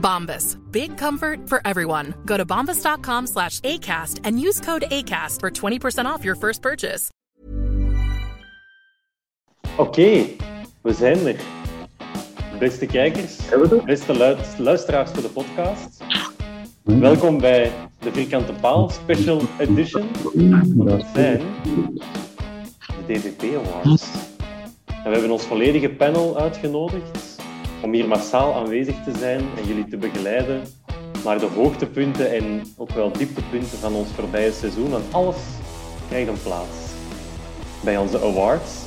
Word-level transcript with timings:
Bombas. 0.00 0.56
Big 0.70 0.96
comfort 0.96 1.48
for 1.48 1.60
everyone. 1.64 2.14
Go 2.24 2.36
to 2.36 2.44
bombas.com 2.46 3.26
slash 3.26 3.60
ACAST 3.60 4.20
and 4.24 4.38
use 4.40 4.60
code 4.60 4.84
ACAST 4.90 5.40
for 5.40 5.50
20% 5.50 6.06
off 6.06 6.24
your 6.24 6.36
first 6.36 6.62
purchase. 6.62 7.10
Oké, 9.76 10.26
we 10.82 10.92
zijn 10.92 11.26
er. 11.26 11.36
Beste 12.58 12.86
kijkers, 12.86 13.38
beste 13.84 14.16
luid- 14.16 14.58
luisteraars 14.58 15.10
voor 15.10 15.22
de 15.22 15.28
podcast. 15.28 16.04
Welkom 16.82 17.40
bij 17.40 17.72
de 17.98 18.12
Vierkante 18.12 18.52
Paal 18.52 18.88
Special 18.90 19.40
Edition. 19.58 20.08
Dat 20.74 21.04
zijn 21.14 21.40
de 21.66 23.04
DVP 23.06 23.42
Awards. 23.56 24.06
En 24.86 25.04
we 25.04 25.10
hebben 25.10 25.30
ons 25.30 25.42
volledige 25.44 25.88
panel 25.88 26.38
uitgenodigd 26.38 27.35
om 27.82 27.92
hier 27.92 28.08
massaal 28.08 28.54
aanwezig 28.54 29.04
te 29.04 29.18
zijn 29.18 29.40
en 29.56 29.66
jullie 29.66 29.88
te 29.88 29.96
begeleiden 29.96 30.62
naar 31.24 31.38
de 31.38 31.46
hoogtepunten 31.46 32.30
en 32.30 32.62
ook 32.76 32.90
wel 32.90 33.12
dieptepunten 33.12 33.78
van 33.78 33.94
ons 33.94 34.08
voorbije 34.12 34.52
seizoen. 34.52 34.90
Want 34.90 35.14
alles 35.14 35.36
krijgt 36.08 36.28
een 36.28 36.42
plaats 36.42 36.92
bij 37.84 37.96
onze 37.96 38.20
awards. 38.20 38.84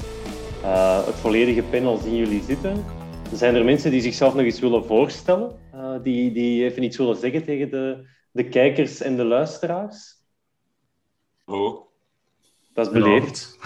Uh, 0.62 1.06
het 1.06 1.16
volledige 1.16 1.64
panel 1.64 1.98
zien 1.98 2.16
jullie 2.16 2.44
zitten. 2.44 2.86
Zijn 3.34 3.56
er 3.56 3.66
mensen 3.66 3.92
die 3.92 4.02
zichzelf 4.02 4.34
nog 4.34 4.46
eens 4.46 4.60
willen 4.60 4.86
voorstellen? 4.86 5.52
Uh, 5.76 5.96
die, 6.04 6.32
die 6.32 6.64
even 6.64 6.84
iets 6.84 6.98
willen 6.98 7.16
zeggen 7.16 7.44
tegen 7.44 7.70
de, 7.70 8.08
de 8.32 8.44
kijkers 8.44 9.02
en 9.02 9.16
de 9.16 9.24
luisteraars? 9.24 10.16
Oh. 11.46 11.88
Dat 12.74 12.86
is 12.86 12.94
beleefd. 12.94 13.58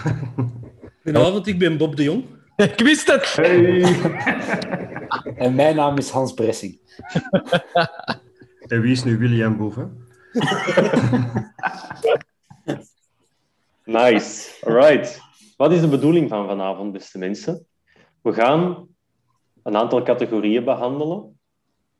Goedenavond, 1.02 1.46
ik 1.52 1.58
ben 1.58 1.76
Bob 1.76 1.96
de 1.96 2.02
Jong. 2.02 2.24
Ik 2.70 2.80
wist 2.80 3.06
het! 3.06 3.34
En 5.36 5.54
mijn 5.54 5.76
naam 5.76 5.98
is 5.98 6.10
Hans 6.10 6.32
Bressing. 6.34 6.78
En 8.64 8.80
wie 8.80 8.92
is 8.92 9.04
nu 9.04 9.18
William 9.18 9.56
Boeven? 9.56 10.06
Nice. 13.84 14.64
Alright. 14.66 15.20
Wat 15.56 15.72
is 15.72 15.80
de 15.80 15.88
bedoeling 15.88 16.28
van 16.28 16.46
vanavond, 16.46 16.92
beste 16.92 17.18
mensen? 17.18 17.66
We 18.22 18.32
gaan 18.32 18.88
een 19.62 19.76
aantal 19.76 20.02
categorieën 20.02 20.64
behandelen. 20.64 21.38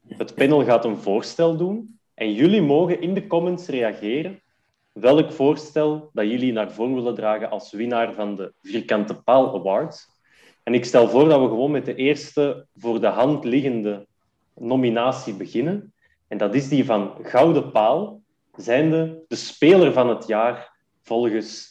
Het 0.09 0.35
panel 0.35 0.65
gaat 0.65 0.85
een 0.85 0.97
voorstel 0.97 1.57
doen. 1.57 1.99
En 2.15 2.33
jullie 2.33 2.63
mogen 2.63 3.01
in 3.01 3.15
de 3.15 3.27
comments 3.27 3.67
reageren 3.67 4.43
welk 4.93 5.33
voorstel 5.33 6.11
dat 6.13 6.29
jullie 6.29 6.53
naar 6.53 6.73
voren 6.73 6.95
willen 6.95 7.15
dragen 7.15 7.51
als 7.51 7.73
winnaar 7.73 8.15
van 8.15 8.37
de 8.37 8.53
Vierkante 8.63 9.23
Paal 9.23 9.55
Awards. 9.55 10.14
En 10.65 10.75
ik 10.75 10.85
stel 10.85 11.09
voor 11.09 11.29
dat 11.29 11.41
we 11.41 11.49
gewoon 11.49 11.71
met 11.71 11.85
de 11.85 11.95
eerste 11.95 12.67
voor 12.77 13.01
de 13.01 13.07
hand 13.07 13.45
liggende 13.45 14.07
nominatie 14.55 15.35
beginnen. 15.35 15.93
En 16.29 16.39
dat 16.39 16.55
is 16.55 16.69
die 16.69 16.85
van 16.85 17.13
Gouden 17.23 17.71
Paal, 17.71 18.21
zijnde 18.57 19.25
de 19.29 19.37
speler 19.37 19.93
van 19.93 20.09
het 20.09 20.27
jaar 20.27 20.73
volgens 21.03 21.69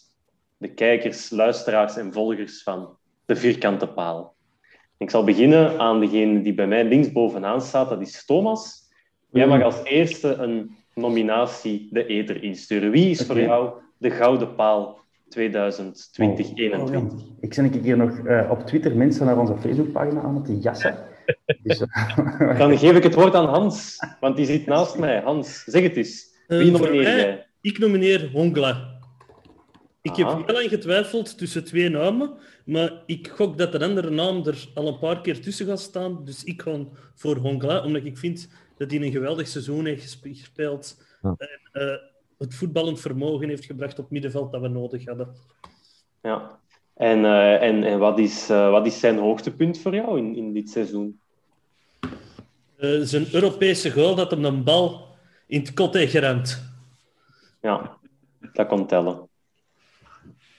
de 0.58 0.74
kijkers, 0.74 1.30
luisteraars 1.30 1.98
en 1.98 2.14
volgers 2.14 2.64
van 2.64 2.98
de 3.26 3.36
Vierkante 3.36 3.88
Paal. 3.88 4.36
Ik 4.98 5.10
zal 5.10 5.24
beginnen 5.24 5.80
aan 5.80 6.00
degene 6.00 6.42
die 6.42 6.54
bij 6.54 6.68
mij 6.68 6.84
linksbovenaan 6.84 7.62
staat, 7.62 7.90
dat 7.90 8.02
is 8.02 8.26
Thomas. 8.26 8.82
Jij 9.32 9.48
mag 9.48 9.64
als 9.64 9.84
eerste 9.84 10.34
een 10.34 10.76
nominatie 10.96 11.88
de 11.92 12.06
eter 12.06 12.44
insturen. 12.44 12.92
Wie 12.92 13.10
is 13.10 13.26
voor 13.26 13.40
jou 13.40 13.74
de 13.98 14.12
Gouden 14.12 14.56
Paal 14.56 15.03
2020-2021? 15.38 15.42
Oh, 16.80 17.20
ik 17.40 17.54
zie 17.54 17.64
een 17.64 17.82
keer 17.82 17.98
nog 17.98 18.18
eh, 18.20 18.48
op 18.52 18.60
Twitter 18.66 18.96
mensen 18.96 19.26
naar 19.26 19.38
onze 19.40 19.58
Facebookpagina 19.58 20.22
aan 20.22 20.36
het 20.44 20.64
jassen. 20.64 20.96
Dus, 21.64 21.80
eh, 21.82 22.58
Dan 22.60 22.78
geef 22.78 22.96
ik 22.96 23.04
het 23.04 23.14
woord 23.14 23.36
aan 23.36 23.46
Hans, 23.48 23.98
want 24.20 24.36
die 24.36 24.46
zit 24.46 24.66
naast 24.66 24.98
mij. 24.98 25.20
Hans, 25.22 25.64
zeg 25.64 25.84
het 25.84 25.96
eens. 25.96 26.32
Wie 26.48 26.60
Eh, 26.60 26.78
voor 26.78 26.80
nomineer 26.88 27.04
mij- 27.04 27.16
jij? 27.18 27.48
Ik 27.62 27.80
nomineer 27.80 28.30
Hongla. 28.32 28.92
Ik 30.02 30.16
heb 30.16 30.28
heel 30.28 30.56
lang 30.56 30.70
getwijfeld 30.70 31.38
tussen 31.38 31.64
twee 31.64 31.90
namen, 31.90 32.34
maar 32.66 33.04
ik 33.06 33.28
gok 33.28 33.58
dat 33.58 33.74
een 33.74 33.82
andere 33.84 34.10
naam 34.10 34.46
er 34.48 34.68
al 34.74 34.88
een 34.88 35.00
paar 35.00 35.22
keer 35.22 35.42
tussen 35.42 35.66
gaat 35.66 35.80
staan. 35.80 36.26
Dus 36.26 36.44
ik 36.44 36.62
ga 36.62 36.78
voor 37.16 37.36
Hongla, 37.36 37.84
omdat 37.84 38.04
ik 38.06 38.18
vind 38.18 38.50
dat 38.78 38.92
hij 38.92 39.02
een 39.02 39.12
geweldig 39.12 39.48
seizoen 39.48 39.86
heeft 39.86 40.02
gespe- 40.02 40.34
gespeeld. 40.36 41.04
Ja. 41.22 41.36
En 41.38 41.60
eh, 41.82 41.94
het 42.44 42.56
voetballend 42.56 43.00
vermogen 43.00 43.50
heeft 43.50 43.66
gebracht 43.66 44.00
op 44.00 44.10
middenveld 44.10 44.52
dat 44.52 44.62
we 44.62 44.68
nodig 44.68 45.06
hadden. 45.06 45.36
Ja. 46.22 46.60
En, 46.94 47.26
eh, 47.26 47.62
en, 47.62 47.84
en 47.84 48.00
wat, 48.00 48.20
is, 48.20 48.50
eh, 48.50 48.70
wat 48.70 48.86
is 48.86 49.00
zijn 49.00 49.18
hoogtepunt 49.18 49.80
voor 49.80 49.96
jou 49.96 50.18
in, 50.18 50.36
in 50.36 50.54
dit 50.54 50.70
seizoen? 50.70 51.20
Eh, 52.78 53.00
zijn 53.02 53.28
Europese 53.32 53.92
goal 53.92 54.16
dat 54.16 54.32
hem 54.32 54.46
een 54.46 54.64
bal 54.64 55.08
in 55.48 55.60
het 55.60 55.74
kot 55.74 55.94
heeft 55.94 56.12
gerend. 56.12 56.64
Ja, 57.62 57.98
dat 58.54 58.68
kon 58.68 58.88
tellen. 58.88 59.28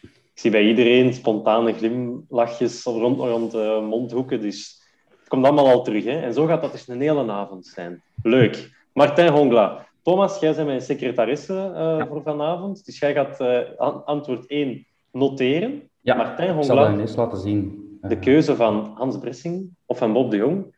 Ik 0.02 0.40
zie 0.40 0.50
bij 0.50 0.68
iedereen 0.68 1.14
spontane 1.14 1.72
glimlachjes 1.72 2.82
rond, 2.82 3.18
rond 3.18 3.50
de 3.50 3.86
mondhoeken, 3.88 4.40
dus 4.40 4.82
het 5.18 5.28
komt 5.28 5.44
allemaal 5.44 5.68
al 5.68 5.82
terug. 5.82 6.04
Hè? 6.04 6.20
En 6.20 6.34
zo 6.34 6.46
gaat 6.46 6.62
dat 6.62 6.72
dus 6.72 6.88
een 6.88 7.00
hele 7.00 7.32
avond 7.32 7.66
zijn. 7.66 8.02
Leuk. 8.22 8.72
Martijn 8.92 9.32
Hongla. 9.32 9.86
Thomas, 10.04 10.38
jij 10.40 10.54
bent 10.54 10.66
mijn 10.66 10.80
secretaresse 10.82 11.72
eh, 11.74 12.06
voor 12.06 12.22
vanavond, 12.22 12.84
dus 12.84 12.98
jij 12.98 13.12
gaat 13.14 13.40
eh, 13.40 13.58
an- 13.78 14.04
antwoord 14.04 14.46
1 14.46 14.86
noteren. 15.12 15.90
ja, 16.00 16.14
Martijn 16.14 16.56
ik 16.58 16.64
zal 16.64 16.76
dat 16.76 16.84
Hongla, 16.84 16.92
ineens 16.92 17.16
laten 17.16 17.38
zien. 17.38 17.88
Eh, 18.00 18.08
de 18.10 18.18
keuze 18.18 18.56
van 18.56 18.92
Hans 18.96 19.18
Bressing 19.18 19.68
of 19.86 19.98
van 19.98 20.12
Bob 20.12 20.30
de 20.30 20.36
Jong. 20.36 20.74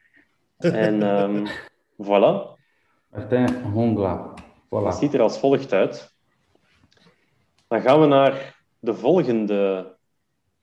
En 0.58 1.02
ehm, 1.12 1.46
voilà, 2.02 2.58
Martijn 3.10 3.62
Hongla. 3.62 4.32
Het 4.70 4.94
Voilà. 4.94 4.98
ziet 4.98 5.14
er 5.14 5.20
als 5.20 5.38
volgt 5.38 5.72
uit. 5.72 6.14
Dan 7.68 7.80
gaan 7.80 8.00
we 8.00 8.06
naar 8.06 8.56
de 8.78 8.94
volgende 8.94 9.94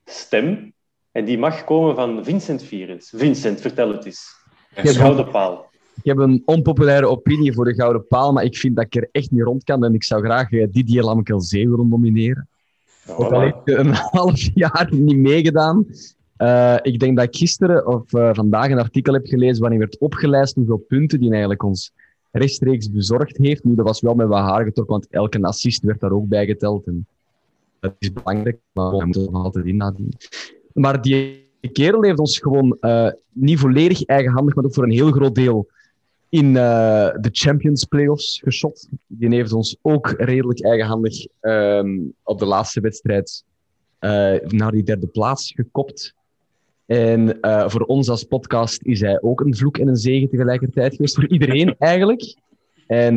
stem. 0.06 0.74
En 1.12 1.26
die 1.26 1.38
mag 1.38 1.64
komen 1.64 1.96
van 1.96 2.24
Vincent 2.24 2.64
Vierens. 2.64 3.14
Vincent, 3.16 3.62
vertel 3.62 3.92
het 3.92 4.06
eens. 4.06 4.32
heb- 4.74 4.86
Gouden 4.96 5.32
paal. 5.32 5.72
Ik 5.96 6.04
heb 6.04 6.18
een 6.18 6.42
onpopulaire 6.46 7.08
opinie 7.08 7.54
voor 7.54 7.66
de 7.66 7.74
Gouden 7.74 8.08
Paal, 8.08 8.34
maar 8.34 8.44
ik 8.44 8.58
vind 8.58 8.76
dat 8.76 8.86
ik 8.86 8.96
er 8.96 9.10
echt 9.12 9.32
niet 9.32 9.42
rond 9.42 9.64
kan. 9.64 9.84
En 9.84 9.94
ik 9.94 10.04
zou 10.04 10.24
graag 10.24 10.52
eh, 10.52 10.68
Didier 10.72 11.04
Lamkelzee 11.04 11.70
willen 11.70 11.90
nomineren. 11.90 12.48
Ook 13.08 13.32
al 13.32 13.42
heeft 13.42 13.56
hij 13.66 13.76
een 13.76 13.94
half 14.18 14.50
jaar 14.54 14.90
niet 14.92 15.18
meegedaan. 15.18 15.86
Eh, 16.38 16.76
ik 16.82 17.00
denk 17.00 17.18
dat 17.18 17.26
ik 17.26 17.36
gisteren 17.36 17.88
of 17.88 18.14
eh, 18.14 18.30
vandaag 18.34 18.70
een 18.70 18.80
artikel 18.80 19.14
heb 19.14 19.26
gelezen 19.26 19.62
waarin 19.62 19.80
werd 19.80 19.98
opgelijst 19.98 20.56
hoeveel 20.56 20.86
punten 20.88 21.20
die 21.20 21.30
eigenlijk 21.30 21.64
ons 21.64 21.92
rechtstreeks 22.32 22.92
bezorgd 22.92 23.38
heeft. 23.38 23.64
Nu, 23.64 23.76
dat 23.76 23.86
was 23.86 24.02
wel 24.02 24.14
met 24.14 24.28
wat 24.28 24.40
haar 24.40 24.64
getrokken, 24.64 24.96
want 24.96 25.08
elke 25.10 25.42
assist 25.42 25.84
werd 25.84 26.00
daar 26.00 26.12
ook 26.12 26.28
bij 26.28 26.46
geteld. 26.46 26.86
En 26.86 27.08
dat 27.80 27.94
is 28.00 28.14
belangrijk, 28.14 28.60
maar 28.72 28.90
we 28.90 29.06
moeten 29.06 29.32
nog 29.32 29.44
altijd 29.44 29.66
in. 29.66 30.14
Maar 30.74 31.02
die 31.02 31.48
kerel 31.72 32.04
heeft 32.04 32.20
ons 32.20 32.40
gewoon 32.40 32.78
uh, 32.82 33.10
niet 33.32 33.60
volledig 33.60 34.06
eigenhandig, 34.06 34.56
maar 34.56 34.66
ook 34.66 34.74
voor 34.74 34.84
een 34.84 34.92
heel 34.92 35.12
groot 35.12 35.36
deel 35.36 35.68
in 36.34 36.46
uh, 36.46 37.12
de 37.20 37.30
Champions 37.32 37.86
Playoffs 37.86 38.40
geschot. 38.44 38.88
Die 39.08 39.36
heeft 39.36 39.54
ons 39.54 39.78
ook 39.82 40.14
redelijk 40.18 40.64
eigenhandig 40.64 41.26
um, 41.42 42.14
op 42.24 42.40
de 42.40 42.46
laatste 42.46 42.82
wedstrijd 42.82 43.44
uh, 44.00 44.36
naar 44.40 44.72
die 44.72 44.84
derde 44.84 45.08
plaats 45.08 45.52
gekopt. 45.52 46.14
En 46.86 47.38
uh, 47.42 47.70
voor 47.70 47.82
ons 47.82 48.10
als 48.10 48.24
podcast 48.24 48.82
is 48.84 49.00
hij 49.00 49.22
ook 49.22 49.42
een 49.42 49.56
vloek 49.56 49.78
en 49.78 49.88
een 49.88 49.96
zegen 49.96 50.30
tegelijkertijd 50.30 50.96
geweest. 50.96 51.16
Voor 51.16 51.28
iedereen 51.28 51.76
eigenlijk. 51.94 52.36
En 52.88 53.16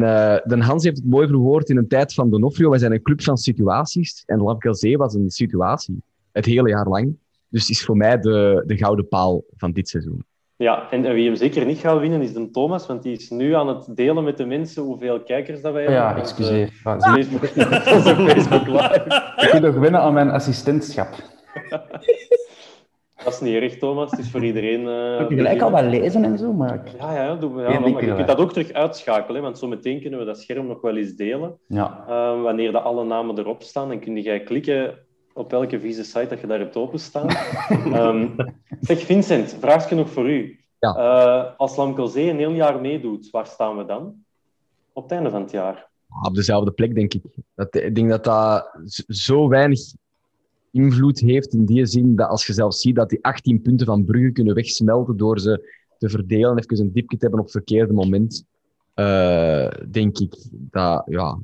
Den 0.49 0.61
Hans 0.61 0.85
heeft 0.85 0.97
het 0.97 1.07
mooi 1.07 1.27
verwoord 1.29 1.69
in 1.69 1.77
een 1.77 1.89
tijd 1.89 2.15
van 2.15 2.31
Donofrio. 2.31 2.71
Wij 2.71 2.79
zijn 2.79 2.93
een 2.93 3.03
club 3.03 3.23
van 3.23 3.37
situaties. 3.37 4.23
En 4.27 4.43
Lamkelzee 4.43 4.97
was 4.97 5.15
een 5.15 5.31
situatie. 5.31 6.03
Het 6.33 6.45
hele 6.45 6.69
jaar 6.69 6.89
lang. 6.89 7.17
Dus 7.49 7.71
is 7.71 7.85
voor 7.85 7.97
mij 7.97 8.19
de, 8.19 8.63
de 8.67 8.77
gouden 8.77 9.09
paal 9.09 9.45
van 9.57 9.73
dit 9.73 9.89
seizoen. 9.89 10.25
Ja, 10.59 10.91
en 10.91 11.03
wie 11.13 11.27
hem 11.27 11.37
zeker 11.37 11.67
niet 11.67 11.79
gaat 11.79 11.99
winnen 11.99 12.23
is 12.23 12.33
de 12.33 12.51
Thomas, 12.51 12.87
want 12.87 13.03
die 13.03 13.17
is 13.17 13.31
nu 13.31 13.55
aan 13.55 13.69
het 13.69 13.97
delen 13.97 14.25
met 14.25 14.37
de 14.37 14.47
mensen 14.47 14.83
hoeveel 14.83 15.23
kijkers 15.23 15.61
dat 15.61 15.73
wij 15.73 15.83
hebben. 15.83 16.01
Ja, 16.01 16.17
excuseer. 16.17 16.71
Ja, 16.85 17.01
Facebook, 17.01 17.47
Facebook 17.47 18.67
Live. 18.67 19.05
Ik 19.37 19.49
wil 19.53 19.61
nog 19.61 19.75
winnen 19.75 20.01
aan 20.01 20.13
mijn 20.13 20.31
assistentschap. 20.31 21.09
Dat 23.25 23.35
is 23.35 23.41
niet 23.41 23.63
erg, 23.63 23.79
Thomas. 23.79 24.11
Het 24.11 24.21
is 24.21 24.31
voor 24.31 24.45
iedereen... 24.45 24.81
Uh, 24.81 25.21
ik 25.21 25.37
gelijk 25.37 25.63
al 25.63 25.71
wat 25.71 25.85
lezen 25.85 26.25
en 26.25 26.39
zo, 26.39 26.53
maar... 26.53 26.83
Ja, 26.99 27.15
ja, 27.15 27.35
doe, 27.35 27.61
ja 27.61 27.81
maar 27.81 27.89
je 27.89 28.15
kunt 28.15 28.27
dat 28.27 28.39
ook 28.39 28.53
terug 28.53 28.73
uitschakelen, 28.73 29.43
want 29.43 29.59
zo 29.59 29.67
meteen 29.67 30.01
kunnen 30.01 30.19
we 30.19 30.25
dat 30.25 30.41
scherm 30.41 30.67
nog 30.67 30.81
wel 30.81 30.97
eens 30.97 31.15
delen. 31.15 31.59
Ja. 31.67 32.05
Uh, 32.09 32.43
wanneer 32.43 32.73
de 32.73 32.81
alle 32.81 33.05
namen 33.05 33.39
erop 33.39 33.63
staan, 33.63 33.89
dan 33.89 34.01
kun 34.01 34.23
je 34.23 34.43
klikken 34.43 34.99
op 35.37 35.51
welke 35.51 35.81
vieze 35.81 36.05
site 36.05 36.27
dat 36.29 36.41
je 36.41 36.47
daar 36.47 36.59
hebt 36.59 36.77
openstaan. 36.77 37.29
um, 37.95 38.35
zeg, 38.81 38.99
Vincent, 38.99 39.57
vraagje 39.61 39.95
nog 39.95 40.11
voor 40.11 40.31
u. 40.31 40.61
Ja. 40.79 40.97
Uh, 40.97 41.59
als 41.59 41.77
Lamkelzee 41.77 42.31
een 42.31 42.39
heel 42.39 42.53
jaar 42.53 42.81
meedoet, 42.81 43.31
waar 43.31 43.47
staan 43.47 43.77
we 43.77 43.85
dan? 43.85 44.25
Op 44.93 45.03
het 45.03 45.13
einde 45.13 45.31
van 45.31 45.41
het 45.41 45.51
jaar? 45.51 45.89
Op 46.23 46.35
dezelfde 46.35 46.71
plek, 46.71 46.95
denk 46.95 47.15
ik. 47.15 47.23
Dat, 47.55 47.75
ik 47.75 47.95
denk 47.95 48.09
dat 48.09 48.25
dat 48.25 48.71
zo 49.07 49.49
weinig 49.49 49.81
invloed 50.73 51.21
heeft 51.21 51.55
in 51.55 51.65
die 51.65 51.87
zin 51.87 52.17
dat 52.17 52.29
als 52.29 52.47
je 52.47 52.53
zelf 52.53 52.75
ziet 52.75 52.95
dat 52.95 53.09
die 53.09 53.25
18 53.25 53.63
punten 53.63 53.87
van 53.87 54.05
Brugge 54.05 54.33
kunnen 54.33 54.55
wegsmelten 54.55 55.17
door 55.17 55.41
ze 55.41 55.75
te 55.99 56.09
verdelen 56.09 56.51
en 56.51 56.59
even 56.59 56.85
een 56.85 56.93
dipje 56.93 57.17
te 57.17 57.23
hebben 57.23 57.41
op 57.41 57.47
het 57.47 57.55
verkeerde 57.55 57.93
moment, 57.93 58.45
uh, 58.95 59.69
denk 59.91 60.19
ik 60.19 60.35
dat 60.51 61.03
ja, 61.07 61.39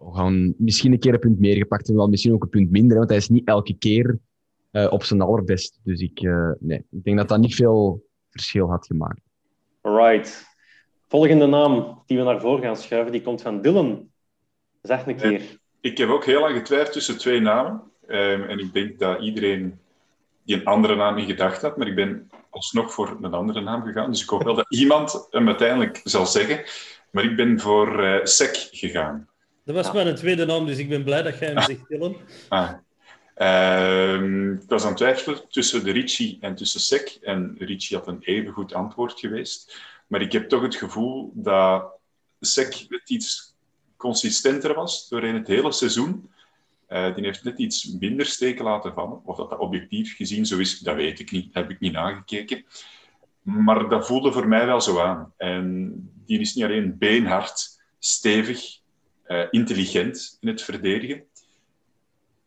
we 0.00 0.14
gaan 0.14 0.54
misschien 0.58 0.92
een 0.92 0.98
keer 0.98 1.14
een 1.14 1.20
punt 1.20 1.38
meer 1.38 1.56
gepakt 1.56 1.88
en 1.88 1.94
wel 1.96 2.08
misschien 2.08 2.32
ook 2.32 2.42
een 2.42 2.48
punt 2.48 2.70
minder, 2.70 2.96
want 2.96 3.08
hij 3.08 3.18
is 3.18 3.28
niet 3.28 3.48
elke 3.48 3.74
keer 3.74 4.18
uh, 4.72 4.92
op 4.92 5.04
zijn 5.04 5.20
allerbest. 5.20 5.80
Dus 5.82 6.00
ik, 6.00 6.22
uh, 6.22 6.50
nee, 6.58 6.84
ik 6.90 7.04
denk 7.04 7.16
dat 7.16 7.28
dat 7.28 7.38
niet 7.38 7.54
veel 7.54 8.04
verschil 8.30 8.70
had 8.70 8.86
gemaakt. 8.86 9.20
Right. 9.82 10.48
Volgende 11.08 11.46
naam 11.46 12.02
die 12.06 12.18
we 12.18 12.24
naar 12.24 12.40
voren 12.40 12.62
gaan 12.62 12.76
schuiven, 12.76 13.12
die 13.12 13.22
komt 13.22 13.42
van 13.42 13.62
Dylan. 13.62 14.08
Zeg 14.82 15.06
een 15.06 15.16
keer. 15.16 15.58
Ik 15.80 15.98
heb 15.98 16.08
ook 16.08 16.24
heel 16.24 16.40
lang 16.40 16.56
getwijfeld 16.56 16.92
tussen 16.92 17.18
twee 17.18 17.40
namen. 17.40 17.82
Um, 18.06 18.42
en 18.42 18.58
ik 18.58 18.72
denk 18.72 18.98
dat 18.98 19.20
iedereen 19.20 19.78
die 20.44 20.56
een 20.56 20.64
andere 20.64 20.96
naam 20.96 21.18
in 21.18 21.26
gedacht 21.26 21.62
had, 21.62 21.76
maar 21.76 21.86
ik 21.86 21.94
ben 21.94 22.30
alsnog 22.50 22.92
voor 22.92 23.16
een 23.20 23.34
andere 23.34 23.60
naam 23.60 23.82
gegaan. 23.82 24.10
Dus 24.10 24.22
ik 24.22 24.28
hoop 24.28 24.42
wel 24.42 24.54
dat 24.54 24.74
iemand 24.82 25.26
hem 25.30 25.46
uiteindelijk 25.46 26.00
zal 26.04 26.26
zeggen. 26.26 26.64
Maar 27.10 27.24
ik 27.24 27.36
ben 27.36 27.60
voor 27.60 28.04
uh, 28.04 28.24
Sek 28.24 28.68
gegaan. 28.70 29.29
Dat 29.74 29.84
was 29.84 29.94
ja. 29.94 30.02
mijn 30.02 30.16
tweede 30.16 30.46
naam, 30.46 30.66
dus 30.66 30.78
ik 30.78 30.88
ben 30.88 31.04
blij 31.04 31.22
dat 31.22 31.38
jij 31.38 31.48
hem 31.48 31.62
zegt, 31.62 31.88
Dylan. 31.88 32.16
Ah. 32.48 32.72
Um, 34.12 34.52
ik 34.52 34.68
was 34.68 34.82
aan 34.82 34.88
het 34.88 34.96
twijfelen 34.96 35.48
tussen 35.48 35.84
de 35.84 35.90
Ricci 35.90 36.38
en 36.40 36.54
tussen 36.54 36.80
Sek. 36.80 37.18
En 37.22 37.56
Ricci 37.58 37.94
had 37.94 38.06
een 38.06 38.20
even 38.20 38.52
goed 38.52 38.72
antwoord 38.72 39.20
geweest. 39.20 39.80
Maar 40.06 40.20
ik 40.20 40.32
heb 40.32 40.48
toch 40.48 40.62
het 40.62 40.74
gevoel 40.74 41.32
dat 41.34 41.84
Sek 42.40 42.86
het 42.88 43.10
iets 43.10 43.54
consistenter 43.96 44.74
was 44.74 45.08
doorheen 45.08 45.34
het 45.34 45.46
hele 45.46 45.72
seizoen. 45.72 46.30
Uh, 46.88 47.14
die 47.14 47.24
heeft 47.24 47.44
net 47.44 47.58
iets 47.58 47.84
minder 48.00 48.26
steken 48.26 48.64
laten 48.64 48.94
vallen. 48.94 49.20
Of 49.24 49.36
dat 49.36 49.50
dat 49.50 49.58
objectief 49.58 50.16
gezien 50.16 50.46
zo 50.46 50.58
is, 50.58 50.78
dat 50.78 50.94
weet 50.94 51.20
ik 51.20 51.30
niet. 51.30 51.44
Dat 51.44 51.62
heb 51.62 51.70
ik 51.70 51.80
niet 51.80 51.92
nagekeken. 51.92 52.64
Maar 53.42 53.88
dat 53.88 54.06
voelde 54.06 54.32
voor 54.32 54.48
mij 54.48 54.66
wel 54.66 54.80
zo 54.80 55.00
aan. 55.00 55.32
En 55.36 55.92
die 56.26 56.40
is 56.40 56.54
niet 56.54 56.64
alleen 56.64 56.98
beenhard, 56.98 57.80
stevig, 57.98 58.79
uh, 59.30 59.46
intelligent 59.50 60.36
in 60.40 60.48
het 60.48 60.62
verdedigen. 60.62 61.22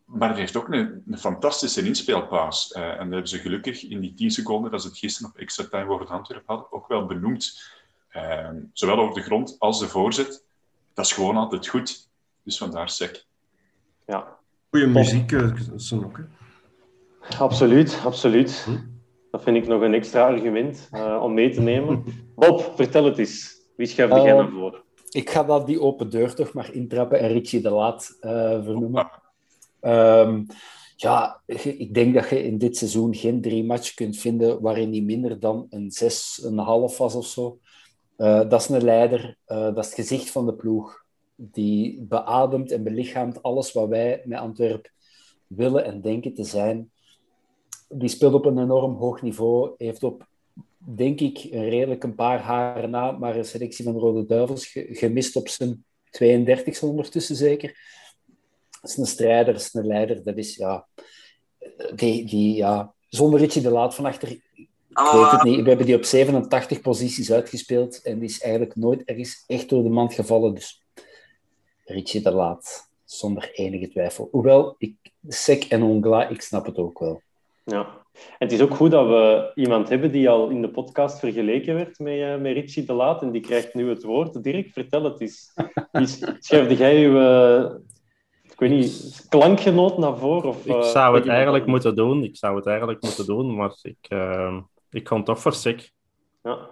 Maar 0.05 0.29
hij 0.29 0.39
heeft 0.39 0.55
ook 0.55 0.67
een, 0.67 1.03
een 1.07 1.17
fantastische 1.17 1.85
inspeelpaas. 1.85 2.73
Uh, 2.77 2.83
en 2.83 2.97
dat 2.97 3.09
hebben 3.09 3.27
ze 3.27 3.37
gelukkig 3.37 3.83
in 3.83 3.99
die 3.99 4.13
10 4.13 4.31
seconden 4.31 4.71
dat 4.71 4.81
ze 4.81 4.87
het 4.87 4.97
gisteren 4.97 5.29
op 5.29 5.37
extra 5.37 5.65
time 5.69 5.89
over 5.89 6.01
het 6.01 6.09
Antwerp 6.09 6.43
hadden, 6.45 6.71
ook 6.71 6.87
wel 6.87 7.05
benoemd. 7.05 7.71
Uh, 8.15 8.49
zowel 8.73 8.97
over 8.97 9.15
de 9.15 9.21
grond 9.21 9.55
als 9.59 9.79
de 9.79 9.87
voorzet. 9.87 10.43
Dat 10.93 11.05
is 11.05 11.11
gewoon 11.11 11.37
altijd 11.37 11.67
goed. 11.67 12.09
Dus 12.43 12.57
vandaar 12.57 12.89
sec. 12.89 13.25
Ja. 14.07 14.37
Goeie 14.69 14.87
muziek, 14.87 15.33
ook. 15.33 16.17
Hè? 16.17 16.23
Absoluut, 17.37 18.01
absoluut. 18.05 18.63
Hm? 18.65 18.77
Dat 19.31 19.43
vind 19.43 19.57
ik 19.57 19.67
nog 19.67 19.81
een 19.81 19.93
extra 19.93 20.25
argument 20.25 20.89
uh, 20.93 21.19
om 21.21 21.33
mee 21.33 21.49
te 21.49 21.61
nemen. 21.61 22.03
Bob, 22.35 22.73
vertel 22.75 23.05
het 23.05 23.17
eens. 23.17 23.55
Wie 23.75 23.87
schuift 23.87 24.15
jij 24.15 24.33
naar 24.33 24.49
voren? 24.49 24.81
Ik 25.13 25.29
ga 25.29 25.43
dat 25.43 25.67
die 25.67 25.81
open 25.81 26.09
deur 26.09 26.35
toch 26.35 26.53
maar 26.53 26.73
intrappen 26.73 27.19
en 27.19 27.27
Richie 27.27 27.61
de 27.61 27.69
Laat 27.69 28.17
vernoemen. 28.19 29.09
Um, 29.81 30.45
ja, 30.95 31.41
ik 31.63 31.93
denk 31.93 32.13
dat 32.13 32.29
je 32.29 32.43
in 32.43 32.57
dit 32.57 32.77
seizoen 32.77 33.15
geen 33.15 33.41
drie 33.41 33.63
matchen 33.63 33.95
kunt 33.95 34.17
vinden 34.17 34.61
waarin 34.61 34.91
hij 34.91 35.01
minder 35.01 35.39
dan 35.39 35.67
een 35.69 35.91
zes, 35.91 36.41
een 36.43 36.57
half 36.57 36.97
was 36.97 37.15
of 37.15 37.25
zo. 37.25 37.59
Uh, 38.17 38.49
dat 38.49 38.61
is 38.61 38.69
een 38.69 38.83
leider, 38.83 39.37
uh, 39.47 39.57
dat 39.57 39.77
is 39.77 39.85
het 39.85 39.93
gezicht 39.93 40.29
van 40.31 40.45
de 40.45 40.53
ploeg. 40.53 41.05
Die 41.35 42.01
beademt 42.01 42.71
en 42.71 42.83
belichaamt 42.83 43.43
alles 43.43 43.71
wat 43.71 43.87
wij 43.87 44.21
met 44.25 44.39
Antwerp 44.39 44.91
willen 45.47 45.85
en 45.85 46.01
denken 46.01 46.33
te 46.33 46.43
zijn. 46.43 46.91
Die 47.89 48.09
speelt 48.09 48.33
op 48.33 48.45
een 48.45 48.59
enorm 48.59 48.95
hoog 48.95 49.21
niveau, 49.21 49.73
heeft 49.77 50.03
op, 50.03 50.27
denk 50.85 51.19
ik, 51.19 51.37
redelijk 51.51 52.03
een 52.03 52.15
paar 52.15 52.39
haren 52.39 52.89
na, 52.89 53.11
maar 53.11 53.35
een 53.35 53.45
selectie 53.45 53.85
van 53.85 53.97
Rode 53.97 54.25
Duivels 54.25 54.71
gemist 54.73 55.35
op 55.35 55.47
zijn 55.47 55.85
32e 56.23 56.79
ondertussen 56.81 57.35
zeker. 57.35 57.77
Dat 58.81 58.91
is 58.91 58.97
een 58.97 59.05
strijder, 59.05 59.53
dat 59.53 59.61
is 59.61 59.73
een 59.73 59.87
leider. 59.87 60.23
Dat 60.23 60.37
is, 60.37 60.55
ja... 60.55 60.87
Die, 61.95 62.25
die, 62.25 62.55
ja 62.55 62.93
zonder 63.15 63.39
Richie 63.39 63.61
de 63.61 63.69
Laat 63.69 63.95
van 63.95 64.05
achter... 64.05 64.29
Ik 64.29 65.11
weet 65.11 65.31
het 65.31 65.43
niet. 65.43 65.61
We 65.61 65.67
hebben 65.67 65.85
die 65.85 65.95
op 65.95 66.03
87 66.03 66.81
posities 66.81 67.31
uitgespeeld 67.31 68.01
en 68.01 68.19
die 68.19 68.29
is 68.29 68.41
eigenlijk 68.41 68.75
nooit 68.75 69.03
ergens 69.03 69.43
echt 69.47 69.69
door 69.69 69.83
de 69.83 69.89
mand 69.89 70.13
gevallen. 70.13 70.53
Dus 70.53 70.83
Richie 71.85 72.21
de 72.21 72.31
Laat, 72.31 72.89
zonder 73.03 73.51
enige 73.53 73.89
twijfel. 73.89 74.27
Hoewel, 74.31 74.75
ik, 74.77 74.95
Sec 75.27 75.63
en 75.63 75.83
Ongla, 75.83 76.27
ik 76.27 76.41
snap 76.41 76.65
het 76.65 76.77
ook 76.77 76.99
wel. 76.99 77.21
Ja. 77.63 78.01
En 78.13 78.47
het 78.47 78.51
is 78.51 78.61
ook 78.61 78.75
goed 78.75 78.91
dat 78.91 79.07
we 79.07 79.51
iemand 79.55 79.89
hebben 79.89 80.11
die 80.11 80.29
al 80.29 80.49
in 80.49 80.61
de 80.61 80.69
podcast 80.69 81.19
vergeleken 81.19 81.75
werd 81.75 81.99
met, 81.99 82.13
uh, 82.13 82.37
met 82.37 82.53
Richie 82.53 82.85
de 82.85 82.93
Laat 82.93 83.21
en 83.21 83.31
die 83.31 83.41
krijgt 83.41 83.73
nu 83.73 83.89
het 83.89 84.03
woord. 84.03 84.43
Dirk, 84.43 84.71
vertel 84.71 85.03
het 85.03 85.21
eens. 85.21 85.53
Schuifde 86.39 86.75
jij 86.75 87.05
uw, 87.05 87.19
uh, 87.19 87.75
ik 88.43 88.59
weet 88.59 88.69
niet, 88.69 89.25
klankgenoot 89.29 89.97
naar 89.97 90.17
voren? 90.17 90.49
Of, 90.49 90.65
ik 90.65 90.83
zou 90.83 91.15
het 91.15 91.27
eigenlijk 91.27 91.65
moeten 91.65 91.95
doen. 91.95 92.23
Ik 92.23 92.37
zou 92.37 92.55
het 92.55 92.65
eigenlijk 92.65 93.01
moeten 93.01 93.25
doen, 93.25 93.55
maar 93.55 93.75
ik, 93.81 94.07
ik 94.89 95.03
kan 95.03 95.23
toch 95.23 95.39
voor 95.39 95.53
Sek. 95.53 95.91
Ja, 96.43 96.69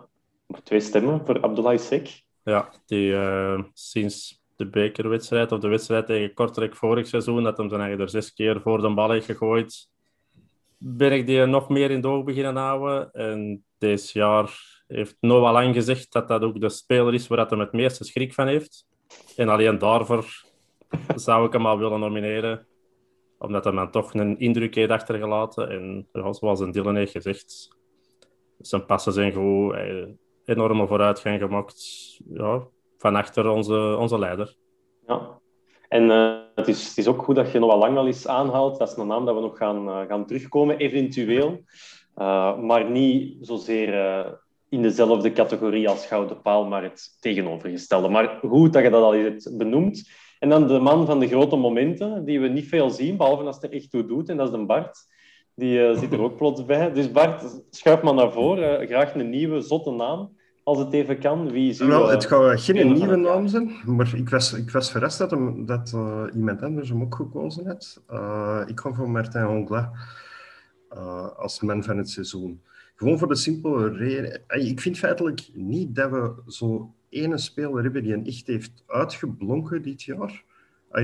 twee 0.64 0.80
stemmen 0.80 1.26
voor 1.26 1.42
Abdullah 1.42 1.78
Sek. 1.78 2.22
Ja, 2.44 2.70
die 2.86 3.16
sinds 3.74 4.42
de 4.56 4.70
bekerwedstrijd 4.70 5.52
of 5.52 5.60
de 5.60 5.68
wedstrijd 5.68 6.06
tegen 6.06 6.34
Kortrijk 6.34 6.76
vorig 6.76 7.08
seizoen, 7.08 7.44
dat 7.44 7.58
hem 7.58 7.70
zijn 7.70 7.82
eigen 7.82 8.00
er 8.00 8.10
zes 8.10 8.34
keer 8.34 8.62
voor 8.62 8.82
de 8.82 8.94
bal 8.94 9.12
heeft 9.12 9.26
gegooid, 9.26 9.91
ben 10.84 11.12
ik 11.12 11.26
die 11.28 11.46
nog 11.46 11.70
meer 11.70 11.92
in 11.92 12.02
de 12.02 12.08
oog 12.08 12.24
beginnen 12.24 12.56
houden. 12.56 13.12
En 13.12 13.66
dit 13.78 14.12
jaar 14.12 14.82
heeft 14.88 15.18
Noah 15.20 15.52
Lang 15.52 15.76
gezegd 15.76 16.12
dat 16.12 16.28
dat 16.28 16.42
ook 16.42 16.62
de 16.62 16.70
speler 16.70 17.14
is 17.14 17.28
waar 17.28 17.48
hij 17.48 17.60
het 17.60 17.72
meeste 17.72 18.04
schrik 18.04 18.34
van 18.34 18.48
heeft. 18.48 18.88
En 19.36 19.50
alleen 19.50 19.78
daarvoor 19.78 20.26
zou 21.16 21.46
ik 21.46 21.54
hem 21.54 21.66
al 21.66 21.78
willen 21.78 22.00
nomineren. 22.00 22.68
Omdat 23.38 23.64
hij 23.64 23.74
dan 23.74 23.92
toch 23.92 24.14
een 24.14 24.40
indruk 24.40 24.76
heeft 24.76 24.92
achtergelaten. 24.92 25.70
En 25.70 26.08
zoals 26.32 26.60
een 26.60 26.72
Dylan 26.72 26.96
heeft 26.96 27.12
gezegd, 27.12 27.78
zijn 28.60 28.86
passen 28.86 29.14
zijn 29.14 29.34
goed. 29.34 29.76
Enorme 30.46 30.88
vooruitgang 30.88 31.40
gemaakt. 31.40 31.84
Ja, 32.34 32.68
van 32.98 33.16
achter 33.16 33.50
onze, 33.50 33.96
onze 34.00 34.20
leider. 34.20 34.56
En 35.92 36.04
uh, 36.04 36.38
het, 36.56 36.68
is, 36.68 36.88
het 36.88 36.98
is 36.98 37.08
ook 37.08 37.24
goed 37.24 37.36
dat 37.36 37.52
je 37.52 37.60
nog 37.60 37.76
lang 37.76 37.98
al 37.98 38.08
eens 38.08 38.28
aanhaalt. 38.28 38.80
Dat 38.80 38.92
is 38.92 38.98
een 38.98 39.08
naam 39.08 39.26
dat 39.26 39.36
we 39.36 39.42
nog 39.42 39.58
gaan, 39.58 39.88
uh, 39.88 40.02
gaan 40.08 40.26
terugkomen, 40.26 40.78
eventueel. 40.78 41.64
Uh, 42.18 42.58
maar 42.60 42.90
niet 42.90 43.38
zozeer 43.42 43.94
in 44.70 44.82
dezelfde 44.82 45.32
categorie 45.32 45.90
als 45.90 46.06
Gouden 46.06 46.42
Paal, 46.42 46.66
maar 46.66 46.84
het 46.84 47.18
tegenovergestelde. 47.20 48.10
Maar 48.10 48.40
goed 48.42 48.74
dat 48.74 48.84
je 48.84 48.90
dat 48.90 49.04
al 49.04 49.14
hebt 49.14 49.58
benoemd. 49.58 50.10
En 50.40 50.50
dan 50.50 50.68
de 50.68 50.80
man 50.80 51.06
van 51.06 51.20
de 51.20 51.28
grote 51.28 51.56
momenten, 51.56 52.26
die 52.26 52.40
we 52.40 52.48
niet 52.48 52.68
veel 52.68 52.90
zien, 52.90 53.18
behalve 53.18 53.44
als 53.44 53.56
het 53.56 53.64
er 53.64 53.72
echt 53.72 53.92
toe 53.92 54.06
doet. 54.06 54.30
En 54.30 54.38
dat 54.38 54.48
is 54.48 54.60
de 54.60 54.66
Bart. 54.66 54.98
Die 55.56 55.88
eh, 55.88 56.00
zit 56.00 56.14
er 56.14 56.22
ook 56.22 56.38
plots 56.38 56.66
bij. 56.66 56.94
Dus 56.94 57.12
Bart, 57.12 57.62
schuif 57.70 58.02
maar 58.02 58.14
naar 58.14 58.32
voren. 58.32 58.80
Eh, 58.80 58.88
graag 58.88 59.16
een 59.16 59.30
nieuwe, 59.30 59.62
zotte 59.62 59.92
naam, 59.92 60.38
als 60.64 60.78
het 60.78 60.94
even 60.94 61.20
kan. 61.20 61.52
Wie 61.52 61.70
is 61.70 61.78
Wel, 61.78 62.08
eh, 62.08 62.14
het 62.14 62.26
gaat 62.26 62.62
geen 62.62 62.94
nieuwe 62.94 63.12
het 63.12 63.20
naam 63.20 63.48
zijn, 63.48 63.72
maar 63.86 64.16
ik 64.16 64.30
was, 64.30 64.54
ik 64.54 64.72
was 64.72 64.92
verrast 64.92 65.18
dat, 65.18 65.32
hem, 65.32 65.66
dat 65.66 65.92
eh, 65.94 66.24
iemand 66.36 66.62
anders 66.62 66.90
hem 66.90 67.02
ook 67.02 67.16
gekozen 67.16 67.68
had. 67.68 68.02
Eh, 68.08 68.62
ik 68.66 68.80
ga 68.80 68.94
voor 68.94 69.10
Martin 69.10 69.42
Hongla 69.42 69.92
eh, 70.90 71.38
als 71.38 71.62
man 71.62 71.84
van 71.84 71.98
het 71.98 72.10
seizoen. 72.10 72.62
Gewoon 72.96 73.20
voor 73.20 73.28
de 73.28 73.36
simpele 73.36 73.90
reden. 73.90 74.42
Ik 74.48 74.82
vind 74.82 74.98
feitelijk 74.98 75.50
niet 75.54 75.96
dat 75.96 76.12
we 76.12 76.34
zo 76.48 76.94
ene 77.10 77.38
speler 77.38 77.84
hebben 77.84 78.04
die 78.04 78.14
een 78.14 78.26
echt 78.26 78.48
heeft 78.48 78.84
uitgeblonken 78.88 79.82
dit 79.82 80.04
jaar. 80.04 80.44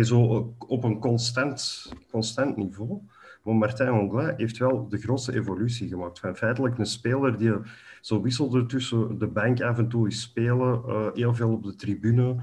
Zo 0.02 0.54
op 0.58 0.84
een 0.84 1.00
constant, 1.00 1.90
constant 2.12 2.58
niveau. 2.58 3.00
Maar 3.48 3.56
Martin 3.56 3.88
Hongla 3.88 4.34
heeft 4.38 4.58
wel 4.58 4.88
de 4.90 4.98
grootste 4.98 5.34
evolutie 5.34 5.88
gemaakt. 5.88 6.20
Van 6.20 6.36
feitelijk 6.36 6.78
een 6.78 6.86
speler 6.86 7.38
die 7.38 7.54
zo 8.02 8.22
wisselde 8.22 8.66
tussen 8.66 9.18
de 9.18 9.28
bank 9.28 9.62
af 9.62 9.78
en 9.78 9.88
toe 9.88 10.08
is 10.08 10.22
spelen, 10.22 10.84
eh, 10.88 11.08
heel 11.14 11.36
veel 11.36 11.52
op 11.52 11.64
de 11.64 11.76
tribune. 11.76 12.36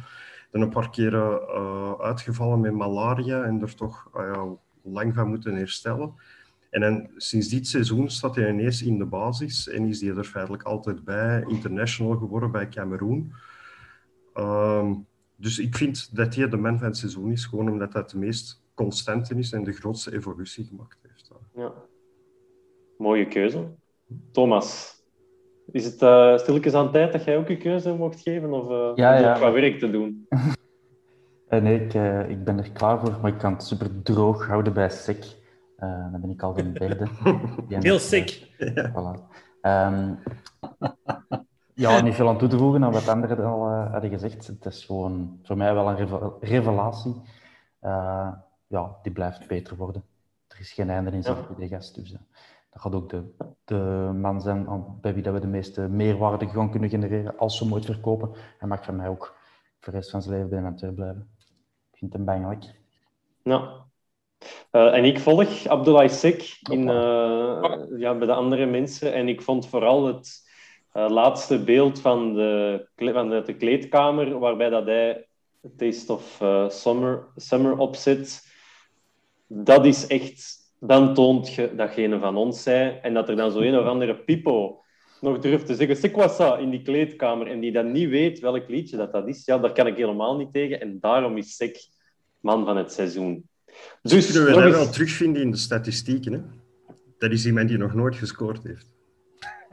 Dan 0.51 0.63
een 0.63 0.69
paar 0.69 0.91
keer 0.91 1.15
eh, 1.15 1.93
uitgevallen 2.01 2.61
met 2.61 2.73
malaria 2.73 3.43
en 3.43 3.63
er 3.63 3.75
toch 3.75 4.09
ah 4.13 4.53
lang 4.83 5.15
van 5.15 5.29
moeten 5.29 5.55
herstellen. 5.55 6.15
En 6.71 7.11
sinds 7.17 7.49
dit 7.49 7.67
seizoen 7.67 8.11
staat 8.11 8.37
hij 8.37 8.51
ineens 8.51 8.83
in 8.83 8.99
de 8.99 9.07
basis 9.07 9.69
en 9.69 9.85
is 9.85 10.01
hij 10.01 10.17
er 10.17 10.25
feitelijk 10.25 10.63
altijd 10.63 11.05
bij, 11.05 11.45
international 11.49 12.17
geworden 12.17 12.51
bij 12.51 12.69
Cameroen. 12.69 13.33
Ehm, 14.35 14.95
dus 15.37 15.59
ik 15.59 15.77
vind 15.77 16.17
dat 16.17 16.35
hij 16.35 16.49
de 16.49 16.57
man 16.57 16.79
van 16.79 16.87
het 16.87 16.97
seizoen 16.97 17.31
is, 17.31 17.45
gewoon 17.45 17.71
omdat 17.71 17.93
dat 17.93 18.11
de 18.11 18.19
meest 18.19 18.64
constante 18.75 19.35
is 19.35 19.53
en 19.53 19.65
de 19.65 19.73
grootste 19.73 20.13
evolutie 20.15 20.65
gemaakt 20.65 20.99
heeft. 21.03 21.31
Ja. 21.55 21.73
Mooie 22.99 23.29
keuze. 23.29 23.65
Thomas, 24.33 24.95
is 25.73 25.85
het 25.85 26.03
eh 26.03 26.37
stilletjes 26.39 26.75
aan 26.75 26.93
tijd 26.93 27.13
dat 27.13 27.25
jij 27.25 27.37
ook 27.37 27.49
een 27.49 27.59
keuze 27.59 27.95
mocht 27.95 28.21
geven? 28.21 28.53
Of 28.53 28.71
eh 28.71 28.93
Ja, 28.95 29.33
qua 29.35 29.53
werk 29.53 29.79
te 29.79 29.91
doen? 29.91 30.27
Eh, 31.49 31.63
nee, 31.63 31.81
ik, 31.85 31.95
eh, 31.95 32.29
ik 32.29 32.45
ben 32.45 32.59
er 32.59 32.71
klaar 32.73 33.01
voor, 33.01 33.19
maar 33.23 33.33
ik 33.33 33.39
kan 33.39 33.53
het 33.53 33.63
super 33.63 34.03
droog 34.03 34.47
houden 34.47 34.73
bij 34.73 34.91
SEC. 34.91 35.25
Eh, 35.77 36.11
dan 36.13 36.21
ben 36.21 36.31
ik 36.31 36.43
al 36.43 36.55
de 36.55 36.73
derde. 36.73 37.07
Heel 37.69 37.99
sick. 37.99 38.49
voilà. 38.93 39.21
Ehm, 39.61 40.13
ja, 41.75 42.01
niet 42.01 42.15
veel 42.15 42.29
aan 42.29 42.39
toe 42.39 42.49
te 42.49 42.59
voegen 42.59 42.85
aan 42.85 42.93
wat 42.93 43.09
anderen 43.09 43.45
al 43.45 43.67
eh, 43.69 43.93
hadden 43.93 44.11
gezegd. 44.11 44.47
Het 44.47 44.65
is 44.67 44.85
gewoon 44.85 45.39
voor 45.43 45.57
mij 45.57 45.75
wel 45.75 45.89
een 45.89 45.97
reve- 45.97 46.33
revelatie. 46.41 47.15
Ja, 48.67 48.97
die 49.03 49.13
blijft 49.13 49.47
beter 49.49 49.77
worden. 49.77 50.05
Er 50.49 50.61
is 50.61 50.73
geen 50.73 50.91
einde 50.91 51.11
in 51.11 51.23
zicht 51.23 51.37
Ja. 51.37 51.55
bij 51.55 51.69
de 51.69 51.75
gast. 51.75 51.95
Dus 51.95 52.13
eh, 52.13 52.19
dat 52.71 52.83
gaat 52.83 52.95
ook 52.95 53.11
de, 53.11 53.23
de 53.65 54.11
man 54.15 54.41
zijn 54.41 54.67
bij 55.01 55.15
wie 55.15 55.23
dat 55.23 55.33
we 55.35 55.41
de 55.41 55.47
meeste 55.47 55.81
meerwaarde 55.89 56.49
gaan 56.49 56.71
kunnen 56.71 56.89
genereren 56.91 57.39
als 57.39 57.57
ze 57.57 57.65
hem 57.65 57.73
ooit 57.73 57.85
verkopen. 57.85 58.31
Hij 58.59 58.69
mag 58.69 58.85
van 58.85 58.97
mij 58.97 59.09
ook 59.09 59.37
voor 59.81 59.93
de 59.93 59.99
rest 59.99 60.11
van 60.11 60.23
zijn 60.23 60.35
leven 60.35 60.51
bij 60.51 60.65
Antwerp 60.65 60.95
blijven. 60.95 61.29
Ik 61.93 61.99
vind 61.99 62.13
hem 62.13 62.25
bangelijk. 62.25 62.65
Ja. 63.43 63.83
Eh, 64.71 64.95
en 64.97 65.05
ik 65.05 65.19
volg 65.21 65.67
Abdullah 65.67 66.09
Sek 66.09 66.59
in, 66.71 66.89
eh, 66.89 67.73
ja, 67.97 68.15
bij 68.15 68.27
de 68.27 68.35
andere 68.35 68.67
mensen. 68.67 69.13
En 69.13 69.29
ik 69.29 69.43
vond 69.43 69.67
vooral 69.69 70.07
het 70.07 70.43
laatste 70.93 71.65
beeld 71.65 72.01
van 72.01 72.35
de, 72.35 72.87
van 72.97 73.29
de, 73.29 73.43
de 73.45 73.57
kleedkamer, 73.57 74.39
waarbij 74.39 74.69
dat 74.71 74.85
hij 74.87 75.27
Taste 75.77 76.13
of 76.13 76.43
Summer, 76.69 77.27
Summer 77.37 77.79
opzet. 77.79 78.53
Dat 79.55 79.87
is 79.87 80.07
echt... 80.07 80.63
Dan 80.81 81.15
toont 81.15 81.55
je 81.55 81.75
datgene 81.77 82.19
van 82.19 82.37
ons 82.37 82.63
zei. 82.63 82.99
En 83.03 83.15
dat 83.15 83.29
er 83.29 83.37
dan 83.37 83.53
zo 83.53 83.59
een 83.61 83.79
of 83.79 83.87
andere 83.87 84.17
pipo 84.17 84.83
nog 85.21 85.39
durft 85.39 85.67
te 85.67 85.75
zeggen, 85.75 85.97
ça, 86.31 86.61
in 86.61 86.71
die 86.71 86.83
kleedkamer. 86.83 87.47
En 87.47 87.61
die 87.61 87.73
dan 87.73 87.93
niet 87.93 88.09
weet 88.09 88.41
welk 88.41 88.69
liedje 88.69 88.97
dat, 88.97 89.13
dat 89.13 89.29
is. 89.29 89.45
Ja, 89.45 89.59
daar 89.59 89.73
kan 89.73 89.87
ik 89.87 89.97
helemaal 89.97 90.37
niet 90.37 90.53
tegen. 90.53 90.81
En 90.81 90.99
daarom 91.01 91.37
is 91.37 91.57
Sek 91.57 91.89
man 92.41 92.65
van 92.65 92.77
het 92.77 92.93
seizoen. 92.93 93.49
Dus 94.03 94.33
kunnen 94.33 94.45
we 94.45 94.51
nog 94.51 94.61
dat 94.61 94.69
eens- 94.69 94.83
wel 94.85 94.93
terugvinden 94.93 95.43
in 95.43 95.51
de 95.51 95.57
statistieken. 95.57 96.33
Hè? 96.33 96.41
Dat 97.19 97.31
is 97.31 97.47
iemand 97.47 97.69
die 97.69 97.79
nog 97.79 97.95
nooit 97.95 98.17
gescoord 98.17 98.63
heeft. 98.65 98.93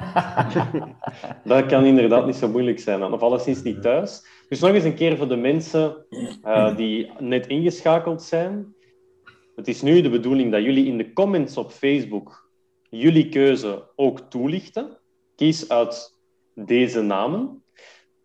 Dat 1.43 1.65
kan 1.65 1.85
inderdaad 1.85 2.25
niet 2.25 2.35
zo 2.35 2.47
moeilijk 2.47 2.79
zijn. 2.79 3.03
Of 3.03 3.21
alleszins 3.21 3.61
niet 3.61 3.81
thuis. 3.81 4.25
Dus 4.49 4.59
nog 4.59 4.71
eens 4.71 4.83
een 4.83 4.95
keer 4.95 5.17
voor 5.17 5.27
de 5.27 5.35
mensen 5.35 6.05
eh, 6.43 6.75
die 6.75 7.11
net 7.19 7.47
ingeschakeld 7.47 8.21
zijn. 8.21 8.75
Het 9.61 9.69
is 9.69 9.81
nu 9.81 10.01
de 10.01 10.09
bedoeling 10.09 10.51
dat 10.51 10.63
jullie 10.63 10.85
in 10.85 10.97
de 10.97 11.13
comments 11.13 11.57
op 11.57 11.71
Facebook 11.71 12.51
jullie 12.89 13.29
keuze 13.29 13.89
ook 13.95 14.19
toelichten. 14.19 14.97
Kies 15.35 15.69
uit 15.69 16.19
deze 16.55 17.01
namen. 17.01 17.63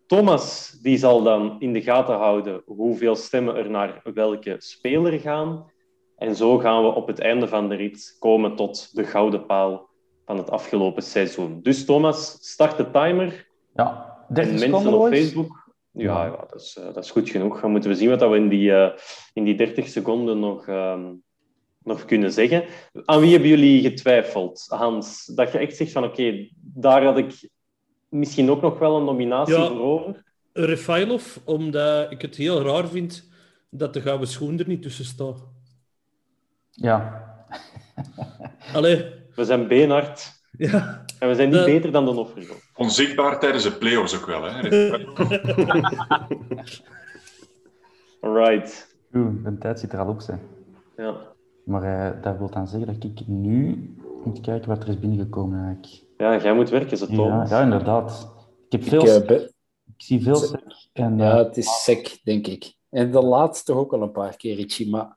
Thomas 0.07 0.71
die 0.83 0.99
zal 0.99 1.23
dan 1.23 1.57
in 1.61 1.73
de 1.73 1.83
gaten 1.83 2.15
houden 2.15 2.63
hoeveel 2.67 3.17
stemmen 3.17 3.57
er 3.57 3.71
naar 3.71 4.01
welke 4.15 4.57
speler 4.59 5.21
gaan. 5.21 5.71
En 6.17 6.37
zo 6.37 6.59
gaan 6.59 6.83
we 6.83 6.89
op 6.89 7.07
het 7.07 7.19
einde 7.19 7.49
van 7.49 7.69
de 7.69 7.75
rit 7.75 8.17
komen 8.19 8.57
tot 8.57 8.95
de 8.95 9.05
gouden 9.05 9.47
paal 9.47 9.89
van 10.25 10.37
het 10.37 10.51
afgelopen 10.51 11.03
seizoen. 11.03 11.63
Dus 11.63 11.85
Thomas, 11.85 12.37
start 12.41 12.77
de 12.77 12.91
timer. 12.91 13.49
Ja, 13.75 14.17
En 14.29 14.35
30 14.35 14.53
mensen 14.53 14.69
seconden, 14.69 15.01
op? 15.01 15.09
Facebook. 15.09 15.67
Ja, 15.91 16.25
ja 16.25 16.47
dat, 16.51 16.61
is, 16.61 16.77
eh, 16.77 16.85
dat 16.95 17.05
is 17.05 17.11
goed 17.11 17.31
genoeg. 17.31 17.61
Dan 17.61 17.71
moeten 17.71 17.91
we 17.91 17.97
zien 17.97 18.09
wat 18.09 18.21
we 18.21 18.37
in 18.37 18.49
die, 18.49 18.73
eh, 18.73 18.99
in 19.33 19.45
die 19.45 19.55
30 19.55 19.89
seconden 19.89 20.39
nog, 20.39 20.69
ehm, 20.69 21.13
nog 21.87 22.05
kunnen 22.05 22.33
zeggen. 22.33 22.65
Aan 23.05 23.21
wie 23.21 23.31
hebben 23.31 23.49
jullie 23.49 23.83
getwijfeld, 23.83 24.67
Hans? 24.69 25.25
Dat 25.25 25.53
je 25.53 25.59
echt 25.59 25.77
zegt 25.77 25.93
van 25.93 26.05
oké, 26.05 26.49
daar 26.61 27.05
had 27.05 27.19
ik 27.19 27.49
misschien 28.09 28.51
ook 28.51 28.61
nog 28.61 28.79
wel 28.79 28.97
een 28.97 29.05
nominatie 29.05 29.55
Ja. 29.57 29.67
voor 29.69 29.81
over. 29.81 30.25
Refailov, 30.53 31.37
omdat 31.45 32.11
ik 32.11 32.23
het 32.23 32.37
heel 32.37 32.63
raar 32.63 32.89
vind 32.89 33.29
dat 33.71 33.93
de 33.95 34.01
gouden 34.01 34.29
schoen 34.29 34.59
er 34.59 34.69
niet 34.69 34.83
tussen 34.83 35.05
staat. 35.05 35.47
Ja. 36.71 37.25
Allee. 38.75 39.05
We 39.35 39.45
zijn 39.45 39.69
beenhard. 39.69 40.33
Ja. 40.59 41.05
En 41.19 41.29
we 41.29 41.35
zijn 41.35 41.49
niet 41.49 41.59
De- 41.59 41.65
beter 41.65 41.93
dan 41.93 42.05
de 42.05 42.13
Nofrigo. 42.13 42.55
Onzichtbaar 42.75 43.39
tijdens 43.41 43.63
de 43.63 43.73
play-offs 43.73 44.17
ook 44.17 44.27
wel. 44.27 44.43
Hè? 44.43 44.61
Right. 48.21 48.97
Oeh, 49.15 49.45
de 49.45 49.59
tijd 49.59 49.81
zit 49.81 49.93
er 49.93 49.99
al 49.99 50.09
op, 50.09 50.21
zijn. 50.21 50.41
Ja. 50.97 51.17
Maar 51.67 51.83
eh, 51.83 52.23
dat 52.23 52.39
wil 52.39 52.51
dan 52.51 52.67
zeggen 52.69 52.87
dat 52.87 53.05
ik 53.05 53.27
nu 53.27 53.91
moet 54.25 54.41
kijken 54.41 54.69
wat 54.69 54.83
er 54.83 54.89
is 54.89 54.99
binnengekomen 54.99 55.59
eigenlijk. 55.65 56.05
Ja, 56.17 56.43
jij 56.43 56.55
moet 56.55 56.69
werken, 56.71 56.97
zo 56.97 57.07
Ja, 57.09 57.17
Thomas. 57.17 57.51
ja, 57.51 57.63
inderdaad. 57.63 58.35
Ik 58.69 58.73
heb 58.73 58.81
Ik, 58.81 58.89
veel... 58.89 59.23
eh, 59.23 59.41
ik, 59.87 59.95
zie 59.97 60.23
veel 60.23 60.37
sec 60.37 60.61
en... 60.93 61.19
Ja, 61.19 61.31
eh, 61.31 61.37
het 61.37 61.57
is 61.57 61.83
sec, 61.83 62.19
denk 62.25 62.47
ik. 62.47 62.75
En 62.91 63.11
de 63.11 63.23
laatste 63.23 63.73
ook 63.75 63.93
al 63.93 64.03
een 64.03 64.11
paar 64.13 64.37
keer, 64.37 64.55
Richie. 64.57 64.91
Maar 64.91 65.17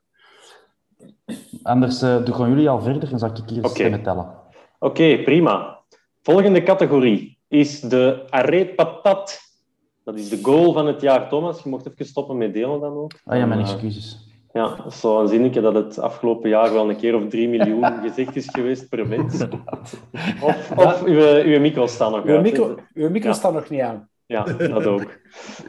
Anders 1.62 2.02
eh 2.02 2.24
doen 2.24 2.48
jullie 2.48 2.68
al 2.68 2.80
verder 2.80 3.12
en 3.12 3.18
zal 3.18 3.28
ik 3.30 3.36
hier 3.48 3.62
eens 3.62 3.72
stemmen 3.72 4.02
tellen. 4.02 4.34
Oké, 4.78 5.22
prima. 5.24 5.78
Volgende 6.22 6.62
categorie 6.62 7.38
is 7.48 7.80
de 7.80 8.24
arrêt 8.30 8.74
patat. 8.74 9.40
Dat 10.04 10.18
is 10.18 10.28
de 10.28 10.38
goal 10.42 10.72
van 10.72 10.86
het 10.86 11.00
jaar. 11.00 11.28
Thomas, 11.28 11.62
je 11.62 11.68
mocht 11.68 11.86
even 11.90 12.06
stoppen 12.06 12.36
met 12.36 12.52
delen 12.54 12.80
dan 12.80 12.92
ook. 12.92 13.12
Ah 13.24 13.36
ja, 13.38 13.46
mijn 13.46 13.60
Eh, 13.60 13.70
excuses. 13.70 14.28
Ja, 14.52 14.74
dat 14.76 14.86
is 14.86 15.00
zo 15.00 15.18
aanzienlijk 15.18 15.54
dat 15.54 15.74
het 15.74 15.98
afgelopen 15.98 16.48
jaar 16.48 16.72
wel 16.72 16.90
een 16.90 16.96
keer 16.96 17.14
of 17.14 17.28
drie 17.28 17.48
miljoen 17.48 17.84
gezegd 18.08 18.36
is 18.36 18.48
geweest 18.48 18.88
per 18.88 19.06
mens. 19.08 19.42
Of, 20.42 20.70
of 20.76 21.04
uw, 21.04 21.42
uw 21.44 21.60
micro 21.60 21.86
staat 21.86 22.10
nog 22.10 22.24
uw 22.24 22.34
uit. 22.34 22.42
micro, 22.42 22.74
uw 22.94 23.10
micro 23.10 23.28
Ja. 23.28 23.34
staat 23.34 23.52
nog 23.52 23.70
niet 23.70 23.80
aan. 23.80 24.08
Ja, 24.26 24.42
dat 24.44 24.86
ook. 24.86 25.18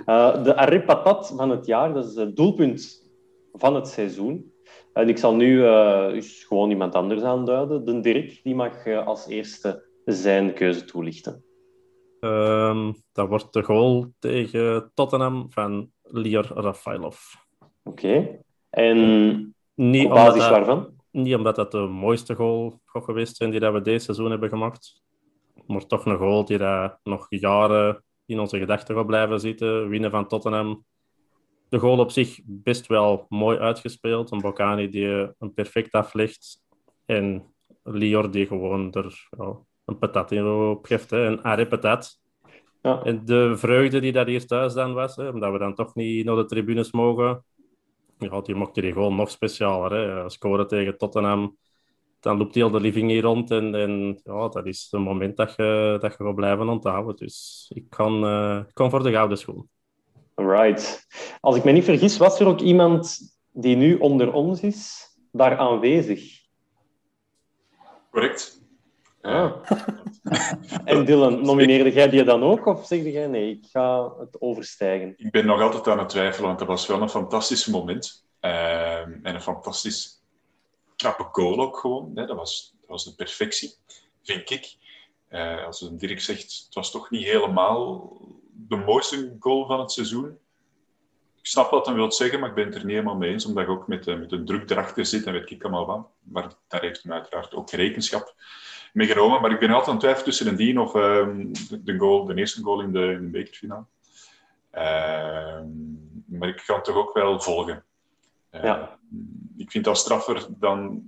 Eh, 0.06 0.44
de 0.44 0.56
arrêt 0.56 0.86
patat 0.86 1.34
van 1.36 1.50
het 1.50 1.66
jaar, 1.66 1.94
dat 1.94 2.06
is 2.06 2.16
het 2.16 2.36
doelpunt 2.36 3.10
van 3.54 3.76
het 3.76 3.88
seizoen. 3.88 4.54
En 4.94 5.10
ik 5.10 5.18
zal 5.18 5.36
nu 5.36 5.66
eh, 5.66 6.08
gewoon 6.20 6.70
iemand 6.70 6.96
anders 6.96 7.22
aanduiden. 7.22 7.86
De 7.86 8.00
Dirk, 8.00 8.40
die 8.44 8.56
mag 8.56 8.86
eh, 8.86 9.08
als 9.08 9.28
eerste 9.28 9.84
zijn 10.06 10.54
keuze 10.54 10.86
toelichten. 10.86 11.44
Ehm, 12.20 12.92
dat 13.14 13.28
wordt 13.28 13.54
de 13.54 13.64
goal 13.64 14.06
tegen 14.20 14.92
Tottenham 14.94 15.46
van 15.50 15.92
Lior 16.04 16.52
Rafailov. 16.54 17.18
Oké. 17.84 18.40
En 18.72 19.56
Niet 19.76 20.06
op 20.06 20.12
basis 20.12 20.34
omdat 20.34 20.40
dat- 20.40 20.50
waarvan? 20.50 21.00
Niet 21.12 21.36
omdat 21.36 21.56
dat 21.56 21.72
de 21.72 21.78
mooiste 21.80 22.36
goal 22.36 22.80
gaat 22.86 23.04
geweest 23.04 23.36
zijn 23.36 23.52
die 23.52 23.60
dat 23.60 23.74
we 23.74 23.82
deze 23.82 24.04
seizoen 24.06 24.30
hebben 24.32 24.50
gemaakt. 24.50 25.02
Maar 25.66 25.86
toch 25.86 26.06
een 26.06 26.18
goal 26.18 26.46
die 26.46 26.58
dat 26.58 27.00
nog 27.04 27.26
jaren 27.30 28.04
in 28.26 28.40
onze 28.40 28.58
gedachten 28.60 28.96
gaat 28.96 29.06
blijven 29.06 29.40
zitten. 29.40 29.90
Winnen 29.90 30.12
van 30.12 30.28
Tottenham. 30.28 30.86
De 31.70 31.80
goal 31.80 32.00
op 32.00 32.12
zich 32.12 32.40
best 32.46 32.88
wel 32.88 33.26
mooi 33.30 33.58
uitgespeeld. 33.58 34.32
Een 34.32 34.42
Bocani 34.42 34.90
die 34.90 35.08
een 35.40 35.54
perfect 35.54 35.92
aflegt. 35.92 36.62
En 37.06 37.54
Lior 37.84 38.32
die 38.32 38.46
gewoon 38.48 38.92
er 38.94 39.28
een 39.86 39.98
patat 39.98 40.32
in 40.32 40.48
op 40.48 40.86
geeft. 40.86 41.10
Hè. 41.10 41.26
Een 41.26 41.40
arrêt 41.40 41.68
patat. 41.70 42.20
Ja. 42.82 43.04
En 43.04 43.26
de 43.26 43.58
vreugde 43.58 44.00
die 44.00 44.12
dat 44.12 44.28
hier 44.28 44.46
thuis 44.48 44.74
dan 44.74 44.94
was, 44.94 45.16
hè, 45.16 45.28
omdat 45.28 45.52
we 45.52 45.58
dan 45.58 45.76
toch 45.76 45.96
niet 45.96 46.26
naar 46.26 46.36
de 46.36 46.46
tribunes 46.46 46.92
mogen. 46.92 47.44
Ja, 48.30 48.42
die 48.42 48.56
maakte 48.56 48.82
die 48.82 48.94
gewoon 48.94 49.16
nog 49.16 49.30
specialer. 49.30 49.92
Hè. 49.92 50.30
Scoren 50.30 50.68
tegen 50.68 50.98
Tottenham, 50.98 51.58
dan 52.20 52.38
loopt 52.38 52.56
heel 52.56 52.70
de 52.70 52.80
living 52.80 53.10
hier 53.10 53.22
rond. 53.22 53.52
En, 53.52 53.76
en 53.76 54.22
ja, 54.24 54.48
dat 54.48 54.66
is 54.66 54.88
het 54.92 55.02
moment 55.02 55.38
dat 55.38 55.54
je, 55.56 55.98
dat 56.02 56.16
je 56.18 56.24
gaat 56.24 56.36
blijven 56.36 56.70
onthouden. 56.70 57.16
Dus 57.16 57.72
ik 57.74 57.90
kan, 57.90 58.24
uh, 58.26 58.60
kan 58.74 58.90
voor 58.90 59.04
de 59.04 59.12
gouden 59.12 59.38
schoen. 59.38 59.70
Right. 60.36 61.08
Als 61.40 61.56
ik 61.56 61.64
me 61.64 61.72
niet 61.72 61.84
vergis, 61.84 62.18
was 62.18 62.40
er 62.40 62.48
ook 62.48 62.60
iemand 62.60 63.20
die 63.52 63.76
nu 63.76 63.98
onder 63.98 64.34
ons 64.34 64.62
is, 64.62 65.10
daar 65.32 65.58
aanwezig. 65.58 66.40
Correct. 68.12 68.61
Ah. 69.22 69.52
en 70.86 71.06
Dylan, 71.06 71.46
nomineerde 71.46 71.92
jij 71.92 72.10
die 72.10 72.24
dan 72.24 72.44
ook? 72.44 72.66
Of 72.66 72.86
zeg 72.88 73.04
jij 73.04 73.28
nee, 73.28 73.50
ik 73.50 73.66
ga 73.72 74.14
het 74.20 74.42
overstijgen? 74.42 75.14
Ik 75.18 75.32
ben 75.32 75.46
nog 75.46 75.62
altijd 75.62 75.88
aan 75.88 76.00
het 76.00 76.10
twijfelen, 76.10 76.48
want 76.48 76.60
dat 76.60 76.68
was 76.68 76.88
wel 76.88 77.02
een 77.02 77.10
fantastisch 77.10 77.66
moment. 77.66 78.26
Uh, 78.42 79.00
en 79.00 79.26
een 79.26 79.42
fantastisch 79.42 80.24
knappe 80.96 81.28
goal 81.32 81.60
ook 81.60 81.78
gewoon. 81.78 82.12
Hè. 82.16 82.26
Dat, 82.26 82.38
was, 82.38 82.76
dat 82.80 82.90
was 82.90 83.04
de 83.04 83.16
perfectie, 83.16 83.74
vind 84.24 84.50
ik. 84.50 84.76
Uh, 85.30 85.66
als 85.66 85.82
een 85.82 85.98
Dirk 85.98 86.22
zegt, 86.22 86.64
het 86.66 86.74
was 86.74 86.92
toch 86.92 87.10
niet 87.10 87.24
helemaal 87.24 88.18
de 88.52 88.76
mooiste 88.76 89.36
goal 89.40 89.66
van 89.66 89.80
het 89.80 89.92
seizoen. 89.92 90.38
Ik 91.38 91.48
snap 91.48 91.70
wat 91.70 91.86
hij 91.86 91.96
wil 91.96 92.12
zeggen, 92.12 92.40
maar 92.40 92.50
ik 92.50 92.56
ben 92.56 92.66
het 92.66 92.76
er 92.76 92.86
niet 92.86 92.96
helemaal 92.96 93.16
mee 93.16 93.32
eens, 93.32 93.46
omdat 93.46 93.64
ik 93.64 93.70
ook 93.70 93.88
met, 93.88 94.08
uh, 94.08 94.20
met 94.20 94.32
een 94.32 94.46
druk 94.46 94.70
erachter 94.70 95.06
zit 95.06 95.26
en 95.26 95.34
weet 95.34 95.52
ik 95.52 95.64
allemaal 95.64 95.86
van. 95.86 96.08
Maar 96.20 96.54
daar 96.68 96.82
heeft 96.82 97.04
hij 97.04 97.12
uiteraard 97.12 97.54
ook 97.54 97.72
rekenschap 97.72 98.36
meegenomen. 98.94 99.42
Maar 99.42 99.52
ik 99.52 99.60
ben 99.60 99.70
altijd 99.70 99.88
aan 99.88 99.94
het 99.94 100.02
twijfelen 100.02 100.30
tussen 100.30 100.48
een 100.48 100.56
dien 100.56 100.80
of 100.80 100.96
um, 100.96 101.52
de, 101.84 101.98
goal, 101.98 102.26
de 102.26 102.36
eerste 102.36 102.62
goal 102.62 102.82
in 102.82 102.92
de, 102.92 103.12
in 103.12 103.22
de 103.22 103.30
bekerfinale. 103.30 103.86
Uh, 104.74 105.62
maar 106.26 106.50
ik 106.50 106.64
kan 106.66 106.76
het 106.76 106.86
toch 106.86 106.96
ook 106.96 107.14
wel 107.14 107.40
volgen. 107.40 107.84
Uh, 108.52 108.64
ja. 108.64 109.00
Ik 109.58 109.72
vind 109.72 109.86
dat 109.86 109.98
straffer 109.98 110.48
dan 110.50 111.04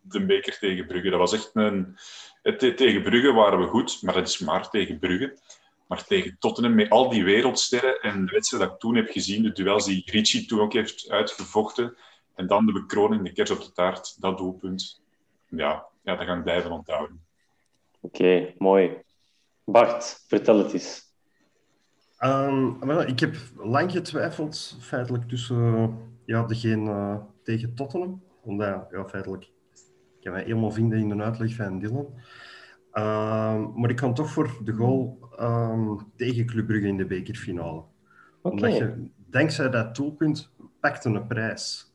de 0.00 0.24
beker 0.24 0.58
tegen 0.58 0.86
Brugge. 0.86 1.10
Dat 1.10 1.18
was 1.18 1.32
echt 1.32 1.50
een... 1.54 1.96
Het, 2.42 2.58
tegen 2.58 3.02
Brugge 3.02 3.32
waren 3.32 3.60
we 3.60 3.66
goed, 3.66 4.02
maar 4.02 4.14
dat 4.14 4.28
is 4.28 4.38
maar 4.38 4.70
tegen 4.70 4.98
Brugge. 4.98 5.38
Maar 5.86 6.04
tegen 6.04 6.36
Tottenham, 6.38 6.74
met 6.74 6.90
al 6.90 7.10
die 7.10 7.24
wereldsterren 7.24 8.00
en 8.00 8.26
de 8.26 8.32
wedstrijd 8.32 8.62
dat 8.62 8.72
ik 8.72 8.78
toen 8.78 8.94
heb 8.94 9.10
gezien, 9.10 9.42
de 9.42 9.52
duels 9.52 9.84
die 9.84 10.02
Ricci 10.10 10.46
toen 10.46 10.60
ook 10.60 10.72
heeft 10.72 11.10
uitgevochten, 11.10 11.96
en 12.34 12.46
dan 12.46 12.66
de 12.66 12.72
bekroning, 12.72 13.22
de 13.22 13.32
kers 13.32 13.50
op 13.50 13.60
de 13.60 13.72
taart, 13.72 14.20
dat 14.20 14.38
doelpunt. 14.38 15.02
Ja, 15.48 15.86
ja, 16.06 16.16
dat 16.16 16.26
ga 16.26 16.36
ik 16.36 16.42
blijven 16.42 16.70
onthouden. 16.70 17.24
Oké, 18.00 18.54
mooi. 18.58 19.02
Bart, 19.64 20.24
vertel 20.28 20.58
het 20.58 20.72
eens. 20.72 21.04
Um, 22.20 22.90
ik 22.90 23.20
heb 23.20 23.36
lang 23.56 23.92
getwijfeld, 23.92 24.78
feitelijk, 24.80 25.28
tussen 25.28 25.98
ja, 26.24 26.42
degene 26.42 26.90
uh, 26.90 27.16
tegen 27.42 27.74
Tottenham. 27.74 28.22
Omdat, 28.42 28.86
ja, 28.90 29.08
feitelijk, 29.08 29.44
ik 29.44 30.20
kan 30.20 30.32
mij 30.32 30.42
helemaal 30.42 30.70
vinden 30.70 30.98
in 30.98 31.08
de 31.08 31.22
uitleg 31.22 31.54
van 31.54 31.78
Dylan. 31.78 32.06
Um, 32.92 33.80
maar 33.80 33.90
ik 33.90 33.96
kan 33.96 34.14
toch 34.14 34.30
voor 34.30 34.58
de 34.64 34.72
goal 34.72 35.18
um, 35.40 36.12
tegen 36.16 36.46
Club 36.46 36.66
Brugge 36.66 36.86
in 36.86 36.96
de 36.96 37.06
bekerfinale. 37.06 37.82
Okay. 38.42 38.52
Omdat 38.52 38.76
je, 38.76 39.10
dankzij 39.16 39.70
dat 39.70 39.96
doelpunt, 39.96 40.50
pakte 40.80 41.08
een 41.08 41.26
prijs. 41.26 41.94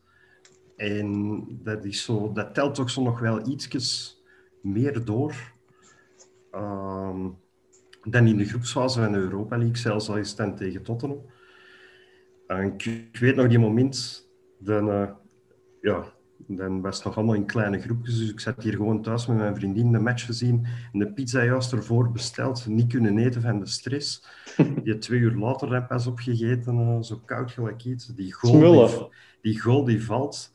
En 0.82 1.46
dat, 1.64 1.86
is 1.86 2.04
zo, 2.04 2.32
dat 2.34 2.54
telt 2.54 2.76
toch 2.76 2.90
zo 2.90 3.02
nog 3.02 3.20
wel 3.20 3.48
ietsjes 3.48 4.22
meer 4.62 5.06
door 5.06 5.36
um, 6.56 7.38
dan 8.04 8.28
in 8.28 8.38
de 8.38 8.46
groepsfase 8.46 9.02
van 9.02 9.12
de 9.12 9.18
Europa 9.18 9.58
League, 9.58 9.78
zelfs 9.78 10.10
al 10.10 10.18
is 10.18 10.34
het 10.38 10.58
tegen 10.58 10.84
Tottenham. 10.84 11.22
En 12.48 12.64
ik, 12.64 12.86
ik, 12.86 13.18
weet 13.18 13.36
nog 13.36 13.48
die 13.48 13.60
moment, 13.60 14.28
dan, 14.60 14.88
uh, 14.88 15.10
ja, 15.82 16.04
dan 16.38 16.82
was 16.82 16.96
het 16.96 17.06
nog 17.06 17.16
allemaal 17.16 17.36
in 17.36 17.46
kleine 17.46 17.80
groepjes, 17.80 18.18
dus 18.18 18.32
ik 18.32 18.40
zat 18.40 18.64
hier 18.64 18.76
gewoon 18.76 19.02
thuis 19.02 19.28
met 19.28 19.38
mijn 19.38 19.56
vriendin 19.56 19.92
de 19.92 20.00
match 20.00 20.26
gezien 20.26 20.66
en 20.94 21.00
de 21.00 21.14
pizza 21.14 21.44
juist 21.44 21.72
ervoor 21.72 22.12
besteld, 22.12 22.68
niet 22.68 22.92
kunnen 22.92 23.18
eten 23.18 23.42
van 23.42 23.60
de 23.60 23.68
stress. 23.68 24.26
Die 24.84 24.98
twee 24.98 25.20
uur 25.20 25.36
later 25.36 25.70
dan 25.70 25.88
pas 25.88 26.08
opgegeten, 26.08 26.76
uh, 26.80 27.02
zo 27.02 27.22
koud 27.26 27.52
gelijk 27.52 27.86
iets. 27.86 28.06
Die 28.06 28.34
goal, 28.34 28.88
die, 28.88 29.08
die, 29.42 29.60
goal 29.60 29.86
die 29.86 30.04
valt, 30.04 30.52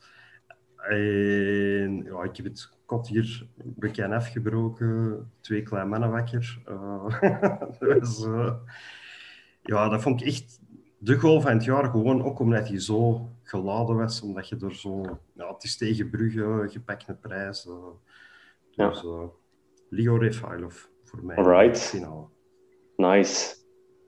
en 0.89 2.03
ja, 2.03 2.23
ik 2.23 2.37
heb 2.37 2.45
het 2.45 2.69
kot 2.85 3.07
hier 3.07 3.47
bekend 3.57 4.13
afgebroken, 4.13 5.31
twee 5.41 5.63
kleine 5.63 5.89
mannen 5.89 6.11
wakker. 6.11 6.59
Uh, 6.69 7.21
dus, 7.79 8.25
uh, 8.25 8.53
ja, 9.61 9.89
dat 9.89 10.01
vond 10.01 10.21
ik 10.21 10.27
echt 10.27 10.59
de 10.97 11.19
goal 11.19 11.41
van 11.41 11.51
het 11.51 11.63
jaar, 11.63 11.89
gewoon 11.89 12.23
ook 12.23 12.39
omdat 12.39 12.67
hij 12.67 12.79
zo 12.79 13.29
geladen 13.43 13.95
was, 13.95 14.21
omdat 14.21 14.49
je 14.49 14.57
er 14.61 14.75
zo... 14.75 15.19
Ja, 15.33 15.53
het 15.53 15.63
is 15.63 15.77
tegen 15.77 16.09
Brugge, 16.09 16.65
gepakt 16.69 17.07
een 17.07 17.19
prijs. 17.19 17.65
Uh, 17.65 17.73
dus 18.75 19.01
ja. 19.01 19.29
Leo 19.89 20.15
Refailov 20.15 20.83
voor 21.03 21.25
mij. 21.25 21.35
Alright. 21.35 21.79
Finale. 21.79 22.25
Nice. 22.95 23.55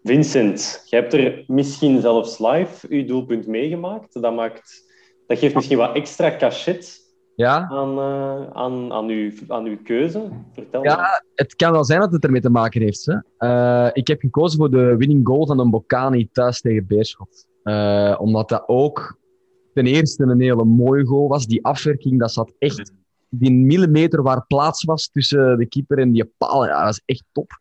Vincent, 0.04 0.84
jij 0.86 1.00
hebt 1.00 1.14
er 1.14 1.44
misschien 1.48 2.02
zelfs 2.02 2.40
live 2.40 2.88
uw 2.90 3.06
doelpunt 3.06 3.48
meegemaakt. 3.48 4.22
Dat 4.22 4.36
maakt 4.36 4.89
dat 5.30 5.40
geeft 5.40 5.56
misschien 5.56 5.78
wat 5.78 5.96
extra 5.96 6.36
cachet 6.36 7.02
ja? 7.36 7.68
aan, 7.70 7.98
uh, 7.98 8.50
aan, 8.52 8.94
aan, 8.94 9.08
uw, 9.08 9.32
aan 9.48 9.66
uw 9.66 9.78
keuze. 9.84 10.30
Vertel 10.54 10.84
ja, 10.84 11.24
het 11.36 11.56
kan 11.56 11.72
wel 11.72 11.84
zijn 11.84 12.00
dat 12.00 12.12
het 12.12 12.24
ermee 12.24 12.42
te 12.42 12.50
maken 12.50 12.82
heeft. 12.82 13.06
Hè. 13.06 13.48
Uh, 13.48 13.90
ik 13.94 14.08
heb 14.08 14.20
gekozen 14.20 14.60
voor 14.60 14.72
de 14.72 14.96
winning 14.98 15.28
goal 15.28 15.48
van 15.48 15.60
een 15.60 15.70
Bocani 15.70 16.30
thuis 16.32 16.62
tegen 16.62 16.88
Beerschot. 16.88 17.48
Uh, 17.64 18.16
omdat 18.20 18.50
dat 18.50 18.64
ook 18.68 19.18
ten 19.74 19.86
eerste 19.86 20.24
een 20.24 20.42
hele 20.42 20.66
mooie 20.66 21.06
goal 21.06 21.28
was. 21.28 21.48
Die 21.48 21.66
afwerking, 21.66 22.20
dat 22.20 22.32
zat 22.32 22.54
echt... 22.60 22.92
Die 23.30 23.52
millimeter 23.52 24.24
waar 24.24 24.46
plaats 24.48 24.84
was 24.84 25.10
tussen 25.12 25.58
de 25.58 25.66
keeper 25.66 25.98
en 25.98 26.12
die 26.12 26.32
paal, 26.38 26.66
ja, 26.66 26.76
dat 26.76 26.84
was 26.84 27.02
echt 27.06 27.24
top. 27.32 27.60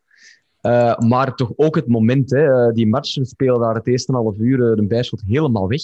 Uh, 0.61 0.97
maar 0.97 1.35
toch 1.35 1.51
ook 1.55 1.75
het 1.75 1.87
moment, 1.87 2.31
hè, 2.31 2.71
die 2.71 2.87
match 2.87 3.17
spelen 3.21 3.59
daar 3.59 3.75
het 3.75 3.87
eerste 3.87 4.13
half 4.13 4.37
uur 4.37 4.75
de 4.75 4.87
Beerschot 4.87 5.21
helemaal 5.25 5.67
weg. 5.67 5.81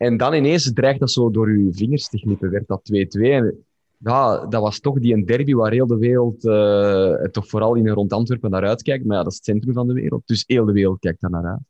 En 0.00 0.16
dan 0.16 0.34
ineens 0.34 0.72
dreigt 0.72 1.00
dat 1.00 1.10
zo 1.10 1.30
door 1.30 1.46
uw 1.46 1.72
vingers 1.72 2.08
te 2.08 2.18
glippen, 2.18 2.50
werd 2.50 2.66
dat 2.66 2.90
2-2. 2.92 3.20
En 3.20 3.64
ja, 3.98 4.46
dat 4.46 4.62
was 4.62 4.80
toch 4.80 4.98
die 4.98 5.14
een 5.14 5.24
derby 5.24 5.54
waar 5.54 5.72
heel 5.72 5.86
de 5.86 5.98
wereld, 5.98 6.44
uh, 6.44 7.14
toch 7.30 7.48
vooral 7.48 7.74
in 7.74 7.88
rond 7.88 8.12
Antwerpen, 8.12 8.50
naar 8.50 8.66
uitkijkt. 8.66 9.04
Maar 9.04 9.16
ja, 9.16 9.22
dat 9.22 9.32
is 9.32 9.38
het 9.38 9.46
centrum 9.46 9.74
van 9.74 9.86
de 9.86 9.92
wereld, 9.92 10.22
dus 10.26 10.44
heel 10.46 10.64
de 10.64 10.72
wereld 10.72 10.98
kijkt 10.98 11.20
daar 11.20 11.30
naar 11.30 11.46
uit. 11.46 11.60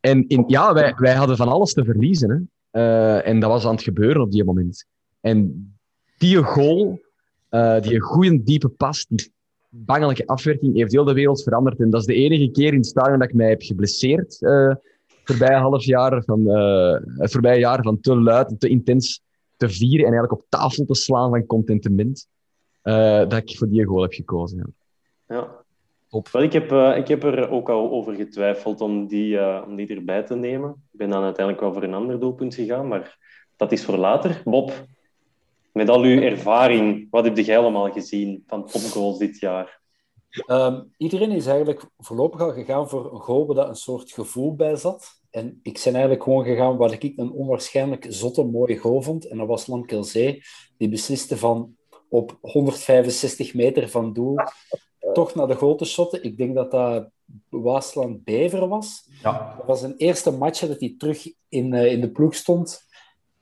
En 0.00 0.28
in, 0.28 0.44
ja, 0.46 0.72
wij, 0.72 0.94
wij 0.96 1.14
hadden 1.14 1.36
van 1.36 1.48
alles 1.48 1.72
te 1.72 1.84
verliezen. 1.84 2.30
Hè. 2.30 2.80
Uh, 2.80 3.28
en 3.28 3.40
dat 3.40 3.50
was 3.50 3.64
aan 3.64 3.74
het 3.74 3.82
gebeuren 3.82 4.22
op 4.22 4.30
die 4.30 4.44
moment. 4.44 4.86
En 5.20 5.72
die 6.18 6.42
goal, 6.42 7.00
uh, 7.50 7.80
die 7.80 8.00
goede 8.00 8.42
diepe 8.42 8.68
pas, 8.68 9.06
die 9.08 9.32
bangelijke 9.68 10.26
afwerking, 10.26 10.76
heeft 10.76 10.92
heel 10.92 11.04
de 11.04 11.12
wereld 11.12 11.42
veranderd. 11.42 11.80
En 11.80 11.90
dat 11.90 12.00
is 12.00 12.06
de 12.06 12.14
enige 12.14 12.50
keer 12.50 12.72
in 12.72 12.78
het 12.78 12.86
stadion 12.86 13.18
dat 13.18 13.28
ik 13.28 13.34
mij 13.34 13.48
heb 13.48 13.62
geblesseerd 13.62 14.38
voorbije 15.24 15.58
half 15.58 15.84
jaar 15.84 16.22
van, 16.24 16.40
uh, 16.40 16.96
het 17.18 17.32
voorbije 17.32 17.58
jaar 17.58 17.82
van 17.82 18.00
te 18.00 18.16
luid 18.16 18.50
en 18.50 18.58
te 18.58 18.68
intens 18.68 19.22
te 19.56 19.68
vieren 19.68 20.06
en 20.06 20.12
eigenlijk 20.12 20.32
op 20.32 20.46
tafel 20.48 20.84
te 20.84 20.94
slaan 20.94 21.30
van 21.30 21.46
contentement, 21.46 22.28
uh, 22.82 23.18
dat 23.18 23.32
ik 23.32 23.56
voor 23.56 23.68
die 23.68 23.84
goal 23.84 24.02
heb 24.02 24.12
gekozen. 24.12 24.74
Ja. 25.28 25.34
ja. 25.34 25.62
Top. 26.08 26.28
Wel, 26.28 26.42
ik, 26.42 26.52
heb, 26.52 26.72
uh, 26.72 26.96
ik 26.96 27.08
heb 27.08 27.22
er 27.24 27.50
ook 27.50 27.68
al 27.68 27.90
over 27.90 28.14
getwijfeld 28.14 28.80
om 28.80 29.06
die, 29.06 29.62
om 29.64 29.76
die 29.76 29.94
erbij 29.94 30.22
te 30.22 30.34
nemen. 30.34 30.70
Ik 30.70 30.98
ben 30.98 31.10
dan 31.10 31.22
uiteindelijk 31.22 31.64
wel 31.64 31.72
voor 31.72 31.82
een 31.82 31.94
ander 31.94 32.20
doelpunt 32.20 32.54
gegaan, 32.54 32.88
maar 32.88 33.18
dat 33.56 33.72
is 33.72 33.84
voor 33.84 33.96
later. 33.96 34.40
Bob, 34.44 34.72
met 35.72 35.88
al 35.88 36.02
uw 36.02 36.20
ervaring, 36.20 37.06
wat 37.10 37.24
heb 37.24 37.36
jij 37.36 37.58
allemaal 37.58 37.92
gezien 37.92 38.42
van 38.46 38.66
topgoals 38.66 39.18
dit 39.18 39.38
jaar? 39.38 39.82
Um, 40.46 40.92
iedereen 40.96 41.30
is 41.30 41.46
eigenlijk 41.46 41.84
voorlopig 41.98 42.40
al 42.40 42.52
gegaan 42.52 42.88
voor 42.88 43.14
een 43.14 43.20
goal 43.20 43.46
waar 43.46 43.68
een 43.68 43.74
soort 43.74 44.12
gevoel 44.12 44.54
bij 44.54 44.76
zat. 44.76 45.06
En 45.30 45.60
ik 45.62 45.80
ben 45.84 45.92
eigenlijk 45.92 46.22
gewoon 46.22 46.44
gegaan 46.44 46.76
waar 46.76 46.92
ik 46.92 47.12
een 47.16 47.32
onwaarschijnlijk 47.32 48.06
zotte 48.08 48.42
mooie 48.42 48.76
goal 48.76 49.02
vond. 49.02 49.26
En 49.26 49.38
dat 49.38 49.46
was 49.46 49.66
Lankelzee. 49.66 50.42
Die 50.78 50.88
besliste 50.88 51.36
van 51.36 51.76
op 52.08 52.38
165 52.40 53.54
meter 53.54 53.88
van 53.88 54.12
doel 54.12 54.36
toch 55.12 55.34
naar 55.34 55.46
de 55.46 55.54
goal 55.54 55.74
te 55.74 55.84
shotten. 55.84 56.22
Ik 56.22 56.36
denk 56.36 56.54
dat 56.54 56.70
dat 56.70 57.10
Waasland 57.48 58.24
Bever 58.24 58.68
was. 58.68 59.08
Ja. 59.22 59.54
Dat 59.56 59.66
was 59.66 59.82
een 59.82 59.96
eerste 59.96 60.30
match 60.30 60.60
dat 60.60 60.80
hij 60.80 60.94
terug 60.98 61.26
in, 61.48 61.72
uh, 61.72 61.92
in 61.92 62.00
de 62.00 62.10
ploeg 62.10 62.34
stond. 62.34 62.82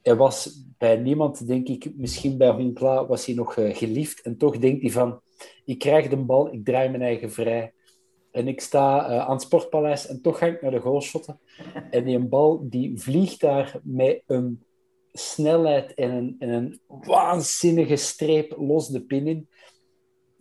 Hij 0.02 0.16
was 0.16 0.64
bij 0.78 0.96
niemand, 0.96 1.46
denk 1.46 1.68
ik, 1.68 1.96
misschien 1.96 2.36
bij 2.36 2.50
Honkla 2.50 3.06
was 3.06 3.26
hij 3.26 3.34
nog 3.34 3.56
uh, 3.56 3.76
geliefd. 3.76 4.22
En 4.22 4.36
toch 4.36 4.58
denkt 4.58 4.82
hij 4.82 4.90
van 4.90 5.20
ik 5.64 5.78
krijg 5.78 6.08
de 6.08 6.16
bal, 6.16 6.52
ik 6.52 6.64
draai 6.64 6.88
mijn 6.88 7.02
eigen 7.02 7.32
vrij. 7.32 7.72
En 8.30 8.48
ik 8.48 8.60
sta 8.60 9.10
uh, 9.10 9.18
aan 9.18 9.32
het 9.32 9.42
Sportpaleis 9.42 10.06
en 10.06 10.22
toch 10.22 10.38
ga 10.38 10.46
ik 10.46 10.62
naar 10.62 10.70
de 10.70 10.80
goal 10.80 11.00
shotten. 11.00 11.40
En 11.90 12.04
die 12.04 12.18
bal 12.18 12.68
die 12.68 12.98
vliegt 12.98 13.40
daar 13.40 13.80
met 13.82 14.22
een 14.26 14.62
snelheid 15.12 15.94
en 15.94 16.10
een, 16.10 16.36
en 16.38 16.48
een 16.48 16.80
waanzinnige 16.86 17.96
streep 17.96 18.54
los 18.58 18.88
de 18.88 19.02
pin 19.02 19.26
in. 19.26 19.48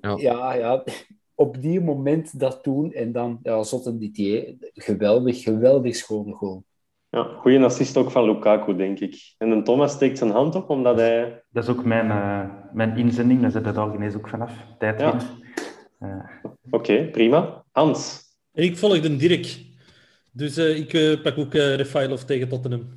Ja. 0.02 0.18
ja, 0.18 0.54
ja, 0.54 0.84
op 1.36 1.62
die 1.62 1.82
moment 1.82 2.40
dat 2.40 2.64
doen 2.64 2.94
en 2.94 3.12
dan 3.12 3.40
ja, 3.44 3.64
Zotten 3.64 4.00
Didier, 4.00 4.56
geweldig, 4.74 5.44
geweldig 5.44 5.96
schone 5.96 6.34
goal. 6.34 6.64
Ja, 7.12 7.24
goede 7.24 7.64
assist 7.64 7.98
ook 7.98 8.12
van 8.12 8.26
Lukaku, 8.26 8.76
denk 8.76 9.00
ik. 9.00 9.34
En 9.38 9.52
een 9.52 9.64
Thomas 9.64 9.92
steekt 9.92 10.18
zijn 10.18 10.32
hand 10.32 10.56
op, 10.56 10.70
omdat 10.70 10.98
hij... 10.98 11.44
Dat 11.50 11.64
is 11.64 11.70
ook 11.70 11.86
mijn, 11.86 12.06
uh, 12.06 12.44
mijn 12.74 12.98
inzending, 12.98 13.42
daar 13.42 13.52
zit 13.52 13.66
het 13.66 13.78
al 13.78 13.94
ineens 13.94 14.16
ook 14.16 14.30
vanaf. 14.30 14.54
Tijd 14.80 15.00
ja. 15.00 15.20
uh. 16.00 16.10
Oké, 16.44 16.56
okay, 16.70 17.10
prima. 17.10 17.64
Hans? 17.72 18.22
En 18.54 18.64
ik 18.64 18.78
volg 18.78 19.00
de 19.00 19.16
Dirk. 19.16 19.60
Dus 20.32 20.58
uh, 20.58 20.78
ik 20.78 21.22
pak 21.22 21.38
ook 21.38 21.54
uh, 21.54 21.76
Refailov 21.76 22.22
tegen 22.22 22.50
Tottenham. 22.50 22.88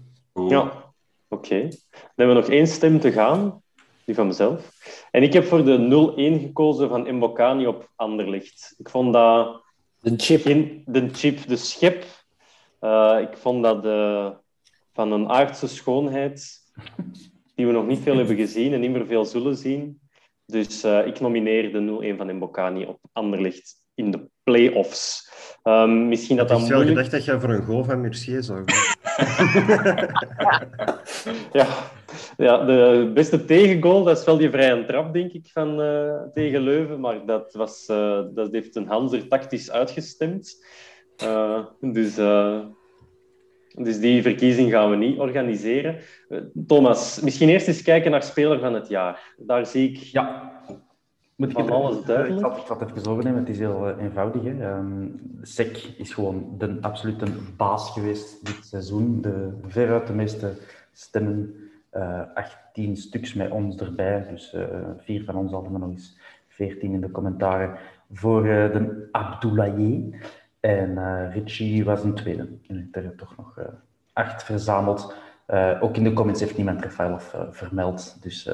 Ja, 0.48 0.61
oké. 0.62 0.85
Okay. 1.29 1.61
Dan 1.90 2.00
hebben 2.14 2.37
we 2.37 2.40
nog 2.40 2.50
één 2.50 2.66
stem 2.66 3.00
te 3.00 3.12
gaan, 3.12 3.62
die 4.05 4.14
van 4.14 4.27
mezelf. 4.27 4.72
En 5.11 5.22
ik 5.22 5.33
heb 5.33 5.44
voor 5.44 5.64
de 5.64 6.12
0-1 6.38 6.42
gekozen 6.42 6.88
van 6.88 7.14
Mbokani 7.14 7.66
op 7.66 7.90
Anderlicht. 7.96 8.74
Ik 8.79 8.88
vond 8.88 9.12
dat... 9.12 9.62
De 10.00 10.14
chip. 10.16 10.42
Geen, 10.42 10.83
de 10.87 11.09
chip, 11.12 11.46
de 11.46 11.57
schep. 11.57 12.05
Uh, 12.84 13.16
ik 13.20 13.36
vond 13.36 13.62
dat 13.62 13.84
uh, 13.84 14.30
van 14.92 15.12
een 15.12 15.28
aardse 15.28 15.68
schoonheid 15.68 16.60
die 17.54 17.66
we 17.66 17.72
nog 17.72 17.86
niet 17.86 18.02
veel 18.02 18.16
hebben 18.16 18.36
gezien 18.36 18.72
en 18.72 18.80
niet 18.80 18.90
meer 18.90 19.06
veel 19.06 19.24
zullen 19.24 19.56
zien. 19.56 20.00
Dus 20.46 20.84
uh, 20.84 21.06
ik 21.06 21.20
nomineer 21.20 21.72
de 21.72 22.12
0-1 22.14 22.16
van 22.16 22.34
Mbokani 22.36 22.84
op 22.84 22.98
Anderlicht 23.12 23.74
in 23.94 24.10
de 24.10 24.28
play-offs. 24.42 25.32
Um, 25.62 26.08
misschien 26.08 26.36
dat 26.36 26.50
had 26.50 26.58
moeilijk... 26.58 26.88
gedacht 26.88 27.10
dat 27.10 27.24
jij 27.24 27.40
voor 27.40 27.50
een 27.50 27.64
goal 27.64 27.84
van 27.84 28.00
Mercier 28.00 28.42
zou 28.42 28.64
ja. 31.52 31.66
ja, 32.36 32.64
de 32.64 33.10
beste 33.14 33.44
tegengoal, 33.44 34.04
dat 34.04 34.18
is 34.18 34.24
wel 34.24 34.36
die 34.36 34.50
vrije 34.50 34.84
trap, 34.84 35.12
denk 35.12 35.32
ik, 35.32 35.48
van, 35.52 35.80
uh, 35.80 36.22
tegen 36.34 36.60
Leuven. 36.60 37.00
Maar 37.00 37.26
dat, 37.26 37.54
was, 37.54 37.88
uh, 37.90 38.20
dat 38.34 38.52
heeft 38.52 38.76
een 38.76 38.86
Hanser 38.86 39.28
tactisch 39.28 39.70
uitgestemd. 39.70 40.64
Uh, 41.22 41.64
dus, 41.81 42.14
dus 43.74 44.00
die 44.00 44.22
verkiezing 44.22 44.70
gaan 44.70 44.90
we 44.90 44.96
niet 44.96 45.18
organiseren. 45.18 45.96
Thomas, 46.66 47.20
misschien 47.20 47.48
eerst 47.48 47.68
eens 47.68 47.83
kijken 47.83 48.11
naar 48.11 48.22
speler 48.22 48.59
van 48.59 48.74
het 48.74 48.88
jaar. 48.88 49.35
Daar 49.37 49.66
zie 49.66 49.90
ik 49.90 49.96
ja. 49.96 50.53
Moet 51.37 51.50
ik 51.50 51.57
van 51.57 51.70
alles 51.70 52.05
duidelijk. 52.05 52.46
Ik 52.46 52.53
zal, 52.53 52.61
ik 52.61 52.66
zal 52.66 52.79
het 52.79 52.90
even 52.90 53.11
overnemen, 53.11 53.40
het 53.40 53.48
is 53.48 53.59
heel 53.59 53.88
uh, 53.88 54.03
eenvoudig. 54.03 54.42
Hè. 54.42 54.77
Um, 54.77 55.20
Sek 55.42 55.77
is 55.77 56.14
gewoon 56.14 56.55
de 56.59 56.79
absolute 56.81 57.27
baas 57.57 57.90
geweest 57.90 58.46
dit 58.46 58.66
seizoen. 58.66 59.20
De, 59.20 59.53
veruit 59.66 60.07
de 60.07 60.12
meeste 60.12 60.53
stemmen, 60.92 61.55
uh, 61.92 62.20
18 62.35 62.96
stuks 62.96 63.35
met 63.35 63.50
ons 63.50 63.77
erbij. 63.77 64.27
Dus 64.31 64.55
uh, 64.55 64.64
vier 64.96 65.24
van 65.24 65.37
ons 65.37 65.53
hadden 65.53 65.72
we 65.72 65.79
nog 65.79 65.90
eens 65.90 66.18
14 66.48 66.92
in 66.92 67.00
de 67.00 67.11
commentaren 67.11 67.79
voor 68.12 68.42
de 68.42 69.09
Abdoulaye. 69.12 70.11
En 70.64 71.31
Richie 71.33 71.85
was 71.85 72.05
een 72.05 72.14
tweede. 72.14 72.48
En 72.66 72.88
ik 72.88 73.03
heb 73.03 73.18
toch 73.18 73.37
nog 73.37 73.59
acht 74.12 74.42
verzameld. 74.42 75.14
ook 75.81 75.96
in 75.96 76.05
de 76.05 76.12
comments 76.12 76.40
heeft 76.40 76.57
niemand 76.57 76.83
Rafaelov 76.83 77.35
vermeld. 77.50 78.22
Dus 78.22 78.48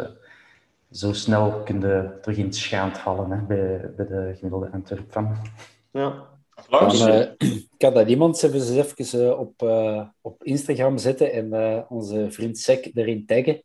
zo 0.91 1.13
snel 1.13 1.63
kun 1.63 1.81
je 1.81 2.19
terug 2.21 2.37
in 2.37 2.45
het 2.45 2.57
schaand 2.57 2.99
vallen 2.99 3.31
hè, 3.31 3.43
bij, 3.43 3.91
bij 3.97 4.07
de 4.07 4.33
gemiddelde 4.37 4.71
Antwerp 4.73 5.13
van. 5.13 5.37
Ja. 5.91 6.29
Kan, 6.69 7.09
uh, 7.09 7.27
kan 7.77 7.95
dat 7.95 8.09
iemand 8.09 8.43
eens 8.43 8.71
even 8.71 9.21
uh, 9.21 9.39
op, 9.39 9.63
uh, 9.63 10.07
op 10.21 10.45
Instagram 10.45 10.99
zetten 10.99 11.33
en 11.33 11.87
onze 11.89 12.27
vriend 12.31 12.59
Sek 12.59 12.91
erin 12.95 13.27
taggen? 13.27 13.63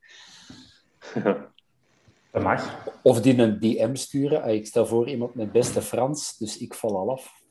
Dat 2.31 2.43
mag. 2.43 2.87
Of 3.01 3.21
die 3.21 3.37
een 3.37 3.59
DM 3.59 3.95
sturen. 3.95 4.47
Ik 4.47 4.65
stel 4.65 4.85
voor 4.85 5.07
iemand 5.07 5.35
met 5.35 5.51
beste 5.51 5.81
Frans, 5.81 6.37
dus 6.37 6.57
ik 6.57 6.73
val 6.73 6.97
al 6.97 7.11
af. 7.11 7.43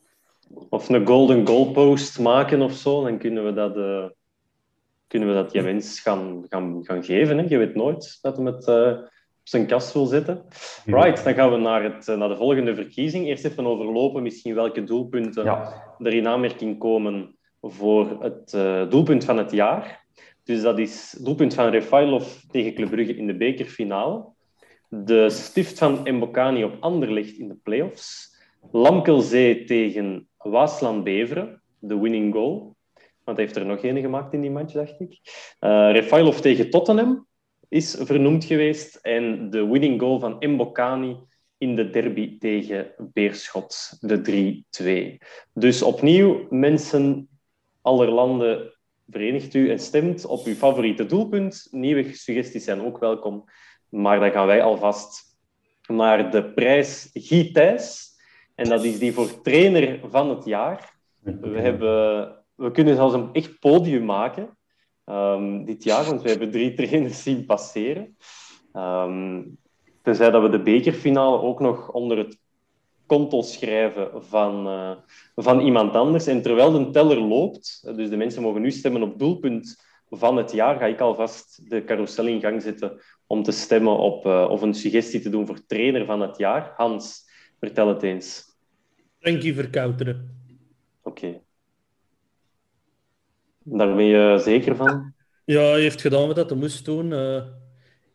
Of 0.69 0.89
een 0.89 1.07
golden 1.07 1.47
goalpost 1.47 2.19
maken 2.19 2.61
of 2.61 2.73
zo, 2.73 3.03
dan 3.03 3.17
kunnen 3.17 3.45
we 3.45 3.53
dat, 3.53 3.73
kunnen 5.07 5.27
we 5.29 5.33
dat 5.33 5.51
die 5.51 5.61
mens 5.61 5.99
gaan, 5.99 6.45
gaan, 6.49 6.79
gaan 6.85 7.03
geven. 7.03 7.37
Hè. 7.37 7.45
Je 7.47 7.57
weet 7.57 7.75
nooit 7.75 8.17
dat 8.21 8.37
we 8.37 8.43
het 8.43 8.67
op 9.45 9.51
zijn 9.51 9.67
kast 9.67 9.93
wil 9.93 10.05
zetten. 10.05 10.43
Right, 10.85 11.23
dan 11.23 11.33
gaan 11.33 11.51
we 11.51 11.57
naar, 11.57 11.83
het, 11.83 12.07
naar 12.07 12.29
de 12.29 12.35
volgende 12.35 12.75
verkiezing. 12.75 13.25
Eerst 13.25 13.45
even 13.45 13.65
overlopen 13.65 14.23
misschien 14.23 14.55
welke 14.55 14.83
doelpunten 14.83 15.43
ja. 15.43 15.83
er 15.99 16.13
in 16.13 16.27
aanmerking 16.27 16.79
komen 16.79 17.35
voor 17.61 18.17
het 18.23 18.53
uh, 18.55 18.89
doelpunt 18.89 19.25
van 19.25 19.37
het 19.37 19.51
jaar. 19.51 20.05
Dus 20.43 20.61
dat 20.61 20.79
is 20.79 21.11
doelpunt 21.21 21.53
van 21.53 21.69
Refailov 21.69 22.35
tegen 22.51 22.73
Club 22.73 22.89
Brugge 22.89 23.15
in 23.15 23.27
de 23.27 23.37
bekerfinale. 23.37 24.25
De 24.89 25.29
stift 25.29 25.77
van 25.77 25.99
Mbokani 26.03 26.63
op 26.63 26.77
Anderlecht 26.79 27.37
in 27.37 27.47
de 27.47 27.57
playoffs. 27.63 28.35
Lamkelzee 28.71 29.63
tegen 29.63 30.27
Waasland-Beveren, 30.49 31.61
de 31.79 31.99
winning 31.99 32.33
goal. 32.33 32.75
Want 33.23 33.37
hij 33.37 33.45
heeft 33.45 33.57
er 33.57 33.65
nog 33.65 33.79
één 33.79 34.01
gemaakt 34.01 34.33
in 34.33 34.41
die 34.41 34.51
match, 34.51 34.73
dacht 34.73 34.99
ik. 34.99 35.19
Uh, 35.59 35.91
Refailov 35.91 36.39
tegen 36.39 36.69
Tottenham 36.69 37.27
is 37.69 37.95
vernoemd 37.99 38.43
geweest. 38.43 38.95
En 38.95 39.49
de 39.49 39.67
winning 39.67 40.01
goal 40.01 40.19
van 40.19 40.35
Mbokani 40.39 41.17
in 41.57 41.75
de 41.75 41.89
derby 41.89 42.37
tegen 42.37 42.93
Beerschot, 42.97 43.97
de 43.99 44.63
3-2. 45.21 45.25
Dus 45.53 45.81
opnieuw, 45.81 46.47
mensen 46.49 47.29
aller 47.81 48.09
landen, 48.09 48.73
verenigt 49.09 49.53
u 49.53 49.69
en 49.69 49.79
stemt 49.79 50.25
op 50.25 50.45
uw 50.45 50.53
favoriete 50.53 51.05
doelpunt. 51.05 51.67
Nieuwe 51.71 52.13
suggesties 52.13 52.63
zijn 52.63 52.81
ook 52.81 52.97
welkom. 52.97 53.43
Maar 53.89 54.19
dan 54.19 54.31
gaan 54.31 54.47
wij 54.47 54.61
alvast 54.61 55.37
naar 55.87 56.31
de 56.31 56.53
prijs 56.53 57.09
Guy. 57.13 57.51
En 58.55 58.69
dat 58.69 58.83
is 58.83 58.99
die 58.99 59.13
voor 59.13 59.41
trainer 59.41 59.99
van 60.09 60.29
het 60.29 60.45
jaar. 60.45 60.93
We, 61.19 61.59
hebben, 61.59 62.35
we 62.55 62.71
kunnen 62.71 62.95
zelfs 62.95 63.13
een 63.13 63.29
echt 63.33 63.59
podium 63.59 64.05
maken 64.05 64.57
um, 65.05 65.65
dit 65.65 65.83
jaar, 65.83 66.05
want 66.05 66.21
we 66.21 66.29
hebben 66.29 66.51
drie 66.51 66.73
trainers 66.85 67.23
zien 67.23 67.45
passeren. 67.45 68.17
Um, 68.73 69.57
tenzij 70.01 70.31
dat 70.31 70.41
we 70.41 70.49
de 70.49 70.61
bekerfinale 70.61 71.41
ook 71.41 71.59
nog 71.59 71.91
onder 71.91 72.17
het 72.17 72.37
konto 73.05 73.41
schrijven 73.41 74.23
van, 74.23 74.67
uh, 74.67 74.91
van 75.35 75.59
iemand 75.59 75.95
anders. 75.95 76.27
En 76.27 76.41
terwijl 76.41 76.71
de 76.71 76.89
teller 76.89 77.19
loopt, 77.19 77.81
dus 77.95 78.09
de 78.09 78.17
mensen 78.17 78.41
mogen 78.41 78.61
nu 78.61 78.71
stemmen 78.71 79.03
op 79.03 79.19
doelpunt 79.19 79.83
van 80.09 80.37
het 80.37 80.51
jaar, 80.51 80.77
ga 80.77 80.85
ik 80.85 80.99
alvast 80.99 81.69
de 81.69 81.83
carousel 81.83 82.27
in 82.27 82.41
gang 82.41 82.61
zetten 82.61 83.01
om 83.27 83.43
te 83.43 83.51
stemmen 83.51 83.97
op, 83.97 84.25
uh, 84.25 84.47
of 84.49 84.61
een 84.61 84.73
suggestie 84.73 85.19
te 85.19 85.29
doen 85.29 85.45
voor 85.45 85.65
trainer 85.65 86.05
van 86.05 86.21
het 86.21 86.37
jaar. 86.37 86.73
Hans, 86.75 87.24
vertel 87.65 87.87
het 87.87 88.03
eens. 88.03 88.43
Frankie 89.19 89.53
Verkouteren. 89.53 90.39
Oké. 91.01 91.25
Okay. 91.25 91.41
Daar 93.63 93.95
ben 93.95 94.05
je 94.05 94.39
zeker 94.43 94.75
van? 94.75 95.13
Ja, 95.45 95.61
hij 95.61 95.81
heeft 95.81 96.01
gedaan 96.01 96.27
wat 96.27 96.49
hij 96.49 96.57
moest 96.57 96.85
doen. 96.85 97.11
Uh, 97.11 97.43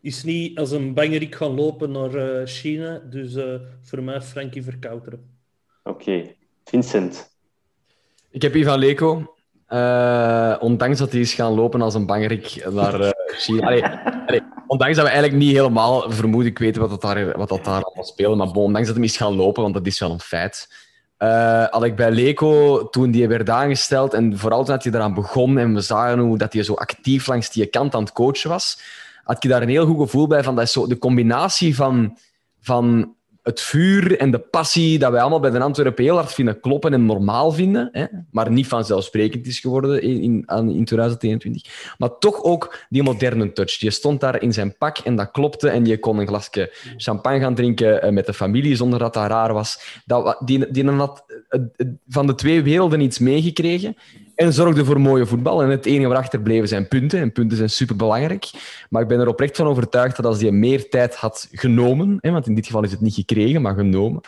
is 0.00 0.24
niet 0.24 0.58
als 0.58 0.70
een 0.70 0.94
bangerik 0.94 1.34
gaan 1.34 1.54
lopen 1.54 1.90
naar 1.90 2.14
uh, 2.14 2.46
China. 2.46 2.98
Dus 2.98 3.34
uh, 3.34 3.60
voor 3.82 4.02
mij 4.02 4.20
Frankie 4.20 4.62
Verkouteren. 4.62 5.38
Oké. 5.82 6.10
Okay. 6.10 6.36
Vincent? 6.64 7.38
Ik 8.30 8.42
heb 8.42 8.54
Ivan 8.54 8.78
Leko. 8.78 9.34
Ondanks 10.60 10.98
dat 10.98 11.12
hij 11.12 11.20
is 11.20 11.34
gaan 11.34 11.52
lopen 11.52 11.82
als 11.82 11.94
een 11.94 12.06
bangerik 12.06 12.68
naar 12.70 13.14
China. 13.26 13.66
Allee, 13.66 13.84
allee, 14.26 14.42
ondanks 14.66 14.96
dat 14.96 15.04
we 15.04 15.10
eigenlijk 15.10 15.42
niet 15.42 15.56
helemaal 15.56 16.10
vermoedelijk 16.10 16.58
weten 16.58 16.80
wat 16.80 16.90
dat 16.90 17.00
daar, 17.00 17.38
wat 17.38 17.48
dat 17.48 17.64
daar 17.64 17.82
allemaal 17.82 18.04
speelt. 18.04 18.36
Maar 18.36 18.50
bon, 18.50 18.64
ondanks 18.64 18.86
dat 18.86 18.96
hij 18.96 19.04
is 19.04 19.16
gaan 19.16 19.36
lopen, 19.36 19.62
want 19.62 19.74
dat 19.74 19.86
is 19.86 19.98
wel 19.98 20.10
een 20.10 20.20
feit. 20.20 20.68
Uh, 21.18 21.64
had 21.70 21.84
ik 21.84 21.96
bij 21.96 22.10
Leco, 22.10 22.88
toen 22.88 23.10
die 23.10 23.28
werd 23.28 23.50
aangesteld, 23.50 24.14
en 24.14 24.38
vooral 24.38 24.64
toen 24.64 24.78
hij 24.82 24.92
eraan 24.92 25.14
begon 25.14 25.58
en 25.58 25.74
we 25.74 25.80
zagen 25.80 26.18
hoe 26.18 26.38
dat 26.38 26.52
hij 26.52 26.62
zo 26.62 26.74
actief 26.74 27.26
langs 27.26 27.50
die 27.50 27.66
kant 27.66 27.94
aan 27.94 28.02
het 28.02 28.12
coachen 28.12 28.50
was, 28.50 28.80
had 29.24 29.42
je 29.42 29.48
daar 29.48 29.62
een 29.62 29.68
heel 29.68 29.86
goed 29.86 29.98
gevoel 29.98 30.26
bij 30.26 30.42
van 30.42 30.54
dat 30.54 30.64
is 30.64 30.72
zo 30.72 30.86
de 30.86 30.98
combinatie 30.98 31.74
van, 31.74 32.18
van 32.60 33.14
het 33.50 33.60
vuur 33.60 34.18
en 34.18 34.30
de 34.30 34.38
passie 34.38 34.98
dat 34.98 35.10
wij 35.10 35.20
allemaal 35.20 35.40
bij 35.40 35.50
de 35.50 35.60
Antwerpen 35.60 36.04
heel 36.04 36.14
hard 36.14 36.32
vinden 36.32 36.60
kloppen 36.60 36.92
en 36.92 37.06
normaal 37.06 37.52
vinden, 37.52 37.88
hè, 37.92 38.04
maar 38.30 38.50
niet 38.50 38.66
vanzelfsprekend 38.66 39.46
is 39.46 39.60
geworden 39.60 40.02
in, 40.02 40.22
in, 40.22 40.68
in 40.68 40.84
2021. 40.84 41.94
Maar 41.98 42.18
toch 42.18 42.42
ook 42.42 42.78
die 42.88 43.02
moderne 43.02 43.52
touch. 43.52 43.80
Je 43.80 43.90
stond 43.90 44.20
daar 44.20 44.42
in 44.42 44.52
zijn 44.52 44.76
pak 44.76 44.98
en 44.98 45.16
dat 45.16 45.30
klopte 45.30 45.68
en 45.68 45.84
je 45.84 45.98
kon 45.98 46.18
een 46.18 46.26
glasje 46.26 46.72
champagne 46.96 47.40
gaan 47.40 47.54
drinken 47.54 48.14
met 48.14 48.26
de 48.26 48.34
familie 48.34 48.76
zonder 48.76 48.98
dat 48.98 49.14
dat 49.14 49.28
raar 49.28 49.52
was. 49.52 50.00
Dat, 50.04 50.42
die, 50.44 50.70
die 50.70 50.90
had 50.90 51.24
van 52.08 52.26
de 52.26 52.34
twee 52.34 52.62
werelden 52.62 53.00
iets 53.00 53.18
meegekregen 53.18 53.96
en 54.40 54.52
zorgde 54.52 54.84
voor 54.84 55.00
mooie 55.00 55.26
voetbal. 55.26 55.62
En 55.62 55.70
het 55.70 55.86
enige 55.86 56.08
waarachter 56.08 56.40
bleven 56.40 56.68
zijn 56.68 56.88
punten. 56.88 57.20
En 57.20 57.32
punten 57.32 57.56
zijn 57.56 57.70
superbelangrijk. 57.70 58.50
Maar 58.90 59.02
ik 59.02 59.08
ben 59.08 59.20
er 59.20 59.28
oprecht 59.28 59.56
van 59.56 59.66
overtuigd 59.66 60.16
dat 60.16 60.24
als 60.24 60.40
hij 60.40 60.50
meer 60.50 60.88
tijd 60.88 61.16
had 61.16 61.48
genomen, 61.52 62.18
hè, 62.20 62.30
want 62.30 62.46
in 62.46 62.54
dit 62.54 62.66
geval 62.66 62.82
is 62.82 62.90
het 62.90 63.00
niet 63.00 63.14
gekregen, 63.14 63.62
maar 63.62 63.74
genomen, 63.74 64.20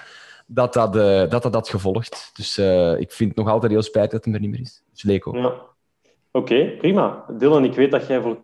dat 0.46 0.72
dat, 0.72 0.96
uh, 0.96 1.02
dat, 1.02 1.42
dat 1.42 1.54
had 1.54 1.68
gevolgd. 1.68 2.30
Dus 2.34 2.58
uh, 2.58 3.00
ik 3.00 3.12
vind 3.12 3.28
het 3.28 3.38
nog 3.38 3.48
altijd 3.48 3.72
heel 3.72 3.82
spijtig 3.82 4.12
dat 4.12 4.24
hij 4.24 4.34
er 4.34 4.40
niet 4.40 4.50
meer 4.50 4.60
is. 4.60 4.82
Dus 4.92 5.02
Leko. 5.02 5.36
Ja. 5.36 5.46
Oké, 5.46 5.64
okay, 6.30 6.76
prima. 6.76 7.24
Dylan, 7.38 7.64
ik 7.64 7.74
weet 7.74 7.90
dat 7.90 8.06
jij 8.06 8.20
voor 8.20 8.36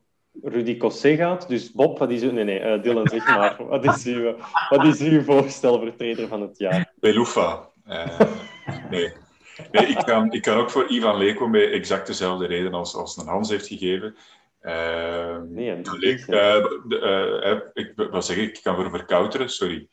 Rudy 0.43 0.77
Cossé 0.77 1.17
gaat. 1.17 1.49
Dus 1.49 1.73
Bob, 1.73 1.99
wat 1.99 2.11
is 2.11 2.23
uw... 2.23 2.33
Nee, 2.33 2.45
nee, 2.45 2.61
uh, 2.61 2.83
Dylan, 2.83 3.09
zeg 3.09 3.27
maar. 3.27 3.57
wat, 3.69 3.85
is 3.85 4.05
uw, 4.05 4.35
wat 4.69 4.85
is 4.85 5.01
uw 5.01 5.23
voorstel 5.23 5.79
voor 5.79 5.97
trainer 5.97 6.29
van 6.29 6.41
het 6.41 6.59
jaar? 6.59 6.93
Belufa. 7.01 7.69
nee. 8.91 9.13
Nee, 9.73 9.87
ik 9.87 9.97
kan, 9.97 10.33
ik 10.33 10.43
kan 10.43 10.57
ook 10.57 10.71
voor 10.71 10.91
Ivan 10.91 11.19
Leko 11.19 11.51
bij 11.51 11.71
exact 11.71 12.07
dezelfde 12.07 12.47
reden 12.47 12.75
als, 12.75 12.95
als 12.95 13.17
een 13.17 13.27
Hans 13.27 13.49
heeft 13.49 13.67
gegeven. 13.67 14.17
Uh, 14.63 15.37
nee, 15.49 15.77
uh, 15.77 15.85
de, 16.89 17.71
uh, 17.75 17.85
ik, 17.85 17.93
wat 18.11 18.25
zeg 18.25 18.37
ik? 18.37 18.57
Ik 18.57 18.63
kan 18.63 18.75
voor 18.75 18.91
verkouteren, 18.91 19.51
sorry. 19.51 19.89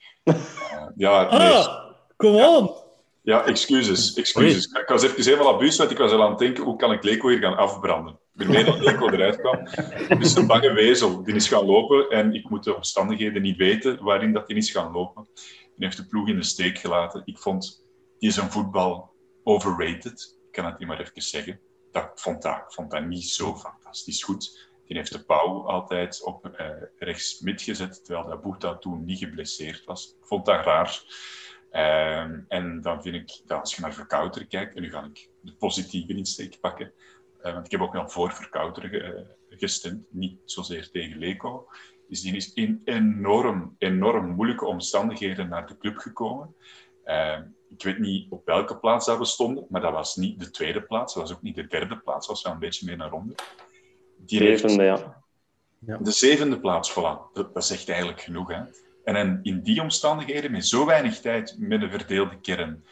ja, 0.95 1.38
nee. 1.38 1.49
Ah, 1.49 1.91
kom 2.15 2.36
on! 2.36 2.84
Ja, 3.21 3.45
excuses. 3.45 4.13
excuses. 4.13 4.65
Ik 4.65 4.88
was 4.88 5.04
even 5.04 5.23
helemaal 5.23 5.54
abuus, 5.54 5.78
want 5.78 5.91
ik 5.91 5.97
was 5.97 6.12
al 6.12 6.23
aan 6.23 6.30
het 6.30 6.39
denken, 6.39 6.63
hoe 6.63 6.75
kan 6.75 6.91
ik 6.91 7.04
Leko 7.04 7.28
hier 7.28 7.39
gaan 7.39 7.58
afbranden? 7.58 8.13
Ik 8.13 8.19
ben 8.34 8.49
mee 8.49 8.63
dat 8.63 8.80
Leko 8.80 9.10
eruit 9.13 9.39
kwam. 9.39 9.67
Dus 10.19 10.36
een 10.36 10.47
bange 10.47 10.73
wezel, 10.73 11.23
die 11.23 11.36
is 11.36 11.47
gaan 11.47 11.65
lopen 11.65 12.10
en 12.10 12.34
ik 12.34 12.49
moet 12.49 12.63
de 12.63 12.75
omstandigheden 12.75 13.41
niet 13.41 13.58
weten 13.58 14.04
waarin 14.04 14.34
dat 14.34 14.47
die 14.47 14.58
is 14.58 14.71
gaan 14.71 14.91
lopen. 14.91 15.28
Die 15.75 15.86
heeft 15.86 15.97
de 15.97 16.06
ploeg 16.06 16.28
in 16.28 16.36
de 16.36 16.43
steek 16.43 16.78
gelaten. 16.78 17.21
Ik 17.25 17.38
vond, 17.38 17.84
die 18.19 18.30
is 18.30 18.38
een 18.38 18.51
voetbal 18.51 19.14
overrated. 19.45 20.38
Ik 20.45 20.51
kan 20.51 20.65
het 20.65 20.79
niet 20.79 20.88
maar 20.88 20.99
even 20.99 21.21
zeggen. 21.21 21.60
Dat 21.91 22.12
vond 22.15 22.41
dat, 22.41 22.73
vond 22.73 22.91
dat 22.91 23.05
niet 23.05 23.29
zo 23.29 23.55
fantastisch 23.55 24.23
goed. 24.23 24.69
Die 24.88 24.97
heeft 24.97 25.12
de 25.12 25.25
pauw 25.25 25.67
altijd 25.67 26.23
op 26.23 26.45
uh, 26.60 26.69
rechts 26.97 27.39
mid 27.39 27.62
gezet, 27.62 28.05
terwijl 28.05 28.27
dat 28.27 28.41
Boeta 28.41 28.77
toen 28.77 29.05
niet 29.05 29.19
geblesseerd 29.19 29.86
was. 29.86 30.15
Ik 30.19 30.25
vond 30.25 30.45
dat 30.45 30.65
raar. 30.65 31.03
Uh, 31.71 32.38
en 32.47 32.81
dan 32.81 33.01
vind 33.01 33.15
ik 33.15 33.41
dat 33.45 33.60
als 33.60 33.75
je 33.75 33.81
naar 33.81 33.93
Verkouter 33.93 34.47
kijkt, 34.47 34.75
en 34.75 34.81
nu 34.81 34.91
ga 34.91 35.03
ik 35.03 35.29
de 35.41 35.53
positieve 35.53 36.13
insteek 36.13 36.60
pakken, 36.60 36.93
uh, 37.43 37.53
want 37.53 37.65
ik 37.65 37.71
heb 37.71 37.81
ook 37.81 37.93
wel 37.93 38.10
voor 38.10 38.31
Verkouter 38.31 38.89
ge, 38.89 39.25
gestemd, 39.49 40.05
niet 40.10 40.39
zozeer 40.45 40.89
tegen 40.91 41.17
Leco, 41.17 41.67
dus 42.08 42.21
die 42.21 42.36
is 42.36 42.53
in 42.53 42.81
enorm, 42.86 43.75
enorm 43.77 44.29
moeilijke 44.29 44.65
omstandigheden 44.65 45.49
naar 45.49 45.67
de 45.67 45.77
club 45.77 45.97
gekomen. 45.97 46.55
Ik 47.69 47.83
weet 47.83 47.99
niet 47.99 48.31
op 48.31 48.45
welke 48.45 48.77
plaats 48.77 49.05
dat 49.05 49.17
we 49.17 49.25
stonden, 49.25 49.65
maar 49.69 49.81
dat 49.81 49.91
was 49.91 50.15
niet 50.15 50.39
de 50.39 50.51
tweede 50.51 50.81
plaats, 50.81 51.13
dat 51.13 51.23
was 51.23 51.37
ook 51.37 51.41
niet 51.41 51.55
de 51.55 51.67
derde 51.67 51.97
plaats, 51.97 52.27
dat 52.27 52.35
was 52.35 52.43
wel 52.43 52.53
een 52.53 52.59
beetje 52.59 52.85
meer 52.85 52.97
naar 52.97 53.11
onder. 53.11 53.35
Die 54.17 54.39
zevende, 54.39 54.83
ja. 54.83 55.23
ja. 55.79 55.97
De 55.97 56.11
zevende 56.11 56.59
plaats, 56.59 56.91
voilà. 56.91 57.33
Dat, 57.33 57.53
dat 57.53 57.65
zegt 57.65 57.89
eigenlijk 57.89 58.21
genoeg, 58.21 58.51
hè. 58.51 58.61
En 59.03 59.39
in 59.43 59.61
die 59.61 59.81
omstandigheden, 59.81 60.51
met 60.51 60.67
zo 60.67 60.85
weinig 60.85 61.19
tijd, 61.19 61.55
met 61.59 61.81
een 61.81 61.91
verdeelde 61.91 62.39
kern, 62.39 62.83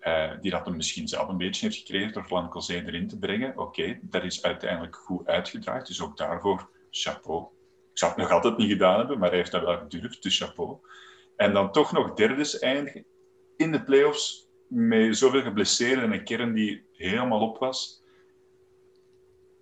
uh, 0.00 0.30
die 0.40 0.50
dat 0.50 0.66
hem 0.66 0.76
misschien 0.76 1.08
zelf 1.08 1.28
een 1.28 1.36
beetje 1.36 1.66
heeft 1.66 1.78
gekregen 1.78 2.12
door 2.12 2.24
Flankelzee 2.24 2.84
erin 2.84 3.08
te 3.08 3.18
brengen, 3.18 3.50
oké, 3.50 3.62
okay, 3.62 4.00
dat 4.02 4.24
is 4.24 4.42
uiteindelijk 4.42 4.96
goed 4.96 5.26
uitgedraaid. 5.26 5.86
Dus 5.86 6.02
ook 6.02 6.16
daarvoor, 6.16 6.70
chapeau. 6.90 7.46
Ik 7.92 7.98
zou 7.98 8.12
het 8.12 8.20
nog 8.20 8.30
altijd 8.30 8.56
niet 8.56 8.70
gedaan 8.70 8.98
hebben, 8.98 9.18
maar 9.18 9.28
hij 9.28 9.38
heeft 9.38 9.50
dat 9.50 9.64
wel 9.64 9.78
gedurfd, 9.78 10.22
dus 10.22 10.38
chapeau. 10.38 10.78
En 11.36 11.52
dan 11.52 11.72
toch 11.72 11.92
nog 11.92 12.14
derdes 12.14 12.58
eindigen 12.58 13.04
in 13.56 13.72
de 13.72 13.82
play-offs 13.82 14.48
met 14.68 15.16
zoveel 15.16 15.42
geblesseerden 15.42 16.04
en 16.04 16.12
een 16.12 16.24
kern 16.24 16.52
die 16.52 16.84
helemaal 16.92 17.40
op 17.40 17.58
was. 17.58 18.04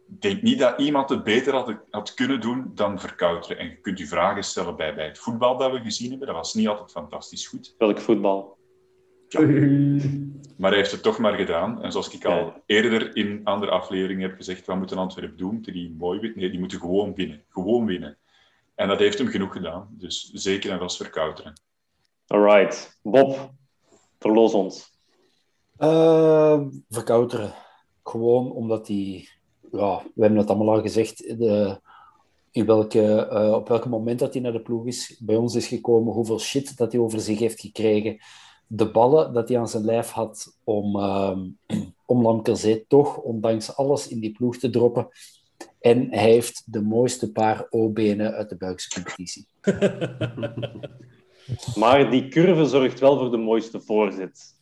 Ik 0.09 0.21
denk 0.21 0.43
niet 0.43 0.59
dat 0.59 0.81
iemand 0.81 1.09
het 1.09 1.25
beter 1.25 1.55
had, 1.55 1.75
had 1.91 2.15
kunnen 2.15 2.41
doen 2.41 2.71
dan 2.75 3.01
verkouteren. 3.01 3.59
En 3.59 3.69
je 3.69 3.77
kunt 3.77 3.99
je 3.99 4.07
vragen 4.07 4.45
stellen 4.45 4.77
bij, 4.77 4.95
bij 4.95 5.07
het 5.07 5.19
voetbal 5.19 5.57
dat 5.57 5.73
we 5.73 5.81
gezien 5.81 6.11
hebben. 6.11 6.27
Dat 6.27 6.37
was 6.37 6.55
niet 6.55 6.69
altijd 6.69 6.91
fantastisch 6.91 7.47
goed. 7.47 7.75
Welk 7.79 8.01
voetbal? 8.01 8.57
Ja. 9.29 9.41
Maar 10.57 10.71
hij 10.71 10.79
heeft 10.79 10.91
het 10.91 11.03
toch 11.03 11.19
maar 11.19 11.35
gedaan. 11.35 11.83
En 11.83 11.93
zoals 11.93 12.15
ik 12.15 12.25
al 12.25 12.63
eerder 12.67 13.17
in 13.17 13.41
andere 13.45 13.73
afleveringen 13.73 14.29
heb 14.29 14.37
gezegd, 14.37 14.67
wat 14.67 14.77
moeten 14.77 14.99
Antwerpen 14.99 15.37
doen? 15.37 15.55
Moeten 15.55 15.73
die 15.73 15.95
mooi 15.99 16.21
winnen? 16.21 16.39
Nee, 16.39 16.51
die 16.51 16.59
moeten 16.59 16.81
gewoon 16.81 17.15
winnen. 17.15 17.45
Gewoon 17.49 17.87
winnen. 17.87 18.19
En 18.75 18.89
dat 18.89 18.99
heeft 18.99 19.19
hem 19.19 19.29
genoeg 19.29 19.53
gedaan. 19.53 19.89
Dus 19.91 20.31
zeker 20.33 20.71
en 20.71 20.79
vast 20.79 20.97
verkouteren. 20.97 21.53
Alright. 22.27 22.99
Bob, 23.03 23.53
verlos 24.25 24.55
ons. 24.55 24.93
Uh, 25.79 26.61
verkouteren. 26.89 27.53
Gewoon 28.03 28.53
omdat 28.53 28.89
hij 28.89 29.29
ja, 29.73 30.03
we 30.15 30.21
hebben 30.21 30.39
het 30.39 30.51
allemaal 30.51 30.75
al 30.75 30.83
gezegd, 30.83 31.39
de, 31.39 31.81
in 32.51 32.67
welke, 32.67 33.29
uh, 33.33 33.53
op 33.53 33.69
welk 33.69 33.87
moment 33.87 34.19
dat 34.19 34.33
hij 34.33 34.43
naar 34.43 34.53
de 34.53 34.63
ploeg 34.63 34.87
is, 34.87 35.21
bij 35.25 35.37
ons 35.37 35.55
is 35.55 35.67
gekomen, 35.67 36.13
hoeveel 36.13 36.39
shit 36.39 36.77
dat 36.77 36.93
hij 36.93 37.01
over 37.01 37.21
zich 37.21 37.39
heeft 37.39 37.61
gekregen, 37.61 38.19
de 38.67 38.91
ballen 38.91 39.33
dat 39.33 39.49
hij 39.49 39.59
aan 39.59 39.69
zijn 39.69 39.85
lijf 39.85 40.11
had 40.11 40.59
om, 40.65 40.97
uh, 40.97 41.39
om 42.07 42.23
Lamkelzee 42.23 42.85
toch, 42.89 43.17
ondanks 43.17 43.77
alles, 43.77 44.09
in 44.09 44.21
die 44.21 44.33
ploeg 44.33 44.57
te 44.57 44.71
droppen. 44.71 45.09
En 45.81 46.07
hij 46.11 46.31
heeft 46.31 46.73
de 46.73 46.83
mooiste 46.83 47.33
paar 47.33 47.67
O-benen 47.71 48.33
uit 48.33 48.49
de 48.49 48.57
Belgische 48.57 48.95
competitie. 48.95 49.47
maar 51.75 52.11
die 52.11 52.29
curve 52.29 52.67
zorgt 52.67 53.01
wel 53.01 53.19
voor 53.19 53.31
de 53.31 53.37
mooiste 53.37 53.81
voorzet. 53.81 54.53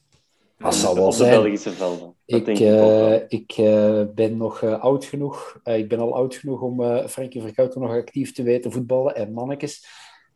Dat 0.58 0.74
zal 0.74 0.94
wel 0.94 1.04
op 1.04 1.10
de 1.10 1.16
zijn. 1.16 1.30
Belgische 1.30 1.70
velden. 1.70 2.14
Dat 2.26 2.38
Ik, 2.38 2.44
denk 2.44 2.58
ik 2.58 2.66
eh, 2.66 3.14
ik 3.28 3.52
eh, 3.52 4.02
ben 4.14 4.36
nog 4.36 4.62
eh, 4.62 4.80
oud 4.80 5.04
genoeg. 5.04 5.60
eh, 5.64 5.78
ik 5.78 5.88
ben 5.88 5.98
al 5.98 6.14
oud 6.14 6.34
genoeg 6.34 6.60
om 6.60 6.82
eh 6.82 7.06
Frankie 7.06 7.42
Verkouter 7.42 7.80
nog 7.80 7.90
actief 7.90 8.32
te 8.32 8.42
weten 8.42 8.72
voetballen. 8.72 9.14
En 9.14 9.32
mannetjes, 9.32 9.86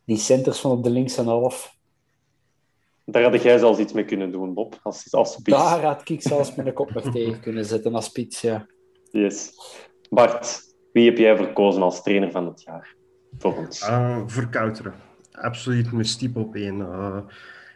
die 0.04 0.16
centers 0.16 0.60
van 0.60 0.70
op 0.70 0.84
de 0.84 0.90
linkse 0.90 1.22
half. 1.22 1.74
Daar 3.04 3.22
had 3.22 3.42
jij 3.42 3.58
zelfs 3.58 3.78
iets 3.78 3.92
mee 3.92 4.04
kunnen 4.04 4.32
doen, 4.32 4.54
Bob. 4.54 4.80
Als, 4.82 5.12
als 5.12 5.32
spits. 5.32 5.56
Daar 5.58 5.84
had 5.84 6.08
ik 6.08 6.22
zelfs 6.22 6.54
mijn 6.54 6.72
kop 6.72 6.94
nog 6.94 7.10
tegen 7.12 7.40
kunnen 7.40 7.64
zetten 7.64 7.94
als 7.94 8.04
spits. 8.04 8.40
Ja. 8.40 8.66
Yes. 9.10 9.52
Bart, 10.10 10.60
wie 10.92 11.04
heb 11.08 11.18
jij 11.18 11.36
verkozen 11.36 11.82
als 11.82 12.02
trainer 12.02 12.30
van 12.30 12.46
het 12.46 12.62
jaar? 12.62 12.94
Voor 13.38 13.56
ons. 13.56 13.80
Uh, 13.88 14.22
verkouteren. 14.26 14.94
Absoluut 15.40 15.92
mijn 15.92 16.04
stiep 16.04 16.36
op 16.36 16.54
één. 16.54 16.78
Uh, 16.78 17.18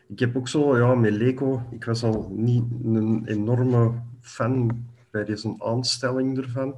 ik 0.08 0.18
heb 0.18 0.36
ook 0.36 0.48
zo, 0.48 0.78
ja, 0.78 0.94
met 0.94 1.12
Leco, 1.12 1.62
ik 1.70 1.84
was 1.84 2.02
al 2.02 2.32
niet 2.34 2.64
een 2.84 3.22
enorme 3.26 3.92
fan 4.20 4.84
bij 5.10 5.24
deze 5.24 5.54
aanstelling 5.58 6.38
ervan. 6.38 6.74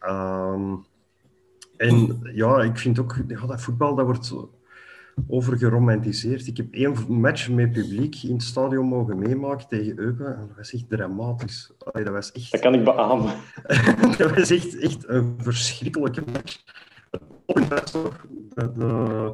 Um, 0.00 0.84
en 1.76 2.20
ja, 2.34 2.62
ik 2.62 2.78
vind 2.78 2.98
ook, 2.98 3.16
ja, 3.28 3.46
dat 3.46 3.60
voetbal, 3.60 3.94
dat 3.94 4.06
wordt 4.06 4.34
overgeromantiseerd. 5.28 6.46
Ik 6.46 6.56
heb 6.56 6.72
één 6.74 6.94
match 7.08 7.48
met 7.48 7.72
publiek 7.72 8.22
in 8.22 8.32
het 8.32 8.42
stadion 8.42 8.86
mogen 8.86 9.18
meemaken 9.18 9.68
tegen 9.68 9.98
Eupen 9.98 10.36
en 10.36 10.46
dat 10.46 10.56
was 10.56 10.72
echt 10.72 10.88
dramatisch. 10.88 11.72
Allee, 11.78 12.04
dat 12.04 12.12
was 12.12 12.32
echt... 12.32 12.50
Dat 12.50 12.60
kan 12.60 12.74
ik 12.74 12.84
beamen. 12.84 13.34
dat 14.18 14.34
was 14.34 14.50
echt, 14.50 14.78
echt 14.78 15.08
een 15.08 15.34
verschrikkelijke 15.38 16.22
match. 16.32 16.62
Dat, 17.68 17.92
dat, 18.54 18.76
uh, 18.78 19.30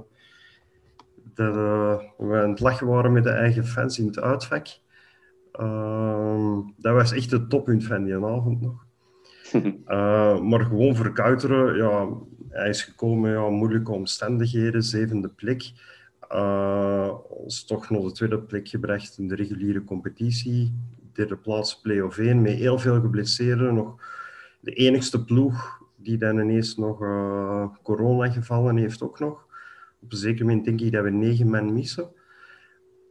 dat 1.39 1.55
uh, 1.55 1.99
we 2.17 2.41
aan 2.43 2.51
het 2.51 2.61
lachen 2.61 2.87
waren 2.87 3.13
met 3.13 3.25
de 3.25 3.31
eigen 3.31 3.67
fans 3.67 3.99
in 3.99 4.07
het 4.07 4.21
uitvak. 4.21 4.67
Uh, 5.61 6.59
dat 6.77 6.95
was 6.95 7.13
echt 7.13 7.31
het 7.31 7.51
toppunt 7.51 7.85
van 7.85 8.05
die 8.05 8.15
avond 8.15 8.61
nog. 8.61 8.87
uh, 9.53 10.41
maar 10.51 10.61
gewoon 10.61 10.97
verkouteren, 10.97 11.77
ja, 11.77 12.09
hij 12.49 12.69
is 12.69 12.83
gekomen 12.83 13.31
ja, 13.31 13.49
moeilijke 13.49 13.93
omstandigheden, 13.93 14.83
zevende 14.83 15.29
plek. 15.29 15.73
Uh, 16.33 17.15
ons 17.29 17.65
toch 17.65 17.91
nog 17.91 18.05
de 18.05 18.13
tweede 18.13 18.39
plek 18.39 18.69
gebracht 18.69 19.19
in 19.19 19.29
de 19.29 19.35
reguliere 19.35 19.85
competitie. 19.85 20.75
Derde 21.13 21.37
plaats 21.37 21.81
play-off 21.81 22.19
1, 22.19 22.43
met 22.43 22.53
heel 22.53 22.79
veel 22.79 23.01
geblesseerden. 23.01 23.75
Nog 23.75 23.95
de 24.61 24.73
enigste 24.73 25.25
ploeg 25.25 25.83
die 25.97 26.19
dan 26.19 26.39
ineens 26.39 26.77
nog 26.77 27.03
uh, 27.03 27.67
corona 27.83 28.31
gevallen 28.31 28.77
heeft 28.77 29.03
ook 29.03 29.19
nog. 29.19 29.48
Op 30.01 30.13
een 30.13 30.19
zeker 30.19 30.45
moment 30.45 30.65
denk 30.65 30.81
ik 30.81 30.93
dat 30.93 31.05
we 31.05 31.11
negen 31.11 31.51
man 31.51 31.73
missen. 31.73 32.11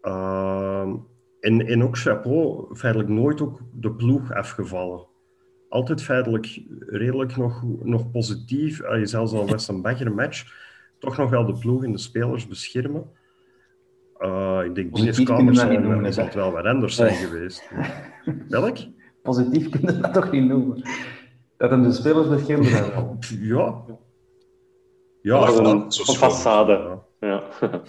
Uh, 0.01 0.93
en, 1.39 1.67
en 1.67 1.83
ook 1.83 1.97
chapeau, 1.97 2.75
feitelijk 2.75 3.09
nooit 3.09 3.41
ook 3.41 3.59
de 3.73 3.91
ploeg 3.91 4.33
afgevallen. 4.33 5.05
Altijd 5.69 6.03
feitelijk 6.03 6.61
redelijk 6.79 7.37
nog, 7.37 7.63
nog 7.83 8.11
positief. 8.11 8.81
Uh, 8.81 9.05
zelfs 9.05 9.33
al 9.33 9.47
was 9.47 9.67
een 9.67 9.81
bagger 9.81 10.13
match, 10.13 10.45
toch 10.99 11.17
nog 11.17 11.29
wel 11.29 11.45
de 11.45 11.57
ploeg 11.57 11.83
en 11.83 11.91
de 11.91 11.97
spelers 11.97 12.47
beschermen. 12.47 13.09
Uh, 14.19 14.59
ik 14.65 14.75
denk 14.75 14.93
binnenkamers 14.93 15.59
zijn 15.59 16.03
dat 16.03 16.15
het 16.15 16.33
wel 16.33 16.51
wat 16.51 16.65
anders 16.65 16.95
zijn 16.95 17.13
Nee. 17.13 17.25
geweest. 17.25 17.69
Welk? 18.49 18.77
Positief 19.21 19.69
kunnen 19.69 19.95
we 19.95 20.01
dat 20.01 20.13
toch 20.13 20.31
niet 20.31 20.47
noemen. 20.47 20.81
Dat 21.57 21.69
hem 21.69 21.83
de 21.83 21.91
spelers 21.91 22.29
beschermde. 22.29 22.69
wel. 22.69 23.17
Ja. 23.39 23.83
Ja, 25.27 25.45
dat 25.45 25.57
een, 25.59 25.91
zo 25.91 26.01
een 26.01 26.07
schoon. 26.17 26.31
façade. 26.31 26.99
Ja. 27.19 27.43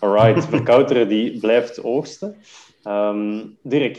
Alright, 0.00 0.44
verkouteren 0.48 1.08
die 1.08 1.38
blijft 1.40 1.82
oogsten. 1.82 2.36
Ehm, 2.82 3.44
Dirk, 3.62 3.98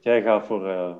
jij 0.00 0.22
gaat 0.22 0.46
voor... 0.46 0.66
eh, 0.68 0.94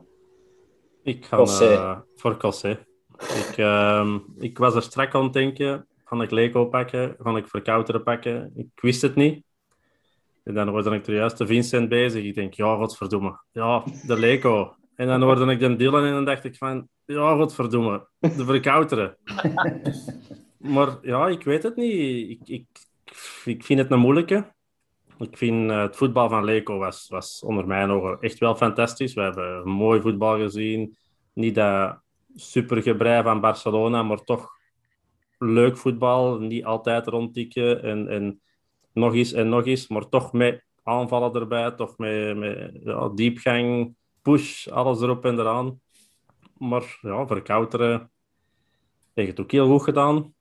Ik 1.03 1.25
ga 1.25 1.37
eh, 1.39 1.99
voor 2.17 2.37
Cossé. 2.37 2.79
Ik, 3.19 3.57
ehm, 3.57 4.19
ik 4.39 4.59
was 4.59 4.75
er 4.75 4.83
strak 4.83 5.15
aan 5.15 5.23
het 5.23 5.33
denken. 5.33 5.87
Ga 6.05 6.23
ik 6.23 6.31
Leco 6.31 6.67
pakken? 6.67 7.17
Ga 7.19 7.37
ik 7.37 7.49
verkouteren 7.49 8.03
pakken? 8.03 8.53
Ik 8.57 8.69
wist 8.75 9.03
het 9.03 9.15
niet. 9.15 9.43
En 10.45 10.55
dan 10.55 10.71
word 10.71 10.87
ik 10.87 11.07
er 11.07 11.15
juist 11.15 11.39
de 11.39 11.47
Vincent 11.47 11.89
bezig. 11.89 12.25
Ik 12.25 12.35
denk, 12.35 12.55
ja, 12.55 12.75
godverdomme. 12.77 13.41
Ja, 13.53 13.83
de 14.07 14.19
Leco. 14.19 14.75
En 14.97 15.07
dan 15.07 15.23
hoorde 15.23 15.53
ik 15.53 15.59
de 15.61 15.77
Dylan 15.77 16.05
en 16.05 16.13
dan 16.13 16.25
dacht 16.25 16.45
ik 16.45 16.57
van, 16.57 16.89
ja, 17.05 17.35
godverdomme. 17.37 18.07
De 18.19 18.45
verkouteren. 18.45 19.17
maar 20.59 20.99
ja, 21.03 21.29
ik 21.29 21.43
weet 21.43 21.63
het 21.63 21.77
niet. 21.77 22.31
Ik, 22.31 22.49
ik, 22.49 22.67
ik 23.45 23.65
vind 23.65 23.79
het 23.79 23.91
een 23.91 23.99
moeilijke. 23.99 24.53
Ik 25.19 25.37
vind 25.37 25.71
uh, 25.71 25.83
het 25.83 25.97
voetbal 25.97 26.29
van 26.29 26.45
Leco 26.45 26.79
was, 26.79 27.09
was 27.09 27.43
onder 27.43 27.67
mijn 27.67 27.91
ogen 27.91 28.21
echt 28.21 28.39
wel 28.39 28.55
fantastisch. 28.55 29.15
We 29.15 29.21
hebben 29.21 29.69
mooi 29.69 30.01
voetbal 30.01 30.39
gezien. 30.39 30.97
Niet 31.33 31.55
dat 31.55 32.01
supergebrei 32.35 33.23
van 33.23 33.41
Barcelona, 33.41 34.03
maar 34.03 34.25
toch 34.25 34.51
leuk 35.39 35.77
voetbal. 35.77 36.39
Niet 36.39 36.65
altijd 36.65 37.07
rondtikken 37.07 37.83
en, 37.83 38.09
en 38.09 38.41
nog 38.93 39.15
eens 39.15 39.33
en 39.33 39.49
nog 39.49 39.67
eens, 39.67 39.89
maar 39.89 40.09
toch 40.09 40.33
met 40.33 40.65
aanvallen 40.83 41.35
erbij, 41.35 41.71
toch 41.71 41.99
met, 41.99 42.37
met 42.37 43.17
diepgang, 43.17 43.95
push, 44.23 44.69
alles 44.69 45.01
erop 45.01 45.25
en 45.25 45.39
eraan. 45.39 45.81
Maar 46.59 46.99
ja, 47.01 47.27
verkouteren 47.27 48.11
heeft 49.15 49.29
het 49.29 49.41
ook 49.41 49.51
heel 49.51 49.69
goed 49.69 49.83
gedaan. 49.83 50.35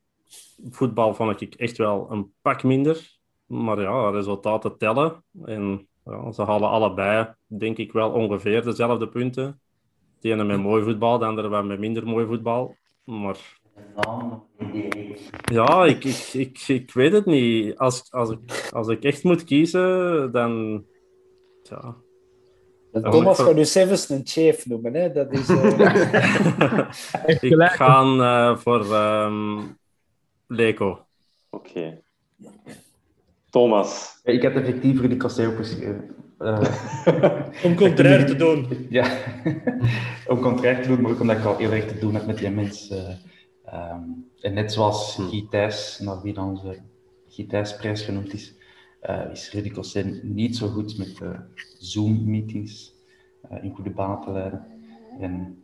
Voetbal 0.70 1.14
vond 1.14 1.42
ik 1.42 1.56
echt 1.56 1.78
wel 1.78 2.08
een 2.12 2.34
pak 2.42 2.64
minder. 2.64 3.16
Maar 3.46 3.82
ja, 3.82 4.10
resultaten 4.10 4.78
tellen. 4.78 5.24
En 5.46 5.88
ja, 6.06 6.32
ze 6.32 6.44
halen 6.44 6.70
allebei, 6.70 7.34
denk 7.48 7.78
ik, 7.78 7.92
wel 7.92 8.12
ongeveer 8.12 8.64
dezelfde 8.64 9.08
punten. 9.08 9.62
De 10.20 10.32
ene 10.32 10.44
met 10.44 10.60
mooi 10.60 10.84
voetbal, 10.84 11.18
de 11.18 11.26
andere 11.26 11.48
wel 11.48 11.64
met 11.64 11.80
minder 11.80 12.08
mooi 12.08 12.26
voetbal. 12.26 12.76
Maar 13.04 13.38
ja, 15.46 15.86
ik, 15.86 16.04
ik, 16.04 16.30
ik, 16.34 16.68
ik 16.68 16.94
weet 16.94 17.12
het 17.12 17.26
niet. 17.26 17.78
Als, 17.78 18.12
als, 18.12 18.30
ik, 18.30 18.70
als 18.72 18.88
ik 18.88 19.04
echt 19.04 19.24
moet 19.24 19.44
kiezen, 19.44 20.32
dan. 20.32 20.86
Ja. 21.64 21.96
Thomas 22.92 23.40
gaat 23.40 23.56
nu 23.56 23.66
Sevens 23.66 24.10
een 24.10 24.22
chef 24.24 24.66
noemen, 24.66 24.94
hè? 24.94 25.12
Dat 25.12 25.32
is. 25.32 25.50
Uh... 27.28 27.42
ik 27.42 27.56
ga 27.56 28.04
uh, 28.04 28.58
voor 28.58 28.96
um, 28.96 29.77
Leco. 30.48 31.06
Oké. 31.50 31.70
Okay. 31.70 32.02
Thomas. 33.50 34.20
Ja, 34.24 34.32
ik 34.32 34.42
heb 34.42 34.56
effectief 34.56 35.02
Rudy 35.02 35.18
Cossé 35.18 35.48
opgeschreven. 35.48 36.16
Uh, 36.40 36.62
om 37.66 37.76
contrair 37.76 38.26
te 38.26 38.36
doen. 38.36 38.68
Ja, 38.90 39.18
om 40.32 40.40
contrair 40.40 40.82
te 40.82 40.88
doen, 40.88 41.02
maar 41.02 41.12
ook 41.12 41.20
omdat 41.20 41.38
ik 41.38 41.46
al 41.46 41.58
heel 41.58 41.72
erg 41.72 41.88
te 41.88 42.00
doen 42.00 42.14
heb 42.14 42.26
met 42.26 42.38
die 42.38 42.50
mensen. 42.50 43.20
Um, 43.74 44.26
en 44.42 44.54
net 44.54 44.74
zoals 44.74 45.16
hm. 45.16 45.22
Gitijs, 45.22 46.00
naar 46.00 46.22
wie 46.22 46.34
dan 46.34 46.50
onze 46.50 46.78
Gitijsprijs 47.28 48.02
genoemd 48.02 48.34
is, 48.34 48.56
uh, 49.10 49.32
is 49.32 49.52
Rudy 49.52 49.72
Cossé 49.72 50.20
niet 50.24 50.56
zo 50.56 50.68
goed 50.68 50.98
met 50.98 51.20
uh, 51.24 51.30
Zoom-meetings 51.80 52.94
uh, 53.52 53.64
in 53.64 53.72
goede 53.76 53.90
banen 53.90 54.22
te 54.22 54.32
leiden. 54.32 54.66
En 55.20 55.64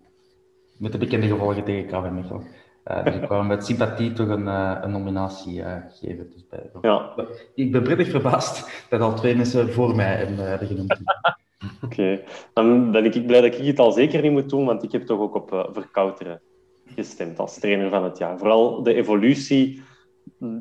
met 0.77 0.91
de 0.91 0.97
bekende 0.97 1.27
gevolgen 1.27 1.63
tegen 1.63 2.13
Mechelen. 2.13 2.47
Uh, 2.87 3.03
dus 3.03 3.15
ik 3.15 3.27
wou 3.27 3.45
met 3.45 3.65
sympathie 3.65 4.13
toch 4.13 4.27
een, 4.27 4.47
een 4.47 4.91
nominatie 4.91 5.63
geven. 5.89 6.29
Dus 6.31 6.47
bij, 6.49 6.69
ja. 6.81 7.13
Ik 7.55 7.71
ben 7.71 7.83
prettig 7.83 8.09
verbaasd 8.09 8.85
dat 8.89 9.01
al 9.01 9.13
twee 9.13 9.35
mensen 9.35 9.73
voor 9.73 9.95
mij 9.95 10.15
hebben 10.15 10.67
genoemd. 10.67 10.99
Oké, 11.85 12.23
dan 12.53 12.91
ben 12.91 13.05
ik 13.05 13.25
blij 13.25 13.41
dat 13.41 13.59
ik 13.59 13.65
het 13.65 13.79
al 13.79 13.91
zeker 13.91 14.21
niet 14.21 14.31
moet 14.31 14.49
doen, 14.49 14.65
want 14.65 14.83
ik 14.83 14.91
heb 14.91 15.05
toch 15.05 15.19
ook 15.19 15.35
op 15.35 15.69
verkouteren 15.73 16.41
gestemd 16.85 17.39
als 17.39 17.59
trainer 17.59 17.89
van 17.89 18.03
het 18.03 18.17
jaar. 18.17 18.37
Vooral 18.37 18.83
de 18.83 18.93
evolutie 18.93 19.81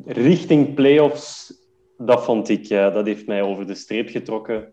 richting 0.05 0.75
play-offs, 0.75 1.55
dat 1.99 2.25
vond 2.25 2.49
ik, 2.49 2.69
dat 2.69 3.07
heeft 3.07 3.27
mij 3.27 3.43
over 3.43 3.67
de 3.67 3.75
streep 3.75 4.09
getrokken. 4.09 4.73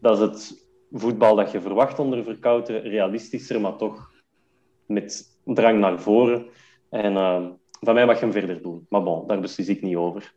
Dat 0.00 0.16
is 0.16 0.22
het 0.22 0.66
voetbal 0.92 1.36
dat 1.36 1.50
je 1.50 1.60
verwacht 1.60 1.98
onder 1.98 2.24
Verkouteren, 2.24 2.82
realistischer, 2.82 3.60
maar 3.60 3.76
toch 3.76 4.10
met 4.86 5.38
drang 5.44 5.78
naar 5.78 6.00
voren. 6.00 6.46
En 6.94 7.12
uh, 7.12 7.40
van 7.80 7.94
mij 7.94 8.06
mag 8.06 8.14
je 8.14 8.24
hem 8.24 8.32
verder 8.32 8.62
doen. 8.62 8.86
Maar 8.88 9.02
bon, 9.02 9.26
daar 9.26 9.40
beslis 9.40 9.68
ik 9.68 9.82
niet 9.82 9.96
over. 9.96 10.32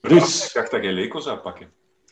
Dus... 0.00 0.46
Ik 0.46 0.54
dacht 0.54 0.70
dat 0.70 0.84
je 0.84 0.92
Leco 0.92 1.20
zou 1.20 1.38
pakken. 1.38 1.68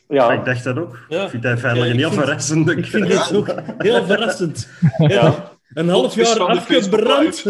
Ja. 0.07 0.31
Ik 0.31 0.45
dacht 0.45 0.63
dat 0.63 0.77
ook. 0.77 1.05
Ja. 1.09 1.23
Ik 1.23 1.29
vind 1.29 1.43
hij 1.43 1.57
veilig 1.57 1.87
ja, 1.87 1.93
heel 1.93 2.11
verrassend. 2.11 2.69
Ik 2.69 2.85
vind 2.85 3.07
het 3.07 3.35
ook 3.35 3.47
heel 3.77 4.05
verrassend. 4.11 4.69
Ja. 4.97 5.53
Een 5.73 5.89
half 5.89 6.15
jaar 6.15 6.39
afgebrand. 6.39 7.43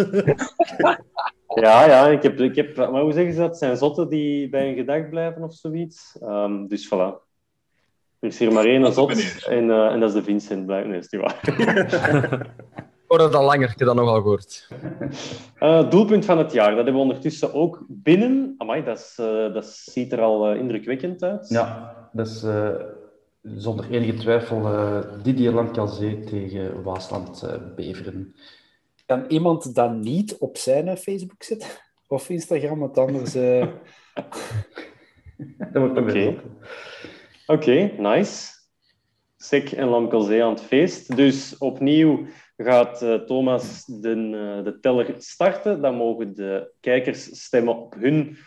ja, 1.55 1.85
ja 1.85 2.07
ik 2.07 2.23
heb, 2.23 2.39
ik 2.39 2.55
heb, 2.55 2.75
maar 2.75 3.01
hoe 3.01 3.13
zeggen 3.13 3.33
ze 3.33 3.39
dat? 3.39 3.49
Het 3.49 3.57
zijn 3.57 3.77
zotten 3.77 4.09
die 4.09 4.49
bij 4.49 4.69
een 4.69 4.75
gedacht 4.75 5.09
blijven 5.09 5.43
of 5.43 5.53
zoiets. 5.53 6.17
Um, 6.21 6.67
dus 6.67 6.85
voilà. 6.85 7.23
Er 8.19 8.27
is 8.27 8.39
hier 8.39 8.51
maar 8.51 8.65
één 8.65 8.93
zot 8.93 9.45
en, 9.47 9.65
uh, 9.65 9.91
en 9.91 9.99
dat 9.99 10.09
is 10.09 10.15
de 10.15 10.23
Vincent. 10.23 10.65
Blijkt. 10.65 10.87
Nee, 10.87 10.99
is 10.99 11.09
niet 11.09 11.21
waar. 11.21 11.41
Ik 13.05 13.11
hoor 13.11 13.19
dat 13.19 13.35
al 13.35 13.45
langer, 13.45 13.69
ik 13.69 13.79
heb 13.79 13.87
dat 13.87 13.95
nogal 13.95 14.21
gehoord. 14.21 14.67
Uh, 15.59 15.89
doelpunt 15.91 16.25
van 16.25 16.37
het 16.37 16.51
jaar, 16.51 16.67
dat 16.67 16.75
hebben 16.75 16.93
we 16.93 16.99
ondertussen 16.99 17.53
ook 17.53 17.85
binnen. 17.87 18.55
Amai, 18.57 18.83
dat, 18.83 18.97
is, 18.97 19.17
uh, 19.19 19.53
dat 19.53 19.65
ziet 19.65 20.11
er 20.11 20.21
al 20.21 20.53
indrukwekkend 20.53 21.23
uit. 21.23 21.49
Ja, 21.49 21.95
dat 22.11 22.27
is 22.27 22.43
zonder 23.41 23.91
enige 23.91 24.13
twijfel 24.13 24.57
uh, 24.57 24.99
Didier 25.23 25.51
Lancazé 25.51 26.23
tegen 26.23 26.83
Waasland 26.83 27.43
uh, 27.43 27.75
Beveren. 27.75 28.35
Kan 29.05 29.25
iemand 29.27 29.75
dat 29.75 29.93
niet 29.93 30.37
op 30.37 30.57
zijn 30.57 30.97
Facebook 30.97 31.43
zetten? 31.43 31.69
Of 32.07 32.29
Instagram, 32.29 32.79
want 32.79 32.97
anders... 32.97 33.35
Uh... 33.35 33.67
dat 35.71 35.93
wordt 35.93 35.99
Oké, 35.99 36.41
okay. 37.45 37.95
nice. 37.97 38.53
Sek 39.37 39.71
en 39.71 39.87
Lancazé 39.87 40.43
aan 40.43 40.49
het 40.49 40.61
feest. 40.61 41.15
Dus 41.15 41.57
opnieuw 41.57 42.25
gaat 42.57 42.99
Thomas 43.27 43.85
de, 43.85 44.61
de 44.63 44.77
teller 44.81 45.15
starten. 45.17 45.81
Dan 45.81 45.95
mogen 45.95 46.35
de 46.35 46.71
kijkers 46.79 47.43
stemmen 47.43 47.77
op 47.77 47.93
hun 47.93 48.37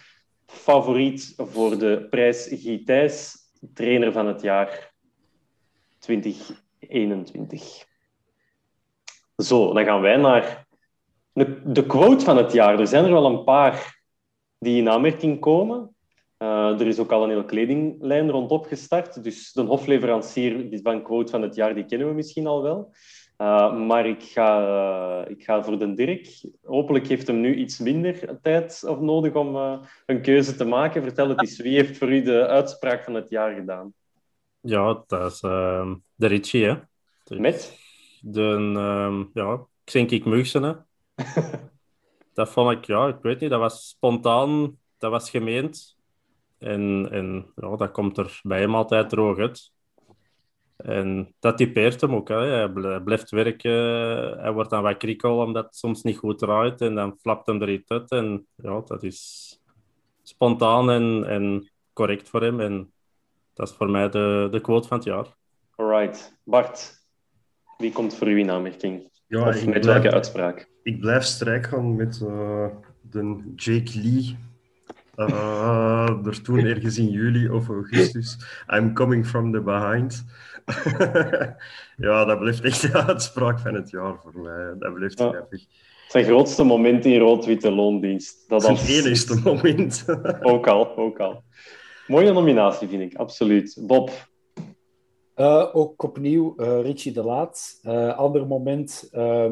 favoriet 0.46 1.34
voor 1.36 1.78
de 1.78 2.06
prijs 2.10 2.48
Gitijs 2.50 3.36
trainer 3.74 4.12
van 4.12 4.26
het 4.26 4.40
jaar 4.40 4.92
2021. 5.98 7.86
Zo, 9.36 9.72
dan 9.72 9.84
gaan 9.84 10.00
wij 10.00 10.16
naar 10.16 10.66
de, 11.32 11.86
quote 11.86 12.24
van 12.24 12.36
het 12.36 12.52
jaar. 12.52 12.80
Er 12.80 12.86
zijn 12.86 13.04
er 13.04 13.12
wel 13.12 13.26
een 13.26 13.44
paar 13.44 14.02
die 14.58 14.80
in 14.80 14.88
aanmerking 14.88 15.40
komen. 15.40 15.96
Uh, 16.38 16.80
er 16.80 16.86
is 16.86 16.98
ook 16.98 17.12
al 17.12 17.22
een 17.22 17.28
hele 17.28 17.44
kledinglijn 17.44 18.30
rondop 18.30 18.66
gestart. 18.66 19.22
Dus 19.24 19.52
de 19.52 19.62
hofleverancier 19.62 20.80
van 20.82 21.02
quote 21.02 21.30
van 21.30 21.42
het 21.42 21.54
jaar, 21.54 21.74
die 21.74 21.84
kennen 21.84 22.08
we 22.08 22.14
misschien 22.14 22.46
al 22.46 22.62
wel. 22.62 22.92
Uh, 23.42 23.86
maar 23.86 24.06
ik 24.06 24.22
ga, 24.22 24.60
uh, 24.60 25.30
ik 25.30 25.44
ga 25.44 25.62
voor 25.62 25.78
de 25.78 25.94
Dirk. 25.94 26.44
Hopelijk 26.62 27.06
heeft 27.06 27.26
hem 27.26 27.40
nu 27.40 27.54
iets 27.54 27.78
minder 27.78 28.38
tijd 28.42 28.84
of 28.86 29.00
nodig 29.00 29.34
om 29.34 29.56
een 30.06 30.22
keuze 30.22 30.54
te 30.54 30.64
maken. 30.64 31.02
Vertel 31.02 31.28
het 31.28 31.40
eens, 31.40 31.60
wie 31.60 31.76
heeft 31.76 31.98
voor 31.98 32.12
u 32.12 32.22
de 32.22 32.46
uitspraak 32.46 33.04
van 33.04 33.14
het 33.14 33.30
jaar 33.30 33.54
gedaan? 33.54 33.92
Ja, 34.60 35.04
dat 35.06 35.32
is 35.32 35.42
uh, 35.42 35.94
de 36.14 36.26
Ritchie, 36.26 36.64
hè. 36.64 36.74
De, 37.24 37.40
Met? 37.40 37.78
De, 38.20 38.40
um, 38.40 39.30
ja, 39.34 39.66
ik 39.84 40.24
Mugsen, 40.24 40.62
hè. 40.62 40.72
dat 42.34 42.48
vond 42.48 42.70
ik, 42.72 42.84
ja, 42.84 43.06
ik 43.08 43.18
weet 43.22 43.40
niet, 43.40 43.50
dat 43.50 43.60
was 43.60 43.88
spontaan, 43.88 44.78
dat 44.98 45.10
was 45.10 45.30
gemeend. 45.30 45.96
En, 46.58 47.08
en 47.10 47.52
ja, 47.56 47.76
dat 47.76 47.90
komt 47.90 48.18
er 48.18 48.40
bij 48.42 48.60
hem 48.60 48.74
altijd 48.74 49.08
droog 49.08 49.38
uit. 49.38 49.72
En 50.78 51.34
dat 51.40 51.56
typeert 51.56 52.00
hem 52.00 52.14
ook. 52.14 52.28
Hè. 52.28 52.34
Hij 52.34 53.00
blijft 53.00 53.30
werken. 53.30 53.72
Hij 54.40 54.52
wordt 54.52 54.70
dan 54.70 54.82
wat 54.82 54.96
krikkel 54.96 55.38
omdat 55.38 55.64
het 55.64 55.76
soms 55.76 56.02
niet 56.02 56.16
goed 56.16 56.38
draait. 56.38 56.80
En 56.80 56.94
dan 56.94 57.16
flapt 57.20 57.46
hem 57.46 57.62
er 57.62 57.70
iets 57.70 57.90
uit. 57.90 58.10
En 58.10 58.46
ja, 58.54 58.80
dat 58.84 59.02
is 59.02 59.48
spontaan 60.22 60.90
en, 60.90 61.24
en 61.26 61.70
correct 61.92 62.28
voor 62.28 62.42
hem. 62.42 62.60
En 62.60 62.92
dat 63.54 63.68
is 63.68 63.74
voor 63.74 63.90
mij 63.90 64.08
de, 64.08 64.48
de 64.50 64.60
quote 64.60 64.88
van 64.88 64.96
het 64.96 65.06
jaar. 65.06 65.26
Alright. 65.74 66.38
Bart, 66.44 67.06
wie 67.76 67.92
komt 67.92 68.14
voor 68.14 68.28
u 68.28 68.38
in 68.38 68.50
aanmerking? 68.50 69.10
Ja, 69.26 69.48
of 69.48 69.66
met 69.66 69.84
welke 69.84 70.12
uitspraak? 70.12 70.70
Ik 70.82 71.00
blijf 71.00 71.22
strijk 71.22 71.66
gaan 71.66 71.96
met 71.96 72.20
uh, 72.22 72.66
de 73.00 73.52
Jake 73.56 73.90
Lee. 73.94 74.36
Uh, 75.18 76.26
er 76.26 76.42
toen 76.42 76.58
ergens 76.58 76.98
in 76.98 77.08
juli 77.08 77.48
of 77.48 77.68
augustus. 77.68 78.36
I'm 78.74 78.94
coming 78.94 79.26
from 79.26 79.52
the 79.52 79.60
behind. 79.60 80.24
ja, 82.06 82.24
dat 82.24 82.38
blijft 82.38 82.64
echt 82.64 82.82
de 82.82 83.04
uitspraak 83.06 83.58
van 83.58 83.74
het 83.74 83.90
jaar 83.90 84.14
voor 84.22 84.40
mij. 84.40 84.74
Dat 84.78 84.94
blijft 84.94 85.18
ja. 85.18 85.28
grappig. 85.28 85.64
Zijn 86.08 86.24
grootste 86.24 86.64
moment 86.64 87.04
in 87.04 87.18
rood-witte 87.18 87.70
loondienst. 87.70 88.48
Dat 88.48 88.62
Zijn 88.62 88.76
enigste 88.76 89.40
moment. 89.44 90.04
ook 90.52 90.66
al, 90.66 90.96
ook 90.96 91.18
al. 91.18 91.42
Mooie 92.06 92.32
nominatie, 92.32 92.88
vind 92.88 93.12
ik, 93.12 93.18
absoluut. 93.18 93.78
Bob? 93.86 94.10
Uh, 95.38 95.68
ook 95.72 96.02
opnieuw 96.02 96.54
uh, 96.56 96.80
Richie 96.80 97.12
de 97.12 97.22
Laat. 97.22 97.80
Uh, 97.82 98.18
ander 98.18 98.46
moment, 98.46 99.08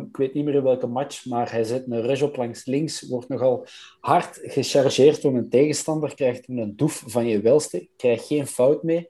ik 0.06 0.16
weet 0.16 0.34
niet 0.34 0.44
meer 0.44 0.54
in 0.54 0.62
welke 0.62 0.86
match, 0.86 1.26
maar 1.26 1.50
hij 1.50 1.64
zet 1.64 1.90
een 1.90 2.02
rush 2.02 2.22
op 2.22 2.36
langs 2.36 2.64
links, 2.64 3.08
wordt 3.08 3.28
nogal 3.28 3.66
hard 4.00 4.40
gechargeerd 4.42 5.22
door 5.22 5.34
een 5.34 5.48
tegenstander, 5.48 6.14
krijgt 6.14 6.48
een 6.48 6.76
doef 6.76 7.04
van 7.06 7.26
je 7.26 7.40
welste, 7.40 7.88
krijgt 7.96 8.26
geen 8.26 8.46
fout 8.46 8.82
mee 8.82 9.08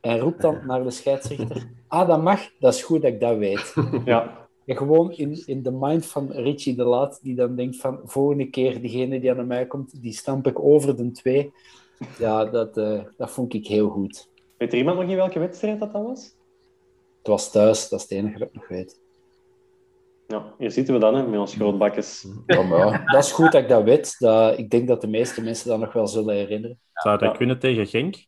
en 0.00 0.18
roept 0.18 0.40
dan 0.40 0.66
naar 0.66 0.82
de 0.82 0.90
scheidsrechter, 0.90 1.70
ah, 1.88 2.08
dat 2.08 2.22
mag, 2.22 2.40
dat 2.58 2.74
is 2.74 2.82
goed 2.82 3.02
dat 3.02 3.12
ik 3.12 3.20
dat 3.20 3.36
weet. 3.36 3.74
Ja. 4.04 4.48
En 4.66 4.76
gewoon 4.76 5.12
in, 5.12 5.42
in 5.46 5.62
de 5.62 5.70
mind 5.72 6.06
van 6.06 6.32
Richie 6.32 6.76
de 6.76 6.84
Laat, 6.84 7.18
die 7.22 7.34
dan 7.34 7.56
denkt 7.56 7.76
van, 7.76 8.00
volgende 8.04 8.50
keer, 8.50 8.80
diegene 8.80 9.20
die 9.20 9.30
aan 9.30 9.46
mij 9.46 9.66
komt, 9.66 10.02
die 10.02 10.12
stamp 10.12 10.46
ik 10.46 10.58
over 10.58 10.96
de 10.96 11.10
twee. 11.10 11.52
Ja, 12.18 12.44
dat, 12.44 12.76
eh, 12.76 13.00
dat 13.16 13.30
vond 13.30 13.54
ik 13.54 13.66
heel 13.66 13.88
goed. 13.88 14.29
Weet 14.60 14.72
er 14.72 14.78
iemand 14.78 14.98
nog 14.98 15.08
in 15.08 15.16
welke 15.16 15.38
wedstrijd 15.38 15.80
dat, 15.80 15.92
dat 15.92 16.02
was? 16.02 16.22
Het 17.18 17.26
was 17.26 17.50
thuis, 17.50 17.88
dat 17.88 17.98
is 17.98 18.08
het 18.08 18.18
enige 18.18 18.38
dat 18.38 18.48
ik 18.48 18.54
nog 18.54 18.68
weet. 18.68 19.00
Ja, 20.28 20.54
hier 20.58 20.70
zitten 20.70 20.94
we 20.94 21.00
dan, 21.00 21.14
hè, 21.14 21.26
met 21.26 21.40
ons 21.40 21.54
grootbakkes. 21.54 22.26
Ja, 22.46 22.62
maar 22.62 23.02
dat 23.12 23.24
is 23.24 23.32
goed 23.32 23.52
dat 23.52 23.62
ik 23.62 23.68
dat 23.68 23.82
weet. 23.82 24.18
Dat, 24.18 24.58
ik 24.58 24.70
denk 24.70 24.88
dat 24.88 25.00
de 25.00 25.06
meeste 25.08 25.42
mensen 25.42 25.68
dat 25.68 25.78
nog 25.78 25.92
wel 25.92 26.06
zullen 26.06 26.34
herinneren. 26.34 26.78
Zou 26.94 27.18
dat 27.18 27.30
Ja. 27.30 27.36
kunnen 27.36 27.58
tegen 27.58 27.86
Genk? 27.86 28.24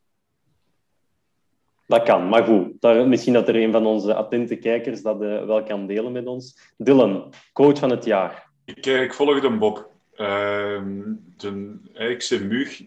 Dat 1.86 2.02
kan, 2.02 2.28
maar 2.28 2.44
goed. 2.44 2.80
Daar, 2.80 3.08
misschien 3.08 3.32
dat 3.32 3.48
er 3.48 3.56
een 3.56 3.72
van 3.72 3.86
onze 3.86 4.14
attente 4.14 4.56
kijkers 4.56 5.02
dat 5.02 5.22
eh, 5.22 5.44
wel 5.44 5.62
kan 5.62 5.86
delen 5.86 6.12
met 6.12 6.26
ons. 6.26 6.72
Dylan, 6.76 7.32
coach 7.52 7.78
van 7.78 7.90
het 7.90 8.04
jaar. 8.04 8.50
Ik, 8.64 8.86
eh, 8.86 9.02
ik 9.02 9.14
volg 9.14 9.40
de 9.40 9.50
Bob. 9.58 9.90
Ehm 10.14 11.00
de, 11.36 11.78
eh, 11.94 12.10
ik 12.10 12.22
zei 12.22 12.44
Mug, 12.44 12.82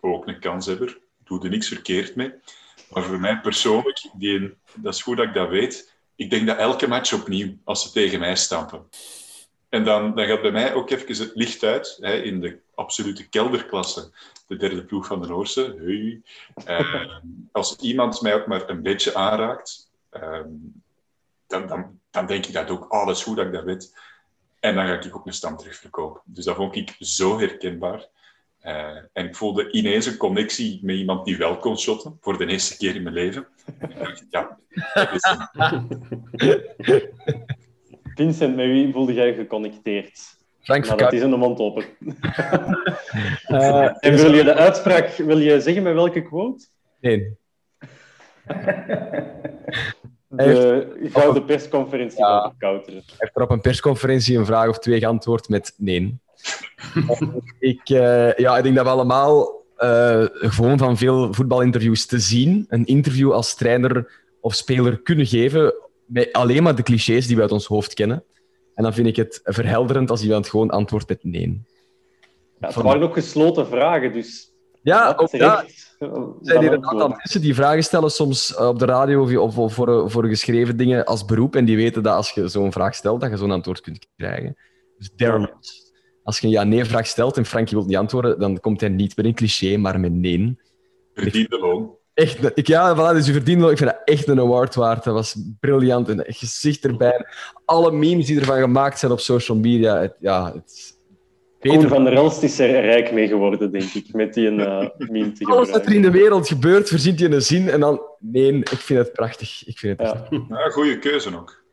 ook 0.00 0.26
een 0.26 0.40
kanshebber. 0.40 0.98
Doe 1.24 1.42
er 1.42 1.50
niks 1.50 1.68
verkeerd 1.68 2.16
mee. 2.16 2.32
Maar 2.90 3.02
voor 3.02 3.20
mij 3.20 3.40
persoonlijk, 3.40 4.10
die, 4.12 4.54
dat 4.74 4.94
is 4.94 5.02
goed 5.02 5.16
dat 5.16 5.26
ik 5.26 5.34
dat 5.34 5.48
weet. 5.48 5.94
Ik 6.14 6.30
denk 6.30 6.46
dat 6.46 6.58
elke 6.58 6.88
match 6.88 7.12
opnieuw, 7.12 7.56
als 7.64 7.82
ze 7.82 7.92
tegen 7.92 8.18
mij 8.18 8.36
stampen. 8.36 8.88
En 9.68 9.84
dan, 9.84 10.14
dan 10.14 10.26
gaat 10.26 10.42
bij 10.42 10.50
mij 10.50 10.74
ook 10.74 10.90
even 10.90 11.24
het 11.24 11.34
licht 11.34 11.62
uit 11.62 11.98
hè, 12.00 12.14
in 12.14 12.40
de 12.40 12.58
absolute 12.74 13.28
kelderklasse. 13.28 14.10
De 14.46 14.56
derde 14.56 14.84
ploeg 14.84 15.06
van 15.06 15.20
de 15.20 15.28
Noorse. 15.28 15.76
Hey. 15.78 16.22
Ehm, 16.64 17.20
als 17.52 17.76
iemand 17.76 18.20
mij 18.20 18.34
ook 18.34 18.46
maar 18.46 18.68
een 18.68 18.82
beetje 18.82 19.14
aanraakt, 19.14 19.90
ehm, 20.10 20.48
dan, 21.46 21.66
dan, 21.66 22.00
dan 22.10 22.26
denk 22.26 22.46
ik 22.46 22.52
dat 22.52 22.70
ook. 22.70 22.92
Oh, 22.92 23.06
dat 23.06 23.16
is 23.16 23.22
goed 23.22 23.36
dat 23.36 23.46
ik 23.46 23.52
dat 23.52 23.64
weet. 23.64 23.94
En 24.60 24.74
dan 24.74 24.86
ga 24.86 25.00
ik 25.00 25.16
ook 25.16 25.26
een 25.26 25.32
stand 25.32 25.58
terugverkopen. 25.58 26.20
Dus 26.24 26.44
dat 26.44 26.56
vond 26.56 26.76
ik 26.76 26.96
zo 26.98 27.38
herkenbaar. 27.38 28.08
Eh, 28.66 28.96
en 29.12 29.26
ik 29.26 29.36
voelde 29.36 29.70
ineens 29.70 30.06
een 30.06 30.16
connectie 30.16 30.80
met 30.82 30.96
iemand 30.96 31.24
die 31.24 31.36
wel 31.36 31.56
kon 31.56 31.78
shotten, 31.78 32.18
voor 32.20 32.38
de 32.38 32.46
eerste 32.46 32.76
keer 32.76 32.94
in 32.94 33.02
mijn 33.02 33.14
leven. 33.14 33.46
En 33.78 33.90
ik 33.90 33.98
dacht, 33.98 34.24
ja, 34.30 34.58
dat 34.94 35.12
is 35.14 35.22
hem. 35.22 35.88
Vincent, 38.16 38.56
met 38.56 38.66
wie 38.66 38.92
voelde 38.92 39.14
jij 39.14 39.34
geconnecteerd? 39.34 40.20
Frank 40.62 40.84
Nou, 40.86 40.98
dat 40.98 41.12
is 41.12 41.22
in 41.22 41.30
de 41.30 41.36
mond 41.36 41.58
open. 41.58 41.84
Eh, 43.46 43.88
en 43.98 44.14
wil 44.14 44.34
je 44.34 44.44
de 44.44 44.54
uitspraak, 44.54 45.08
wil 45.08 45.38
je 45.38 45.60
zeggen 45.60 45.82
met 45.82 45.94
welke 45.94 46.22
quote? 46.22 46.66
Nee. 47.00 47.36
De 50.28 51.08
gouden 51.12 51.44
persconferentie 51.44 52.18
van 52.18 52.42
Verkouteren. 52.42 53.02
Hij 53.06 53.14
heeft 53.18 53.36
er 53.36 53.42
op 53.42 53.50
een 53.50 53.60
persconferentie 53.60 54.38
een 54.38 54.46
vraag 54.46 54.68
of 54.68 54.78
twee 54.78 54.98
geantwoord 54.98 55.48
met 55.48 55.74
nee. 55.76 56.18
ik, 57.58 57.88
eh, 57.88 58.34
ja, 58.34 58.56
ik 58.56 58.62
denk 58.62 58.76
dat 58.76 58.84
we 58.84 58.90
allemaal 58.90 59.64
eh, 59.76 60.24
gewoon 60.30 60.78
van 60.78 60.96
veel 60.96 61.32
voetbalinterviews 61.32 62.06
te 62.06 62.18
zien, 62.18 62.66
een 62.68 62.84
interview 62.84 63.32
als 63.32 63.54
trainer 63.54 64.24
of 64.40 64.54
speler 64.54 65.02
kunnen 65.02 65.26
geven 65.26 65.74
met 66.06 66.32
alleen 66.32 66.62
maar 66.62 66.74
de 66.74 66.82
clichés 66.82 67.26
die 67.26 67.36
we 67.36 67.42
uit 67.42 67.52
ons 67.52 67.66
hoofd 67.66 67.94
kennen. 67.94 68.24
En 68.74 68.82
dan 68.82 68.94
vind 68.94 69.06
ik 69.06 69.16
het 69.16 69.40
verhelderend 69.44 70.10
als 70.10 70.22
iemand 70.22 70.48
gewoon 70.48 70.70
antwoordt 70.70 71.08
met 71.08 71.24
nee. 71.24 71.62
Ja, 72.60 72.66
het 72.66 72.74
waren 72.74 73.02
ook 73.02 73.14
gesloten 73.14 73.66
vragen, 73.66 74.12
dus... 74.12 74.54
Ja, 74.82 75.14
ook 75.16 75.30
ja. 75.30 75.64
Er 75.98 76.10
zijn 76.40 76.60
hier 76.60 76.72
een 76.72 76.86
aantal 76.86 77.08
mensen 77.08 77.40
die 77.40 77.54
vragen 77.54 77.82
stellen, 77.82 78.10
soms 78.10 78.54
eh, 78.54 78.68
op 78.68 78.78
de 78.78 78.84
radio 78.84 79.40
of, 79.40 79.58
of, 79.58 79.74
voor, 79.74 80.10
voor 80.10 80.26
geschreven 80.26 80.76
dingen 80.76 81.04
als 81.04 81.24
beroep. 81.24 81.56
En 81.56 81.64
die 81.64 81.76
weten 81.76 82.02
dat 82.02 82.14
als 82.14 82.30
je 82.30 82.48
zo'n 82.48 82.72
vraag 82.72 82.94
stelt, 82.94 83.20
dat 83.20 83.30
je 83.30 83.36
zo'n 83.36 83.50
antwoord 83.50 83.80
kunt 83.80 84.06
krijgen. 84.16 84.56
Dus 84.98 85.10
Ross. 85.16 85.85
Als 86.26 86.38
je 86.38 86.46
een 86.46 86.52
ja-nee-vraag 86.52 87.06
stelt 87.06 87.36
en 87.36 87.44
Frankie 87.46 87.76
wil 87.76 87.86
niet 87.86 87.96
antwoorden, 87.96 88.38
dan 88.38 88.60
komt 88.60 88.80
hij 88.80 88.90
niet 88.90 89.16
met 89.16 89.26
een 89.26 89.34
cliché, 89.34 89.76
maar 89.76 90.00
met 90.00 90.12
nee. 90.12 90.58
Verdiende 91.14 91.58
loon. 91.58 91.90
Echt, 92.14 92.44
een- 92.44 92.50
ik, 92.54 92.66
ja, 92.66 92.94
voilà, 92.94 93.14
dus 93.16 93.26
je 93.26 93.32
verdient 93.32 93.60
wel. 93.60 93.70
Ik 93.70 93.76
vind 93.78 93.90
dat 93.90 94.00
echt 94.04 94.28
een 94.28 94.40
award 94.40 94.74
waard. 94.74 95.04
Dat 95.04 95.14
was 95.14 95.36
briljant. 95.60 96.08
En 96.08 96.18
het 96.18 96.36
gezicht 96.36 96.84
erbij. 96.84 97.26
Alle 97.64 97.92
memes 97.92 98.26
die 98.26 98.38
ervan 98.38 98.60
gemaakt 98.60 98.98
zijn 98.98 99.12
op 99.12 99.20
social 99.20 99.58
media. 99.58 100.00
Het, 100.00 100.14
ja, 100.20 100.52
het 100.54 100.96
Koen 101.60 101.88
van 101.88 102.04
der 102.04 102.12
Elst 102.12 102.42
is 102.42 102.58
er 102.58 102.80
rijk 102.80 103.12
mee 103.12 103.28
geworden, 103.28 103.72
denk 103.72 103.92
ik, 103.92 104.12
met 104.12 104.34
die 104.34 104.46
een 104.46 104.60
eh, 104.60 104.88
meme 104.96 105.32
te 105.32 105.44
Alles 105.44 105.70
wat 105.70 105.86
er 105.86 105.92
in 105.92 106.02
de 106.02 106.10
wereld 106.10 106.48
gebeurt, 106.48 106.88
verzint 106.88 107.18
je 107.18 107.30
een 107.30 107.42
zin 107.42 107.68
en 107.68 107.80
dan... 107.80 108.00
Nee, 108.18 108.52
ik 108.58 108.68
vind 108.68 108.98
het 108.98 109.12
prachtig. 109.12 109.66
Ik 109.66 109.78
vind 109.78 109.98
het 109.98 110.08
Ja. 110.30 110.38
Ja, 110.48 110.68
goede 110.70 110.98
keuze 110.98 111.36
ook. 111.36 111.64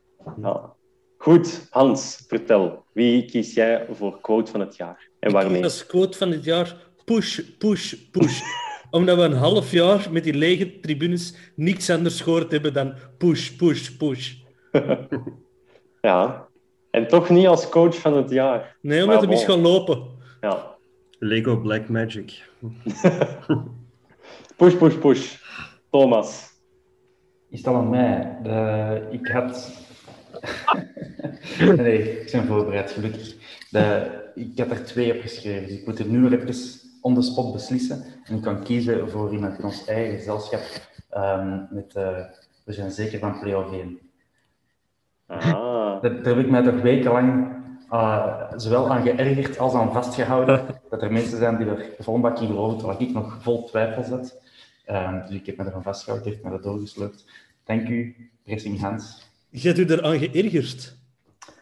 Ja. 0.42 0.73
Goed, 1.24 1.66
Hans, 1.70 2.24
vertel. 2.28 2.84
Wie 2.92 3.24
kies 3.24 3.54
jij 3.54 3.86
voor 3.90 4.20
quote 4.20 4.50
van 4.50 4.60
het 4.60 4.76
jaar? 4.76 5.08
En 5.20 5.28
Ik 5.28 5.34
waarmee? 5.34 5.54
kies 5.54 5.64
als 5.64 5.86
quote 5.86 6.18
van 6.18 6.30
dit 6.30 6.44
jaar 6.44 6.76
push, 7.04 7.40
push, 7.58 7.94
push. 8.10 8.40
Omdat 8.90 9.16
we 9.16 9.22
een 9.22 9.32
half 9.32 9.70
jaar 9.70 10.06
met 10.10 10.24
die 10.24 10.34
lege 10.34 10.80
tribunes 10.80 11.34
niks 11.56 11.90
anders 11.90 12.20
gehoord 12.20 12.50
hebben 12.52 12.72
dan 12.72 12.94
push, 13.18 13.48
push, 13.50 13.88
push. 13.90 14.32
Ja. 16.00 16.46
En 16.90 17.08
toch 17.08 17.28
niet 17.28 17.46
als 17.46 17.68
coach 17.68 17.98
van 17.98 18.16
het 18.16 18.30
jaar. 18.30 18.76
Nee, 18.80 18.98
Maar 18.98 19.06
omdat 19.14 19.22
hem 19.22 19.32
is 19.38 19.44
gaan 19.44 19.60
lopen. 19.60 20.02
Ja. 20.40 20.74
Lego 21.18 21.56
Black 21.60 21.88
Magic. 21.88 22.42
Push, 24.56 24.74
push, 24.74 24.94
push. 24.94 25.36
Thomas. 25.90 26.50
Is 27.50 27.62
dat 27.62 27.74
aan 27.74 27.88
mij? 27.90 28.38
De, 28.42 29.08
ik 29.10 29.26
had... 29.28 29.72
nee, 31.76 32.20
ik 32.20 32.32
ben 32.32 32.46
voorbereid, 32.46 32.90
gelukkig. 32.90 33.34
De, 33.70 34.10
ik 34.34 34.58
had 34.58 34.70
er 34.70 34.84
twee 34.84 35.14
opgeschreven, 35.14 35.68
dus 35.68 35.78
ik 35.78 35.86
moet 35.86 35.98
er 35.98 36.06
nu 36.06 36.18
nog 36.18 36.32
even 36.32 36.54
on 37.00 37.14
the 37.14 37.22
spot 37.22 37.52
beslissen. 37.52 38.04
En 38.24 38.36
ik 38.36 38.42
kan 38.42 38.62
kiezen 38.62 39.10
voor 39.10 39.32
iemand 39.32 39.58
in 39.58 39.64
ons 39.64 39.84
eigen 39.84 40.16
gezelschap. 40.16 40.60
Ehm, 41.10 41.62
met, 41.70 41.94
eh, 41.94 42.24
we 42.64 42.72
zijn 42.72 42.90
zeker 42.90 43.18
van 43.18 43.40
play-off 43.40 43.72
1. 43.72 43.98
Ah. 45.26 46.02
Daar, 46.02 46.22
daar 46.22 46.36
heb 46.36 46.44
ik 46.44 46.50
mij 46.50 46.62
toch 46.62 46.80
wekenlang 46.80 47.52
eh, 47.90 48.52
zowel 48.56 48.90
aan 48.90 49.02
geërgerd 49.02 49.58
als 49.58 49.74
aan 49.74 49.92
vastgehouden. 49.92 50.66
dat 50.90 51.02
er 51.02 51.12
mensen 51.12 51.38
zijn 51.38 51.56
die 51.56 51.66
er 51.66 51.86
vol 51.98 52.20
bak 52.20 52.38
in 52.38 52.46
geloven, 52.46 52.78
terwijl 52.78 53.00
ik 53.00 53.12
nog 53.12 53.42
vol 53.42 53.64
twijfel 53.64 54.02
zat. 54.02 54.42
Ehm, 54.84 55.26
dus 55.26 55.36
ik 55.36 55.46
heb 55.46 55.56
me 55.56 55.64
ervan 55.64 55.82
vastgehouden, 55.82 56.32
heeft 56.32 56.44
me 56.44 56.50
dat 56.50 56.62
doorgesleurd. 56.62 57.24
Dank 57.64 57.88
u, 57.88 58.30
Pressing 58.42 58.80
Hans. 58.80 59.23
Je 59.56 59.68
hebt 59.68 59.78
u 59.78 59.84
eraan 59.84 60.18
geërgerd. 60.18 60.96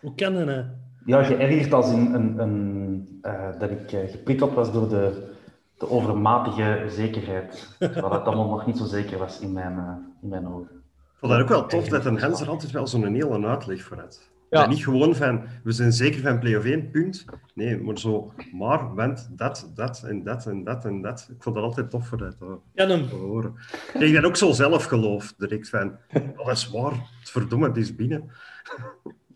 Hoe 0.00 0.14
kan 0.14 0.34
dat 0.34 0.46
nou? 0.46 0.64
Ja, 1.06 1.22
geërgerd 1.22 1.72
als 1.72 1.90
in 1.92 2.14
een, 2.14 2.38
een, 2.38 3.18
eh, 3.22 3.58
dat 3.58 3.70
ik 3.70 3.92
eh, 3.92 4.10
geprikkeld 4.10 4.54
was 4.54 4.72
door 4.72 4.88
de, 4.88 5.32
de 5.78 5.90
overmatige 5.90 6.84
zekerheid. 6.88 7.76
Terwijl 7.78 8.08
dat 8.08 8.24
allemaal 8.24 8.48
nog 8.48 8.66
niet 8.66 8.76
zo 8.76 8.84
zeker 8.84 9.18
was 9.18 9.40
in 9.40 9.52
mijn, 9.52 9.78
eh, 9.78 9.94
in 10.22 10.28
mijn 10.28 10.48
ogen. 10.48 10.70
Ik 11.12 11.18
vond 11.18 11.32
dat 11.32 11.40
ook 11.40 11.48
wel 11.48 11.66
tof 11.66 11.88
dat 11.88 12.04
een 12.04 12.18
Hens 12.18 12.40
er 12.40 12.48
altijd 12.48 12.70
wel 12.70 12.86
zo'n 12.86 13.14
hele 13.14 13.46
uitleg 13.46 13.82
voor 13.82 13.98
had. 13.98 14.30
Ja. 14.52 14.60
Ja. 14.60 14.66
Niet 14.66 14.84
gewoon 14.84 15.14
van, 15.14 15.42
we 15.64 15.72
zijn 15.72 15.92
zeker 15.92 16.20
van 16.20 16.38
play-off 16.38 16.64
1, 16.66 16.90
punt. 16.90 17.24
Nee, 17.54 17.76
maar 17.80 17.98
zo, 17.98 18.32
maar, 18.52 18.94
want 18.94 19.28
dat, 19.36 19.70
dat 19.74 20.04
en 20.08 20.22
dat 20.22 20.46
en 20.46 20.64
dat 20.64 20.84
en 20.84 21.02
dat. 21.02 21.28
Ik 21.36 21.42
vond 21.42 21.54
dat 21.54 21.64
altijd 21.64 21.90
tof 21.90 22.06
voor 22.06 22.18
dat 22.18 22.38
te, 22.38 22.58
hem. 22.74 23.08
te 23.08 23.14
horen. 23.14 23.54
Ik 23.98 24.14
dat 24.14 24.24
ook 24.24 24.36
zo 24.36 24.52
zelf 24.52 24.84
geloof, 24.84 25.34
direct 25.38 25.68
van, 25.68 25.96
oh, 26.36 26.46
dat 26.46 26.56
is 26.56 26.70
waar, 26.70 26.92
het 26.92 27.30
verdomme, 27.30 27.66
het 27.68 27.76
is 27.76 27.94
binnen. 27.96 28.30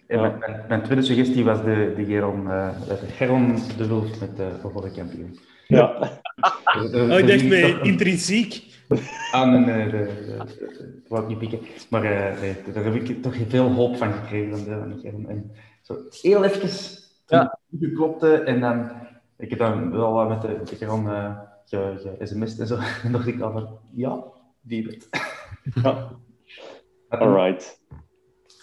En 0.07 0.21
mijn, 0.21 0.39
mijn, 0.39 0.65
mijn 0.69 0.83
tweede 0.83 1.03
suggestie 1.03 1.45
was 1.45 1.63
de, 1.63 1.93
de 1.97 2.05
Geron, 2.05 2.51
eh, 2.51 2.81
de 2.89 3.07
Geron 3.07 3.55
de 3.77 3.87
Wulf 3.87 4.21
met 4.21 4.37
de 4.37 4.49
vervolgde 4.61 4.91
kampioen. 4.91 5.39
Ja. 5.67 5.85
Oh, 6.77 7.19
ik 7.19 7.27
dacht 7.27 7.41
een- 7.43 7.83
intrinsiek. 7.83 8.65
Ah, 9.33 9.51
nee, 9.51 9.61
nee, 9.61 9.91
dat 10.39 10.57
wou 11.09 11.23
ik 11.23 11.29
niet 11.29 11.39
pikken. 11.39 11.59
Maar 11.91 12.05
eh, 12.05 12.41
nee, 12.41 12.55
daar 12.73 12.85
heb 12.85 12.95
ik 12.95 13.23
toch 13.23 13.35
veel 13.49 13.71
hoop 13.73 13.97
van 13.97 14.13
gekregen. 14.13 14.53
En 15.29 15.53
zo 15.83 15.97
heel 16.23 16.45
even 16.45 16.69
Ja. 17.27 17.59
geklopte 17.81 18.39
en 18.39 18.61
dan... 18.61 18.91
Ik 19.39 19.51
heb 19.51 19.59
dan 19.59 19.91
wel 19.91 20.13
wat 20.13 20.29
met 20.29 20.43
de, 20.43 20.61
de 20.65 20.77
Geron 20.77 21.09
eh, 21.11 21.39
ge, 21.65 21.95
ge 22.19 22.27
sms'd 22.27 22.61
en 22.61 22.67
zo. 22.67 22.79
En 23.05 23.13
dacht 23.13 23.27
ik 23.27 23.41
al 23.41 23.53
van, 23.53 23.79
ja, 23.93 24.25
die 24.61 24.87
weet. 24.87 25.09
ja. 25.83 26.11
Alright. 27.09 27.81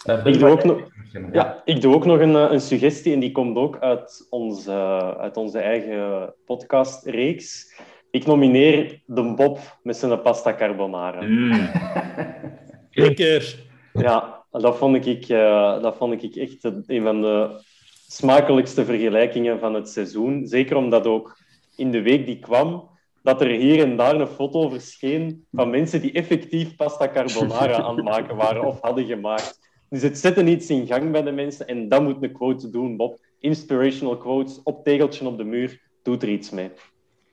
Eh, 0.04 0.26
Ik 0.26 0.38
doe 0.38 0.48
ook 0.48 0.64
nog, 0.64 0.78
Ja. 1.12 1.28
ja, 1.32 1.62
ik 1.64 1.80
doe 1.80 1.94
ook 1.94 2.04
nog 2.04 2.20
een, 2.20 2.34
eh, 2.36 2.50
een 2.50 2.60
suggestie 2.60 3.12
en 3.14 3.20
die 3.20 3.32
komt 3.32 3.56
ook 3.56 3.78
uit 3.78 4.26
onze, 4.30 4.72
uit 5.18 5.36
onze 5.36 5.58
eigen 5.58 6.34
podcastreeks. 6.44 7.80
Ik 8.14 8.26
nomineer 8.26 9.00
de 9.06 9.34
Bob 9.34 9.58
met 9.82 9.96
zijn 9.96 10.22
pasta 10.22 10.54
carbonara. 10.54 11.20
Mm. 11.22 11.50
Lekker. 13.04 13.56
Ja, 13.92 14.44
dat 14.50 14.76
vond 14.76 15.06
ik, 15.06 15.28
eh, 15.28 15.82
dat 15.82 15.96
vond 15.96 16.22
ik 16.22 16.36
echt 16.36 16.64
een 16.86 17.02
van 17.02 17.20
de 17.20 17.60
smakelijkste 18.08 18.84
vergelijkingen 18.84 19.58
van 19.58 19.74
het 19.74 19.88
seizoen. 19.88 20.46
Zeker 20.46 20.76
omdat 20.76 21.06
ook 21.06 21.38
in 21.76 21.90
de 21.90 22.02
week 22.02 22.26
die 22.26 22.38
kwam, 22.38 22.88
dat 23.22 23.40
er 23.40 23.48
hier 23.48 23.82
en 23.82 23.96
daar 23.96 24.20
een 24.20 24.26
foto 24.26 24.68
verscheen 24.68 25.46
van 25.52 25.70
mensen 25.70 26.00
die 26.00 26.12
effectief 26.12 26.76
pasta 26.76 27.08
carbonara 27.08 27.82
aan 27.82 27.96
het 27.96 28.04
maken 28.04 28.36
waren 28.36 28.64
of 28.64 28.80
hadden 28.80 29.06
gemaakt. 29.06 29.58
Dus 29.88 30.02
het 30.02 30.18
zette 30.18 30.44
iets 30.44 30.70
in 30.70 30.86
gang 30.86 31.10
bij 31.10 31.22
de 31.22 31.32
mensen 31.32 31.66
en 31.66 31.88
dat 31.88 32.02
moet 32.02 32.22
een 32.22 32.32
quote 32.32 32.70
doen, 32.70 32.96
Bob. 32.96 33.18
Inspirational 33.40 34.16
quotes 34.16 34.60
op 34.62 34.84
tegeltje 34.84 35.26
op 35.26 35.36
de 35.38 35.44
muur, 35.44 35.80
doet 36.02 36.22
er 36.22 36.28
iets 36.28 36.50
mee. 36.50 36.70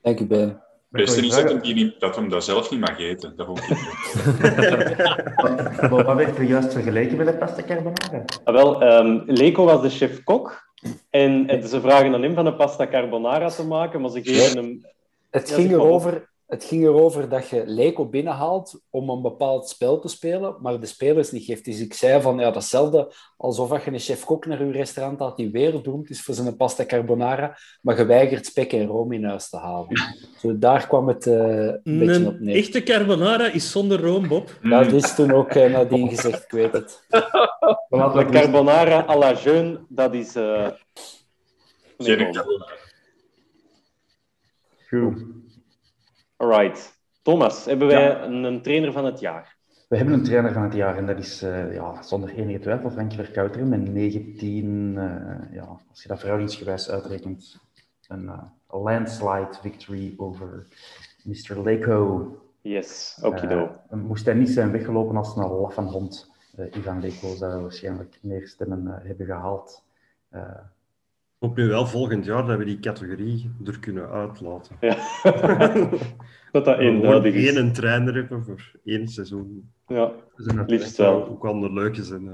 Dank 0.00 0.20
u, 0.20 0.26
Ben. 0.26 0.70
Het 0.92 1.04
beste 1.04 1.26
is 1.26 1.34
dat 1.34 1.48
hem, 1.48 1.60
die 1.60 1.74
niet, 1.74 2.00
dat 2.00 2.16
hem 2.16 2.28
dat 2.28 2.44
zelf 2.44 2.70
niet 2.70 2.80
mag 2.80 2.98
eten. 2.98 3.36
Dat 3.36 3.46
vond 3.46 3.62
ik 3.62 3.68
Maar 5.90 6.04
wat 6.04 6.16
werd 6.16 6.36
er 6.38 6.42
juist 6.42 6.72
vergeleken 6.72 7.16
met 7.16 7.26
de 7.26 7.34
pasta 7.34 7.62
carbonara? 7.62 8.24
Ah, 8.44 8.54
wel, 8.54 8.82
ehm, 8.82 9.20
Leco 9.26 9.64
was 9.64 9.82
de 9.82 9.90
chef-kok. 9.90 10.70
En, 11.10 11.48
en 11.48 11.68
ze 11.68 11.80
vragen 11.80 12.14
aan 12.14 12.22
hem 12.22 12.34
van 12.34 12.46
een 12.46 12.56
pasta 12.56 12.86
carbonara 12.88 13.48
te 13.48 13.66
maken, 13.66 14.00
maar 14.00 14.10
ze 14.10 14.22
geven 14.22 14.58
hem... 14.58 14.86
Het 15.30 15.48
Ja, 15.48 15.54
ging, 15.54 15.70
erover, 15.70 16.31
het 16.52 16.64
ging 16.64 16.84
erover 16.84 17.28
dat 17.28 17.48
je 17.48 17.62
Leco 17.66 18.06
binnenhaalt 18.08 18.80
om 18.90 19.08
een 19.10 19.22
bepaald 19.22 19.68
spel 19.68 19.98
te 19.98 20.08
spelen, 20.08 20.56
maar 20.60 20.80
de 20.80 20.86
spelers 20.86 21.30
niet 21.30 21.44
geeft. 21.44 21.64
Dus 21.64 21.80
ik 21.80 21.94
zei 21.94 22.20
van, 22.20 22.38
ja, 22.38 22.50
datzelfde 22.50 23.12
alsof 23.36 23.68
dat 23.68 23.84
je 23.84 23.90
een 23.92 23.98
chef-kok 23.98 24.46
naar 24.46 24.64
je 24.64 24.72
restaurant 24.72 25.18
had 25.18 25.36
die 25.36 25.50
wereldberoemd 25.50 26.10
is 26.10 26.22
voor 26.22 26.34
zijn 26.34 26.56
pasta 26.56 26.84
carbonara, 26.84 27.56
maar 27.82 27.96
geweigerd 27.96 28.46
spek 28.46 28.72
en 28.72 28.86
room 28.86 29.12
in 29.12 29.24
huis 29.24 29.48
te 29.48 29.56
halen. 29.56 29.88
Zo, 30.38 30.58
daar 30.58 30.86
kwam 30.86 31.08
het 31.08 31.26
eh, 31.26 31.34
een 31.34 31.98
beetje 31.98 32.26
op 32.26 32.34
Een 32.34 32.44
neer. 32.44 32.56
echte 32.56 32.82
carbonara 32.82 33.52
is 33.52 33.70
zonder 33.70 34.00
room, 34.00 34.28
Bob. 34.28 34.58
Dat 34.62 34.92
is 34.92 35.14
toen 35.14 35.32
ook 35.32 35.50
eh, 35.50 35.72
nadien 35.72 36.08
gezegd, 36.08 36.42
ik 36.44 36.50
weet 36.50 36.72
het. 36.72 37.04
De 37.90 38.26
carbonara 38.30 39.04
à 39.08 39.18
la 39.18 39.32
jeune, 39.34 39.80
dat 39.88 40.14
is... 40.14 40.36
eh 40.36 40.68
nee. 41.96 42.28
Goed. 44.88 45.41
Alright. 46.42 46.98
Thomas, 47.22 47.64
hebben 47.64 47.86
wij 47.86 48.22
een, 48.22 48.44
een 48.44 48.62
trainer 48.62 48.92
van 48.92 49.04
het 49.04 49.20
jaar? 49.20 49.56
We 49.88 49.96
hebben 49.96 50.14
een 50.14 50.24
trainer 50.24 50.52
van 50.52 50.62
het 50.62 50.74
jaar 50.74 50.96
en 50.96 51.06
dat 51.06 51.18
is 51.18 51.42
eh, 51.42 51.74
ja, 51.74 52.02
zonder 52.02 52.34
enige 52.34 52.58
twijfel 52.58 52.90
Frankie 52.90 53.24
Verkouteren 53.24 53.68
met 53.68 53.92
19, 53.92 54.94
eh, 54.96 55.54
ja, 55.54 55.78
als 55.90 56.02
je 56.02 56.08
dat 56.08 56.18
verhoudingsgewijs 56.18 56.90
uitrekent, 56.90 57.60
een 58.08 58.28
eh, 58.28 58.42
landslide 58.68 59.54
victory 59.60 60.14
over 60.16 60.66
Mr. 61.24 61.62
Leko. 61.62 62.28
Yes, 62.60 63.18
okido. 63.22 63.76
Moest 63.90 64.24
hij 64.24 64.34
niet 64.34 64.50
zijn 64.50 64.70
weggelopen 64.70 65.16
als 65.16 65.36
een 65.36 65.48
laf 65.48 65.74
van 65.74 65.86
hond. 65.86 66.30
Ivan 66.72 67.00
Leko 67.00 67.34
zou 67.34 67.62
waarschijnlijk 67.62 68.18
meer 68.22 68.48
stemmen 68.48 69.00
hebben 69.04 69.26
gehaald. 69.26 69.84
Hoop 71.42 71.56
nu 71.56 71.68
wel 71.68 71.86
volgend 71.86 72.24
jaar 72.24 72.46
dat 72.46 72.58
we 72.58 72.64
die 72.64 72.80
categorie 72.80 73.50
er 73.64 73.78
kunnen 73.78 74.08
uitlaten. 74.08 74.76
Ja. 74.80 74.96
dat 76.52 76.64
dat 76.64 76.78
eenduidig 76.78 77.34
is. 77.34 77.54
één 77.56 77.72
trainer 77.72 78.14
hebben 78.14 78.44
voor 78.44 78.72
één 78.84 79.08
seizoen. 79.08 79.72
Ja, 79.86 80.12
Dat 80.36 80.70
liefst 80.70 80.96
wel. 80.96 81.28
Ook 81.28 81.42
wel 81.42 81.64
een 81.64 81.72
leuke 81.72 82.04
zijn. 82.04 82.30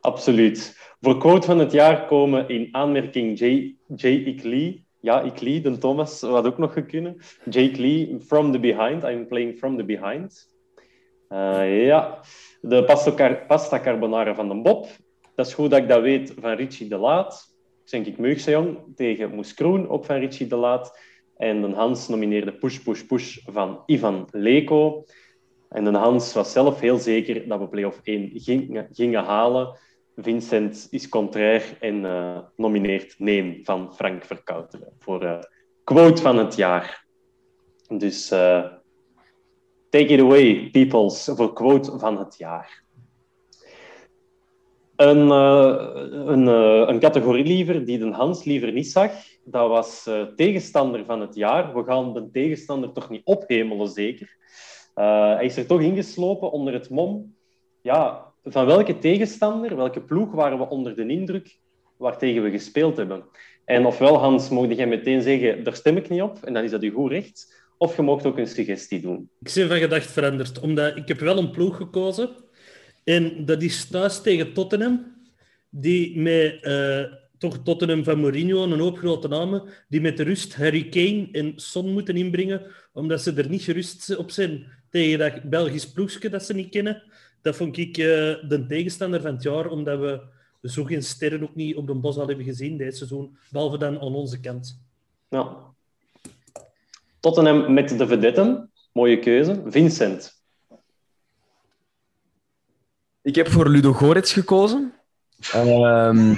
Absoluut. 0.00 0.76
Voor 1.00 1.18
quote 1.18 1.46
van 1.46 1.58
het 1.58 1.72
jaar 1.72 2.06
komen 2.06 2.48
in 2.48 2.68
aanmerking 2.70 3.38
Jay, 3.38 3.76
Jay 3.96 4.14
Iklee. 4.14 4.86
Ja, 5.00 5.22
Iklee, 5.22 5.60
de 5.60 5.78
Thomas, 5.78 6.20
wat 6.20 6.46
ook 6.46 6.58
nog 6.58 6.86
kunnen. 6.86 7.16
Jay 7.50 7.64
Iklee, 7.64 8.20
From 8.20 8.52
the 8.52 8.60
Behind. 8.60 9.04
I'm 9.04 9.26
playing 9.26 9.58
From 9.58 9.76
the 9.76 9.84
Behind. 9.84 10.54
Eh, 11.28 11.86
ja, 11.86 12.20
de 12.60 12.84
pasta 13.46 13.80
carbonara 13.80 14.34
van 14.34 14.48
de 14.48 14.62
Bob. 14.62 14.86
Dat 15.34 15.46
is 15.46 15.54
goed 15.54 15.70
dat 15.70 15.78
ik 15.78 15.88
dat 15.88 16.02
weet 16.02 16.34
van 16.40 16.52
Richie 16.52 16.88
de 16.88 16.96
Laat. 16.96 17.54
Denk 17.90 18.06
ik 18.06 18.18
Meugsejong 18.18 18.78
tegen 18.94 19.34
Moes 19.34 19.54
Kroen, 19.54 19.88
ook 19.88 20.04
van 20.04 20.16
Richie 20.16 20.46
de 20.46 20.56
Laat. 20.56 20.98
En 21.36 21.60
de 21.60 21.68
Hans 21.68 22.08
nomineerde 22.08 22.52
Push 22.52 22.78
Push 22.78 23.02
Push 23.02 23.38
van 23.44 23.82
Ivan 23.86 24.28
Leko. 24.30 25.04
En 25.68 25.84
de 25.84 25.90
Hans 25.90 26.32
was 26.32 26.52
zelf 26.52 26.80
heel 26.80 26.98
zeker 26.98 27.48
dat 27.48 27.60
we 27.60 27.68
play-off 27.68 28.00
1 28.02 28.30
gingen, 28.34 28.88
gingen 28.92 29.24
halen. 29.24 29.78
Vincent 30.16 30.86
is 30.90 31.08
contrair 31.08 31.76
en 31.80 32.04
eh, 32.04 32.38
nomineert 32.56 33.14
Nee 33.18 33.60
van 33.62 33.94
Frank 33.94 34.24
Verkouteren 34.24 34.92
voor 34.98 35.22
eh, 35.22 35.38
quote 35.84 36.22
van 36.22 36.38
het 36.38 36.56
jaar. 36.56 37.06
Dus 37.88 38.30
eh, 38.30 38.64
take 39.90 40.06
it 40.06 40.20
away, 40.20 40.68
peoples, 40.72 41.30
voor 41.34 41.52
quote 41.52 41.98
van 41.98 42.18
het 42.18 42.38
jaar. 42.38 42.84
Een, 44.96 45.30
eh, 45.30 45.90
een, 46.26 46.48
eh, 46.48 46.88
een 46.88 47.00
categorie 47.00 47.44
liever 47.44 47.84
die 47.84 47.98
de 47.98 48.10
Hans 48.10 48.44
liever 48.44 48.72
niet 48.72 48.90
zag, 48.90 49.12
dat 49.44 49.68
was 49.68 50.06
eh, 50.06 50.22
tegenstander 50.22 51.04
van 51.04 51.20
het 51.20 51.34
jaar. 51.34 51.74
We 51.74 51.84
gaan 51.84 52.14
de 52.14 52.30
tegenstander 52.32 52.92
toch 52.92 53.10
niet 53.10 53.24
ophemelen, 53.24 53.88
zeker. 53.88 54.36
Hij 54.94 55.44
is 55.44 55.56
er 55.56 55.66
toch 55.66 55.80
ingeslopen 55.80 56.50
onder 56.50 56.72
het 56.72 56.90
mom. 56.90 57.34
Ja, 57.82 58.24
van 58.44 58.66
welke 58.66 58.98
tegenstander, 58.98 59.76
welke 59.76 60.00
ploeg 60.00 60.32
waren 60.32 60.58
we 60.58 60.68
onder 60.68 60.96
de 60.96 61.06
indruk 61.06 61.58
waartegen 61.96 62.42
we 62.42 62.50
gespeeld 62.50 62.96
hebben? 62.96 63.24
En 63.64 63.86
ofwel, 63.86 64.18
Hans, 64.18 64.48
mocht 64.48 64.76
jij 64.76 64.86
meteen 64.86 65.22
zeggen, 65.22 65.64
daar 65.64 65.74
stem 65.74 65.96
ik 65.96 66.08
niet 66.08 66.22
op, 66.22 66.38
en 66.44 66.52
dan 66.52 66.64
is 66.64 66.70
dat 66.70 66.82
uw 66.82 66.92
goed 66.92 67.10
recht. 67.10 67.64
Of 67.78 67.96
je 67.96 68.02
mocht 68.02 68.26
ook 68.26 68.38
een 68.38 68.46
suggestie 68.46 69.00
doen. 69.00 69.30
Ik 69.40 69.52
ben 69.54 69.68
van 69.68 69.76
gedacht 69.76 70.10
veranderd, 70.10 70.60
omdat 70.60 70.96
ik 70.96 71.08
heb 71.08 71.20
wel 71.20 71.38
een 71.38 71.50
ploeg 71.50 71.76
gekozen. 71.76 72.28
En 73.06 73.44
dat 73.44 73.62
is 73.62 73.84
thuis 73.84 74.20
tegen 74.20 74.52
Tottenham. 74.52 75.14
Die 75.70 76.18
met 76.18 76.62
eh, 76.62 77.04
toch 77.38 77.58
Tottenham 77.62 78.04
van 78.04 78.20
Mourinho, 78.20 78.62
een 78.62 78.80
hoop 78.80 78.98
grote 78.98 79.28
namen, 79.28 79.62
die 79.88 80.00
met 80.00 80.16
de 80.16 80.22
rust 80.22 80.56
Harry 80.56 80.88
Kane 80.88 81.28
en 81.32 81.52
Son 81.56 81.92
moeten 81.92 82.16
inbrengen, 82.16 82.62
omdat 82.92 83.22
ze 83.22 83.32
er 83.32 83.48
niet 83.48 83.62
gerust 83.62 84.16
op 84.16 84.30
zijn 84.30 84.66
tegen 84.90 85.18
dat 85.18 85.42
Belgisch 85.42 85.92
ploegje 85.92 86.28
dat 86.28 86.44
ze 86.44 86.54
niet 86.54 86.68
kennen. 86.70 87.02
Dat 87.42 87.56
vond 87.56 87.76
ik 87.76 87.98
eh, 87.98 88.04
de 88.48 88.64
tegenstander 88.68 89.20
van 89.20 89.34
het 89.34 89.42
jaar, 89.42 89.68
omdat 89.68 89.98
we 89.98 90.20
zo 90.68 90.84
geen 90.84 91.02
sterren 91.02 91.42
ook 91.42 91.54
niet 91.54 91.76
op 91.76 91.86
de 91.86 91.94
bos 91.94 92.16
al 92.16 92.26
hebben 92.26 92.44
gezien 92.44 92.76
dit 92.76 92.96
seizoen, 92.96 93.36
behalve 93.50 93.78
dan 93.78 94.00
aan 94.00 94.14
onze 94.14 94.40
kant. 94.40 94.80
Ja. 95.28 95.56
Tottenham 97.20 97.72
met 97.72 97.88
de 97.88 98.06
vedetten. 98.06 98.70
Mooie 98.92 99.18
keuze. 99.18 99.62
Vincent. 99.66 100.35
Ik 103.26 103.34
heb 103.34 103.50
voor 103.50 103.68
Ludo 103.68 103.92
Gorets 103.92 104.32
gekozen. 104.32 104.92
Ehm, 105.52 106.34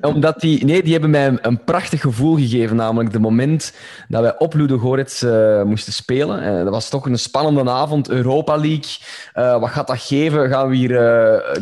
omdat 0.00 0.40
die... 0.40 0.64
Nee, 0.64 0.82
die 0.82 0.92
hebben 0.92 1.10
mij 1.10 1.38
een, 1.42 1.64
prachtig 1.64 2.00
gevoel 2.00 2.36
gegeven. 2.36 2.76
Namelijk 2.76 3.12
de 3.12 3.18
moment 3.18 3.76
dat 4.08 4.22
wij 4.22 4.38
op 4.38 4.54
Ludo 4.54 4.78
Gorets 4.78 5.22
eh, 5.22 5.62
moesten 5.62 5.92
spelen. 5.92 6.42
Eh, 6.42 6.64
dat 6.64 6.72
was 6.72 6.88
toch 6.88 7.06
een 7.06 7.18
spannende 7.18 7.70
avond. 7.70 8.08
Europa 8.08 8.56
League. 8.56 8.96
Eh, 9.32 9.60
wat 9.60 9.68
gaat 9.70 9.86
dat 9.86 10.00
geven? 10.00 10.48
Gaan 10.48 10.68
we 10.68 10.76
hier 10.76 10.96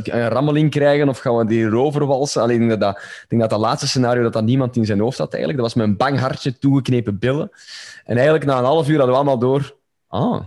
een 0.02 0.28
rammeling 0.28 0.70
krijgen? 0.70 1.08
Of 1.08 1.18
gaan 1.18 1.36
we 1.36 1.46
die 1.46 1.68
roverwalsen? 1.68 2.42
Alleen, 2.42 2.62
ik 2.62 2.68
denk 2.68 2.80
dat, 2.80 3.00
denk 3.28 3.40
dat 3.40 3.50
dat 3.50 3.60
laatste 3.60 3.88
scenario 3.88 4.22
dat 4.22 4.32
dat 4.32 4.44
niemand 4.44 4.76
in 4.76 4.86
zijn 4.86 5.00
hoofd 5.00 5.18
had 5.18 5.32
eigenlijk. 5.32 5.62
Dat 5.62 5.74
was 5.74 5.84
een 5.84 5.96
bang 5.96 6.18
hartje, 6.18 6.58
toegeknepen 6.58 7.18
billen. 7.18 7.50
En 8.04 8.14
eigenlijk 8.14 8.44
na 8.44 8.58
een 8.58 8.64
half 8.64 8.88
uur 8.88 8.96
hadden 8.96 9.14
we 9.14 9.20
allemaal 9.20 9.38
door... 9.38 9.76
Ah, 10.08 10.40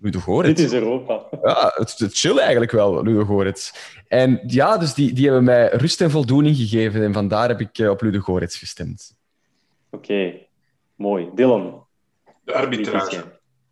Ludo 0.00 0.18
Gorets. 0.18 0.60
Dit 0.60 0.72
is 0.72 0.78
Europa. 0.78 1.22
Ja, 1.42 1.72
het, 1.74 1.98
het 1.98 2.18
chill 2.18 2.38
eigenlijk 2.38 2.70
wel, 2.70 3.02
Ludo 3.02 3.24
Gorets. 3.24 3.72
En 4.08 4.40
ja, 4.46 4.78
dus 4.78 4.94
die, 4.94 5.12
die 5.12 5.24
hebben 5.24 5.44
mij 5.44 5.68
rust 5.68 6.00
en 6.00 6.10
voldoening 6.10 6.56
gegeven. 6.56 7.02
En 7.02 7.12
vandaar 7.12 7.48
heb 7.48 7.60
ik 7.60 7.78
eh, 7.78 7.90
op 7.90 8.00
Ludo 8.02 8.18
Gorets 8.20 8.58
gestemd. 8.58 9.16
Oké, 9.90 10.32
mooi. 10.94 11.30
Dylan. 11.34 11.86
De 12.44 12.54
arbitrage. 12.54 13.24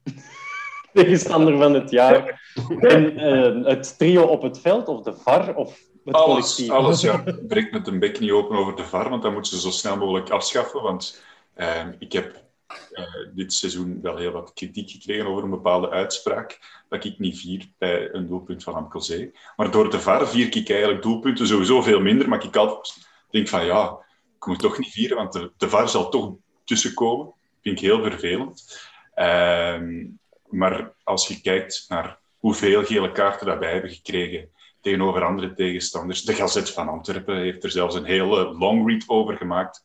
Tegenstander 0.93 1.59
van 1.59 1.75
het 1.75 1.91
jaar. 1.91 2.43
En 2.81 3.19
eh, 3.19 3.67
het 3.67 3.99
trio 3.99 4.23
op 4.23 4.43
het 4.43 4.61
veld, 4.61 4.89
of 4.89 5.03
de 5.03 5.15
VAR, 5.15 5.55
of 5.55 5.79
het 6.05 6.15
Alles, 6.15 6.55
collectief. 6.55 6.71
alles 6.71 7.01
ja. 7.01 7.25
Breek 7.49 7.73
met 7.73 7.87
een 7.87 7.99
bek 7.99 8.21
niet 8.21 8.31
open 8.31 8.57
over 8.57 8.77
de 8.77 8.85
VAR, 8.85 9.11
want 9.11 9.23
dat 9.23 9.33
moeten 9.33 9.53
ze 9.53 9.61
zo 9.61 9.71
snel 9.71 9.97
mogelijk 9.97 10.31
afschaffen. 10.31 10.83
Want 10.83 11.23
eh, 11.55 11.87
ik 11.99 12.13
heb 12.13 12.43
eh, 12.67 13.05
dit 13.35 13.53
seizoen 13.53 14.01
wel 14.03 14.17
heel 14.17 14.33
wat 14.33 14.53
kritiek 14.53 14.91
gekregen 14.91 15.27
over 15.27 15.45
een 15.45 15.51
bepaalde 15.51 15.91
uitspraak 15.91 16.59
dat 16.89 17.05
ik 17.05 17.19
niet 17.19 17.39
vier 17.39 17.67
bij 17.79 18.15
een 18.15 18.27
doelpunt 18.27 18.63
van 18.63 18.75
Amkelzee. 18.75 19.33
Maar 19.57 19.71
door 19.71 19.91
de 19.91 20.01
VAR 20.01 20.29
vier 20.29 20.57
ik 20.57 20.71
eigenlijk 20.71 21.03
doelpunten 21.03 21.47
sowieso 21.47 21.83
veel 21.83 22.01
minder, 22.01 22.29
maar 22.29 22.45
ik 22.45 22.57
altijd 22.57 23.09
denk 23.31 23.49
van 23.49 23.65
ja, 23.65 23.99
ik 24.37 24.47
moet 24.47 24.59
toch 24.59 24.79
niet 24.79 24.93
vieren, 24.93 25.17
want 25.17 25.33
de, 25.33 25.69
VAR 25.69 25.89
zal 25.89 26.09
toch 26.09 26.35
tussenkomen. 26.65 27.33
vind 27.63 27.79
ik 27.79 27.85
heel 27.85 28.03
vervelend. 28.03 28.83
Ehm, 29.15 30.07
maar 30.49 30.93
als 31.03 31.29
je 31.29 31.41
kijkt 31.41 31.85
naar 31.89 32.19
hoeveel 32.39 32.85
gele 32.85 33.13
kaarten 33.13 33.47
dat 33.47 33.59
wij 33.59 33.73
hebben 33.73 33.91
gekregen 33.91 34.49
tegenover 34.81 35.25
andere 35.25 35.55
tegenstanders. 35.55 36.23
De 36.23 36.35
Gazet 36.35 36.71
van 36.71 36.89
Antwerpen 36.89 37.37
heeft 37.37 37.65
er 37.65 37.71
zelfs 37.71 37.95
een 37.95 38.05
hele 38.05 38.55
long 38.55 38.89
read 38.89 39.05
over 39.07 39.37
gemaakt 39.37 39.83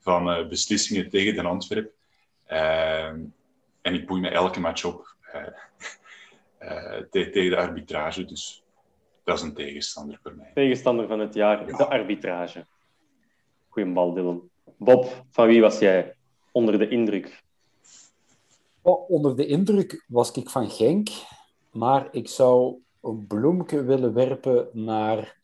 van 0.00 0.30
eh, 0.30 0.48
beslissingen 0.48 1.08
tegen 1.08 1.34
de 1.34 1.42
Antwerp. 1.42 1.92
Ehm, 2.48 3.24
en 3.82 3.94
ik 3.94 4.06
boei 4.06 4.20
me 4.20 4.28
elke 4.28 4.60
match 4.60 4.84
op 4.84 5.16
eh, 5.32 5.42
eh, 6.68 7.02
te- 7.10 7.30
tegen 7.30 7.50
de 7.50 7.56
arbitrage. 7.56 8.24
Dus 8.24 8.62
dat 9.24 9.36
is 9.36 9.42
een 9.42 9.54
tegenstander 9.54 10.18
voor 10.22 10.34
mij. 10.36 10.50
Tegenstander 10.54 11.06
van 11.06 11.20
het 11.20 11.34
jaar, 11.34 11.66
de 11.66 11.86
arbitrage. 11.86 12.66
Goeie 13.68 13.92
bal, 13.92 14.14
Dylan. 14.14 14.48
Bob, 14.76 15.24
van 15.30 15.46
wie 15.46 15.60
was 15.60 15.78
jij 15.78 16.14
onder 16.52 16.78
de 16.78 16.88
indruk? 16.88 17.42
Oh, 18.82 19.10
onder 19.10 19.36
de 19.36 19.46
indruk 19.46 20.04
was 20.08 20.32
ik 20.32 20.50
van 20.50 20.70
Genk, 20.70 21.08
maar 21.70 22.08
ik 22.10 22.28
zou 22.28 22.76
een 23.02 23.26
bloemke 23.26 23.84
willen 23.84 24.14
werpen 24.14 24.68
naar 24.72 25.36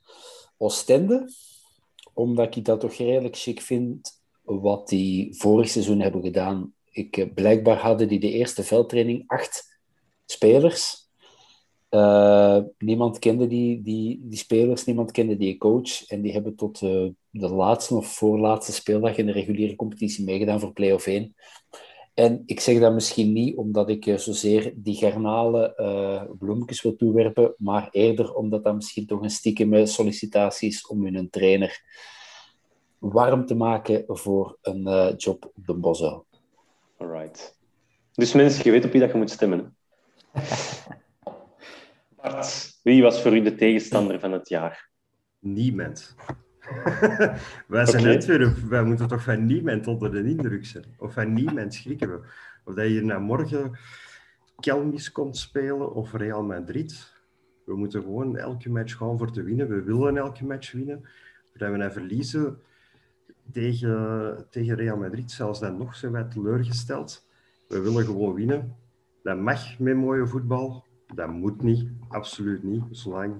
Oostende, 0.57 1.33
omdat 2.13 2.57
ik 2.57 2.65
dat 2.65 2.81
toch 2.81 2.95
redelijk 2.95 3.37
chic 3.37 3.61
vind 3.61 4.23
wat 4.43 4.89
die 4.89 5.37
vorig 5.37 5.69
seizoen 5.69 6.01
hebben 6.01 6.23
gedaan 6.23 6.74
ik, 6.95 7.17
eh, 7.17 7.27
blijkbaar 7.35 7.77
hadden 7.77 8.09
die 8.09 8.21
de 8.21 8.31
eerste 8.31 8.63
veldtraining 8.63 9.25
acht 9.27 9.79
spelers. 10.25 11.03
Eh, 11.89 12.59
niemand 12.79 13.19
kende 13.19 13.47
die, 13.47 13.83
die, 13.83 14.21
die 14.23 14.39
spelers, 14.39 14.85
niemand 14.85 15.11
kende 15.11 15.37
die 15.37 15.57
coach. 15.57 16.07
En 16.07 16.23
die 16.23 16.33
hebben 16.33 16.57
tot 16.57 16.83
eh, 16.83 17.07
de 17.31 17.49
laatste 17.49 17.95
of 17.95 18.07
voorlaatste 18.07 18.73
speeldag 18.73 19.17
in 19.17 19.27
de 19.27 19.33
reguliere 19.33 19.77
competitie 19.77 20.25
meegedaan 20.25 20.61
voor 20.61 20.73
play-off 20.73 21.07
1. 21.07 21.35
En 22.15 22.43
ik 22.47 22.61
zeg 22.61 22.81
dat 22.81 22.95
misschien 22.95 23.33
niet 23.33 23.57
omdat 23.57 23.89
ik 23.89 24.15
zozeer 24.17 24.73
die 24.77 24.95
garnalen 24.95 25.75
bloemetjes 26.39 26.83
wil 26.83 26.97
toewerpen, 26.97 27.55
maar 27.59 27.89
eerder 27.91 28.35
omdat 28.35 28.65
dat 28.65 28.75
misschien 28.75 29.07
toch 29.07 29.23
een 29.23 29.31
stiekem 29.31 29.87
sollicitatie 29.87 30.69
is 30.69 30.87
om 30.87 31.05
hun 31.05 31.31
trainer 31.31 31.83
warm 32.99 33.47
te 33.47 33.55
maken 33.55 34.05
voor 34.07 34.59
een 34.63 35.15
job 35.17 35.53
op 35.55 35.67
de 35.67 35.75
Bosuil. 35.75 36.27
Alright. 37.05 37.57
Dus 38.13 38.33
mensen, 38.33 38.65
je 38.65 38.71
weet 38.71 38.85
op 38.85 38.91
wie 38.91 39.01
dat 39.01 39.11
je 39.11 39.17
moet 39.17 39.31
stemmen. 39.31 39.77
Bart, 42.17 42.79
wie 42.83 43.03
was 43.03 43.23
voor 43.23 43.37
u 43.37 43.43
de 43.43 43.55
tegenstander 43.55 44.21
van 44.21 44.33
het 44.33 44.49
jaar? 44.49 44.89
Niemand. 45.39 46.15
wij 47.67 47.87
zijn 47.87 48.03
okay. 48.03 48.37
net 48.37 48.69
wij 48.69 48.83
moeten 48.83 49.09
toch 49.09 49.23
van 49.23 49.47
niemand 49.47 49.87
onder 49.87 50.11
de 50.11 50.25
indruk 50.25 50.67
zijn. 50.67 50.85
Of 50.99 51.13
van 51.13 51.33
niemand 51.33 51.75
schrikken 51.75 52.11
we. 52.11 52.27
Of 52.65 52.75
dat 52.75 52.85
je 52.85 52.91
hier 52.91 53.05
naar 53.05 53.21
morgen 53.21 53.79
Kelmis 54.61 55.13
komt 55.13 55.37
spelen 55.37 55.95
of 55.95 56.13
Real 56.13 56.43
Madrid. 56.43 57.13
We 57.65 57.77
moeten 57.77 58.03
gewoon 58.03 58.37
elke 58.37 58.71
match 58.71 58.97
gaan 58.97 59.19
voor 59.19 59.33
te 59.33 59.43
winnen. 59.43 59.69
We 59.69 59.83
willen 59.83 60.17
elke 60.17 60.45
match 60.45 60.73
winnen. 60.73 61.09
Dat 61.53 61.71
we 61.71 61.77
naar 61.77 61.93
verliezen 61.93 62.59
tegen, 63.53 64.47
tegen 64.51 64.77
Real 64.77 64.97
Madrid, 64.97 65.31
zelfs 65.31 65.61
dan 65.61 65.77
nog 65.77 65.97
zijn 65.97 66.13
wij 66.13 66.25
teleurgesteld. 66.25 67.29
We 67.69 67.81
willen 67.81 68.05
gewoon 68.05 68.35
winnen. 68.35 68.77
Dat 69.23 69.39
mag 69.39 69.79
met 69.79 69.97
mooie 69.97 70.27
voetbal. 70.27 70.85
Dat 71.15 71.29
moet 71.29 71.63
niet, 71.63 71.89
absoluut 72.09 72.63
niet. 72.63 72.83
Zolang 72.91 73.35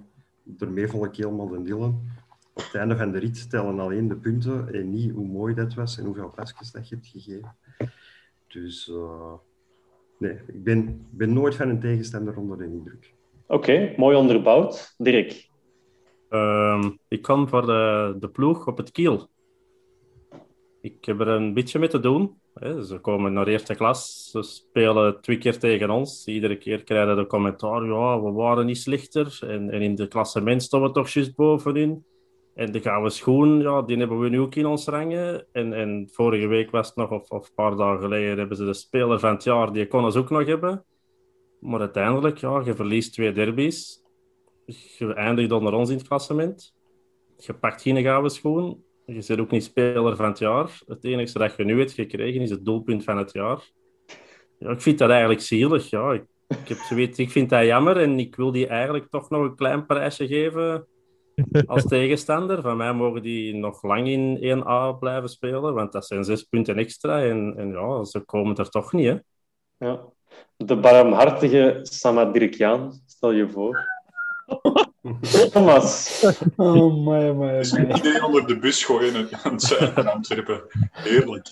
ermee 0.59 0.89
val 0.89 1.05
ik 1.05 1.17
helemaal 1.17 1.49
de 1.49 1.63
dillen. 1.63 2.13
Op 2.53 2.63
het 2.63 2.75
einde 2.75 2.97
van 2.97 3.13
de 3.13 3.19
rit 3.19 3.51
tellen 3.51 3.81
alleen 3.81 4.09
de 4.09 4.17
punten 4.17 4.75
en 4.75 4.91
niet 4.91 5.13
hoe 5.13 5.27
mooi 5.27 5.55
dat 5.55 5.75
was 5.75 5.99
en 5.99 6.05
hoeveel 6.05 6.31
pasjes 6.31 6.73
dat 6.73 6.89
je 6.89 6.95
hebt 6.95 7.07
gegeven. 7.07 7.57
Dus 8.49 8.89
uh, 8.89 9.33
nee, 10.19 10.33
ik 10.47 10.65
ben, 10.65 11.07
ben 11.11 11.33
nooit 11.33 11.55
van 11.55 11.69
een 11.69 11.81
tegenstander 11.81 12.37
onder 12.37 12.59
de 12.59 12.65
indruk. 12.65 13.15
Oké, 13.47 13.55
okay, 13.55 13.95
mooi 13.97 14.17
onderbouwd. 14.17 14.95
Dirk? 14.99 15.49
Um, 16.31 16.99
ik 17.09 17.23
kwam 17.23 17.49
voor 17.49 17.67
de, 17.67 18.17
de 18.21 18.29
ploeg 18.29 18.67
op 18.67 18.77
het 18.77 18.91
kiel. 18.91 19.29
Ik 20.85 21.05
heb 21.05 21.21
er 21.21 21.29
een 21.29 21.55
beetje 21.55 21.79
mee 21.79 21.89
te 21.89 22.01
doen. 22.01 22.41
Ze 22.83 22.99
komen 23.01 23.33
naar 23.33 23.47
eerste 23.47 23.75
klas, 23.75 24.31
ze 24.31 24.43
spelen 24.43 25.21
twee 25.21 25.39
keer 25.39 25.59
tegen 25.59 25.91
ons. 25.91 26.27
Iedere 26.27 26.57
keer 26.57 26.85
krijgen 26.85 27.17
de 27.17 27.27
commentaar, 27.27 27.85
ja, 27.85 28.23
we 28.23 28.31
waren 28.31 28.67
niet 28.67 28.79
slechter. 28.79 29.39
En, 29.41 29.71
en 29.71 29.83
in 29.83 29.95
de 29.95 30.09
klassement 30.09 30.63
staan 30.63 30.83
we 30.83 30.91
toch 30.91 31.09
juist 31.09 31.35
bovenin. 31.35 32.05
En 32.55 32.73
de 32.73 32.81
gouden 32.81 33.13
schoen, 33.13 33.61
ja, 33.61 33.83
die 33.83 33.97
hebben 33.97 34.21
we 34.21 34.29
nu 34.29 34.41
ook 34.41 34.55
in 34.55 34.67
ons 34.67 34.87
rangen. 34.87 35.47
En, 35.53 35.73
en 35.73 36.09
vorige 36.13 36.47
week 36.47 36.71
was 36.71 36.87
het 36.87 36.97
nog, 36.97 37.11
of, 37.11 37.31
of 37.31 37.49
een 37.49 37.55
paar 37.55 37.77
dagen 37.77 38.01
geleden, 38.01 38.39
hebben 38.39 38.57
ze 38.57 38.65
de 38.65 38.75
speler 38.75 39.21
van 39.21 39.31
het 39.31 39.45
jaar, 39.45 39.73
die 39.73 39.87
kon 39.87 40.13
ze 40.13 40.19
ook 40.19 40.31
nog 40.31 40.47
hebben. 40.47 40.85
Maar 41.61 41.81
uiteindelijk, 41.81 42.39
ja, 42.39 42.63
je 42.65 42.75
verliest 42.75 43.13
twee 43.13 43.33
derbies. 43.33 44.03
Je 44.99 45.15
eindigt 45.15 45.53
onder 45.53 45.73
ons 45.73 45.91
in 45.91 45.97
het 45.97 46.09
klassement. 46.09 46.75
Je 47.37 47.55
pakt 47.55 47.83
geen 47.83 48.03
gouden 48.03 48.31
schoen. 48.31 48.85
Je 49.07 49.21
zit 49.21 49.41
ook 49.41 49.51
niet 49.51 49.65
speler 49.65 50.17
van 50.17 50.27
het 50.27 50.39
jaar. 50.39 50.81
Het 50.87 51.05
enige 51.05 51.39
dat 51.39 51.57
je 51.57 51.65
nu 51.65 51.79
hebt 51.79 51.93
gekregen 51.93 52.41
is 52.41 52.51
het 52.51 52.65
doelpunt 52.65 53.05
van 53.05 53.19
het 53.19 53.33
jaar. 53.33 53.71
Ja, 54.59 54.71
ik 54.71 54.81
vind 54.81 54.99
dat 54.99 55.11
eigenlijk 55.11 55.41
zielig. 55.41 55.91
Ja. 55.91 56.13
Ik, 56.13 56.27
heb 56.69 56.99
ik 56.99 57.31
vind 57.31 57.51
dat 57.51 57.65
jammer 57.65 57.97
en 57.97 58.19
ik 58.19 58.37
wil 58.37 58.53
die 58.53 58.67
eigenlijk 58.67 59.11
toch 59.11 59.31
nog 59.31 59.43
een 59.43 59.57
klein 59.57 59.87
prijsje 59.87 60.27
geven 60.27 60.87
als 61.67 61.85
tegenstander. 61.85 62.63
Van 62.63 62.77
mij 62.77 62.93
mogen 62.93 63.23
die 63.23 63.55
nog 63.55 63.83
lang 63.83 64.09
in 64.09 64.63
1A 64.63 64.99
blijven 64.99 65.29
spelen, 65.29 65.75
want 65.75 65.93
dat 65.93 66.07
zijn 66.07 66.25
zes 66.25 66.43
punten 66.43 66.77
extra. 66.77 67.23
En, 67.23 67.55
en 67.57 67.69
ja, 67.69 68.05
ze 68.05 68.21
komen 68.21 68.57
er 68.57 68.69
toch 68.69 68.93
niet. 68.93 69.23
Ja. 69.79 70.05
De 70.57 70.77
barmhartige 70.77 71.79
Samadirkiaan, 71.83 72.93
stel 73.07 73.31
je 73.33 73.51
voor. 73.51 73.94
Thomas. 75.53 76.23
Oh, 76.57 76.93
my, 76.93 77.33
my, 77.33 77.63
my. 77.73 77.95
Iedereen 77.95 78.25
onder 78.25 78.47
de 78.47 78.59
bus 78.59 78.85
gooien 78.85 79.29
aan 79.43 79.53
het 79.53 79.63
zuiden 79.63 79.93
van 79.93 80.13
Antwerpen. 80.13 80.63
Heerlijk. 80.91 81.49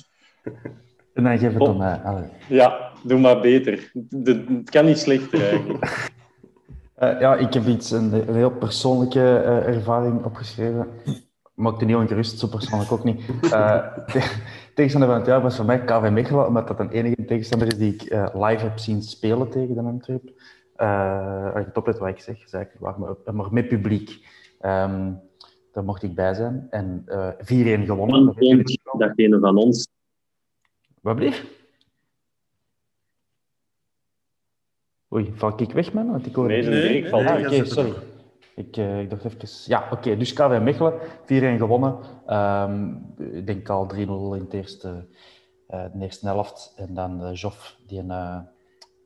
En 1.14 1.24
dan 1.24 1.38
geef 1.38 1.52
het 1.52 1.62
om 1.62 1.76
mij. 1.76 1.96
Allee. 1.96 2.24
Ja, 2.48 2.90
doe 3.02 3.18
maar 3.18 3.40
beter. 3.40 3.90
De, 3.94 4.44
het 4.48 4.70
kan 4.70 4.84
niet 4.84 4.98
slechter 4.98 5.48
eigenlijk. 5.48 6.10
Uh, 6.98 7.20
ja, 7.24 7.36
ik 7.36 7.54
heb 7.54 7.66
iets, 7.66 7.90
een, 7.90 8.28
een 8.28 8.34
heel 8.34 8.50
persoonlijke 8.50 9.18
uh, 9.18 9.66
ervaring 9.66 10.24
opgeschreven. 10.24 10.88
Maakte 11.54 11.84
niet 11.84 11.96
ongerust, 11.96 12.38
zo 12.38 12.46
persoonlijk 12.46 12.92
ook 12.92 13.04
niet. 13.04 13.20
Uh, 13.42 13.86
tegenstander 14.74 15.10
van 15.10 15.18
het 15.18 15.26
jaar 15.26 15.42
was 15.42 15.56
voor 15.56 15.64
mij 15.64 15.84
KV 15.84 16.10
Mechelen, 16.10 16.46
omdat 16.46 16.68
dat 16.68 16.80
een 16.80 16.90
enige 16.90 17.24
tegenstander 17.24 17.68
is 17.68 17.76
die 17.76 17.94
ik 17.94 18.02
live 18.34 18.64
heb 18.64 18.78
zien 18.78 19.02
spelen 19.02 19.50
tegen 19.50 19.74
de 19.74 19.80
Antwerpen. 19.80 20.32
Uh, 20.76 21.54
als 21.54 21.64
je 21.64 21.70
oplet 21.74 21.98
wat 21.98 22.08
ik 22.08 22.20
zeg, 22.20 22.48
zeg 22.48 22.62
ik, 22.62 22.80
maar, 22.80 22.94
maar 23.32 23.52
met 23.52 23.68
publiek. 23.68 24.26
Um, 24.60 25.20
daar 25.72 25.84
mocht 25.84 26.02
ik 26.02 26.14
bij 26.14 26.34
zijn. 26.34 26.66
En 26.70 27.02
uh, 27.06 27.28
4-1 27.80 27.84
gewonnen. 27.84 28.34
Datgene 28.98 29.38
van 29.38 29.56
ons. 29.56 29.88
Wat 31.00 31.16
bleef? 31.16 31.60
Oei, 35.14 35.32
val 35.34 35.60
ik 35.60 35.72
weg, 35.72 35.92
man? 35.92 36.10
Want 36.10 36.26
ik 36.26 36.34
hoor... 36.34 36.46
Nee, 36.46 36.62
nee, 36.62 37.02
nee, 37.02 37.12
ah, 37.12 37.20
Oké, 37.20 37.46
okay, 37.46 37.64
sorry. 37.64 37.92
Ik, 38.54 38.76
uh, 38.76 39.00
ik 39.00 39.10
dacht 39.10 39.24
even... 39.24 39.48
Ja, 39.66 39.84
oké. 39.84 39.94
Okay, 39.94 40.16
dus 40.16 40.32
KV 40.32 40.60
Mechelen, 40.62 41.00
4-1 41.00 41.58
gewonnen. 41.58 41.98
Um, 42.28 43.14
ik 43.18 43.46
denk 43.46 43.68
al 43.68 43.90
3-0 43.94 43.96
in 43.96 44.32
het 44.32 44.52
eerste, 44.52 45.06
uh, 45.70 45.84
de 45.92 45.98
eerste 46.00 46.26
helft. 46.26 46.72
En 46.76 46.94
dan 46.94 47.22
uh, 47.22 47.34
Joff, 47.34 47.76
die 47.86 47.98
een, 47.98 48.46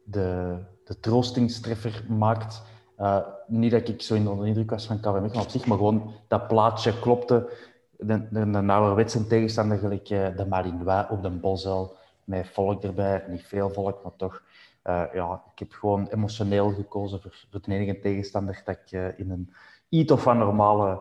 de 0.04 0.56
de 0.86 1.00
troostingstreffer 1.00 2.04
maakt. 2.08 2.62
Uh, 3.00 3.18
niet 3.46 3.70
dat 3.70 3.88
ik 3.88 4.02
zo 4.02 4.14
in 4.14 4.24
de 4.24 4.46
indruk 4.46 4.70
was 4.70 4.86
van 4.86 5.00
KV 5.00 5.20
Mechelen 5.20 5.42
op 5.42 5.48
zich, 5.48 5.66
maar 5.66 5.76
gewoon 5.76 6.12
dat 6.28 6.48
plaatje 6.48 7.00
klopte. 7.00 7.50
De, 7.98 8.28
de, 8.30 8.50
de 8.50 8.72
ouderwetse 8.72 9.26
tegenstander, 9.26 9.78
gelijk 9.78 10.10
uh, 10.10 10.36
de 10.36 10.46
Marinois 10.46 11.06
op 11.10 11.22
de 11.22 11.30
Bosuil, 11.30 11.96
met 12.24 12.48
volk 12.48 12.82
erbij. 12.82 13.24
Niet 13.28 13.46
veel 13.46 13.70
volk, 13.70 14.02
maar 14.02 14.12
toch. 14.16 14.42
Uh, 14.84 15.02
ja, 15.12 15.42
ik 15.52 15.58
heb 15.58 15.72
gewoon 15.72 16.06
emotioneel 16.06 16.70
gekozen 16.70 17.20
voor, 17.20 17.32
de 17.50 17.72
enige 17.72 17.98
tegenstander 17.98 18.62
dat 18.64 18.78
ik 18.84 19.16
in 19.16 19.30
een 19.30 19.54
iets 19.88 20.12
of 20.12 20.22
van 20.22 20.38
normale 20.38 21.00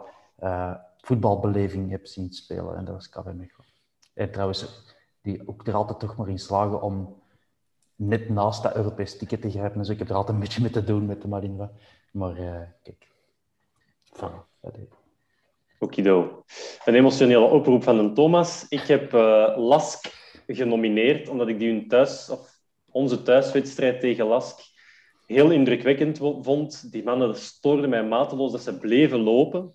voetbalbeleving 0.98 1.92
heb 1.92 2.06
zien 2.06 2.34
spelen. 2.34 2.78
En 2.78 2.86
dat 2.86 2.94
was 2.94 3.10
KV 3.10 3.26
Mechelen. 3.26 3.68
En 4.14 4.32
trouwens, 4.32 4.94
die 5.22 5.48
ook 5.48 5.68
er 5.68 5.74
altijd 5.74 6.00
toch 6.00 6.16
maar 6.16 6.30
in 6.30 6.40
slagen 6.40 6.82
om 6.82 7.16
net 7.96 8.30
naast 8.30 8.64
dat 8.64 8.76
Europees 8.76 9.18
ticket 9.18 9.42
te 9.42 9.50
grijpen. 9.50 9.80
Dus 9.80 9.90
ik 9.90 10.00
heb 10.00 10.10
er 10.10 10.16
altijd 10.16 10.36
een 10.36 10.44
beetje 10.44 10.62
mee 10.62 10.72
te 10.72 10.84
doen 10.84 11.06
met 11.06 11.22
de 11.22 11.28
Marine. 11.28 11.70
Maar 12.12 12.40
uh, 12.40 12.62
kijk, 12.84 13.08
voilà. 14.14 14.54
Okido. 15.80 16.44
Een 16.86 16.96
emotionele 16.96 17.46
oproep 17.46 17.84
van 17.84 18.00
een 18.00 18.14
Thomas. 18.14 18.66
Ik 18.70 18.82
heb 18.82 19.14
uh, 19.14 19.54
Lask 19.58 20.14
genomineerd, 20.48 21.30
omdat 21.30 21.48
ik 21.48 21.60
die 21.60 21.72
hun 21.72 21.88
thuis, 21.88 22.30
of 22.30 22.60
onze 22.92 23.22
thuiswedstrijd 23.22 24.00
tegen 24.00 24.26
Lask 24.26 24.60
heel 25.28 25.52
indrukwekkend 25.52 26.18
vond. 26.18 26.92
Die 26.92 27.04
mannen 27.04 27.36
stoorden 27.36 27.90
mij 27.90 28.04
mateloos 28.04 28.52
dat 28.52 28.62
ze 28.62 28.78
bleven 28.78 29.20
lopen. 29.20 29.74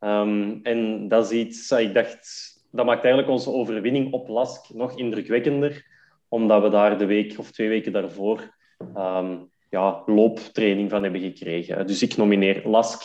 Um, 0.00 0.60
en 0.62 1.08
dat 1.08 1.30
is 1.30 1.38
iets, 1.38 1.70
ik 1.70 1.94
dacht, 1.94 2.52
dat 2.70 2.86
maakt 2.86 3.04
eigenlijk 3.04 3.32
onze 3.32 3.50
overwinning 3.50 4.12
op 4.12 4.28
Lask 4.28 4.74
nog 4.74 4.98
indrukwekkender 4.98 5.91
omdat 6.32 6.62
we 6.62 6.68
daar 6.68 6.98
de 6.98 7.06
week 7.06 7.38
of 7.38 7.50
twee 7.50 7.68
weken 7.68 7.92
daarvoor 7.92 8.54
um, 8.96 9.50
ja, 9.68 10.02
looptraining 10.06 10.90
van 10.90 11.02
hebben 11.02 11.20
gekregen. 11.20 11.86
Dus 11.86 12.02
ik 12.02 12.16
nomineer 12.16 12.62
Lask 12.64 13.02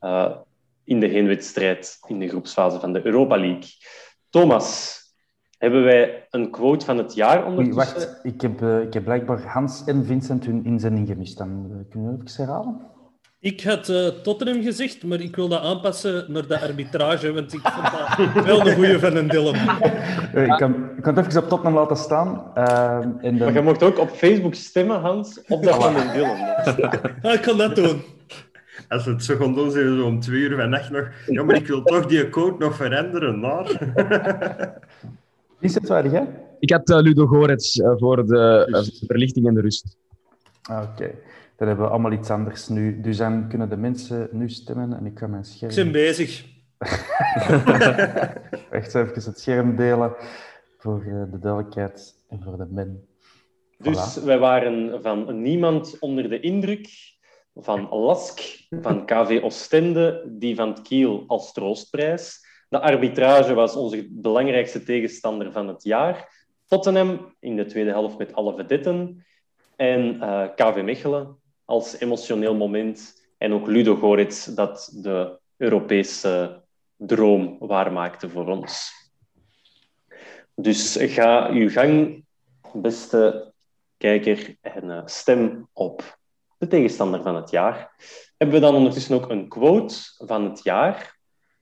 uh, 0.00 0.36
in 0.84 1.00
de 1.00 1.06
heenwedstrijd 1.06 1.98
in 2.06 2.18
de 2.18 2.28
groepsfase 2.28 2.80
van 2.80 2.92
de 2.92 3.06
Europa 3.06 3.36
League. 3.36 3.70
Thomas, 4.30 5.00
hebben 5.58 5.84
wij 5.84 6.26
een 6.30 6.50
quote 6.50 6.84
van 6.84 6.98
het 6.98 7.14
jaar 7.14 7.46
ondertussen? 7.46 7.74
wacht, 7.74 8.20
ik 8.22 8.40
heb, 8.40 8.60
uh, 8.60 8.80
ik 8.80 8.92
heb 8.92 9.04
blijkbaar 9.04 9.42
Hans 9.42 9.84
en 9.84 10.04
Vincent 10.04 10.44
hun 10.44 10.64
inzending 10.64 11.08
gemist. 11.08 11.38
Dan 11.38 11.66
uh, 11.70 11.90
kunnen 11.90 12.18
we 12.18 12.24
even 12.24 12.44
herhalen? 12.44 12.95
Ik 13.40 13.62
had 13.62 13.88
uh, 13.88 14.08
Tottenham 14.08 14.62
gezegd, 14.62 15.04
maar 15.04 15.20
ik 15.20 15.36
wil 15.36 15.48
dat 15.48 15.62
aanpassen 15.62 16.24
naar 16.28 16.46
de 16.46 16.60
arbitrage, 16.60 17.32
want 17.32 17.52
ik 17.52 17.60
vond 17.60 18.34
dat 18.34 18.44
wel 18.44 18.66
een 18.66 18.74
goede 18.74 18.98
van 18.98 19.16
een 19.16 19.28
Dylan. 19.28 19.54
ik, 20.34 20.54
kan, 20.58 20.90
ik 20.96 21.02
kan 21.02 21.16
het 21.16 21.26
even 21.26 21.42
op 21.42 21.48
Tottenham 21.48 21.74
laten 21.74 21.96
staan. 21.96 22.52
Uh, 22.54 22.98
en 23.00 23.20
dan... 23.20 23.38
Maar 23.38 23.52
je 23.52 23.62
mocht 23.62 23.82
ook 23.82 23.98
op 23.98 24.10
Facebook 24.10 24.54
stemmen, 24.54 25.00
Hans, 25.00 25.42
op 25.48 25.62
dat 25.62 25.82
van 25.82 25.96
een 25.96 26.12
Dylan. 26.12 26.36
ja, 27.22 27.32
ik 27.32 27.42
kan 27.42 27.56
dat 27.56 27.76
doen. 27.76 28.02
Als 28.88 29.04
we 29.04 29.10
het 29.10 29.24
zo 29.24 29.36
gaan 29.36 29.54
doen, 29.54 29.70
zijn 29.70 29.90
we 29.90 29.96
zo 29.96 30.06
om 30.06 30.20
twee 30.20 30.40
uur 30.40 30.56
van 30.56 30.68
nacht 30.68 30.90
nog... 30.90 31.08
Ja, 31.26 31.42
maar 31.42 31.56
ik 31.56 31.66
wil 31.66 31.82
toch 31.82 32.06
die 32.06 32.28
code 32.28 32.64
nog 32.64 32.76
veranderen, 32.76 33.40
maar... 33.40 33.64
Is 35.60 35.74
het 35.74 35.88
waar, 35.88 36.04
hè? 36.04 36.22
Ik 36.58 36.70
had 36.70 36.90
uh, 36.90 37.00
Ludo 37.00 37.26
Gorets 37.26 37.76
uh, 37.76 37.92
voor 37.96 38.26
de 38.26 38.66
uh, 38.70 39.06
verlichting 39.06 39.46
en 39.46 39.54
de 39.54 39.60
rust. 39.60 39.96
Oké, 40.70 40.80
okay. 40.80 41.14
Dan 41.56 41.68
hebben 41.68 41.86
we 41.86 41.92
allemaal 41.92 42.12
iets 42.12 42.30
anders 42.30 42.68
nu. 42.68 43.00
Dus 43.00 43.16
dan 43.16 43.48
kunnen 43.48 43.68
de 43.68 43.76
mensen 43.76 44.28
nu 44.32 44.48
stemmen 44.48 44.92
en 44.92 45.06
ik 45.06 45.18
ga 45.18 45.26
mijn 45.26 45.44
scherm... 45.44 45.70
Ik 45.70 45.76
ben 45.76 45.92
bezig. 45.92 46.44
Echt 48.70 48.94
even 48.94 49.14
het 49.14 49.40
scherm 49.40 49.76
delen 49.76 50.14
voor 50.78 51.04
de 51.30 51.38
duidelijkheid 51.38 52.24
en 52.28 52.42
voor 52.42 52.56
de 52.56 52.66
men. 52.70 53.08
Dus 53.78 54.18
voilà. 54.18 54.24
wij 54.24 54.38
waren 54.38 55.02
van 55.02 55.42
niemand 55.42 55.96
onder 55.98 56.28
de 56.28 56.40
indruk, 56.40 56.88
van 57.54 57.88
Lask, 57.88 58.40
van 58.80 59.06
KV 59.06 59.40
Ostende, 59.42 60.24
die 60.26 60.56
van 60.56 60.68
het 60.68 60.82
Kiel 60.82 61.24
als 61.26 61.52
troostprijs. 61.52 62.44
De 62.68 62.80
arbitrage 62.80 63.54
was 63.54 63.76
onze 63.76 64.08
belangrijkste 64.10 64.82
tegenstander 64.82 65.52
van 65.52 65.68
het 65.68 65.82
jaar. 65.82 66.44
Tottenham 66.66 67.34
in 67.40 67.56
de 67.56 67.64
tweede 67.64 67.90
helft 67.90 68.18
met 68.18 68.34
alle 68.34 68.54
vedetten. 68.54 69.24
En 69.76 70.14
uh, 70.14 70.48
KV 70.54 70.82
Mechelen 70.84 71.36
als 71.66 71.98
emotioneel 71.98 72.54
moment. 72.54 73.24
En 73.38 73.52
ook 73.52 73.66
Ludo 73.66 73.96
Gorets 73.96 74.44
dat 74.44 74.90
de 74.92 75.38
Europese 75.56 76.62
droom 76.96 77.56
waarmaakte 77.58 78.28
voor 78.28 78.46
ons. 78.46 78.92
Dus 80.54 80.96
ga 81.00 81.50
uw 81.50 81.70
gang, 81.70 82.24
beste 82.72 83.52
kijker, 83.96 84.56
en 84.60 84.84
uh, 84.84 85.02
stem 85.04 85.68
op 85.72 86.18
de 86.58 86.66
tegenstander 86.66 87.22
van 87.22 87.36
het 87.36 87.50
jaar. 87.50 87.94
Hebben 88.36 88.56
we 88.56 88.62
dan 88.62 88.74
ondertussen 88.74 89.14
ook 89.14 89.30
een 89.30 89.48
quote 89.48 89.94
van 90.16 90.44
het 90.44 90.62
jaar? 90.62 91.15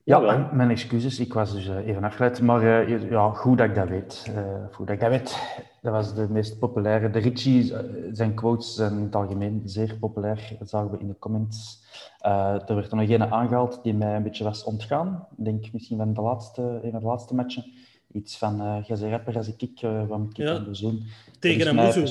Ja, 0.05 0.19
mijn, 0.19 0.49
mijn, 0.51 0.69
excuses. 0.69 1.19
Ik 1.19 1.33
was 1.33 1.53
dus 1.53 1.67
uh, 1.67 1.87
even 1.87 2.03
afgeleid. 2.03 2.41
Maar 2.41 2.89
uh, 2.89 3.09
ja, 3.09 3.29
goed 3.29 3.57
dat 3.57 3.67
ik 3.67 3.75
dat 3.75 3.89
weet. 3.89 4.25
Uh, 4.29 4.65
goed 4.71 4.87
dat 4.87 4.95
ik 4.95 5.01
dat 5.01 5.09
weet. 5.09 5.59
Dat 5.81 5.93
was 5.93 6.15
de 6.15 6.27
meest 6.29 6.59
populaire. 6.59 7.09
De 7.09 7.19
Richie, 7.19 7.73
zijn 8.11 8.33
quotes 8.33 8.75
zijn 8.75 8.91
in 8.91 9.03
het 9.03 9.15
algemeen 9.15 9.61
zeer 9.65 9.97
populair. 9.99 10.55
Dat 10.59 10.69
zagen 10.69 10.91
we 10.91 10.99
in 10.99 11.07
de 11.07 11.19
comments. 11.19 11.83
er 12.19 12.75
werd 12.75 12.91
er 12.91 12.97
nog 12.97 13.09
een 13.09 13.23
aangehaald 13.23 13.83
die 13.83 13.93
mij 13.93 14.15
een 14.15 14.23
beetje 14.23 14.43
was 14.43 14.63
ontgaan. 14.63 15.27
Ik 15.37 15.45
denk 15.45 15.73
misschien 15.73 15.97
van 15.97 16.13
de 16.13 16.21
laatste, 16.21 16.61
een 16.83 16.91
van 16.91 16.99
de 16.99 17.05
laatste 17.05 17.35
matchen. 17.35 17.65
Iets 18.11 18.37
van, 18.37 18.61
uh, 18.61 18.77
jij 18.83 18.97
bent 18.97 19.11
rapper 19.11 19.37
als 19.37 19.55
ik, 19.55 19.81
uh, 19.81 20.07
wat 20.07 20.19
moet 20.19 20.39
ik 20.39 20.45
ja, 20.45 20.59
doen? 20.59 21.03
Tegen 21.39 21.67
een 21.67 21.75
Muzu. 21.75 22.05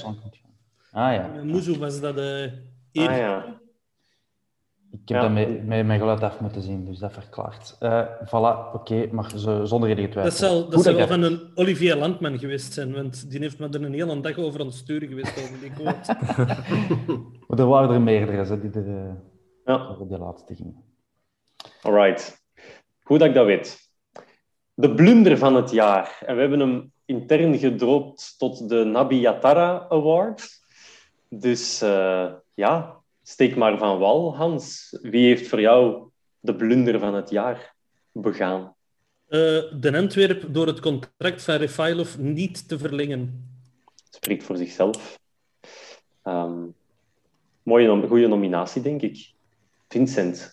Ah 0.92 1.14
ja. 1.14 1.30
Muzu 1.44 1.78
was 1.78 2.00
dat 2.00 2.18
uh, 2.18 2.42
ah, 3.08 3.16
ja. 3.16 3.60
Ik 5.02 5.08
heb 5.08 5.18
ja. 5.18 5.22
dat 5.22 5.32
met, 5.32 5.66
met 5.66 5.86
mijn 5.86 5.98
geluid 5.98 6.22
af 6.22 6.40
moeten 6.40 6.62
zien, 6.62 6.84
dus 6.84 6.98
dat 6.98 7.12
verklaart. 7.12 7.76
Uh, 7.80 8.06
voilà, 8.26 8.72
oké, 8.72 8.74
okay, 8.74 9.08
maar 9.12 9.30
zo, 9.36 9.64
zonder 9.64 9.90
enige 9.90 10.08
twijfel. 10.08 10.30
Dat 10.30 10.38
zal, 10.38 10.68
dat 10.68 10.82
zal 10.82 10.94
wel 10.94 11.06
van 11.06 11.22
een 11.22 11.50
Olivier 11.54 11.96
Landman 11.96 12.38
geweest 12.38 12.72
zijn, 12.72 12.92
want 12.92 13.30
die 13.30 13.40
heeft 13.40 13.58
me 13.58 13.68
er 13.68 13.84
een 13.84 13.92
hele 13.92 14.20
dag 14.20 14.38
over 14.38 14.60
aan 14.60 14.66
het 14.66 14.74
sturen 14.74 15.08
geweest 15.08 15.42
over 15.42 15.60
die 15.60 15.70
quote. 15.70 16.16
maar 17.46 17.58
er 17.58 17.66
waren 17.66 17.94
er 17.94 18.00
meerdere 18.00 18.44
hè, 18.44 18.60
die 18.60 18.70
er 18.70 18.86
uh, 18.86 19.12
ja. 19.64 19.86
over 19.86 20.08
de 20.08 20.18
laatste 20.18 20.54
gingen. 20.54 20.84
Alright. 21.82 22.42
Goed 23.02 23.18
dat 23.18 23.28
ik 23.28 23.34
dat 23.34 23.46
weet. 23.46 23.78
De 24.74 24.94
blunder 24.94 25.38
van 25.38 25.54
het 25.54 25.70
jaar. 25.70 26.18
En 26.26 26.34
we 26.34 26.40
hebben 26.40 26.60
hem 26.60 26.92
intern 27.04 27.58
gedropt 27.58 28.34
tot 28.38 28.68
de 28.68 28.84
Nabi 28.84 29.20
Yatara 29.20 29.86
Award. 29.88 30.62
Dus 31.28 31.82
uh, 31.82 32.32
ja, 32.54 33.02
steek 33.24 33.56
maar 33.56 33.78
van 33.78 33.98
wal, 33.98 34.36
Hans. 34.36 34.96
Wie 35.02 35.26
heeft 35.26 35.48
voor 35.48 35.60
jou 35.60 36.02
de 36.40 36.54
blunder 36.54 36.98
van 36.98 37.14
het 37.14 37.30
jaar 37.30 37.74
begaan? 38.12 38.74
Uh, 39.28 39.40
de 39.80 39.96
Antwerp 39.96 40.54
door 40.54 40.66
het 40.66 40.80
contract 40.80 41.42
van 41.42 41.54
Refailov 41.54 42.16
niet 42.16 42.68
te 42.68 42.78
verlengen. 42.78 43.48
Spreekt 44.10 44.44
voor 44.44 44.56
zichzelf. 44.56 45.18
Um, 46.24 46.74
mooie, 47.62 48.06
goede 48.08 48.26
nominatie, 48.28 48.82
denk 48.82 49.02
ik. 49.02 49.32
Vincent. 49.88 50.52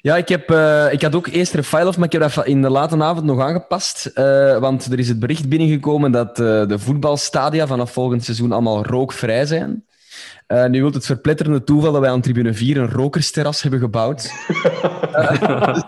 Ja, 0.00 0.16
ik, 0.16 0.28
heb, 0.28 0.50
uh, 0.50 0.92
ik 0.92 1.02
had 1.02 1.14
ook 1.14 1.26
eerst 1.26 1.54
Refailov, 1.54 1.96
maar 1.96 2.06
ik 2.06 2.12
heb 2.12 2.34
dat 2.34 2.46
in 2.46 2.62
de 2.62 2.70
late 2.70 3.02
avond 3.02 3.24
nog 3.24 3.40
aangepast. 3.40 4.10
Uh, 4.14 4.58
want 4.58 4.92
er 4.92 4.98
is 4.98 5.08
het 5.08 5.18
bericht 5.18 5.48
binnengekomen 5.48 6.12
dat 6.12 6.38
uh, 6.38 6.66
de 6.66 6.78
voetbalstadia 6.78 7.66
vanaf 7.66 7.92
volgend 7.92 8.24
seizoen 8.24 8.52
allemaal 8.52 8.84
rookvrij 8.84 9.46
zijn. 9.46 9.84
Uh, 10.52 10.66
nu 10.66 10.82
wil 10.82 10.92
het 10.92 11.06
verpletterende 11.06 11.64
toeval 11.64 11.92
dat 11.92 12.00
wij 12.00 12.10
aan 12.10 12.20
tribune 12.20 12.54
4 12.54 12.76
een 12.76 12.90
rokersterras 12.90 13.62
hebben 13.62 13.80
gebouwd. 13.80 14.30
uh, 15.12 15.82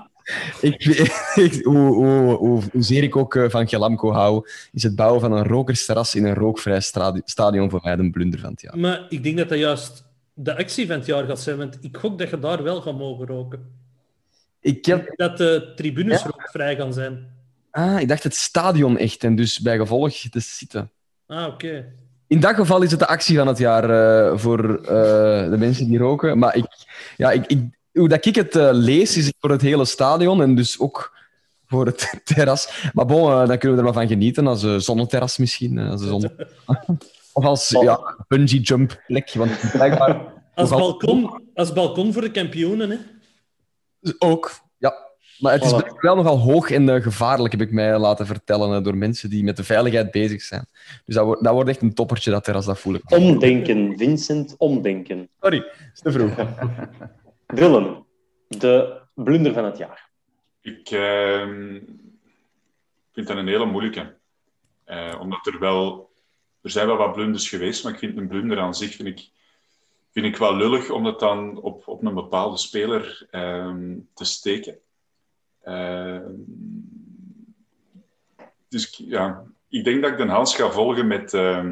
ik, 0.61 0.85
ik, 1.35 1.65
hoe, 1.65 1.95
hoe, 1.95 2.37
hoe, 2.37 2.63
hoezeer 2.73 3.03
ik 3.03 3.17
ook 3.17 3.35
uh, 3.35 3.49
van 3.49 3.69
Gelamco 3.69 4.13
hou, 4.13 4.49
is 4.73 4.83
het 4.83 4.97
bouwen 4.97 5.21
van 5.21 5.33
een 5.33 5.45
rokersterras 5.45 6.15
in 6.15 6.25
een 6.25 6.35
rookvrij 6.35 6.81
stadion 7.25 7.71
voor 7.71 7.81
mij 7.83 7.93
een 7.93 8.11
blunder 8.11 8.41
van 8.41 8.51
het 8.51 8.61
jaar. 8.61 8.79
Maar 8.79 9.07
ik 9.09 9.23
denk 9.23 9.39
dat 9.39 9.49
dat 9.49 9.59
juist 9.59 10.05
de 10.35 10.57
actie 10.57 10.87
van 10.87 10.97
het 10.97 11.07
jaar 11.07 11.25
gaat 11.25 11.41
zijn, 11.41 11.57
want 11.57 11.79
ik 11.81 11.97
gok 11.97 12.19
dat 12.19 12.31
je 12.31 12.39
daar 12.39 12.63
wel 12.63 12.81
gaat 12.81 12.99
mogen 12.99 13.27
roken. 13.27 13.83
Ik 14.61 14.85
heb... 14.85 15.13
Dat 15.17 15.37
de 15.37 15.73
tribunes 15.77 16.23
ja? 16.23 16.31
rookvrij 16.31 16.77
gaan 16.77 16.93
zijn. 16.93 17.33
Ah, 17.71 18.01
ik 18.01 18.09
dacht 18.09 18.23
het 18.23 18.35
stadion 18.35 18.99
echt 18.99 19.25
en 19.25 19.37
dus 19.37 19.61
bij 19.61 19.77
gevolg 19.77 20.21
de 20.21 20.41
zitten. 20.41 20.91
Ah, 21.27 21.47
oké. 21.47 21.67
Okay. 21.67 21.85
In 22.27 22.41
dat 22.41 22.55
geval 22.55 22.83
is 22.83 22.91
het 22.91 23.01
de 23.01 23.07
actie 23.07 23.37
van 23.37 23.47
het 23.47 23.59
jaar 23.59 23.91
uh, 23.91 24.39
voor 24.39 24.81
uh, 24.81 24.89
de 25.51 25.57
mensen 25.59 25.87
die 25.87 25.99
roken. 25.99 26.39
Maar 26.39 26.57
ik, 26.57 26.67
ja, 27.17 27.31
ik, 27.31 27.47
ik, 27.47 27.63
hoe 27.93 28.09
dat 28.09 28.25
ik 28.25 28.35
het 28.35 28.55
uh, 28.55 28.69
lees, 28.73 29.17
is 29.17 29.33
voor 29.39 29.51
het 29.51 29.63
hele 29.63 29.85
stadion 29.85 30.43
en 30.43 30.55
dus 30.55 30.79
ook 30.79 31.17
voor 31.67 31.87
het 31.87 32.21
terras. 32.25 32.91
Maar 32.93 33.07
bon, 33.07 33.47
dan 33.47 33.59
kunnen 33.59 33.71
we 33.71 33.77
er 33.77 33.93
wel 33.93 33.93
van 33.93 34.09
genieten 34.09 34.47
als 34.47 34.63
een 34.63 34.81
zonneterras 34.81 35.39
misschien. 35.39 35.79
Als 35.79 36.01
een 36.01 36.09
zonne... 36.09 36.49
of 37.33 37.45
als 37.45 37.69
ja, 37.69 38.17
bungee 38.29 38.61
jump 38.61 39.03
plek. 39.07 39.33
Want 39.35 39.71
blijkbaar... 39.73 40.33
als, 40.55 40.71
balkon, 40.71 41.43
als 41.55 41.73
balkon 41.73 42.13
voor 42.13 42.23
de 42.23 42.31
kampioenen, 42.31 42.91
hè? 42.91 42.97
Ook. 44.19 44.64
Maar 45.39 45.53
het 45.53 45.65
is 45.65 45.73
voilà. 45.73 46.01
wel 46.01 46.17
nogal 46.17 46.39
hoog 46.39 46.71
en 46.71 46.89
uh, 46.89 47.03
gevaarlijk, 47.03 47.53
heb 47.53 47.61
ik 47.61 47.73
mij 47.73 47.99
laten 47.99 48.27
vertellen, 48.27 48.79
uh, 48.79 48.85
door 48.85 48.97
mensen 48.97 49.31
die 49.31 49.45
met 49.45 49.57
de 49.57 49.65
veiligheid 49.65 50.11
bezig 50.11 50.43
zijn. 50.43 50.67
Dus 51.05 51.15
dat, 51.15 51.25
wordt, 51.25 51.45
dat 51.45 51.53
wordt 51.53 51.69
echt 51.69 51.83
een 51.83 51.95
toppertje, 51.95 52.31
dat 52.31 52.45
terras, 52.45 52.67
dat 52.67 52.79
voel 52.79 52.95
ik. 52.95 53.11
Omdenken, 53.11 53.99
Vincent, 53.99 54.55
omdenken. 54.59 55.29
Sorry, 55.41 55.65
is 55.95 56.01
te 56.01 56.13
vroeg. 56.13 56.35
Willem, 57.47 58.05
de 58.49 59.01
blunder 59.15 59.53
van 59.53 59.65
het 59.65 59.79
jaar. 59.79 60.11
Ik 60.61 60.91
uh, 60.91 61.47
vind 63.13 63.27
dat 63.27 63.37
een 63.37 63.49
hele 63.49 63.67
moeilijke. 63.67 64.15
Uh, 64.87 65.15
omdat 65.21 65.47
er 65.47 65.59
wel... 65.59 66.13
Er 66.63 66.71
zijn 66.71 66.87
wel 66.87 66.97
wat 66.97 67.13
blunders 67.13 67.49
geweest, 67.49 67.85
maar 67.85 67.93
ik 67.93 67.99
vind 67.99 68.17
een 68.17 68.29
blunder 68.29 68.59
aan 68.59 68.75
zich 68.75 68.95
vind 68.95 69.09
ik, 69.09 69.29
vind 70.13 70.27
ik 70.27 70.37
wel 70.37 70.57
lullig 70.57 70.91
om 70.91 71.05
dat 71.05 71.21
dan 71.21 71.61
op, 71.61 71.89
op 71.89 72.05
een 72.05 72.15
bepaalde 72.15 72.57
speler 72.57 73.27
ehm, 73.31 73.97
te 74.15 74.25
steken. 74.25 74.79
Uh, 75.65 76.19
dus 78.69 79.03
ja, 79.07 79.45
ik 79.69 79.85
denk 79.85 80.03
dat 80.03 80.11
ik 80.11 80.17
de 80.17 80.27
Hans 80.27 80.57
ga 80.57 80.71
volgen 80.71 81.07
met, 81.07 81.33
uh, 81.33 81.67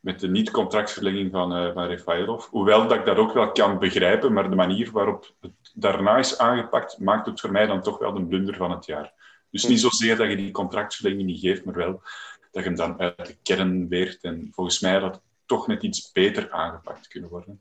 met 0.00 0.20
de 0.20 0.28
niet-contractverlenging 0.28 1.30
van, 1.30 1.56
uh, 1.56 1.72
van 1.72 1.86
Refailov. 1.86 2.46
Hoewel 2.46 2.88
dat 2.88 2.98
ik 2.98 3.04
dat 3.04 3.16
ook 3.16 3.32
wel 3.32 3.52
kan 3.52 3.78
begrijpen, 3.78 4.32
maar 4.32 4.50
de 4.50 4.56
manier 4.56 4.90
waarop 4.90 5.34
het 5.40 5.52
daarna 5.74 6.16
is 6.16 6.38
aangepakt, 6.38 6.98
maakt 6.98 7.26
het 7.26 7.40
voor 7.40 7.52
mij 7.52 7.66
dan 7.66 7.82
toch 7.82 7.98
wel 7.98 8.12
de 8.12 8.26
blunder 8.26 8.56
van 8.56 8.70
het 8.70 8.86
jaar. 8.86 9.12
Dus 9.50 9.66
niet 9.66 9.80
zozeer 9.80 10.16
dat 10.16 10.28
je 10.28 10.36
die 10.36 10.50
contractverlenging 10.50 11.26
niet 11.26 11.40
geeft, 11.40 11.64
maar 11.64 11.74
wel 11.74 12.02
dat 12.50 12.64
je 12.64 12.70
hem 12.70 12.74
dan 12.74 13.00
uit 13.00 13.26
de 13.26 13.36
kern 13.42 13.88
weert. 13.88 14.22
En 14.22 14.48
volgens 14.52 14.80
mij 14.80 14.92
had 14.92 15.14
het 15.14 15.22
toch 15.46 15.66
net 15.66 15.82
iets 15.82 16.12
beter 16.12 16.50
aangepakt 16.50 17.08
kunnen 17.08 17.30
worden. 17.30 17.60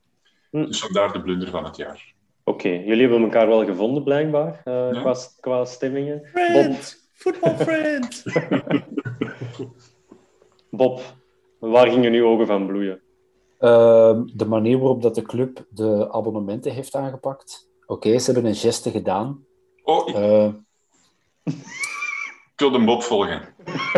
Hm. 0.51 0.65
Dus 0.65 0.79
vandaar 0.79 1.13
de 1.13 1.21
blunder 1.21 1.49
van 1.49 1.65
het 1.65 1.75
jaar. 1.75 2.14
Oké, 2.47 2.67
okay. 2.67 2.83
jullie 2.83 3.01
hebben 3.01 3.23
elkaar 3.23 3.47
wel 3.47 3.65
gevonden, 3.65 4.03
blijkbaar, 4.03 4.61
uh, 4.65 4.73
ja. 4.91 5.01
qua, 5.01 5.15
qua 5.39 5.65
stemmingen. 5.65 6.21
Friend! 6.25 7.07
Football 7.13 7.55
friend! 7.55 8.23
Bob, 10.69 11.01
waar 11.59 11.87
gingen 11.87 12.13
uw 12.13 12.25
ogen 12.25 12.47
van 12.47 12.67
bloeien? 12.67 13.01
Uh, 13.59 14.21
de 14.33 14.45
manier 14.45 14.77
waarop 14.77 15.01
dat 15.01 15.15
de 15.15 15.21
club 15.21 15.65
de 15.69 16.07
abonnementen 16.11 16.73
heeft 16.73 16.95
aangepakt. 16.95 17.69
Oké, 17.81 18.07
okay, 18.07 18.19
ze 18.19 18.31
hebben 18.31 18.49
een 18.49 18.57
geste 18.57 18.91
gedaan. 18.91 19.45
Oh, 19.83 20.07
ik... 20.07 20.15
Uh... 20.15 20.49
ik 22.53 22.55
wil 22.55 22.71
de 22.71 22.83
Bob 22.83 23.03
volgen. 23.03 23.54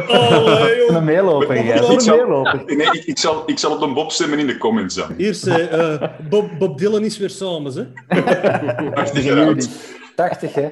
Oh, 0.07 0.45
nee, 0.63 0.89
een 0.89 1.03
meeloper, 1.03 1.65
ja. 1.65 1.91
Ik 1.91 2.01
zal, 2.01 2.41
nee, 2.65 2.91
ik, 2.91 3.03
ik, 3.05 3.17
zal, 3.17 3.43
ik 3.45 3.59
zal 3.59 3.73
op 3.73 3.79
de 3.79 3.93
Bob 3.93 4.11
stemmen 4.11 4.39
in 4.39 4.47
de 4.47 4.57
comments 4.57 4.95
dan. 4.95 5.13
Hier, 5.17 5.47
uh, 5.47 6.03
Bob, 6.29 6.49
Bob 6.59 6.77
Dylan 6.77 7.03
is 7.03 7.17
weer 7.17 7.29
samen, 7.29 7.73
hè? 8.07 8.91
80 8.93 9.23
jaar 9.23 9.45
oud. 9.45 9.69
80, 10.15 10.53
hè? 10.53 10.69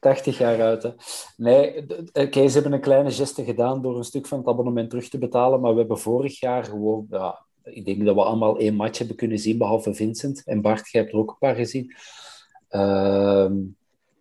80 0.00 0.38
jaar 0.38 0.60
uit. 0.60 0.82
Hè. 0.82 0.90
Nee, 1.36 1.82
oké, 1.82 2.20
okay, 2.20 2.48
ze 2.48 2.54
hebben 2.54 2.72
een 2.72 2.80
kleine 2.80 3.10
geste 3.10 3.44
gedaan 3.44 3.82
door 3.82 3.96
een 3.96 4.04
stuk 4.04 4.26
van 4.26 4.38
het 4.38 4.46
abonnement 4.46 4.90
terug 4.90 5.08
te 5.08 5.18
betalen, 5.18 5.60
maar 5.60 5.72
we 5.72 5.78
hebben 5.78 5.98
vorig 5.98 6.40
jaar 6.40 6.64
gewoon, 6.64 7.06
ja, 7.10 7.44
ik 7.62 7.84
denk 7.84 8.04
dat 8.04 8.14
we 8.14 8.22
allemaal 8.22 8.58
één 8.58 8.74
match 8.74 8.98
hebben 8.98 9.16
kunnen 9.16 9.38
zien, 9.38 9.58
behalve 9.58 9.94
Vincent. 9.94 10.42
En 10.44 10.60
Bart, 10.60 10.90
jij 10.90 11.00
hebt 11.00 11.12
er 11.12 11.20
ook 11.20 11.30
een 11.30 11.38
paar 11.38 11.54
gezien. 11.54 11.94
Uh, 12.70 13.50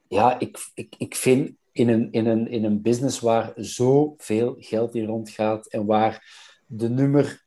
ja, 0.08 0.40
ik, 0.40 0.58
ik, 0.74 0.96
ik 0.98 1.16
vind 1.16 1.52
in 1.78 1.90
een, 1.90 2.12
in, 2.12 2.28
een, 2.28 2.48
in 2.48 2.64
een 2.64 2.82
business 2.82 3.20
waar 3.20 3.54
zoveel 3.56 4.56
geld 4.60 4.96
in 4.96 5.06
rondgaat 5.06 5.68
en 5.68 5.86
waar 5.86 6.46
de 6.66 6.90
nummer 6.90 7.46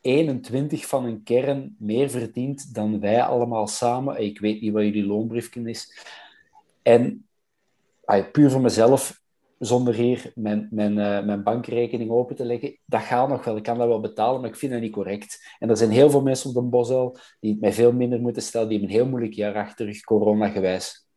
21 0.00 0.86
van 0.86 1.04
een 1.04 1.22
kern 1.22 1.76
meer 1.78 2.10
verdient 2.10 2.74
dan 2.74 3.00
wij 3.00 3.22
allemaal 3.22 3.66
samen. 3.66 4.22
Ik 4.22 4.40
weet 4.40 4.60
niet 4.60 4.72
wat 4.72 4.82
jullie 4.82 5.06
loonbriefje 5.06 5.70
is. 5.70 6.06
En 6.82 7.26
puur 8.32 8.50
voor 8.50 8.60
mezelf, 8.60 9.22
zonder 9.58 9.94
hier 9.94 10.32
mijn, 10.34 10.68
mijn, 10.70 10.92
uh, 10.92 11.24
mijn 11.24 11.42
bankrekening 11.42 12.10
open 12.10 12.36
te 12.36 12.44
leggen, 12.44 12.78
dat 12.84 13.02
gaat 13.02 13.28
nog 13.28 13.44
wel. 13.44 13.56
Ik 13.56 13.62
kan 13.62 13.78
dat 13.78 13.88
wel 13.88 14.00
betalen, 14.00 14.40
maar 14.40 14.50
ik 14.50 14.56
vind 14.56 14.72
dat 14.72 14.80
niet 14.80 14.92
correct. 14.92 15.56
En 15.58 15.70
er 15.70 15.76
zijn 15.76 15.90
heel 15.90 16.10
veel 16.10 16.22
mensen 16.22 16.48
op 16.48 16.54
de 16.54 16.62
Bosel 16.62 17.16
die 17.40 17.50
het 17.50 17.60
mij 17.60 17.72
veel 17.72 17.92
minder 17.92 18.20
moeten 18.20 18.42
stellen, 18.42 18.68
die 18.68 18.78
hebben 18.78 18.96
een 18.96 19.02
heel 19.02 19.10
moeilijk 19.10 19.34
jaar 19.34 19.54
achter 19.54 19.86
rug, 19.86 20.00
corona-gewijs. 20.00 21.07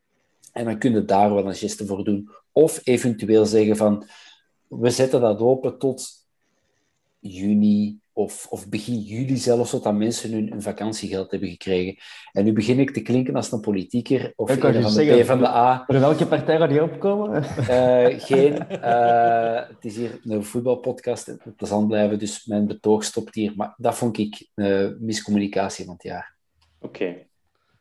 En 0.52 0.66
dan 0.66 0.78
kun 0.78 0.94
je 0.94 1.06
daar 1.06 1.34
wel 1.34 1.48
een 1.48 1.56
geste 1.56 1.86
voor 1.86 2.04
doen. 2.04 2.30
Of 2.52 2.82
eventueel 2.84 3.46
zeggen 3.46 3.78
van, 3.78 4.08
we 4.68 4.90
zetten 4.90 5.22
dat 5.22 5.40
open 5.40 5.78
tot 5.78 6.22
juni 7.20 8.00
of, 8.14 8.48
of 8.50 8.70
begin 8.70 9.00
juli 9.00 9.38
zelfs, 9.38 9.70
zodat 9.70 9.94
mensen 9.94 10.32
hun, 10.32 10.50
hun, 10.50 10.62
vakantiegeld 10.62 11.32
hebben 11.32 11.50
gekregen. 11.50 11.96
En 12.32 12.44
nu 12.44 12.54
begin 12.54 12.80
ik 12.80 12.92
te 12.92 13.02
klinken 13.02 13.36
als 13.36 13.52
een 13.52 13.60
politieker 13.60 14.34
of 14.36 14.50
ik 14.50 14.64
een 14.64 14.82
van 14.82 14.94
de 14.94 15.22
P 15.22 15.26
van 15.26 15.40
de 15.40 15.48
A. 15.48 15.84
Voor 15.88 16.00
welke 16.00 16.28
partij 16.28 16.58
gaat 16.58 16.70
die 16.70 16.84
opkomen? 16.84 17.44
Uh, 17.60 18.20
geen. 18.20 18.54
Uh, 18.72 19.68
het 19.68 19.86
is 19.86 19.96
hier 19.96 20.20
een 20.24 20.44
voetbalpodcast, 20.44 21.26
het 21.26 21.56
plezant 21.56 21.88
blijven, 21.88 22.20
dus 22.20 22.46
mijn 22.46 22.68
betoog 22.68 23.04
stopt 23.04 23.36
hier. 23.36 23.54
Maar 23.56 23.74
dat 23.78 23.96
vond 23.96 24.18
ik 24.18 24.48
uh, 24.56 24.90
miscommunicatie 25.00 25.86
van 25.86 25.94
het 25.94 26.04
jaar. 26.04 26.36
Oké. 26.80 27.02
Okay. 27.02 27.28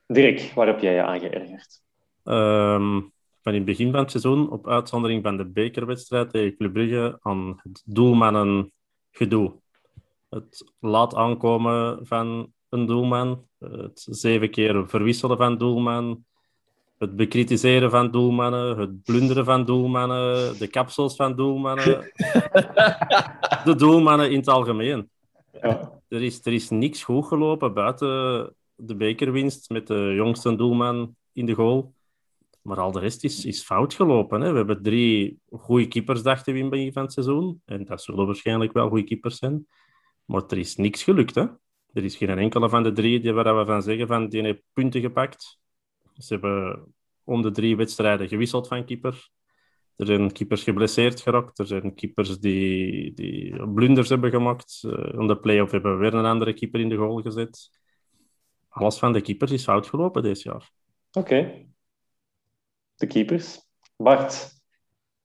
Dirk, 0.06 0.52
waar 0.54 0.66
heb 0.66 0.80
jij 0.80 0.94
je 0.94 1.02
aan 1.02 1.20
geërgerd? 1.20 1.79
Um, 2.24 3.12
van 3.42 3.52
in 3.52 3.58
het 3.58 3.64
begin 3.64 3.90
van 3.90 4.00
het 4.00 4.10
seizoen, 4.10 4.50
op 4.50 4.68
uitzondering 4.68 5.22
van 5.22 5.36
de 5.36 5.44
bekerwedstrijd 5.44 6.30
tegen 6.30 6.56
Club 6.56 6.72
Brugge, 6.72 7.18
aan 7.22 7.60
het 7.62 7.82
doelmannen 7.84 8.72
gedoe. 9.10 9.52
Het 10.28 10.72
laat 10.78 11.14
aankomen 11.14 12.06
van 12.06 12.52
een 12.68 12.86
doelman, 12.86 13.46
het 13.58 14.06
zeven 14.10 14.50
keer 14.50 14.88
verwisselen 14.88 15.36
van 15.36 15.58
doelman, 15.58 16.24
het 16.98 17.16
bekritiseren 17.16 17.90
van 17.90 18.10
doelmannen, 18.10 18.78
het 18.78 19.02
blunderen 19.02 19.44
van 19.44 19.64
doelmannen, 19.64 20.58
de 20.58 20.66
kapsels 20.66 21.16
van 21.16 21.36
doelmannen, 21.36 22.12
de 23.64 23.74
doelmannen 23.76 24.30
in 24.30 24.38
het 24.38 24.48
algemeen. 24.48 25.10
Ja. 25.62 26.00
Er, 26.08 26.22
is, 26.22 26.40
er 26.44 26.52
is 26.52 26.70
niks 26.70 27.04
goed 27.04 27.26
gelopen 27.26 27.74
buiten 27.74 28.08
de 28.74 28.94
bekerwinst 28.94 29.70
met 29.70 29.86
de 29.86 30.12
jongste 30.14 30.56
doelman 30.56 31.16
in 31.32 31.46
de 31.46 31.54
goal. 31.54 31.92
Maar 32.62 32.78
al 32.78 32.92
de 32.92 33.00
rest 33.00 33.24
is, 33.24 33.44
is 33.44 33.62
fout 33.62 33.94
gelopen. 33.94 34.40
Hè. 34.40 34.50
We 34.50 34.56
hebben 34.56 34.82
drie 34.82 35.40
goede 35.50 35.88
keepers, 35.88 36.22
dachten 36.22 36.52
we 36.52 36.58
in 36.58 36.70
begin 36.70 36.92
van 36.92 37.02
het 37.02 37.12
seizoen. 37.12 37.62
En 37.64 37.84
dat 37.84 38.02
zullen 38.02 38.26
waarschijnlijk 38.26 38.72
wel 38.72 38.88
goede 38.88 39.04
keepers 39.04 39.38
zijn. 39.38 39.66
Maar 40.24 40.42
er 40.46 40.58
is 40.58 40.76
niks 40.76 41.02
gelukt. 41.02 41.34
Hè. 41.34 41.46
Er 41.92 42.04
is 42.04 42.16
geen 42.16 42.38
enkele 42.38 42.68
van 42.68 42.82
de 42.82 42.92
drie 42.92 43.20
die 43.20 43.32
waar 43.32 43.58
we 43.58 43.64
van 43.64 43.82
zeggen 43.82 44.06
van 44.06 44.28
die 44.28 44.42
heeft 44.42 44.62
punten 44.72 45.00
gepakt. 45.00 45.58
Ze 46.14 46.32
hebben 46.32 46.84
om 47.24 47.42
de 47.42 47.50
drie 47.50 47.76
wedstrijden 47.76 48.28
gewisseld 48.28 48.68
van 48.68 48.84
keeper. 48.84 49.28
Er 49.96 50.06
zijn 50.06 50.32
keepers 50.32 50.62
geblesseerd 50.62 51.20
geraakt. 51.20 51.58
Er 51.58 51.66
zijn 51.66 51.94
keepers 51.94 52.38
die, 52.38 53.14
die 53.14 53.68
blunders 53.68 54.08
hebben 54.08 54.30
gemaakt. 54.30 54.82
Uh, 54.86 55.26
de 55.26 55.38
play-off 55.40 55.72
hebben 55.72 55.92
we 55.92 55.98
weer 55.98 56.14
een 56.14 56.24
andere 56.24 56.52
keeper 56.52 56.80
in 56.80 56.88
de 56.88 56.96
goal 56.96 57.20
gezet. 57.20 57.70
Alles 58.68 58.98
van 58.98 59.12
de 59.12 59.20
keepers 59.20 59.50
is 59.50 59.64
fout 59.64 59.86
gelopen 59.86 60.22
dit 60.22 60.42
jaar. 60.42 60.70
Oké. 61.12 61.66
De 63.00 63.06
keepers. 63.06 63.60
Bart, 63.96 64.50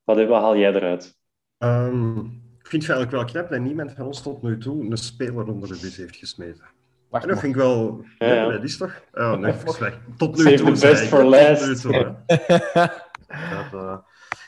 wat, 0.03 0.27
wat 0.27 0.41
haal 0.41 0.57
jij 0.57 0.73
eruit? 0.73 1.17
Um, 1.57 2.19
ik 2.59 2.67
vind 2.67 2.87
het 2.87 2.91
eigenlijk 2.91 3.11
wel 3.11 3.25
knap 3.25 3.49
dat 3.51 3.59
niemand 3.59 3.91
van 3.91 4.05
ons 4.05 4.21
tot 4.21 4.41
nu 4.41 4.57
toe 4.57 4.85
een 4.85 4.97
speler 4.97 5.47
onder 5.47 5.69
de 5.69 5.77
bus 5.81 5.95
heeft 5.97 6.15
gesmeten. 6.15 6.65
Wacht 7.09 7.23
en 7.23 7.29
dat 7.29 7.39
vind 7.39 7.55
ik 7.55 7.61
wel... 7.61 8.05
Ja, 8.17 8.33
ja. 8.33 8.49
Dat 8.49 8.63
is 8.63 8.77
toch? 8.77 9.01
Oh, 9.13 9.33
nee, 9.33 9.53
Tot 10.17 10.37
nu 10.37 10.55
toe. 10.55 10.71
best 10.71 11.07
for 11.07 11.23
last. 11.23 11.81
Toe, 11.81 12.15
dat, 12.27 13.73
uh... 13.73 13.97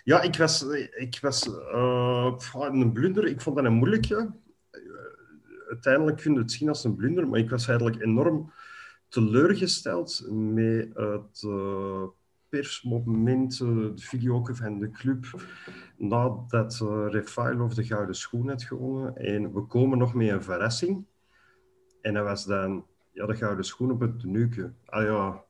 ja, 0.03 0.21
ik 0.21 0.35
was, 0.35 0.65
ik 0.95 1.17
was 1.21 1.47
uh, 1.47 2.33
een 2.51 2.91
blunder. 2.91 3.27
Ik 3.27 3.41
vond 3.41 3.55
dat 3.55 3.65
een 3.65 3.73
moeilijke. 3.73 4.31
uiteindelijk 5.69 6.17
kun 6.17 6.33
je 6.33 6.39
het 6.39 6.51
zien 6.51 6.69
als 6.69 6.83
een 6.83 6.95
blunder, 6.95 7.27
maar 7.27 7.39
ik 7.39 7.49
was 7.49 7.67
eigenlijk 7.67 8.01
enorm 8.01 8.53
teleurgesteld 9.07 10.25
met 10.29 10.89
het 10.93 11.43
uh, 11.45 12.03
persmoment, 12.49 13.57
de 13.57 13.91
video 13.95 14.43
van 14.43 14.79
de 14.79 14.91
club, 14.91 15.25
nadat 15.97 16.79
uh, 16.83 17.05
Refailov 17.09 17.73
de 17.73 17.83
gouden 17.83 18.15
schoen 18.15 18.49
had 18.49 18.63
gewonnen. 18.63 19.15
En 19.15 19.53
we 19.53 19.61
komen 19.61 19.97
nog 19.97 20.13
met 20.13 20.29
een 20.29 20.43
verrassing. 20.43 21.05
En 22.01 22.13
dat 22.13 22.23
was 22.23 22.45
dan 22.45 22.85
ja, 23.11 23.25
de 23.25 23.35
gouden 23.35 23.65
schoen 23.65 23.91
op 23.91 23.99
het 23.99 24.19
tenuke. 24.19 24.71
Ah 24.85 25.03
ja. 25.03 25.43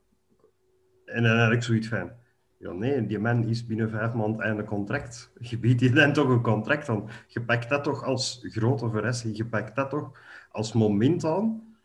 En 1.06 1.24
dan 1.24 1.38
had 1.38 1.52
ik 1.52 1.64
zoiets 1.64 1.88
van... 1.88 2.12
Ja, 2.60 2.72
nee, 2.72 3.06
die 3.06 3.20
man 3.20 3.44
is 3.44 3.66
binnen 3.66 3.90
vijf 3.90 4.14
maanden 4.14 4.42
einde 4.42 4.64
contract. 4.64 5.32
Je 5.40 5.60
biedt 5.60 5.82
je 5.82 5.90
dan 5.90 6.14
toch 6.14 6.30
een 6.30 6.42
contract 6.42 6.90
aan. 6.90 7.10
Je 7.28 7.42
pakt 7.42 7.70
dat 7.70 7.84
toch 7.84 8.04
als 8.04 8.40
grote 8.42 8.90
verrassing. 8.90 9.38
Je 9.38 9.46
pakt 9.46 9.76
dat 9.76 9.90
toch 9.90 10.20
als 10.52 10.74
moment 10.74 11.26
aan 11.26 11.76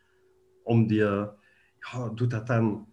om 0.62 0.86
die... 0.86 1.04
Ja, 1.92 2.08
doet 2.14 2.30
dat 2.30 2.46
dan 2.46 2.91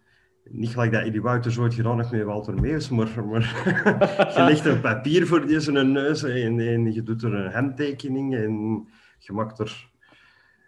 niet 0.52 0.70
gelijk 0.70 0.92
dat 0.92 1.02
Eddie 1.02 1.22
Wouters 1.22 1.58
ooit 1.58 1.74
gedaan 1.74 1.98
heeft 1.98 2.10
met 2.10 2.22
Walter 2.22 2.60
Meus, 2.60 2.88
maar, 2.88 3.24
maar 3.24 3.42
je 4.36 4.42
legt 4.46 4.64
een 4.64 4.80
papier 4.80 5.26
voor 5.26 5.46
deze 5.46 5.72
neus 5.72 6.22
en, 6.22 6.60
en, 6.60 6.92
je 6.92 7.02
doet 7.02 7.22
er 7.22 7.34
een 7.34 7.52
handtekening 7.52 8.34
en 8.34 8.86
je 9.18 9.32
maakt 9.32 9.58
er, 9.58 9.90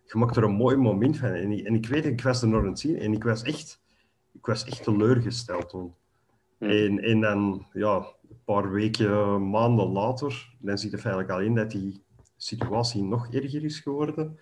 je 0.05 0.19
maakt 0.19 0.37
er 0.37 0.45
een 0.45 0.55
mooi 0.55 0.77
moment 0.77 1.19
van. 1.19 1.29
En, 1.29 1.65
en 1.65 1.75
ik 1.75 1.87
weet, 1.87 2.05
ik 2.05 2.23
was 2.23 2.43
er 2.43 2.49
nog 2.49 2.61
aan 2.61 2.69
het 2.69 2.79
zien 2.79 2.99
en 2.99 3.13
ik 3.13 3.25
was 3.25 3.43
echt, 3.43 3.83
ik 4.33 4.47
was 4.47 4.65
echt 4.65 4.83
teleurgesteld 4.83 5.69
toen. 5.69 5.95
En, 6.59 6.99
en 6.99 7.21
dan, 7.21 7.67
ja, 7.73 7.97
een 7.97 8.43
paar 8.45 8.71
weken, 8.71 9.51
maanden 9.51 9.87
later, 9.87 10.55
dan 10.59 10.79
zie 10.79 10.91
je 10.91 10.99
feitelijk 10.99 11.33
al 11.33 11.41
in 11.41 11.55
dat 11.55 11.71
die 11.71 12.03
situatie 12.37 13.03
nog 13.03 13.33
erger 13.33 13.65
is 13.65 13.81
geworden. 13.81 14.39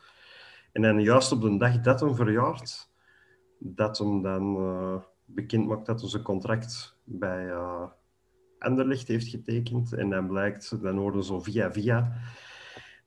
En 0.72 0.82
dan 0.82 1.02
juist 1.02 1.32
op 1.32 1.40
de 1.40 1.56
dag 1.56 1.80
dat 1.80 2.00
hem 2.00 2.14
verjaart, 2.14 2.90
dat 3.58 3.98
hem 3.98 4.22
dan... 4.22 4.56
Uh, 4.56 4.96
bekend 5.34 5.66
maakt 5.66 5.86
dat 5.86 6.02
zijn 6.04 6.22
contract 6.22 6.96
bij 7.04 7.46
uh, 7.46 7.86
heeft 9.06 9.28
getekend. 9.28 9.92
En 9.92 10.10
dan 10.10 10.26
blijkt, 10.26 10.82
dan 10.82 10.96
hoorden 10.96 11.24
zo 11.24 11.40
via 11.40 11.72
via, 11.72 12.12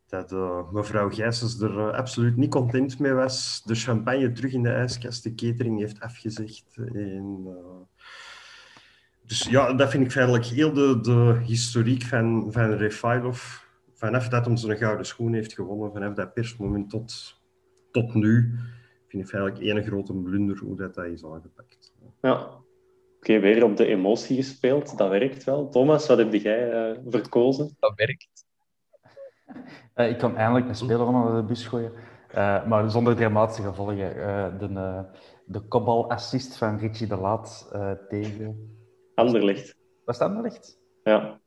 dat 0.08 0.32
uh, 0.32 0.72
mevrouw 0.72 1.10
Gijsens 1.10 1.62
er 1.62 1.78
uh, 1.78 1.90
absoluut 1.90 2.38
niet 2.38 2.50
content 2.50 3.00
mee 3.00 3.14
was. 3.14 3.62
De 3.66 3.76
champagne 3.76 4.32
terug 4.32 4.54
in 4.54 4.64
de 4.64 4.70
ijskast, 4.70 5.24
de 5.24 5.36
catering 5.36 5.80
heeft 5.80 6.00
afgezegd. 6.00 6.78
Dus 9.26 9.44
ja, 9.44 9.74
dat 9.74 9.90
vind 9.90 10.04
ik 10.04 10.12
feitelijk 10.12 10.46
heel 10.46 10.74
de, 10.74 11.00
de 11.02 11.42
historiek 11.46 12.04
van, 12.04 12.48
van 12.52 12.72
Refailov. 12.72 13.62
Vanaf 13.94 14.30
dat 14.30 14.60
zijn 14.60 14.78
gouden 14.78 15.06
schoen 15.06 15.34
heeft 15.34 15.54
gewonnen, 15.54 15.92
vanaf 15.92 16.14
dat 16.14 16.34
persmoment 16.34 16.90
tot, 16.90 17.42
tot 17.92 18.14
nu, 18.14 18.60
vind 19.08 19.24
ik 19.24 19.30
feitelijk 19.30 19.60
één 19.60 19.84
grote 19.84 20.14
blunder 20.14 20.58
hoe 20.58 20.76
dat, 20.76 20.94
dat 20.96 21.06
is 21.06 21.26
aangepakt. 21.26 21.83
Ja. 22.24 22.62
Oké, 23.18 23.40
weer 23.40 23.64
op 23.64 23.78
de 23.78 23.86
emotie 23.86 24.36
gespeeld. 24.36 24.98
Dat 24.98 25.10
werkt 25.10 25.44
wel. 25.44 25.70
Thomas, 25.70 26.08
wat 26.08 26.18
heb 26.18 26.34
jij 26.34 26.92
uh, 26.92 26.98
verkozen? 27.08 27.76
Dat 27.80 27.94
werkt. 27.96 28.46
Uh, 29.96 30.10
ik 30.14 30.18
kan 30.18 30.38
eindelijk 30.38 30.68
een 30.68 30.76
speler 30.76 31.06
onder 31.06 31.36
de 31.36 31.44
bus 31.44 31.68
gooien. 31.68 31.92
Uh, 32.36 32.66
maar 32.66 32.92
zonder 32.92 33.16
dramatische 33.16 33.62
gevolgen. 33.62 33.98
de, 34.58 35.06
de 35.46 35.60
kopbal-assist 35.60 36.58
van 36.58 36.78
Richie 36.78 37.08
de 37.08 37.18
Laat 37.18 37.72
tegen... 38.10 38.78
Anderlicht. 39.16 39.76
Was 40.06 40.18
dat 40.18 40.28
Anderlicht? 40.28 40.80
Ja. 41.04 41.40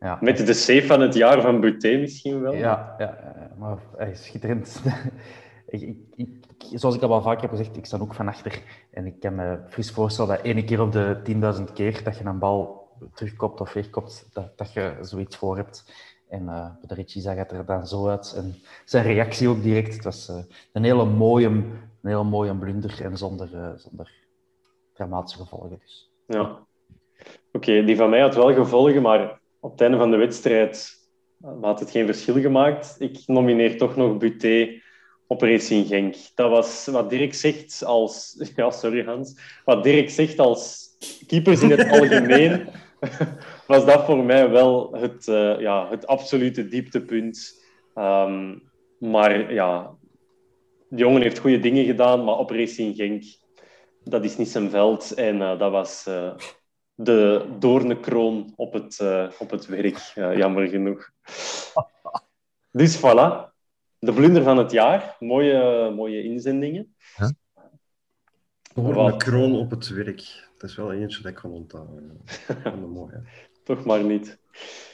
ja. 0.00 0.18
Met 0.20 0.46
de 0.46 0.54
save 0.54 0.86
van 0.86 1.00
het 1.00 1.14
jaar 1.14 1.40
van 1.40 1.60
Buté 1.60 1.96
misschien 1.96 2.40
wel. 2.40 2.54
Ja, 2.54 2.94
ja 2.98 3.38
maar 3.58 3.78
hij 3.96 4.10
is 4.10 4.24
schitterend. 4.24 4.82
ik, 5.66 5.96
ik, 6.14 6.37
zoals 6.74 6.94
ik 6.94 7.02
al 7.02 7.08
wel 7.08 7.22
vaak 7.22 7.40
heb 7.40 7.50
gezegd, 7.50 7.76
ik 7.76 7.86
sta 7.86 7.98
ook 7.98 8.14
van 8.14 8.28
achter. 8.28 8.62
En 8.90 9.06
ik 9.06 9.20
kan 9.20 9.34
me 9.34 9.58
fris 9.68 9.90
voorstellen 9.90 10.36
dat 10.36 10.44
ene 10.44 10.64
keer 10.64 10.80
op 10.80 10.92
de 10.92 11.20
10.000 11.58 11.72
keer 11.74 12.04
dat 12.04 12.18
je 12.18 12.24
een 12.24 12.38
bal 12.38 12.88
terugkopt 13.14 13.60
of 13.60 13.72
wegkopt, 13.72 14.28
dat, 14.32 14.58
dat 14.58 14.72
je 14.72 14.96
zoiets 15.00 15.36
voor 15.36 15.56
hebt. 15.56 15.84
En 16.28 16.42
uh, 16.42 16.66
de 16.86 16.94
Richie 16.94 17.22
zag 17.22 17.36
het 17.36 17.52
er 17.52 17.64
dan 17.64 17.86
zo 17.86 18.08
uit. 18.08 18.34
En 18.36 18.54
zijn 18.84 19.04
reactie 19.04 19.48
ook 19.48 19.62
direct. 19.62 19.94
Het 19.94 20.04
was 20.04 20.28
uh, 20.28 20.36
een 20.72 20.84
hele 20.84 21.04
mooie, 21.04 21.46
een 21.46 21.90
hele 22.02 22.24
mooie 22.24 22.56
blunder 22.56 23.04
en 23.04 23.16
zonder, 23.16 23.50
uh, 23.54 23.70
zonder 23.76 24.12
dramatische 24.92 25.38
gevolgen. 25.38 25.78
Dus. 25.78 26.12
Ja. 26.26 26.66
Oké, 27.52 27.84
die 27.84 27.96
van 27.96 28.10
mij 28.10 28.20
had 28.20 28.34
wel 28.34 28.54
gevolgen, 28.54 29.02
maar 29.02 29.40
op 29.60 29.70
het 29.70 29.80
einde 29.80 29.96
van 29.96 30.10
de 30.10 30.16
wedstrijd 30.16 30.96
had 31.60 31.80
het 31.80 31.90
geen 31.90 32.06
verschil 32.06 32.40
gemaakt. 32.40 32.96
Ik 32.98 33.22
nomineer 33.26 33.78
toch 33.78 33.96
nog 33.96 34.16
Buté 34.16 34.80
op 35.28 35.42
Racing 35.42 35.86
Genk. 35.86 36.16
Dat 36.34 36.50
was 36.50 36.86
wat 36.86 37.10
Dirk 37.10 37.34
zegt 37.34 37.84
als... 37.84 38.34
Ja, 38.56 38.70
sorry 38.70 39.04
Hans. 39.04 39.40
Wat 39.64 39.82
Dirk 39.82 40.10
zegt 40.10 40.38
als 40.38 40.88
keepers 41.26 41.62
in 41.62 41.70
het 41.70 41.90
algemeen 42.00 42.68
was 43.66 43.84
dat 43.84 44.04
voor 44.04 44.24
mij 44.24 44.50
wel 44.50 44.92
het, 44.92 45.28
eh, 45.28 45.60
ja, 45.60 45.88
het 45.90 46.06
absolute 46.06 46.68
dieptepunt. 46.68 47.64
Ehm, 47.94 48.58
maar 48.98 49.52
ja, 49.52 49.96
de 50.88 50.96
jongen 50.96 51.22
heeft 51.22 51.38
goede 51.38 51.58
dingen 51.58 51.84
gedaan, 51.84 52.24
maar 52.24 52.38
op 52.38 52.50
Racing 52.50 52.96
Genk, 52.96 53.24
dat 54.04 54.24
is 54.24 54.36
niet 54.36 54.48
zijn 54.48 54.70
veld. 54.70 55.12
En 55.12 55.42
eh, 55.42 55.58
dat 55.58 55.70
was 55.70 56.04
uh, 56.08 56.34
de 56.94 57.46
doornenkroon 57.58 58.52
op 58.56 58.72
het, 58.72 59.00
op 59.38 59.50
het 59.50 59.66
werk, 59.66 59.98
jammer 60.14 60.68
genoeg. 60.68 61.10
Dus 62.70 62.96
voilà, 62.96 63.47
de 63.98 64.12
blunder 64.12 64.42
van 64.42 64.58
het 64.58 64.70
jaar. 64.70 65.16
Mooie, 65.18 65.90
mooie 65.96 66.22
inzendingen. 66.22 66.94
Huh? 67.16 67.28
Een 68.74 69.18
kroon 69.18 69.56
op 69.56 69.70
het 69.70 69.88
werk. 69.88 70.48
Dat 70.58 70.70
is 70.70 70.76
wel 70.76 70.92
eentje 70.92 71.22
dat 71.22 71.30
ik 71.30 71.38
kan 71.38 71.50
onthouden. 71.50 72.20
mooi, 72.94 73.12
hè? 73.12 73.18
Toch 73.64 73.84
maar 73.84 74.04
niet. 74.04 74.38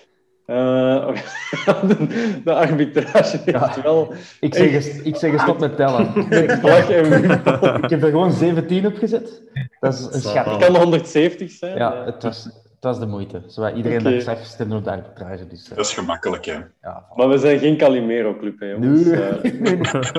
Uh, 0.47 1.17
de, 1.65 2.41
de, 2.45 2.53
arbitrage 2.53 3.41
heeft 3.45 3.83
wel... 3.83 4.13
Ik 4.41 4.55
zeg, 4.55 4.87
ik 4.87 5.17
zeg 5.17 5.41
stop 5.41 5.59
met 5.59 5.77
tellen. 5.77 6.17
ik 7.83 7.91
heb 7.91 8.03
er 8.03 8.11
gewoon 8.11 8.33
17 8.33 8.87
op 8.87 8.97
gezet. 8.97 9.43
Dat 9.81 9.95
is 9.95 10.01
een 10.01 10.21
schat. 10.21 10.45
Het 10.45 10.65
kan 10.65 10.77
170 10.77 11.51
zijn. 11.51 11.77
Ja, 11.77 12.05
het 12.05 12.23
was, 12.23 12.49
het 12.85 12.99
was 12.99 13.09
de 13.09 13.13
moeite. 13.13 13.43
Zodat 13.47 13.77
iedereen 13.77 14.01
okay. 14.01 14.13
dat 14.13 14.21
ik 14.21 14.29
zag 14.29 14.45
stemde 14.45 14.77
op 14.77 14.85
de 14.85 14.91
arbitrage. 14.91 15.47
Dus, 15.47 15.71
uh... 15.71 15.77
Dat 15.77 15.87
is 15.87 15.95
gemakkelijk, 15.95 16.45
hè? 16.45 16.59
Ja, 16.83 17.07
Maar 17.17 17.29
we 17.29 17.39
zijn 17.39 17.59
geen 17.59 17.77
Calimero-club, 17.77 18.61
hè, 18.61 18.67
jongens. 18.67 19.05
Nee. 19.05 19.77
Uh... 19.77 19.93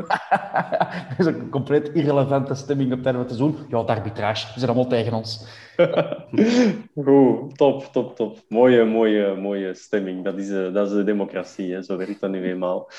dat 1.09 1.19
is 1.19 1.25
een 1.25 1.49
compleet 1.49 1.89
irrelevante 1.93 2.55
stemming 2.55 2.93
op 2.93 3.03
het 3.03 3.27
te 3.27 3.37
doen. 3.37 3.55
Ja, 3.69 3.83
de 3.83 3.91
arbitrage. 3.91 4.47
Ze 4.47 4.59
zijn 4.59 4.71
allemaal 4.71 4.89
tegen 4.89 5.13
ons. 5.13 5.45
Goed, 7.05 7.57
top, 7.57 7.83
top, 7.91 8.15
top. 8.15 8.37
Mooie, 8.49 8.83
mooie, 8.83 9.35
mooie 9.35 9.73
stemming. 9.73 10.23
Dat 10.23 10.37
is, 10.37 10.49
uh, 10.49 10.73
dat 10.73 10.87
is 10.87 10.93
de 10.93 11.03
democratie, 11.03 11.73
hè. 11.73 11.83
zo 11.83 11.97
werkt 11.97 12.21
dat 12.21 12.29
nu 12.29 12.43
eenmaal. 12.43 12.89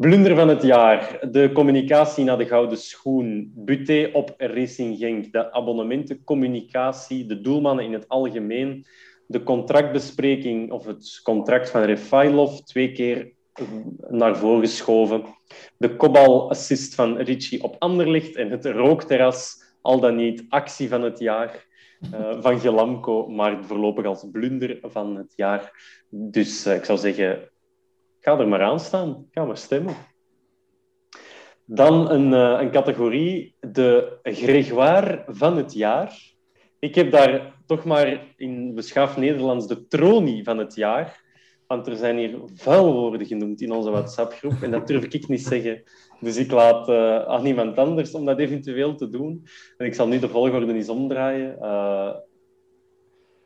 Blunder 0.00 0.36
van 0.36 0.48
het 0.48 0.62
jaar. 0.62 1.18
De 1.30 1.50
communicatie 1.52 2.24
naar 2.24 2.38
de 2.38 2.46
Gouden 2.46 2.78
Schoen. 2.78 3.52
Buté 3.54 4.10
op 4.12 4.34
Racing 4.36 4.98
Genk. 4.98 5.32
De 5.32 5.52
abonnementencommunicatie. 5.52 7.26
De 7.26 7.40
doelmannen 7.40 7.84
in 7.84 7.92
het 7.92 8.08
algemeen. 8.08 8.86
De 9.26 9.42
contractbespreking 9.42 10.72
of 10.72 10.86
het 10.86 11.20
contract 11.22 11.70
van 11.70 11.82
Refailov. 11.82 12.58
Twee 12.58 12.92
keer 12.92 13.32
naar 14.08 14.36
voren 14.36 14.60
geschoven. 14.60 15.22
De 15.76 15.96
kopbal-assist 15.96 16.94
van 16.94 17.18
Richie 17.18 17.62
op 17.62 17.76
Anderlicht. 17.78 18.36
En 18.36 18.50
het 18.50 18.66
rookterras. 18.66 19.56
Al 19.82 20.00
dan 20.00 20.16
niet 20.16 20.44
actie 20.48 20.88
van 20.88 21.02
het 21.02 21.18
jaar. 21.18 21.68
Uh, 22.14 22.42
van 22.42 22.60
Gelamco, 22.60 23.28
maar 23.28 23.64
voorlopig 23.64 24.04
als 24.04 24.26
blunder 24.32 24.78
van 24.82 25.16
het 25.16 25.32
jaar. 25.36 25.72
Dus 26.08 26.66
uh, 26.66 26.74
ik 26.74 26.84
zou 26.84 26.98
zeggen, 26.98 27.49
Ga 28.20 28.38
er 28.38 28.48
maar 28.48 28.62
aan 28.62 28.80
staan. 28.80 29.26
Ga 29.30 29.44
maar 29.44 29.56
stemmen. 29.56 29.94
Dan 31.64 32.10
een, 32.10 32.32
uh, 32.32 32.60
een 32.60 32.70
categorie, 32.70 33.54
de 33.60 34.18
Gregoire 34.22 35.24
van 35.26 35.56
het 35.56 35.72
jaar. 35.72 36.18
Ik 36.78 36.94
heb 36.94 37.10
daar 37.10 37.54
toch 37.66 37.84
maar 37.84 38.26
in 38.36 38.74
beschaafd 38.74 39.16
Nederlands 39.16 39.66
de 39.66 39.86
tronie 39.86 40.44
van 40.44 40.58
het 40.58 40.74
jaar. 40.74 41.28
Want 41.66 41.86
er 41.86 41.96
zijn 41.96 42.18
hier 42.18 42.38
vuilwoorden 42.54 43.26
genoemd 43.26 43.60
in 43.60 43.72
onze 43.72 43.90
WhatsApp-groep. 43.90 44.62
En 44.62 44.70
dat 44.70 44.86
durf 44.86 45.04
ik 45.04 45.28
niet 45.28 45.42
zeggen. 45.42 45.82
Dus 46.20 46.36
ik 46.36 46.50
laat 46.50 46.88
uh, 46.88 47.24
aan 47.24 47.46
iemand 47.46 47.76
anders 47.76 48.14
om 48.14 48.24
dat 48.24 48.38
eventueel 48.38 48.94
te 48.94 49.08
doen. 49.08 49.46
En 49.76 49.86
ik 49.86 49.94
zal 49.94 50.08
nu 50.08 50.18
de 50.18 50.28
volgorde 50.28 50.72
eens 50.72 50.88
omdraaien. 50.88 51.56
Uh, 51.60 52.14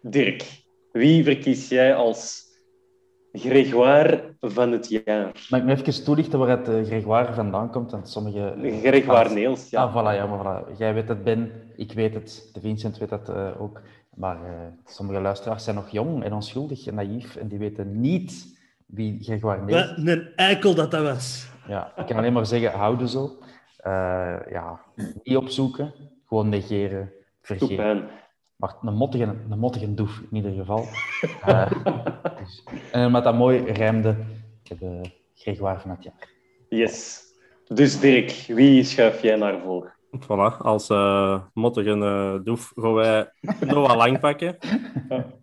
Dirk, 0.01 0.45
wie 0.93 1.25
verkies 1.25 1.69
jij 1.69 1.95
als 1.95 2.45
Gregoire 3.39 4.35
van 4.41 4.73
het 4.73 4.89
jaar. 4.89 5.47
Mag 5.49 5.61
ik 5.61 5.67
me 5.67 5.73
even 5.73 6.05
toelichten 6.05 6.39
waar 6.39 6.49
het 6.49 6.69
uh, 6.69 6.85
Gregoire 6.85 7.33
vandaan 7.33 7.71
komt? 7.71 7.91
Want 7.91 8.09
sommige... 8.09 8.55
Gregoire 8.83 9.35
Neels, 9.35 9.71
ja. 9.71 9.83
Ah, 9.83 9.93
voilà, 9.93 10.17
ja, 10.17 10.27
maar 10.27 10.65
voilà. 10.65 10.77
Jij 10.79 10.95
weet 10.95 11.09
het, 11.09 11.25
Ben. 11.25 11.53
Ik 11.77 11.93
weet 11.93 12.15
het. 12.15 12.51
De 12.53 12.61
Vincent 12.61 12.99
weet 12.99 13.09
dat 13.09 13.29
uh, 13.29 13.61
ook. 13.61 13.81
Maar 14.15 14.37
uh, 14.37 14.51
sommige 14.85 15.21
luisteraars 15.21 15.65
zijn 15.65 15.77
nog 15.77 15.91
jong 15.91 16.25
en 16.25 16.33
onschuldig 16.33 16.87
en 16.87 16.95
naïef 16.95 17.37
en 17.37 17.49
die 17.49 17.59
weten 17.59 18.01
niet 18.01 18.59
wie 18.87 19.23
Gregoire 19.23 19.65
Neels 19.65 19.97
is. 19.97 20.05
Een 20.05 20.29
eikel 20.37 20.75
dat 20.75 20.91
dat 20.91 21.03
was. 21.03 21.49
Ja, 21.69 21.93
ik 21.97 22.07
kan 22.07 22.17
alleen 22.17 22.33
maar 22.33 22.47
zeggen, 22.47 22.71
houden 22.79 23.09
zo. 23.09 23.39
ja, 24.51 24.81
niet 25.23 25.37
opzoeken. 25.37 25.93
Gewoon 26.27 26.49
negeren, 26.49 27.13
vergeten. 27.41 28.09
Maar 28.57 28.75
een 28.83 28.95
mottige, 28.95 29.25
een 29.51 29.59
mottige 29.59 29.95
doef 29.95 30.21
in 30.31 30.37
ieder 30.37 30.53
geval. 30.53 30.87
uh, 31.49 31.71
dus, 32.39 32.65
en 32.93 33.07
omdat 33.07 33.25
dat 33.25 33.35
mooi 33.35 33.73
rijmde, 33.73 34.17
ik 34.63 34.69
heb 34.69 34.83
uh, 34.83 35.01
Gregoire 35.35 35.81
van 35.81 35.91
het 35.91 36.03
jaar. 36.03 36.29
Yes. 36.69 37.23
Dus 37.65 38.01
Dirk, 38.01 38.31
wie 38.47 38.85
schuif 38.85 39.23
jij 39.23 39.37
naar 39.37 39.61
voren? 39.61 39.93
Voilà, 40.21 40.57
als 40.59 40.91
uh, 40.91 41.41
mottige 41.53 41.97
uh, 41.97 42.35
doef 42.45 42.73
gaan 42.75 42.95
wij 42.95 43.31
Noah 43.61 43.97
Lang 43.97 44.21
pakken. 44.21 44.57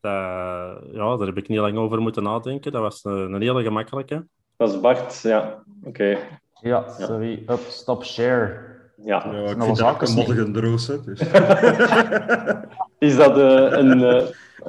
ja, 0.00 1.16
daar 1.16 1.26
heb 1.26 1.36
ik 1.36 1.48
niet 1.48 1.58
lang 1.58 1.76
over 1.76 2.00
moeten 2.00 2.22
nadenken. 2.22 2.72
Dat 2.72 2.82
was 2.82 3.04
een, 3.04 3.32
een 3.32 3.42
hele 3.42 3.62
gemakkelijke. 3.62 4.26
Dat 4.56 4.72
is 4.72 4.80
Bart, 4.80 5.20
ja. 5.20 5.62
Oké. 5.82 5.88
Okay. 5.88 6.18
Ja, 6.60 6.88
sorry. 6.88 7.42
Up, 7.46 7.60
stop, 7.68 8.04
share. 8.04 8.67
Ja, 9.04 9.28
ja 9.32 9.50
ik 9.50 9.62
vind 9.62 9.76
dat 9.76 10.08
een 10.08 10.14
moddige 10.14 10.50
droos. 10.50 10.86
Dus. 10.86 11.20
is 13.08 13.16
dat 13.16 13.38
uh, 13.38 13.78
een... 13.78 13.98
Uh, 14.00 14.22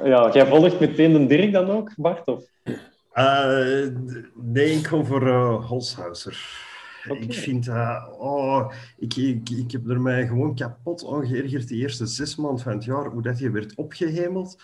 ja, 0.04 0.30
jij 0.32 0.46
volgt 0.46 0.80
meteen 0.80 1.12
de 1.12 1.26
Dirk 1.26 1.52
dan 1.52 1.70
ook, 1.70 1.92
Bart? 1.96 2.26
Of? 2.26 2.44
Uh, 3.14 3.86
nee, 4.34 4.70
ik 4.70 4.86
ga 4.86 5.02
voor 5.02 5.26
uh, 5.26 5.68
Holshouser. 5.68 6.68
Okay. 7.08 7.22
Ik 7.22 7.34
vind 7.34 7.64
dat... 7.64 8.18
oh, 8.18 8.72
ik, 8.96 9.16
ik, 9.16 9.50
ik 9.50 9.70
heb 9.70 9.88
er 9.88 10.00
mij 10.00 10.26
gewoon 10.26 10.54
kapot 10.54 11.06
aan 11.12 11.26
geërgerd 11.26 11.68
de 11.68 11.76
eerste 11.76 12.06
zes 12.06 12.36
maanden 12.36 12.62
van 12.62 12.72
het 12.72 12.84
jaar, 12.84 13.06
hoe 13.06 13.22
dat 13.22 13.38
je 13.38 13.50
werd 13.50 13.74
opgehemeld. 13.74 14.62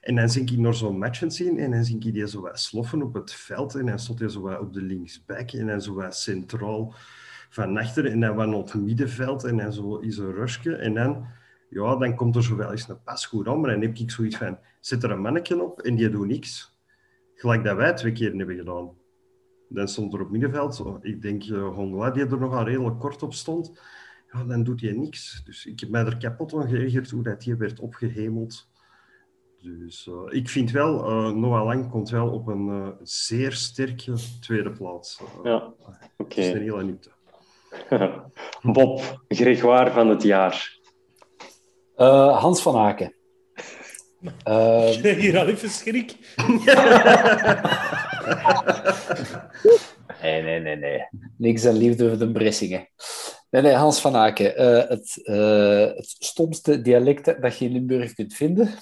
En 0.00 0.14
dan 0.14 0.28
zie 0.28 0.42
ik 0.42 0.58
nog 0.58 0.76
zo'n 0.76 0.98
matchen 0.98 1.30
zien 1.30 1.58
en 1.58 1.70
dan 1.70 1.84
zie 1.84 1.94
ik 1.94 2.14
die 2.14 2.28
zo 2.28 2.40
wat 2.40 2.60
sloffen 2.60 3.02
op 3.02 3.14
het 3.14 3.32
veld 3.32 3.74
en 3.74 3.86
dan 3.86 3.98
stond 3.98 4.18
hij 4.18 4.28
zo 4.28 4.40
wat 4.40 4.58
op 4.60 4.72
de 4.72 4.82
linksback 4.82 5.50
en 5.50 5.66
dan 5.66 5.82
zo 5.82 5.94
wat 5.94 6.16
centraal 6.16 6.94
van 7.48 7.76
achter 7.76 8.06
en 8.06 8.20
dan 8.20 8.34
wat 8.34 8.54
op 8.54 8.72
het 8.72 8.82
middenveld 8.82 9.44
en 9.44 9.56
dan 9.56 9.72
zo 9.72 9.96
is 9.96 10.18
een 10.18 10.32
rusje 10.32 10.76
en 10.76 10.94
dan, 10.94 11.26
ja, 11.70 11.96
dan 11.96 12.14
komt 12.14 12.36
er 12.36 12.44
zo 12.44 12.56
wel 12.56 12.70
eens 12.70 12.88
een 12.88 13.02
pas 13.02 13.26
goed 13.26 13.44
maar 13.44 13.70
dan 13.70 13.80
heb 13.80 13.96
ik 13.96 14.10
zoiets 14.10 14.36
van, 14.36 14.58
zet 14.80 15.02
er 15.02 15.10
een 15.10 15.20
mannetje 15.20 15.62
op 15.62 15.80
en 15.80 15.94
die 15.94 16.10
doet 16.10 16.26
niks. 16.26 16.76
Gelijk 17.34 17.64
dat 17.64 17.76
wij 17.76 17.94
twee 17.94 18.12
keer 18.12 18.34
hebben 18.34 18.56
gedaan. 18.56 18.90
Dan 19.68 19.88
stond 19.88 20.14
er 20.14 20.20
op 20.20 20.30
middenveld, 20.30 20.84
ik 21.00 21.22
denk 21.22 21.44
uh, 21.44 21.74
Hongla, 21.74 22.10
die 22.10 22.26
er 22.26 22.38
nog 22.38 22.54
al 22.54 22.64
redelijk 22.64 22.98
kort 22.98 23.22
op 23.22 23.34
stond, 23.34 23.80
ja, 24.32 24.44
dan 24.44 24.62
doet 24.62 24.80
hij 24.80 24.92
niks. 24.92 25.42
Dus 25.44 25.66
ik 25.66 25.80
heb 25.80 25.88
mij 25.88 26.04
er 26.04 26.16
kapot 26.16 26.54
aan 26.54 26.68
geërgerd 26.68 27.10
hoe 27.10 27.22
dat 27.22 27.40
die 27.40 27.56
werd 27.56 27.80
opgehemeld. 27.80 28.68
Dus 29.62 30.06
uh, 30.06 30.14
ik 30.28 30.48
vind 30.48 30.70
wel, 30.70 31.10
uh, 31.10 31.34
Noah 31.34 31.64
Lang 31.64 31.90
komt 31.90 32.10
wel 32.10 32.30
op 32.30 32.46
een 32.46 32.66
uh, 32.66 32.88
zeer 33.02 33.52
sterke 33.52 34.14
tweede 34.40 34.72
plaats. 34.72 35.22
ja, 35.42 35.56
oké. 35.56 35.98
Okay. 36.16 36.44
is 36.44 36.52
een 36.52 36.62
hele 36.62 36.84
nieuwte. 36.84 37.10
Bob, 38.74 39.22
Gregoire 39.28 39.90
van 39.90 40.08
het 40.08 40.22
jaar. 40.22 40.78
Uh, 41.96 42.38
Hans 42.38 42.62
van 42.62 42.76
Aken. 42.76 43.14
Uh, 44.48 44.88
Hier 44.88 45.38
al 45.38 45.46
even 45.46 45.68
schrik. 45.68 46.16
nee, 50.22 50.42
nee, 50.42 50.60
nee, 50.60 50.76
nee. 50.76 51.08
Niks 51.36 51.66
aan 51.66 51.76
liefde 51.76 52.08
voor 52.08 52.18
de 52.18 52.32
Bressingen. 52.32 52.88
Nee, 53.50 53.62
nee, 53.62 53.72
Hans 53.72 54.00
van 54.00 54.16
Aken. 54.16 54.60
Uh, 54.60 54.88
het, 54.88 55.20
uh, 55.22 55.86
het 55.96 56.14
stomste 56.18 56.82
dialect 56.82 57.42
dat 57.42 57.58
je 57.58 57.64
in 57.64 57.72
Limburg 57.72 58.14
kunt 58.14 58.34
vinden. 58.34 58.74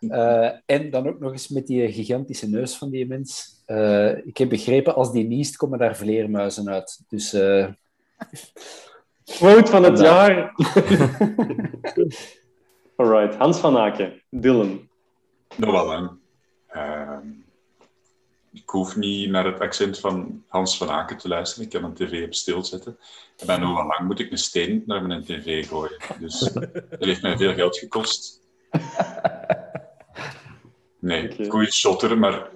Uh, 0.00 0.50
en 0.66 0.90
dan 0.90 1.08
ook 1.08 1.20
nog 1.20 1.32
eens 1.32 1.48
met 1.48 1.66
die 1.66 1.92
gigantische 1.92 2.48
neus 2.48 2.76
van 2.76 2.90
die 2.90 3.06
mens. 3.06 3.62
Uh, 3.66 4.26
ik 4.26 4.36
heb 4.36 4.48
begrepen, 4.48 4.94
als 4.94 5.12
die 5.12 5.26
niest, 5.26 5.56
komen 5.56 5.78
daar 5.78 5.96
vleermuizen 5.96 6.68
uit. 6.68 7.00
Dus... 7.08 7.34
Uh... 7.34 7.68
Quote 9.24 9.70
van 9.70 9.82
het 9.82 9.98
jaar. 9.98 10.54
Alright, 12.96 13.34
Hans 13.34 13.58
van 13.58 13.78
Aken, 13.78 14.22
Dylan. 14.30 14.88
Nog 15.56 15.70
wel 15.70 15.86
lang. 15.86 16.10
Ehm, 16.68 17.28
ik 18.52 18.68
hoef 18.68 18.96
niet 18.96 19.30
naar 19.30 19.44
het 19.44 19.60
accent 19.60 19.98
van 19.98 20.44
Hans 20.48 20.76
van 20.76 20.90
Aken 20.90 21.16
te 21.16 21.28
luisteren. 21.28 21.64
Ik 21.64 21.70
kan 21.70 21.84
een 21.84 21.94
tv 21.94 22.24
op 22.24 22.34
stil 22.34 22.64
zetten. 22.64 22.98
En 23.36 23.46
bij 23.46 23.56
Noah 23.56 23.86
Lang 23.86 24.06
moet 24.06 24.20
ik 24.20 24.30
een 24.30 24.38
steen 24.38 24.82
naar 24.86 25.06
mijn 25.06 25.24
tv 25.24 25.68
gooien. 25.68 25.96
Dus 26.18 26.38
dat 26.90 26.98
heeft 26.98 27.22
mij 27.22 27.36
veel 27.36 27.54
geld 27.54 27.78
gekost. 27.78 28.44
Nee, 30.98 31.32
okay. 31.32 31.48
goede 31.48 31.72
shotter, 31.72 32.18
maar 32.18 32.50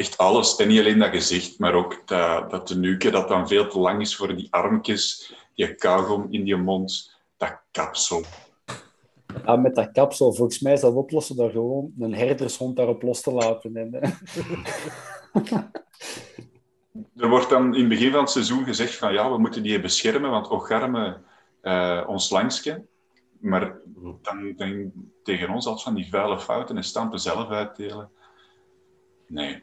echt 0.00 0.18
alles. 0.18 0.56
En 0.56 0.68
niet 0.68 0.78
alleen 0.78 0.98
dat 0.98 1.10
gezicht, 1.10 1.58
maar 1.58 1.74
ook 1.74 2.02
dat, 2.04 2.50
dat 2.50 2.66
tenuke 2.66 3.10
dat 3.10 3.28
dan 3.28 3.48
veel 3.48 3.68
te 3.68 3.78
lang 3.78 4.00
is 4.00 4.16
voor 4.16 4.36
die 4.36 4.48
armjes, 4.50 5.34
die 5.54 5.74
kauwgom 5.74 6.26
in 6.30 6.44
die 6.44 6.56
mond, 6.56 7.16
dat 7.36 7.60
kapsel. 7.70 8.22
Ja, 9.44 9.56
met 9.56 9.74
dat 9.74 9.92
kapsel, 9.92 10.32
volgens 10.32 10.60
mij 10.60 10.72
is 10.72 10.80
dat 10.80 10.94
oplossen 10.94 11.36
door 11.36 11.50
gewoon 11.50 11.92
een 11.98 12.14
herdershond 12.14 12.76
daarop 12.76 13.02
los 13.02 13.20
te 13.20 13.32
laten. 13.32 13.76
En, 13.76 14.00
eh, 14.00 14.10
Er 17.16 17.28
wordt 17.28 17.50
dan 17.50 17.74
in 17.74 17.80
het 17.80 17.88
begin 17.88 18.10
van 18.10 18.20
het 18.20 18.30
seizoen 18.30 18.64
gezegd 18.64 18.94
van 18.94 19.12
ja, 19.12 19.30
we 19.30 19.38
moeten 19.38 19.62
die 19.62 19.80
beschermen, 19.80 20.30
want 20.30 20.48
Ocharme 20.48 21.20
eh 21.60 22.04
ons 22.06 22.30
langsken. 22.30 22.88
Maar 23.40 23.76
dan, 24.22 24.54
dan 24.56 24.92
tegen 25.22 25.50
ons 25.50 25.66
als 25.66 25.82
van 25.82 25.94
die 25.94 26.08
vuile 26.10 26.40
fouten 26.40 26.76
en 26.76 26.84
stampen 26.84 27.20
zelf 27.20 27.48
uitdelen. 27.48 28.10
Nee. 29.26 29.62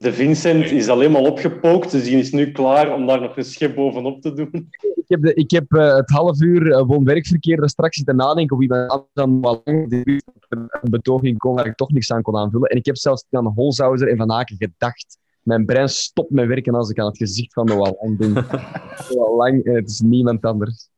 De 0.00 0.12
Vincent 0.12 0.70
is 0.70 0.88
alleen 0.88 1.10
maar 1.10 1.20
opgepookt, 1.20 1.90
dus 1.90 2.04
die 2.04 2.18
is 2.18 2.32
nu 2.32 2.52
klaar 2.52 2.94
om 2.94 3.06
daar 3.06 3.20
nog 3.20 3.36
een 3.36 3.44
schep 3.44 3.74
bovenop 3.74 4.20
te 4.20 4.32
doen. 4.32 4.68
Ik 4.94 5.04
heb, 5.06 5.22
de, 5.22 5.34
ik 5.34 5.50
heb 5.50 5.72
eh, 5.72 5.96
het 5.96 6.10
half 6.10 6.40
uur 6.40 6.66
uh, 6.66 6.82
woon-werkverkeer 6.86 7.56
daar 7.56 7.68
straks 7.68 7.96
zitten 7.96 8.16
nadenken 8.16 8.56
of 8.56 8.62
iemand 8.62 9.06
dan 9.12 9.40
wel 9.40 9.62
lang 9.64 10.04
een 10.48 10.90
betoging 10.90 11.38
kon 11.38 11.54
waar 11.54 11.66
ik 11.66 11.74
toch 11.74 11.90
niks 11.90 12.12
aan 12.12 12.22
kon 12.22 12.36
aanvullen. 12.36 12.68
En 12.68 12.76
ik 12.76 12.86
heb 12.86 12.96
zelfs 12.96 13.24
aan 13.30 13.46
Holzhauser 13.46 14.08
en 14.08 14.16
Van 14.16 14.32
Aken 14.32 14.56
gedacht. 14.56 15.18
Mijn 15.42 15.66
brein 15.66 15.88
stopt 15.88 16.30
met 16.30 16.46
werken 16.46 16.74
als 16.74 16.90
ik 16.90 16.98
aan 16.98 17.06
het 17.06 17.16
gezicht 17.16 17.52
van 17.52 17.66
de 17.66 17.74
Wallang 17.74 18.18
denk. 18.18 18.34
de 19.08 19.14
Wallang 19.14 19.64
en 19.64 19.74
het 19.74 19.90
is 19.90 20.00
niemand 20.00 20.44
anders. 20.44 20.88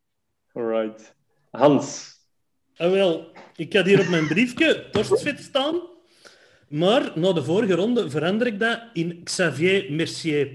Alright. 0.52 1.14
Hans. 1.50 2.16
Ah, 2.76 2.90
wel, 2.90 3.26
ik 3.56 3.72
had 3.72 3.86
hier 3.86 4.00
op 4.00 4.08
mijn 4.08 4.26
briefje 4.26 4.88
Torstfit 4.90 5.40
staan. 5.40 5.91
Maar 6.72 7.12
na 7.14 7.32
de 7.32 7.44
vorige 7.44 7.74
ronde 7.74 8.10
verander 8.10 8.46
ik 8.46 8.60
dat 8.60 8.80
in 8.92 9.20
Xavier 9.24 9.92
Mercier. 9.92 10.48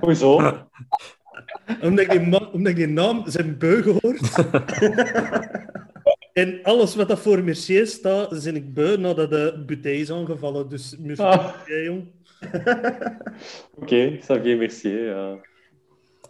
Hoezo? 0.00 0.36
omdat, 1.82 2.04
ik 2.04 2.10
die 2.10 2.20
man, 2.20 2.52
omdat 2.52 2.70
ik 2.72 2.76
die 2.76 2.86
naam 2.86 3.22
zijn 3.26 3.58
beu 3.58 3.82
gehoord. 3.82 4.44
en 6.42 6.58
alles 6.62 6.94
wat 6.94 7.08
dat 7.08 7.18
voor 7.18 7.42
Mercier 7.44 7.86
staat, 7.86 8.28
zijn 8.30 8.56
ik 8.56 8.74
beu 8.74 8.96
nadat 8.96 9.30
de 9.30 9.62
butée 9.66 9.98
is 10.00 10.10
aangevallen. 10.12 10.68
Dus 10.68 10.96
Mercier, 10.98 11.26
Ah. 11.26 11.52
jong. 11.84 12.04
Oké, 13.80 14.16
Xavier 14.16 14.56
Mercier, 14.56 15.04
ja. 15.04 15.36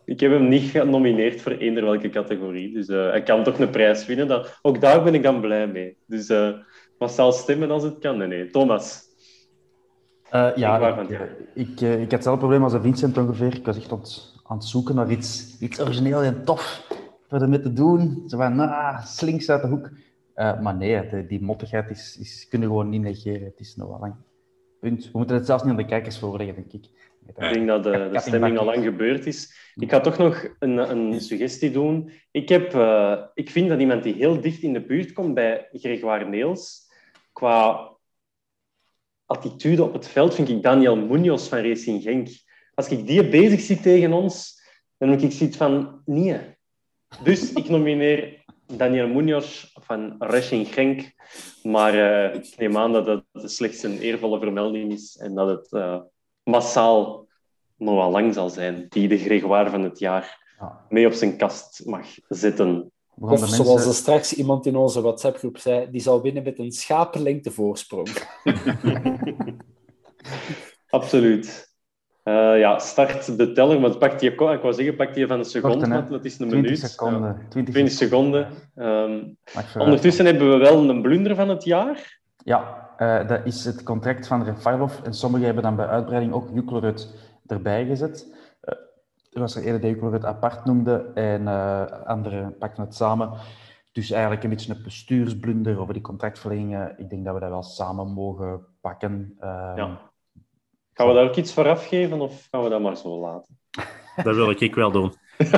Ik 0.05 0.21
heb 0.21 0.31
hem 0.31 0.49
niet 0.49 0.71
genomineerd 0.71 1.41
voor 1.41 1.53
eender 1.53 1.85
welke 1.85 2.09
categorie. 2.09 2.73
Dus 2.73 2.89
eh, 2.89 3.09
hij 3.11 3.23
kan 3.23 3.45
toch 3.45 3.59
een 3.59 3.71
prijs 3.71 4.07
winnen. 4.07 4.29
Dat, 4.29 4.59
ook 4.63 4.81
daar 4.81 5.03
ben 5.03 5.15
ik 5.15 5.23
dan 5.23 5.41
blij 5.41 5.67
mee. 5.67 5.97
Dus 6.07 6.29
eh 6.29 6.49
massaal 6.99 7.33
stemmen 7.33 7.71
als 7.71 7.83
het 7.83 7.99
kan. 7.99 8.17
Nee, 8.17 8.29
nee. 8.29 8.51
Thomas. 8.51 9.03
Eh, 10.31 10.51
ja, 10.57 10.99
Ik 10.99 11.09
ik, 11.11 11.21
ik, 11.55 11.81
ik 11.81 12.01
had 12.01 12.11
hetzelfde 12.11 12.41
probleem 12.41 12.63
als 12.63 12.75
Vincent 12.81 13.19
ongeveer. 13.19 13.55
Ik 13.55 13.67
was 13.67 13.77
echt 13.77 13.93
aan 13.93 13.99
het, 13.99 14.35
aan 14.45 14.57
het 14.57 14.67
zoeken 14.67 14.95
naar 14.95 15.11
iets, 15.11 15.57
iets 15.61 15.81
origineel 15.81 16.23
en 16.23 16.45
tof 16.45 16.87
voor 17.29 17.41
ermee 17.41 17.61
te 17.61 17.73
doen. 17.73 18.23
Zo 18.27 18.37
van, 18.37 18.61
ah, 18.61 19.05
slinks 19.05 19.51
uit 19.51 19.63
de 19.63 19.69
hoek. 19.69 19.91
Maar 20.35 20.77
nee, 20.77 21.09
de- 21.09 21.27
die 21.27 21.43
mottigheid 21.43 21.91
is, 21.91 22.17
is, 22.21 22.47
kunnen 22.49 22.69
we 22.69 22.75
gewoon 22.75 22.91
niet 22.91 23.03
negeren. 23.03 23.45
Het 23.45 23.61
is 23.61 23.77
nog 23.77 23.89
wel 23.89 23.99
lang. 24.01 24.15
Punt. 24.81 25.05
We 25.05 25.19
moeten 25.19 25.37
het 25.37 25.47
zelfs 25.47 25.63
niet 25.63 25.71
aan 25.73 25.79
de 25.79 25.85
kijkers 25.87 26.19
voorleggen, 26.19 26.55
denk 26.55 26.73
ik. 26.73 27.04
Ik 27.27 27.53
denk 27.53 27.67
dat 27.67 27.83
de, 27.83 28.09
de 28.13 28.21
stemming 28.21 28.59
al 28.59 28.65
lang 28.65 28.85
gebeurd 28.85 29.27
is. 29.27 29.73
Ik 29.75 29.91
ga 29.91 30.01
toch 30.01 30.19
nog 30.19 30.49
een, 30.59 30.77
een 30.77 31.21
suggestie 31.21 31.71
doen. 31.71 32.13
Ik, 32.31 32.49
heb, 32.49 32.75
eh, 32.75 33.23
ik 33.35 33.51
vind 33.51 33.69
dat 33.69 33.81
iemand 33.81 34.03
die 34.03 34.15
heel 34.15 34.41
dicht 34.41 34.63
in 34.63 34.73
de 34.73 34.85
buurt 34.85 35.13
komt 35.13 35.35
bij 35.35 35.69
Gregoire 35.73 36.25
Neels, 36.25 36.93
qua 37.33 37.93
attitude 39.27 39.83
op 39.83 39.93
het 39.93 40.09
veld, 40.09 40.35
vind 40.35 40.49
ik 40.49 40.63
Daniel 40.63 40.97
Munoz 40.97 41.49
van 41.49 41.59
Racing 41.59 42.03
Genk. 42.03 42.29
Als 42.75 42.89
ik 42.89 43.07
die 43.07 43.29
bezig 43.29 43.61
zie 43.61 43.81
tegen 43.81 44.13
ons, 44.13 44.63
dan 44.99 45.09
heb 45.09 45.21
ik 45.21 45.33
zoiets 45.33 45.57
van, 45.57 46.03
nee. 46.05 46.41
Dus 47.23 47.53
ik 47.53 47.69
nomineer 47.69 48.45
Daniel 48.67 49.09
Munoz 49.09 49.73
van 49.81 50.15
Racing 50.19 50.75
Genk. 50.75 51.13
Maar 51.63 51.95
eh, 51.95 52.35
ik 52.35 52.55
neem 52.57 52.77
aan 52.77 52.93
dat 52.93 53.07
het 53.07 53.53
slechts 53.53 53.83
een 53.83 53.99
eervolle 53.99 54.39
vermelding 54.39 54.93
is 54.93 55.17
en 55.17 55.35
dat 55.35 55.49
het 55.49 55.73
eh, 55.73 56.01
massaal 56.45 57.27
Noah 57.77 58.11
Lang 58.11 58.35
zal 58.35 58.51
zijn, 58.51 58.87
die 58.89 59.09
de 59.09 59.19
Gregoire 59.19 59.71
van 59.71 59.83
het 59.83 59.99
jaar 59.99 60.43
mee 60.89 61.07
op 61.07 61.13
zijn 61.13 61.37
kast 61.37 61.83
mag 61.85 62.07
zetten. 62.29 62.93
Of 63.21 63.49
zoals 63.49 63.87
er 63.87 63.95
straks 63.95 64.35
iemand 64.35 64.67
in 64.67 64.77
onze 64.77 65.01
WhatsApp-groep 65.01 65.59
zei, 65.59 65.91
die 65.91 66.01
zal 66.01 66.23
winnen 66.23 66.43
met 66.43 66.59
een 66.59 66.73
schapenlengte 66.73 67.51
voorsprong. 67.51 68.09
Absoluut. 70.89 71.73
Eh, 72.23 72.59
ja, 72.59 72.79
start 72.79 73.39
de 73.39 73.53
teller, 73.53 73.81
maar 73.81 73.97
pakt 73.97 74.21
die, 74.21 74.31
ik 74.31 74.39
wou 74.39 74.73
zeggen, 74.73 74.97
pakt 74.97 75.15
die 75.15 75.27
van 75.27 75.39
een 75.39 75.45
seconde, 75.45 75.89
want 75.89 76.11
dat 76.11 76.25
is 76.25 76.39
een 76.39 76.49
20 76.49 76.61
minuut. 76.61 76.79
seconden. 76.79 77.21
Ja, 77.23 77.47
20 77.49 77.75
20 77.75 77.95
seconden. 77.95 78.49
Ehm, 78.75 79.23
ondertussen 79.79 80.25
hebben 80.25 80.51
we 80.51 80.57
wel 80.57 80.89
een 80.89 81.03
blunder 81.03 81.35
van 81.35 81.49
het 81.49 81.65
jaar. 81.65 82.21
Ja, 82.37 82.84
eh, 82.97 83.29
dat 83.29 83.41
is 83.45 83.65
het 83.65 83.83
contract 83.83 84.27
van 84.27 84.45
Refailov. 84.45 85.01
En 85.03 85.15
sommigen 85.15 85.47
hebben 85.47 85.63
dan 85.65 85.77
bij 85.77 85.87
uitbreiding 85.87 86.33
ook 86.33 86.49
Juklerud 86.55 87.15
erbij 87.47 87.87
gezet. 87.87 88.35
Eh, 88.61 88.75
er 89.33 89.41
was 89.41 89.57
er 89.57 89.63
eerder 89.63 89.81
die 89.81 89.91
Juklerud 89.91 90.25
apart 90.25 90.65
noemde 90.65 91.11
en 91.15 91.49
eh 91.49 91.85
anderen 92.05 92.59
pakten 92.59 92.85
het 92.85 92.95
samen. 92.95 93.31
Dus 93.93 94.11
eigenlijk 94.11 94.43
een 94.45 94.51
beetje 94.51 94.75
een 94.75 94.83
bestuursblunder 94.83 95.79
over 95.81 95.93
die 95.93 96.03
contractverlengingen. 96.03 96.95
Ik 96.99 97.11
denk 97.11 97.25
dat 97.25 97.35
we 97.35 97.41
dat 97.41 97.49
wel 97.51 97.63
samen 97.63 98.07
mogen 98.13 98.67
pakken. 98.81 99.35
Eh, 99.41 99.73
Ja. 99.77 99.99
Gaan 100.97 101.09
we 101.09 101.15
daar 101.15 101.25
ook 101.25 101.37
iets 101.37 101.53
voor 101.55 101.69
afgeven 101.69 102.21
of 102.21 102.49
gaan 102.51 102.63
we 102.63 102.69
dat 102.69 102.81
maar 102.81 102.97
zo 102.97 103.21
laten? 103.21 103.59
Dat 104.25 104.35
wil 104.35 104.51
ik 104.51 104.75
wel 104.75 104.91
doen. 104.91 105.13
Ik 105.39 105.49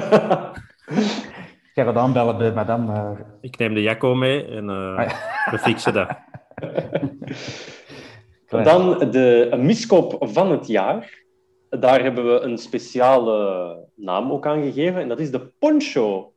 ga 1.75 1.85
dat 1.85 1.97
aanbellen 1.97 2.39
bij 2.39 2.53
madame. 2.53 3.17
Ik 3.41 3.59
neem 3.59 3.75
de 3.75 3.83
Jacco 3.83 4.15
mee 4.15 4.45
en 4.47 4.71
eh, 4.71 5.13
we 5.51 5.59
fixen 5.59 5.93
dat. 5.93 6.09
Dan 8.49 9.11
de 9.11 9.57
miskoop 9.59 10.17
van 10.21 10.51
het 10.51 10.67
jaar. 10.67 11.25
Daar 11.71 12.03
hebben 12.03 12.35
we 12.35 12.41
een 12.41 12.59
speciale 12.59 13.89
naam 13.95 14.33
ook 14.33 14.47
aan 14.47 14.63
gegeven. 14.63 15.01
En 15.01 15.09
dat 15.09 15.21
is 15.21 15.31
de 15.31 15.53
poncho 15.59 16.33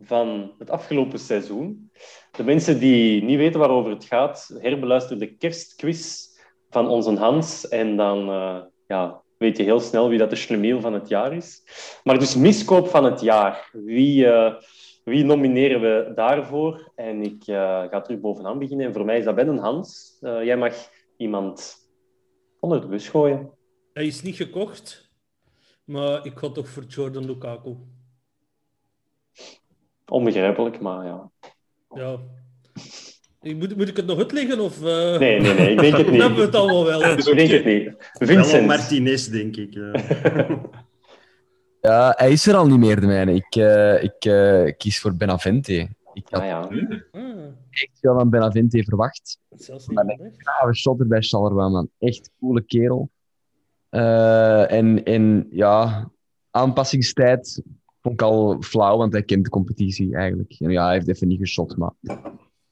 van 0.00 0.52
het 0.58 0.70
afgelopen 0.70 1.18
seizoen. 1.18 1.90
De 2.30 2.44
mensen 2.44 2.78
die 2.78 3.22
niet 3.22 3.36
weten 3.36 3.60
waarover 3.60 3.90
het 3.90 4.04
gaat, 4.04 4.50
herbeluister 4.58 5.18
de 5.18 5.36
kerstquiz 5.36 6.26
van 6.70 6.88
onze 6.88 7.16
Hans. 7.16 7.68
En 7.68 7.96
dan 7.96 8.30
eh, 8.30 8.58
ja, 8.86 9.22
weet 9.36 9.56
je 9.56 9.62
heel 9.62 9.80
snel 9.80 10.08
wie 10.08 10.18
dat 10.18 10.30
de 10.30 10.36
schlemiel 10.36 10.80
van 10.80 10.92
het 10.92 11.08
jaar 11.08 11.32
is. 11.32 11.62
Maar 12.04 12.18
dus 12.18 12.36
miskoop 12.36 12.88
van 12.88 13.04
het 13.04 13.20
jaar. 13.20 13.70
Wie, 13.72 14.26
eh, 14.26 14.54
wie 15.08 15.24
nomineren 15.24 15.80
we 15.80 16.12
daarvoor? 16.14 16.92
En 16.94 17.22
ik 17.22 17.46
eh, 17.46 17.82
ga 17.90 18.00
terug 18.00 18.20
bovenaan 18.20 18.58
beginnen. 18.58 18.86
En 18.86 18.92
voor 18.92 19.04
mij 19.04 19.18
is 19.18 19.24
dat 19.24 19.34
Ben 19.34 19.48
en 19.48 19.58
Hans. 19.58 20.16
Eh, 20.20 20.44
jij 20.44 20.56
mag 20.56 20.74
iemand 21.16 21.74
onder 22.60 22.80
de 22.80 22.86
bus 22.86 23.08
gooien. 23.08 23.50
Hij 23.92 24.06
is 24.06 24.22
niet 24.22 24.36
gekocht, 24.36 25.10
maar 25.84 26.26
ik 26.26 26.38
ga 26.38 26.48
toch 26.50 26.68
voor 26.68 26.84
Jordan 26.84 27.26
Lukaku. 27.26 27.76
Onbegrijpelijk, 30.06 30.80
maar 30.80 31.04
ja. 31.06 31.30
Ja. 31.94 32.16
Ik- 33.42 33.56
Moet, 33.56 33.76
moet 33.76 33.88
ik 33.88 33.96
het 33.96 34.06
nog 34.06 34.18
uitleggen? 34.18 34.60
Of, 34.60 34.84
eh, 34.84 35.18
Nee, 35.18 35.40
nee, 35.40 35.54
nee, 35.54 35.70
ik 35.70 35.78
denk 35.80 35.96
het 35.96 36.10
niet. 36.10 36.20
hebben 36.20 36.38
we 36.38 36.44
het 36.44 36.54
allemaal 36.54 36.84
wel? 36.84 37.02
Ik 37.04 37.24
denk 37.36 37.50
het 37.50 37.64
niet. 37.64 37.84
Wel 38.18 38.28
Vincent. 38.28 38.66
Martinez, 38.66 39.26
denk 39.26 39.56
ik. 39.56 39.74
ja. 41.80 42.12
Hij 42.16 42.32
is 42.32 42.46
er 42.46 42.56
al 42.56 42.66
niet 42.66 42.78
meer, 42.78 43.00
de 43.00 43.06
mijne. 43.06 43.34
Ik, 43.34 43.56
eh, 43.56 44.02
ik 44.02 44.24
eh, 44.24 44.76
kies 44.76 45.00
voor 45.00 45.14
Benavente. 45.14 45.88
Ik 46.12 46.26
had 46.30 46.40
Ah, 46.40 46.46
ja. 46.46 46.68
echt 47.70 47.98
veel 48.00 48.14
van 48.14 48.30
Benavente 48.30 48.84
verwacht. 48.84 49.38
Zelfs 49.48 49.86
Maar 49.86 50.04
een 50.04 50.34
grave 50.36 50.74
shotter 50.74 51.06
bij 51.06 51.22
Charleroi, 51.22 51.70
man. 51.70 51.90
Echt 51.98 52.30
coole 52.40 52.62
kerel. 52.62 53.10
Eh, 53.88 54.72
en, 54.72 55.04
en 55.04 55.46
ja, 55.50 56.10
aanpassingstijd 56.50 57.62
vond 58.00 58.14
ik 58.14 58.22
al 58.22 58.62
flauw, 58.62 58.96
want 58.96 59.12
hij 59.12 59.22
kent 59.22 59.44
de 59.44 59.50
competitie 59.50 60.14
eigenlijk. 60.16 60.54
En 60.58 60.70
ja, 60.70 60.84
hij 60.84 60.94
heeft 60.94 61.08
even 61.08 61.28
niet 61.28 61.38
geschot, 61.40 61.76
maar... 61.76 61.92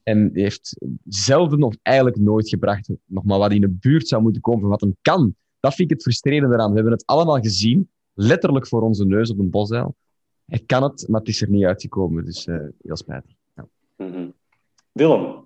En 0.02 0.30
hij 0.32 0.42
heeft 0.42 0.76
zelden 1.04 1.62
of 1.62 1.76
eigenlijk 1.82 2.16
nooit 2.16 2.48
gebracht 2.48 2.88
nog 3.04 3.24
maar 3.24 3.38
wat 3.38 3.52
in 3.52 3.60
de 3.60 3.68
buurt 3.70 4.08
zou 4.08 4.22
moeten 4.22 4.42
komen 4.42 4.60
van 4.60 4.70
wat 4.70 4.80
hem 4.80 4.96
kan. 5.02 5.34
Dat 5.60 5.74
vind 5.74 5.90
ik 5.90 5.94
het 5.96 6.04
frustrerende 6.04 6.54
eraan. 6.54 6.68
We 6.68 6.74
hebben 6.74 6.92
het 6.92 7.06
allemaal 7.06 7.40
gezien, 7.40 7.90
letterlijk 8.16 8.66
voor 8.66 8.82
onze 8.82 9.04
neus 9.04 9.30
op 9.30 9.38
een 9.38 9.50
bosuil. 9.50 9.94
Hij 10.46 10.62
kan 10.66 10.82
het, 10.82 11.08
maar 11.08 11.20
het 11.20 11.28
is 11.28 11.42
er 11.42 11.50
niet 11.50 11.64
uitgekomen, 11.64 12.24
dus 12.24 12.46
eh, 12.46 12.56
heel 12.82 12.96
spijtig. 12.96 13.32
Ja. 13.54 13.66
Mhm. 13.96 14.28
Willem. 14.92 15.44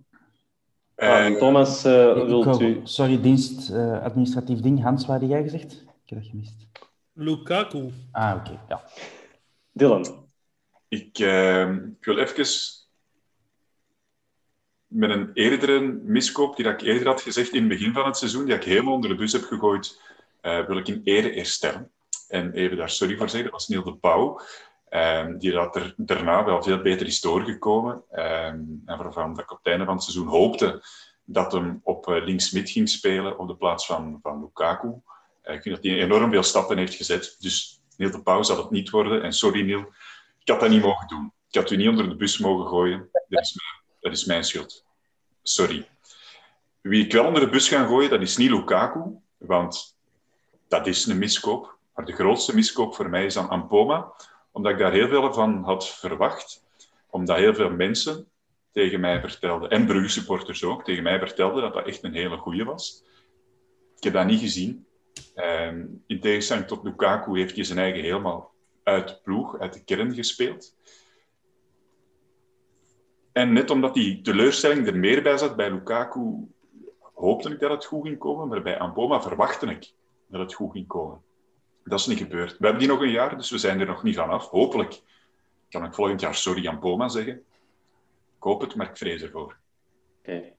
Ah, 0.96 1.24
en 1.24 1.38
Thomas, 1.38 1.84
eh, 1.84 2.12
wilt 2.12 2.60
u... 2.60 2.80
Sorry, 2.84 3.20
dienst, 3.20 3.70
eh, 3.70 4.02
administratief 4.02 4.60
ding. 4.60 4.82
Hans, 4.82 5.06
wat 5.06 5.20
had 5.20 5.28
jij 5.28 5.42
gezegd? 5.42 5.72
Ik 5.72 6.10
heb 6.10 6.18
dat 6.18 6.28
gemist. 6.28 6.66
Lukaku. 7.12 7.90
Ah, 8.10 8.36
oké. 8.38 8.60
ja. 8.68 8.84
Dylan. 9.72 10.28
Ik, 10.88 11.18
eh, 11.18 11.70
ik 11.70 12.04
wil 12.04 12.18
even 12.18 12.46
met 14.86 15.10
een 15.10 15.30
eerdere 15.34 15.80
miskoop, 16.04 16.56
die 16.56 16.64
dat 16.64 16.80
ik 16.80 16.86
eerder 16.86 17.06
had 17.06 17.20
gezegd 17.20 17.52
in 17.52 17.60
het 17.60 17.68
begin 17.68 17.92
van 17.92 18.06
het 18.06 18.16
seizoen, 18.16 18.44
die 18.44 18.54
ik 18.54 18.64
helemaal 18.64 18.94
onder 18.94 19.10
de 19.10 19.16
bus 19.16 19.32
heb 19.32 19.42
gegooid, 19.42 20.00
eh, 20.40 20.66
wil 20.66 20.76
ik 20.76 20.88
in 20.88 21.00
ere 21.04 21.32
herstellen. 21.32 21.90
En 22.30 22.52
even 22.52 22.76
daar 22.76 22.90
sorry 22.90 23.16
voor 23.16 23.28
zeggen, 23.28 23.50
dat 23.50 23.60
was 23.60 23.68
Neil 23.68 23.84
de 23.84 23.94
Pauw. 23.94 24.40
Ehm, 24.88 25.38
die 25.38 25.52
er 25.52 25.94
daarna 25.96 26.44
wel 26.44 26.62
veel 26.62 26.82
beter 26.82 27.06
is 27.06 27.20
doorgekomen. 27.20 28.02
Ehm, 28.10 28.64
en 28.84 28.98
waarvan 28.98 29.34
dat 29.34 29.44
ik 29.44 29.50
het 29.50 29.58
einde 29.62 29.84
van 29.84 29.94
het 29.94 30.02
seizoen 30.02 30.26
hoopte 30.26 30.82
dat 31.24 31.52
hem 31.52 31.80
op 31.84 32.08
uh, 32.08 32.24
links-mid 32.24 32.70
ging 32.70 32.88
spelen 32.88 33.38
op 33.38 33.48
de 33.48 33.56
plaats 33.56 33.86
van, 33.86 34.18
van 34.22 34.40
Lukaku. 34.40 34.88
Uh, 34.88 35.54
ik 35.54 35.62
vind 35.62 35.74
dat 35.74 35.84
hij 35.84 35.98
enorm 35.98 36.30
veel 36.30 36.42
stappen 36.42 36.78
heeft 36.78 36.94
gezet. 36.94 37.36
Dus 37.38 37.80
Neil 37.96 38.10
de 38.10 38.22
Pauw 38.22 38.42
zal 38.42 38.56
het 38.56 38.70
niet 38.70 38.90
worden. 38.90 39.22
En 39.22 39.32
sorry 39.32 39.62
Neil, 39.62 39.80
ik 40.38 40.48
had 40.48 40.60
dat 40.60 40.70
niet 40.70 40.82
mogen 40.82 41.08
doen. 41.08 41.32
Ik 41.48 41.54
had 41.54 41.70
u 41.70 41.76
niet 41.76 41.88
onder 41.88 42.08
de 42.08 42.16
bus 42.16 42.38
mogen 42.38 42.66
gooien. 42.66 43.08
Dat 43.12 43.40
is 43.40 43.54
mijn, 43.54 43.98
dat 44.00 44.12
is 44.12 44.24
mijn 44.24 44.44
schuld. 44.44 44.84
Sorry. 45.42 45.88
Wie 46.80 47.04
ik 47.04 47.12
wel 47.12 47.26
onder 47.26 47.42
de 47.42 47.48
bus 47.48 47.68
ga 47.68 47.86
gooien, 47.86 48.10
dat 48.10 48.20
is 48.20 48.36
niet 48.36 48.50
Lukaku. 48.50 49.00
Want 49.36 49.96
dat 50.68 50.86
is 50.86 51.06
een 51.06 51.18
miskoop. 51.18 51.78
Maar 52.00 52.08
de 52.08 52.14
grootste 52.14 52.54
miskoop 52.54 52.94
voor 52.94 53.08
mij 53.10 53.24
is 53.24 53.34
dan 53.34 53.48
Ampoma. 53.48 54.12
Omdat 54.52 54.72
ik 54.72 54.78
daar 54.78 54.92
heel 54.92 55.08
veel 55.08 55.32
van 55.32 55.62
had 55.64 55.88
verwacht. 55.88 56.64
Omdat 57.10 57.36
heel 57.36 57.54
veel 57.54 57.70
mensen 57.70 58.28
tegen 58.72 59.00
mij 59.00 59.20
vertelden, 59.20 59.70
en 59.70 59.86
Brugge 59.86 60.08
supporters 60.08 60.64
ook, 60.64 60.84
tegen 60.84 61.02
mij 61.02 61.18
vertelden 61.18 61.62
dat 61.62 61.74
dat 61.74 61.86
echt 61.86 62.02
een 62.02 62.14
hele 62.14 62.36
goeie 62.36 62.64
was. 62.64 63.04
Ik 63.96 64.02
heb 64.02 64.12
dat 64.12 64.26
niet 64.26 64.40
gezien. 64.40 64.86
Um, 65.36 66.02
in 66.06 66.20
tegenstelling 66.20 66.66
tot 66.66 66.84
Lukaku 66.84 67.38
heeft 67.38 67.54
hij 67.54 67.64
zijn 67.64 67.78
eigen 67.78 68.02
helemaal 68.02 68.54
uit 68.82 69.08
de 69.08 69.18
ploeg, 69.22 69.58
uit 69.58 69.72
de 69.72 69.84
kern 69.84 70.14
gespeeld. 70.14 70.76
En 73.32 73.52
net 73.52 73.70
omdat 73.70 73.94
die 73.94 74.20
teleurstelling 74.20 74.86
er 74.86 74.96
meer 74.96 75.22
bij 75.22 75.38
zat 75.38 75.56
bij 75.56 75.70
Lukaku, 75.70 76.48
hoopte 77.14 77.50
ik 77.50 77.60
dat 77.60 77.70
het 77.70 77.84
goed 77.84 78.06
ging 78.06 78.18
komen, 78.18 78.48
maar 78.48 78.62
bij 78.62 78.78
Amboma 78.78 79.22
verwachtte 79.22 79.66
ik 79.66 79.92
dat 80.26 80.40
het 80.40 80.54
goed 80.54 80.72
ging 80.72 80.86
komen. 80.86 81.28
Dat 81.90 81.98
is 81.98 82.06
niet 82.06 82.18
gebeurd. 82.18 82.50
We 82.50 82.64
hebben 82.64 82.78
die 82.78 82.88
nog 82.88 83.00
een 83.00 83.10
jaar, 83.10 83.36
dus 83.36 83.50
we 83.50 83.58
zijn 83.58 83.80
er 83.80 83.86
nog 83.86 84.02
niet 84.02 84.16
vanaf. 84.16 84.48
Hopelijk 84.48 85.00
kan 85.68 85.84
ik 85.84 85.94
volgend 85.94 86.20
jaar 86.20 86.34
sorry 86.34 86.66
Amboma 86.66 87.08
zeggen. 87.08 87.34
Ik 88.36 88.42
hoop 88.46 88.60
het, 88.60 88.74
maar 88.74 88.88
ik 88.88 88.96
vrees 88.96 89.22
ervoor. 89.22 89.56
Oké. 90.18 90.30
Okay. 90.30 90.54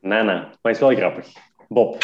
Nana, 0.00 0.54
maar 0.62 0.72
is 0.72 0.78
wel 0.78 0.94
grappig. 0.94 1.32
Bob. 1.68 2.02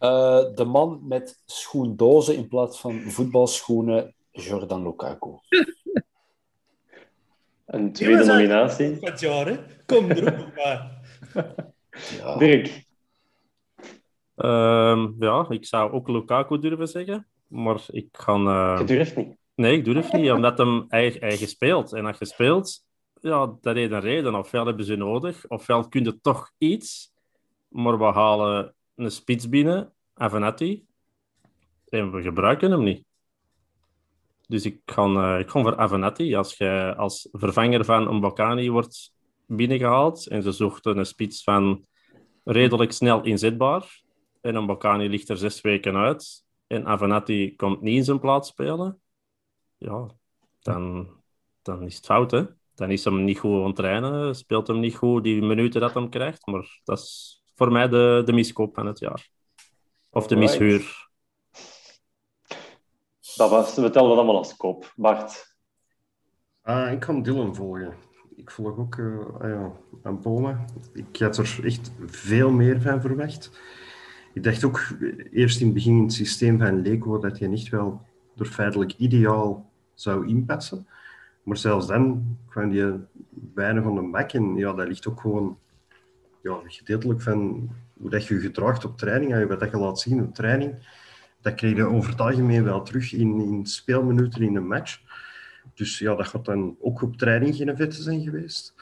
Uh, 0.00 0.54
de 0.54 0.64
man 0.66 1.00
met 1.02 1.42
schoendozen 1.46 2.36
in 2.36 2.48
plaats 2.48 2.80
van 2.80 3.00
voetbalschoenen, 3.00 4.14
Jordan 4.30 4.82
Lukaku. 4.82 5.30
Een 7.66 7.92
tweede 7.92 8.24
nominatie. 8.24 8.96
Het 9.00 9.20
jaar, 9.20 9.46
hè? 9.46 9.58
Kom 9.86 10.10
erop 10.10 10.54
maar. 10.54 11.00
ja. 12.18 12.36
Dirk. 12.36 12.86
Um, 14.44 15.16
ja, 15.18 15.46
ik 15.48 15.66
zou 15.66 15.92
ook 15.92 16.08
Lukaku 16.08 16.58
durven 16.58 16.88
zeggen, 16.88 17.26
maar 17.46 17.80
ik 17.90 18.08
ga... 18.12 18.34
Uh... 18.34 18.78
Je 18.78 18.84
durft 18.84 19.16
niet? 19.16 19.36
Nee, 19.54 19.76
ik 19.76 19.84
durf 19.84 20.12
niet, 20.12 20.30
omdat 20.30 20.58
hem 20.58 20.84
eigen, 20.88 21.20
eigen 21.20 21.48
speelt. 21.48 21.92
En 21.92 22.06
als 22.06 22.18
je 22.18 22.24
speelt, 22.24 22.86
ja, 23.20 23.56
dat 23.60 23.76
is 23.76 23.90
een 23.90 24.00
reden. 24.00 24.34
Ofwel 24.34 24.66
hebben 24.66 24.84
ze 24.84 24.96
nodig, 24.96 25.48
ofwel 25.48 25.88
kun 25.88 26.04
je 26.04 26.20
toch 26.20 26.50
iets, 26.58 27.12
maar 27.68 27.98
we 27.98 28.04
halen 28.04 28.74
een 28.94 29.10
spits 29.10 29.48
binnen, 29.48 29.92
Avenatti, 30.14 30.84
en 31.88 32.12
we 32.12 32.22
gebruiken 32.22 32.70
hem 32.70 32.82
niet. 32.82 33.04
Dus 34.46 34.64
ik 34.64 34.80
ga, 34.84 35.06
uh, 35.06 35.38
ik 35.38 35.50
ga 35.50 35.62
voor 35.62 35.76
Avenatti. 35.76 36.34
Als 36.34 36.56
je 36.56 36.94
als 36.96 37.28
vervanger 37.32 37.84
van 37.84 38.08
een 38.08 38.16
Mbokani 38.16 38.70
wordt 38.70 39.12
binnengehaald 39.46 40.26
en 40.26 40.42
ze 40.42 40.52
zochten 40.52 40.98
een 40.98 41.06
spits 41.06 41.42
van 41.42 41.86
redelijk 42.44 42.92
snel 42.92 43.22
inzetbaar 43.22 44.02
en 44.40 44.54
een 44.54 44.62
Mbokani 44.62 45.08
ligt 45.08 45.28
er 45.28 45.36
zes 45.36 45.60
weken 45.60 45.96
uit 45.96 46.44
en 46.66 46.86
Avenatti 46.86 47.56
komt 47.56 47.80
niet 47.80 47.96
in 47.96 48.04
zijn 48.04 48.20
plaats 48.20 48.48
spelen, 48.48 49.00
ja, 49.76 50.06
dan, 50.60 51.08
dan 51.62 51.82
is 51.82 51.96
het 51.96 52.04
fout, 52.04 52.30
hè. 52.30 52.44
Dan 52.74 52.90
is 52.90 53.04
hem 53.04 53.24
niet 53.24 53.38
goed 53.38 53.60
aan 53.60 53.66
het 53.66 53.76
trainen, 53.76 54.36
speelt 54.36 54.66
hem 54.66 54.80
niet 54.80 54.96
goed 54.96 55.24
die 55.24 55.42
minuten 55.42 55.80
dat 55.80 55.94
hem 55.94 56.08
krijgt, 56.08 56.46
maar 56.46 56.80
dat 56.84 56.98
is 56.98 57.42
voor 57.54 57.72
mij 57.72 57.88
de, 57.88 58.22
de 58.24 58.32
miskoop 58.32 58.74
van 58.74 58.86
het 58.86 58.98
jaar. 58.98 59.30
Of 60.10 60.26
de 60.26 60.36
mishuur. 60.36 61.08
Dat 63.36 63.50
was, 63.50 63.74
we 63.74 63.90
tellen 63.90 64.08
dat 64.08 64.18
allemaal 64.18 64.36
als 64.36 64.56
kop. 64.56 64.92
Bart? 64.96 65.56
Uh, 66.64 66.92
ik 66.92 67.00
kan 67.00 67.22
Dylan 67.22 67.54
volgen. 67.54 67.94
Ik 68.36 68.50
volg 68.50 68.78
ook 68.78 68.96
uh, 68.96 69.26
ja, 69.40 69.72
aan 70.02 70.20
Poma. 70.20 70.64
Ik 70.92 71.16
had 71.16 71.36
er 71.36 71.60
echt 71.64 71.92
veel 72.06 72.50
meer 72.50 72.80
van 72.80 73.00
verwacht. 73.00 73.60
Ik 74.34 74.42
dacht 74.42 74.64
ook 74.64 74.88
eerst 75.30 75.60
in 75.60 75.66
het 75.66 75.74
begin 75.74 75.96
in 75.96 76.02
het 76.02 76.12
systeem 76.12 76.58
van 76.58 76.82
Leco 76.82 77.18
dat 77.18 77.38
je 77.38 77.48
niet 77.48 77.68
wel 77.68 78.06
er 78.36 78.46
feitelijk 78.46 78.94
ideaal 78.96 79.70
zou 79.94 80.28
inpassen. 80.28 80.86
Maar 81.42 81.56
zelfs 81.56 81.86
dan 81.86 82.36
kwam 82.48 82.72
je 82.72 82.98
bijna 83.30 83.82
van 83.82 83.94
de 83.94 84.02
bak. 84.02 84.32
En 84.32 84.56
ja, 84.56 84.72
dat 84.72 84.88
ligt 84.88 85.08
ook 85.08 85.20
gewoon 85.20 85.58
ja, 86.42 86.60
gedeeltelijk 86.64 87.22
van 87.22 87.70
hoe 87.92 88.10
dat 88.10 88.26
je 88.26 88.34
je 88.34 88.40
gedraagt 88.40 88.84
op 88.84 88.98
training. 88.98 89.32
En 89.32 89.48
wat 89.48 89.60
dat 89.60 89.70
je 89.70 89.76
laat 89.76 90.00
zien 90.00 90.22
op 90.22 90.34
training, 90.34 90.74
dat 91.40 91.54
kreeg 91.54 91.76
je 91.76 91.84
over 91.84 92.10
het 92.10 92.20
algemeen 92.20 92.64
wel 92.64 92.82
terug 92.82 93.12
in, 93.12 93.40
in 93.40 93.66
speelminuten 93.66 94.42
in 94.42 94.56
een 94.56 94.66
match. 94.66 95.00
Dus 95.74 95.98
ja, 95.98 96.14
dat 96.14 96.26
gaat 96.26 96.44
dan 96.44 96.76
ook 96.80 97.02
op 97.02 97.16
training 97.16 97.56
geen 97.56 97.76
vetten 97.76 98.02
zijn 98.02 98.22
geweest. 98.22 98.74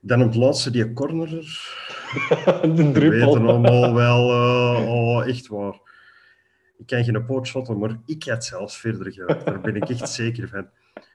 Dan 0.00 0.20
op 0.20 0.26
het 0.26 0.36
laatste, 0.36 0.70
die 0.70 0.92
corner. 0.92 1.30
de 2.76 2.90
druppel. 2.92 3.00
We 3.00 3.08
weten 3.10 3.46
allemaal 3.46 3.94
wel, 3.94 4.30
uh, 4.30 4.88
oh, 4.88 5.28
echt 5.28 5.46
waar. 5.46 5.80
Ik 6.78 6.86
kan 6.86 7.04
geen 7.04 7.24
pootshotten, 7.24 7.78
maar 7.78 7.98
ik 8.06 8.24
had 8.24 8.44
zelfs 8.44 8.78
verder 8.78 9.12
gewerkt. 9.12 9.46
Daar 9.46 9.60
ben 9.60 9.76
ik 9.76 9.88
echt 9.88 10.08
zeker 10.08 10.48
van. 10.48 10.68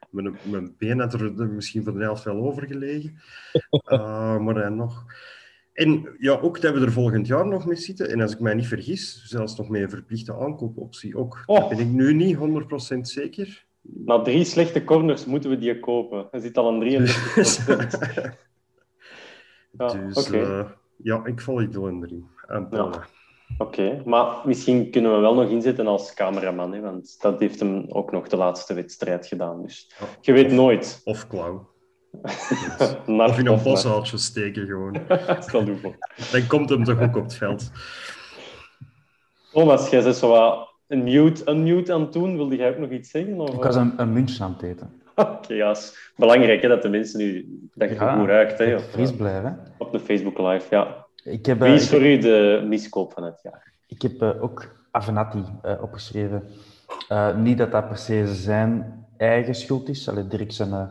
Mijn, 0.09 0.37
mijn 0.43 0.75
been 0.77 0.99
had 0.99 1.13
er 1.13 1.47
misschien 1.47 1.83
voor 1.83 1.93
de 1.93 2.03
helft 2.03 2.23
wel 2.23 2.45
over 2.45 2.67
gelegen. 2.67 3.19
Uh, 3.91 4.37
maar 4.37 4.53
dan 4.53 4.75
nog. 4.75 5.05
En 5.73 6.15
ja, 6.17 6.39
ook 6.39 6.61
dat 6.61 6.73
we 6.73 6.79
er 6.79 6.91
volgend 6.91 7.27
jaar 7.27 7.47
nog 7.47 7.65
mee 7.65 7.75
zitten. 7.75 8.09
En 8.09 8.21
als 8.21 8.31
ik 8.31 8.39
mij 8.39 8.53
niet 8.53 8.67
vergis, 8.67 9.23
zelfs 9.25 9.57
nog 9.57 9.69
met 9.69 9.81
een 9.81 9.89
verplichte 9.89 10.35
aankoopoptie 10.35 11.17
ook. 11.17 11.43
Oh. 11.45 11.69
Ben 11.69 11.79
ik 11.79 11.87
nu 11.87 12.13
niet 12.13 12.37
100% 12.95 12.99
zeker. 13.01 13.65
Na 13.81 14.21
drie 14.21 14.43
slechte 14.43 14.83
corners 14.83 15.25
moeten 15.25 15.49
we 15.49 15.57
die 15.57 15.79
kopen. 15.79 16.27
Hij 16.31 16.39
zit 16.39 16.57
al 16.57 16.67
aan 16.67 16.79
33 16.79 17.67
ja, 19.77 19.93
Dus 19.93 20.27
okay. 20.27 20.41
uh, 20.41 20.69
ja, 21.03 21.25
ik 21.25 21.41
val 21.41 21.55
die 21.55 21.67
door 21.67 21.89
erin. 21.89 22.27
Ja. 22.71 22.83
Oké, 23.57 23.81
okay. 23.81 24.01
maar 24.05 24.41
misschien 24.45 24.91
kunnen 24.91 25.13
we 25.13 25.19
wel 25.19 25.33
nog 25.33 25.49
inzetten 25.49 25.87
als 25.87 26.13
cameraman, 26.13 26.73
hè, 26.73 26.79
want 26.79 27.21
dat 27.21 27.39
heeft 27.39 27.59
hem 27.59 27.85
ook 27.87 28.11
nog 28.11 28.27
de 28.27 28.37
laatste 28.37 28.73
wedstrijd 28.73 29.27
gedaan. 29.27 29.61
Dus 29.61 29.91
je 30.21 30.33
weet 30.33 30.45
of, 30.45 30.51
nooit. 30.51 31.01
Of 31.03 31.27
klauw. 31.27 31.67
of 33.07 33.37
in 33.37 33.47
een 33.47 33.63
boshaaltje 33.63 34.17
steken 34.17 34.65
gewoon. 34.65 34.97
Stel 35.39 35.65
je 35.65 35.77
voor. 35.77 35.95
Dan 36.31 36.47
komt 36.47 36.69
hem 36.69 36.83
toch 36.83 37.01
ook 37.01 37.15
op 37.15 37.23
het 37.23 37.35
veld. 37.35 37.71
Thomas, 39.51 39.89
jij 39.89 40.01
zegt 40.01 40.17
zo 40.17 40.29
wat 40.29 40.73
een 40.87 41.03
mute, 41.03 41.51
unmute 41.51 41.93
aan 41.93 42.01
het 42.01 42.13
doen. 42.13 42.35
Wilde 42.35 42.55
jij 42.55 42.69
ook 42.69 42.77
nog 42.77 42.89
iets 42.89 43.09
zeggen? 43.09 43.39
Of? 43.39 43.53
Ik 43.53 43.63
was 43.63 43.75
een, 43.75 43.93
een 43.97 44.13
muntje 44.13 44.43
aan 44.43 44.53
het 44.53 44.61
eten. 44.61 44.98
Oké, 45.21 45.31
okay, 45.31 45.57
ja, 45.57 45.69
is 45.69 46.11
belangrijk 46.15 46.61
hè, 46.61 46.67
dat 46.67 46.81
de 46.81 46.89
mensen 46.89 47.19
nu 47.19 47.59
dat 47.73 47.89
je 47.89 47.95
ja, 47.95 48.15
goed 48.15 48.27
ruikt. 48.27 48.57
Hè, 48.57 48.75
of, 48.75 48.83
fris 48.83 49.15
blijven. 49.15 49.59
Op 49.77 49.91
de 49.91 49.99
Facebook 49.99 50.37
Live, 50.37 50.75
ja. 50.75 51.05
Ik 51.23 51.45
heb, 51.45 51.59
Wie 51.59 51.73
is 51.73 51.83
ik 51.83 51.89
voor 51.89 52.05
u 52.05 52.17
de 52.17 52.65
miskoop 52.67 53.13
van 53.13 53.23
het 53.23 53.39
jaar? 53.43 53.71
Ik 53.87 54.01
heb 54.01 54.21
uh, 54.21 54.43
ook 54.43 54.85
Avenatti 54.91 55.43
uh, 55.65 55.81
opgeschreven. 55.81 56.43
Uh, 57.09 57.35
niet 57.35 57.57
dat 57.57 57.71
dat 57.71 57.87
per 57.87 57.97
se 57.97 58.35
zijn 58.35 59.05
eigen 59.17 59.55
schuld 59.55 59.89
is. 59.89 60.09
Allee, 60.09 60.27
Dirk 60.27 60.51
zijn 60.51 60.89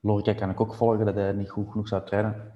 logica 0.00 0.32
kan 0.32 0.50
ik 0.50 0.60
ook 0.60 0.74
volgen, 0.74 1.06
dat 1.06 1.14
hij 1.14 1.32
niet 1.32 1.50
goed 1.50 1.70
genoeg 1.70 1.88
zou 1.88 2.04
trainen. 2.04 2.52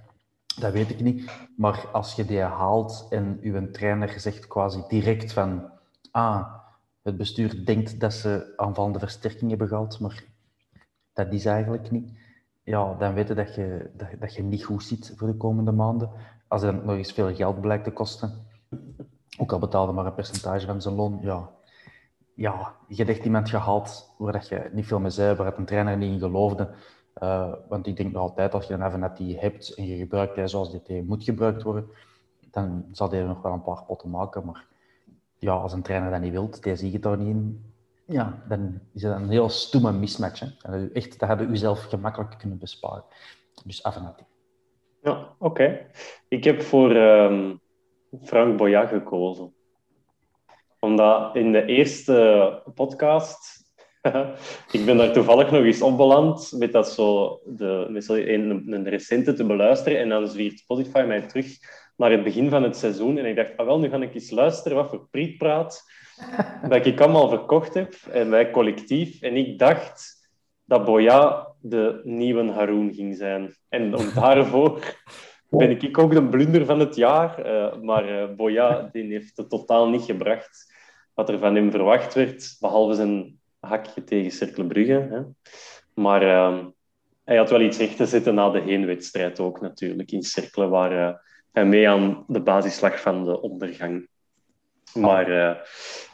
Dat 0.61 0.73
weet 0.73 0.91
ik 0.91 1.01
niet. 1.01 1.31
Maar 1.57 1.87
als 1.93 2.15
je 2.15 2.25
die 2.25 2.41
haalt 2.41 3.07
en 3.11 3.39
uw 3.43 3.71
trainer 3.71 4.21
zegt 4.21 4.47
quasi 4.47 4.81
direct 4.89 5.33
van 5.33 5.71
ah, 6.11 6.55
het 7.03 7.17
bestuur 7.17 7.65
denkt 7.65 8.01
dat 8.01 8.13
ze 8.13 8.53
aanvallende 8.57 8.99
versterking 8.99 9.51
hebben 9.51 9.69
gehad, 9.69 10.01
maar 10.01 10.25
dat 11.13 11.33
is 11.33 11.45
eigenlijk 11.45 11.91
niet. 11.91 12.13
Ja, 12.63 12.95
dan 12.95 13.15
weet 13.15 13.29
je 13.29 13.35
dat 13.35 13.55
je, 13.55 13.91
dat, 13.97 14.09
dat 14.19 14.35
je 14.35 14.43
niet 14.43 14.65
goed 14.65 14.83
zit 14.83 15.13
voor 15.17 15.27
de 15.27 15.37
komende 15.37 15.73
maanden. 15.73 16.11
Als 16.49 16.63
het 16.63 16.85
nog 16.85 16.97
eens 16.97 17.13
veel 17.13 17.35
geld 17.35 17.61
blijkt 17.61 17.85
te 17.85 17.91
kosten, 17.91 18.47
ook 19.39 19.53
al 19.53 19.59
betaalde 19.59 19.93
maar 19.93 20.07
een 20.07 20.15
percentage 20.15 20.67
van 20.67 20.83
zijn 20.83 20.95
loon, 20.95 21.19
ja, 21.23 21.51
ja 22.35 22.75
je 22.89 22.97
hebt 22.97 23.09
echt 23.09 23.25
iemand 23.25 23.51
gehaald 23.51 24.15
waar 24.19 24.33
dat 24.33 24.49
je 24.49 24.71
niet 24.73 24.87
veel 24.87 25.01
mee 25.01 25.11
zei, 25.11 25.37
waar 25.37 25.47
het 25.47 25.57
een 25.57 25.65
trainer 25.65 25.97
niet 25.97 26.13
in 26.13 26.19
geloofde. 26.19 26.75
Uh, 27.23 27.53
want 27.69 27.87
ik 27.87 27.97
denk 27.97 28.13
nog 28.13 28.23
altijd, 28.23 28.55
als 28.55 28.67
je 28.67 28.75
een 28.75 28.83
Avenatti 28.83 29.37
hebt 29.37 29.75
en 29.75 29.87
je 29.87 29.97
gebruikt 29.97 30.37
hij 30.37 30.49
zoals 30.49 30.71
dit 30.71 31.07
moet 31.07 31.25
gebruikt 31.25 31.63
worden, 31.63 31.87
dan 32.51 32.85
zal 32.93 33.11
hij 33.11 33.23
nog 33.23 33.43
wel 33.43 33.53
een 33.53 33.63
paar 33.63 33.85
potten 33.85 34.11
maken. 34.11 34.45
Maar 34.45 34.67
ja, 35.39 35.53
als 35.53 35.73
een 35.73 35.83
trainer 35.83 36.11
dat 36.11 36.21
niet 36.21 36.33
wilt, 36.33 36.63
die 36.63 36.77
zie 36.77 36.93
je 36.93 36.99
daar 36.99 37.17
niet 37.17 37.29
in, 37.29 37.72
ja, 38.07 38.43
dan 38.49 38.81
is 38.95 39.03
het 39.03 39.13
een 39.13 39.31
heel 39.31 39.49
stoeme 39.49 39.93
mismatch. 39.93 40.43
Echt, 40.93 41.19
dat 41.19 41.29
hadden 41.29 41.51
u 41.51 41.57
zelf 41.57 41.85
gemakkelijk 41.85 42.39
kunnen 42.39 42.59
besparen. 42.59 43.05
Dus 43.65 43.83
Avenatti. 43.83 44.25
Ja, 45.03 45.35
oké. 45.39 45.87
Ik 46.29 46.45
heb 46.45 46.63
voor 46.63 46.97
um, 46.97 47.61
Frank 48.23 48.57
Boya 48.57 48.87
gekozen. 48.87 49.55
Omdat 50.81 51.37
in 51.37 51.53
de 51.53 51.65
eerste 51.65 52.63
podcast 52.75 53.61
ik 54.77 54.85
ben 54.85 54.97
daar 54.97 55.13
toevallig 55.13 55.51
nog 55.51 55.63
eens 55.63 55.83
opbeland 55.83 56.53
met, 56.57 56.73
dat 56.73 56.93
zo 56.93 57.41
de, 57.45 57.87
met 57.91 58.05
zo 58.05 58.15
een, 58.15 58.73
een 58.73 58.89
recente 58.89 59.33
te 59.33 59.47
beluisteren. 59.47 59.99
En 59.99 60.09
dan 60.09 60.29
zwiert 60.29 60.59
Spotify 60.59 61.05
mij 61.07 61.23
terug 61.23 61.47
naar 61.97 62.11
het 62.11 62.25
begin 62.25 62.51
van 62.51 62.63
het 62.63 62.77
seizoen. 62.77 63.19
En 63.19 63.27
ik 63.27 63.37
dacht, 63.37 63.57
ah 63.57 63.67
wel, 63.67 63.79
nu 63.79 63.89
ga 63.89 63.97
ik 63.97 64.15
eens 64.15 64.31
luisteren 64.31 64.77
wat 64.77 64.89
voor 64.89 65.09
prietpraat 65.11 65.83
dat 66.69 66.87
ik 66.87 67.01
allemaal 67.01 67.29
verkocht 67.29 67.75
heb. 67.75 67.95
En 68.11 68.31
wij 68.31 68.51
collectief. 68.51 69.23
En 69.23 69.37
ik 69.37 69.59
dacht 69.59 70.29
dat 70.65 70.85
Boya 70.85 71.49
de 71.61 72.01
nieuwe 72.05 72.51
Haroon 72.51 72.95
ging 72.95 73.17
zijn. 73.17 73.55
En 73.69 73.97
om 73.97 74.13
daarvoor 74.15 74.97
ben 75.49 75.71
ik 75.71 75.99
ook 75.99 76.13
de 76.13 76.29
blunder 76.29 76.65
van 76.65 76.81
het 76.81 76.97
jaar. 76.97 77.47
Uh, 77.47 77.83
maar 77.83 78.09
uh, 78.09 78.37
Boya 78.37 78.89
die 78.93 79.13
heeft 79.13 79.37
het 79.37 79.49
totaal 79.49 79.89
niet 79.89 80.03
gebracht 80.03 80.71
wat 81.15 81.29
er 81.29 81.39
van 81.39 81.55
hem 81.55 81.71
verwacht 81.71 82.15
werd, 82.15 82.57
behalve 82.61 82.95
zijn 82.95 83.41
hakje 83.61 84.05
tegen 84.05 84.31
Cercle 84.31 84.67
Brugge. 84.67 85.07
Hè. 85.11 85.21
Maar 86.03 86.23
uh, 86.23 86.65
hij 87.25 87.37
had 87.37 87.51
wel 87.51 87.61
iets 87.61 87.79
recht 87.79 87.97
te 87.97 88.07
zetten 88.07 88.35
na 88.35 88.51
de 88.51 88.61
heenwedstrijd 88.61 89.41
ook 89.41 89.61
natuurlijk 89.61 90.11
in 90.11 90.23
Cercle, 90.23 90.69
waar 90.69 91.23
hij 91.53 91.65
mee 91.65 91.89
aan 91.89 92.25
de 92.27 92.41
basis 92.41 92.81
lag 92.81 93.01
van 93.01 93.25
de 93.25 93.41
ondergang. 93.41 94.09
Maar, 94.95 95.27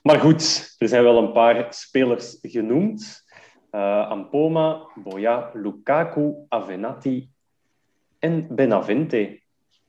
maar 0.02 0.20
goed, 0.20 0.74
er 0.78 0.88
zijn 0.88 1.02
wel 1.02 1.18
een 1.18 1.32
paar 1.32 1.66
spelers 1.70 2.38
genoemd. 2.42 3.26
Uh, 3.72 4.08
Ampoma, 4.08 4.86
Boya, 4.94 5.50
Lukaku, 5.54 6.34
Avenatti 6.48 7.30
en 8.18 8.46
Benavente. 8.54 9.40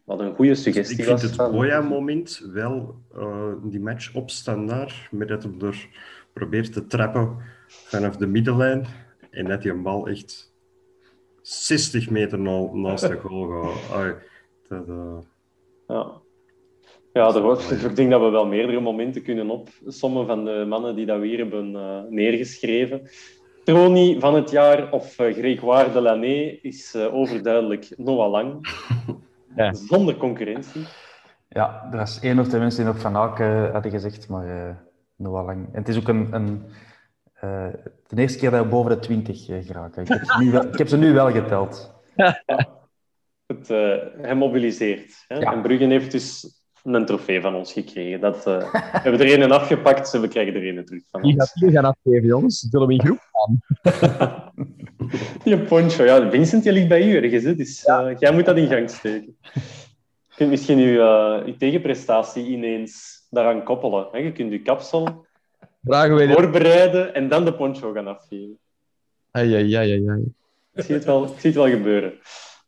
Wat 0.03 0.19
een 0.19 0.35
goede 0.35 0.55
suggestie 0.55 0.97
Ik 0.97 1.03
vind 1.03 1.21
het 1.21 1.35
Boya-moment 1.35 2.41
wel 2.53 3.03
uh, 3.15 3.53
die 3.63 3.79
match 3.79 4.13
op 4.13 4.29
standaard, 4.29 5.07
met 5.11 5.27
dat 5.27 5.43
hij 5.43 5.53
er 5.61 5.87
probeert 6.33 6.73
te 6.73 6.87
trappen 6.87 7.37
vanaf 7.67 8.17
de 8.17 8.27
middenlijn 8.27 8.85
en 9.31 9.45
dat 9.45 9.63
hij 9.63 9.71
een 9.71 9.83
bal 9.83 10.07
echt 10.07 10.53
60 11.41 12.09
meter 12.09 12.39
naast 12.39 13.07
de 13.07 13.17
goal 13.17 13.47
gaat. 13.49 14.15
dat, 14.67 14.87
uh... 14.87 15.17
Ja. 15.87 16.21
Ja, 17.14 17.36
er 17.36 17.41
wordt, 17.41 17.72
ik 17.90 17.95
denk 17.95 18.11
dat 18.11 18.22
we 18.22 18.30
wel 18.30 18.45
meerdere 18.45 18.80
momenten 18.80 19.23
kunnen 19.23 19.49
opsommen 19.49 20.27
van 20.27 20.45
de 20.45 20.65
mannen 20.68 20.95
die 20.95 21.06
dat 21.06 21.19
we 21.19 21.27
hier 21.27 21.38
hebben 21.38 21.72
uh, 21.72 21.99
neergeschreven. 22.10 23.10
Troni 23.64 24.19
van 24.19 24.36
het 24.36 24.52
jaar 24.52 24.91
of 24.91 25.19
uh, 25.19 25.34
Grégoire 25.34 25.91
Delaney 25.91 26.60
is 26.61 26.95
uh, 26.95 27.14
overduidelijk 27.14 27.94
Noah 27.98 28.31
Lang. 28.31 28.57
Ja. 29.56 29.73
Zonder 29.73 30.18
concurrentie. 30.18 30.81
Ja, 31.49 31.88
er 31.91 31.98
was 31.98 32.19
één 32.19 32.40
of 32.40 32.48
twee 32.48 32.60
mensen 32.60 32.84
die 32.84 32.94
nog 32.94 33.02
Van 33.02 33.15
Aken 33.15 33.72
hadden 33.72 33.91
gezegd, 33.91 34.30
maar 34.30 34.77
Noah 35.15 35.45
Lang. 35.45 35.65
En 35.65 35.80
het 35.80 35.88
is 35.88 35.98
ook 35.98 36.07
een, 36.07 36.27
een 36.31 36.64
de 38.07 38.15
eerste 38.22 38.38
keer 38.38 38.52
dat 38.52 38.64
we 38.64 38.69
boven 38.69 38.91
de 38.91 38.99
20 38.99 39.45
geraken. 39.45 40.02
Ik 40.02 40.07
heb 40.07 40.23
ze 40.23 40.44
nu 40.44 40.52
wel, 40.52 40.64
ik 40.64 40.77
heb 40.77 40.88
ze 40.88 40.98
nu 40.98 41.14
wel 41.14 41.31
geteld. 41.31 42.02
Ja. 42.15 42.41
Het, 43.48 43.68
hij 44.22 44.36
mobiliseert. 44.36 45.26
Hè? 45.27 45.38
Ja. 45.38 45.53
En 45.53 45.61
Bruggen 45.61 45.90
heeft 45.90 46.11
dus 46.11 46.59
een 46.93 47.05
trofee 47.05 47.41
van 47.41 47.55
ons 47.55 47.73
gekregen. 47.73 48.19
Dat, 48.19 48.37
uh, 48.37 48.71
we 48.71 48.99
hebben 49.01 49.19
er 49.19 49.41
een 49.41 49.51
afgepakt 49.51 50.13
en 50.13 50.21
we 50.21 50.27
krijgen 50.27 50.53
er 50.55 50.77
een 50.77 50.85
terug 50.85 51.03
van 51.11 51.21
Die 51.21 51.39
gaat 51.39 51.51
hier 51.53 51.71
gaan 51.71 51.85
afgeven, 51.85 52.27
jongens. 52.27 52.67
Zullen 52.69 52.87
we 52.87 52.93
in 52.93 53.01
groep 53.01 53.29
gaan? 53.31 53.61
je 55.43 55.59
poncho. 55.59 56.03
Ja, 56.03 56.29
Vincent, 56.29 56.63
je 56.63 56.71
ligt 56.71 56.87
bij 56.87 57.07
u 57.07 57.15
ergens. 57.15 57.43
Hè? 57.43 57.55
Dus 57.55 57.85
uh, 57.85 58.09
jij 58.19 58.33
moet 58.33 58.45
dat 58.45 58.57
in 58.57 58.67
gang 58.67 58.89
steken. 58.89 59.37
Je 60.27 60.35
kunt 60.35 60.49
misschien 60.49 60.77
je, 60.77 60.91
uh, 60.91 61.45
je 61.45 61.55
tegenprestatie 61.57 62.45
ineens 62.45 63.25
daaraan 63.29 63.63
koppelen. 63.63 64.07
Hè? 64.11 64.17
Je 64.17 64.31
kunt 64.31 64.51
je 64.51 64.61
kapsel 64.61 65.25
voorbereiden 65.83 67.13
en 67.13 67.29
dan 67.29 67.45
de 67.45 67.53
poncho 67.53 67.91
gaan 67.91 68.07
afgeven. 68.07 68.59
Ai, 69.31 69.55
ai, 69.55 69.75
ai, 69.75 70.09
ai. 70.09 70.33
Ik 70.73 70.83
zie 70.83 70.95
het 70.95 71.05
wel, 71.05 71.23
ik 71.23 71.39
zie 71.39 71.49
het 71.49 71.59
wel 71.59 71.69
gebeuren. 71.69 72.13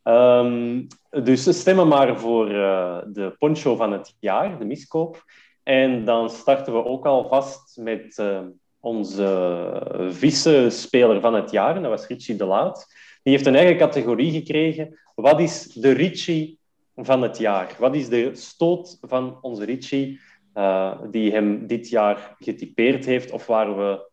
Um, 0.04 0.86
dus 1.22 1.58
stemmen 1.58 1.88
maar 1.88 2.18
voor 2.18 2.50
uh, 2.50 2.98
de 3.06 3.34
poncho 3.38 3.76
van 3.76 3.92
het 3.92 4.16
jaar, 4.18 4.58
de 4.58 4.64
miskoop. 4.64 5.24
En 5.62 6.04
dan 6.04 6.30
starten 6.30 6.72
we 6.72 6.84
ook 6.84 7.06
al 7.06 7.28
vast 7.28 7.76
met 7.76 8.18
uh, 8.20 8.40
onze 8.80 10.08
vice-speler 10.10 11.20
van 11.20 11.34
het 11.34 11.50
jaar. 11.50 11.74
Dat 11.74 11.90
was 11.90 12.06
Richie 12.06 12.36
de 12.36 12.44
Laat. 12.44 12.86
Die 13.22 13.32
heeft 13.32 13.46
een 13.46 13.54
eigen 13.54 13.76
categorie 13.76 14.32
gekregen. 14.32 15.00
Wat 15.14 15.40
is 15.40 15.64
de 15.64 15.90
Richie 15.90 16.58
van 16.96 17.22
het 17.22 17.38
jaar? 17.38 17.76
Wat 17.78 17.94
is 17.94 18.08
de 18.08 18.34
stoot 18.34 18.98
van 19.00 19.38
onze 19.40 19.64
Richie 19.64 20.20
uh, 20.54 20.98
die 21.10 21.32
hem 21.32 21.66
dit 21.66 21.88
jaar 21.88 22.36
getypeerd 22.38 23.04
heeft 23.04 23.30
of 23.30 23.46
waar 23.46 23.76
we 23.76 24.10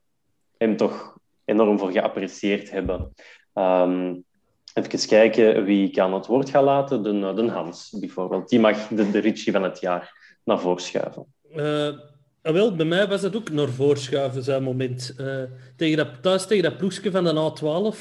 hem 0.57 0.77
toch 0.77 1.17
enorm 1.45 1.79
voor 1.79 1.91
geapprecieerd 1.91 2.71
hebben? 2.71 3.13
Um, 3.53 4.23
Even 4.73 5.07
kijken 5.07 5.63
wie 5.63 5.87
ik 5.87 5.99
aan 5.99 6.13
het 6.13 6.25
woord 6.25 6.49
ga 6.49 6.63
laten. 6.63 7.03
De, 7.03 7.09
eh, 7.09 7.35
de 7.35 7.49
Hans, 7.49 7.95
bijvoorbeeld. 7.99 8.49
Die 8.49 8.59
mag 8.59 8.87
de, 8.87 9.11
de 9.11 9.19
Richie 9.19 9.51
van 9.51 9.63
het 9.63 9.79
jaar 9.79 10.13
naar 10.43 10.59
voren 10.59 10.83
schuiven. 10.83 11.25
Uh, 11.55 11.89
wel, 12.41 12.75
bij 12.75 12.85
mij 12.85 13.07
was 13.07 13.21
dat 13.21 13.35
ook 13.35 13.51
naar 13.51 13.69
voren 13.69 14.01
schuiven, 14.01 14.43
zo'n 14.43 14.63
moment. 14.63 15.15
Uh, 15.17 15.43
tegen 15.75 15.97
dat, 15.97 16.07
thuis 16.21 16.45
tegen 16.47 16.63
dat 16.63 16.77
ploegje 16.77 17.11
van 17.11 17.23
de 17.23 17.51
A12, 17.51 17.97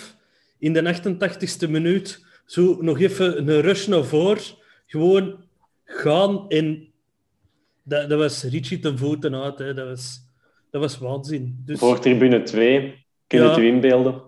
in 0.58 0.72
de 0.72 0.94
88ste 0.94 1.70
minuut, 1.70 2.24
zo 2.46 2.76
nog 2.80 3.00
even 3.00 3.38
een 3.38 3.60
rush 3.60 3.86
naar 3.86 4.04
voren. 4.04 4.38
Gewoon 4.86 5.44
gaan 5.84 6.48
en... 6.48 6.86
Dat, 7.82 8.08
dat 8.08 8.18
was 8.18 8.42
Richie 8.42 8.78
ten 8.78 8.98
voeten 8.98 9.34
uit. 9.34 9.58
Hè. 9.58 9.74
Dat, 9.74 9.88
was, 9.88 10.20
dat 10.70 10.80
was 10.80 10.98
waanzin. 10.98 11.62
Dus... 11.64 11.78
Voor 11.78 11.98
tribune 11.98 12.42
2, 12.42 13.06
kun 13.26 13.38
je 13.38 13.44
ja. 13.44 13.50
het 13.50 13.58
u 13.58 13.66
inbeelden? 13.66 14.22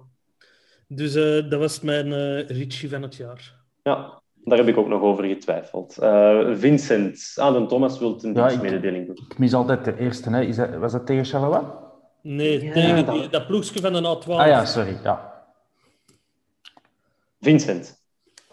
Dus 0.93 1.17
uh, 1.17 1.51
dat 1.51 1.61
was 1.61 1.81
mijn 1.81 2.07
uh, 2.07 2.49
Richie 2.49 2.89
van 2.89 3.03
het 3.03 3.17
jaar. 3.17 3.55
Ja, 3.83 4.21
daar 4.45 4.59
heb 4.59 4.69
ik 4.69 4.77
ook 4.77 4.89
nog 4.89 5.03
over 5.03 5.25
getwijfeld. 5.25 5.97
Uh, 6.03 6.57
Vincent, 6.57 7.33
Adam 7.37 7.69
Thomas 7.69 7.99
wil 7.99 8.19
een 8.23 8.35
ja, 8.35 8.61
mededeling 8.63 9.07
doen. 9.07 9.27
Ik 9.29 9.39
mis 9.39 9.55
altijd 9.55 9.85
de 9.85 9.99
eerste. 9.99 10.31
Hè. 10.31 10.41
Is 10.41 10.57
dat, 10.57 10.75
was 10.75 10.93
dat 10.93 11.07
tegen 11.07 11.25
Charleroi? 11.25 11.65
Nee, 12.23 12.65
ja, 12.65 12.73
tegen 12.73 13.13
die, 13.13 13.29
dat 13.29 13.47
ploegje 13.47 13.81
van 13.81 13.93
de 13.93 14.19
A12. 14.19 14.29
Ah 14.29 14.47
ja, 14.47 14.65
sorry. 14.65 14.97
Ja. 15.05 15.45
Vincent. 17.41 17.99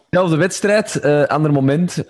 Zelfde 0.09 0.35
wedstrijd, 0.35 0.99
uh, 1.03 1.23
ander 1.23 1.51
moment. 1.51 1.97
Uh, 1.97 2.07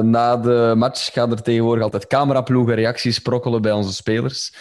na 0.00 0.36
de 0.36 0.74
match 0.76 1.12
gaan 1.12 1.30
er 1.30 1.42
tegenwoordig 1.42 1.84
altijd 1.84 2.06
cameraploegen 2.06 2.74
reacties 2.74 3.14
sprokkelen 3.14 3.62
bij 3.62 3.72
onze 3.72 3.92
spelers. 3.92 4.54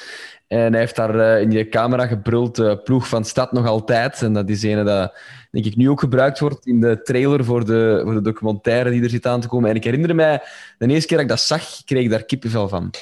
En 0.49 0.71
hij 0.71 0.79
heeft 0.79 0.95
daar 0.95 1.15
uh, 1.15 1.41
in 1.41 1.49
die 1.49 1.69
camera 1.69 2.07
gebruld, 2.07 2.59
uh, 2.59 2.73
ploeg 2.83 3.07
van 3.07 3.25
stad 3.25 3.51
nog 3.51 3.65
altijd. 3.65 4.21
En 4.21 4.33
dat 4.33 4.49
is 4.49 4.63
een 4.63 4.85
dat, 4.85 5.13
denk 5.51 5.65
ik, 5.65 5.75
nu 5.75 5.89
ook 5.89 5.99
gebruikt 5.99 6.39
wordt 6.39 6.65
in 6.65 6.79
de 6.79 7.01
trailer 7.01 7.45
voor 7.45 7.65
de, 7.65 8.01
voor 8.03 8.13
de 8.13 8.21
documentaire 8.21 8.89
die 8.89 9.03
er 9.03 9.09
zit 9.09 9.25
aan 9.25 9.41
te 9.41 9.47
komen. 9.47 9.69
En 9.69 9.75
ik 9.75 9.83
herinner 9.83 10.15
mij, 10.15 10.41
de 10.77 10.87
eerste 10.87 11.07
keer 11.07 11.17
dat 11.17 11.25
ik 11.25 11.31
dat 11.31 11.39
zag, 11.39 11.83
kreeg 11.85 12.03
ik 12.03 12.09
daar 12.09 12.23
kippenvel 12.23 12.67
van. 12.67 12.93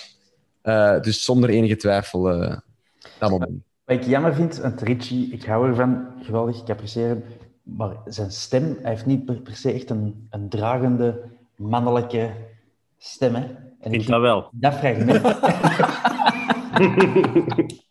Uh, 0.64 0.99
dus 0.99 1.24
zonder 1.24 1.49
enige 1.49 1.76
twijfel, 1.76 2.24
dat 3.19 3.30
moment. 3.30 3.52
Wat 3.86 3.95
ik 3.95 4.03
jammer 4.03 4.36
vind, 4.36 4.57
want 4.57 4.82
Richie, 4.82 5.32
ik 5.32 5.44
hou 5.44 5.68
ervan, 5.68 6.07
geweldig, 6.22 6.61
ik 6.61 6.69
apprecieer 6.69 7.07
hem. 7.07 7.24
Maar 7.64 7.95
zijn 8.06 8.32
stem, 8.32 8.78
hij 8.82 8.91
heeft 8.91 9.06
niet 9.06 9.26
per, 9.26 9.36
per 9.36 9.56
se 9.56 9.72
echt 9.72 9.90
een, 9.90 10.28
een 10.30 10.49
dragende, 10.49 11.22
mannelijke 11.56 12.30
stem. 12.98 13.36
Hè? 13.36 13.41
En 13.41 13.90
vind 13.91 14.02
ik 14.02 14.07
dat 14.07 14.22
wel. 14.22 14.49
Dat 14.52 14.74
vraag 14.74 14.95
ik 14.98 15.06
me. 15.06 16.36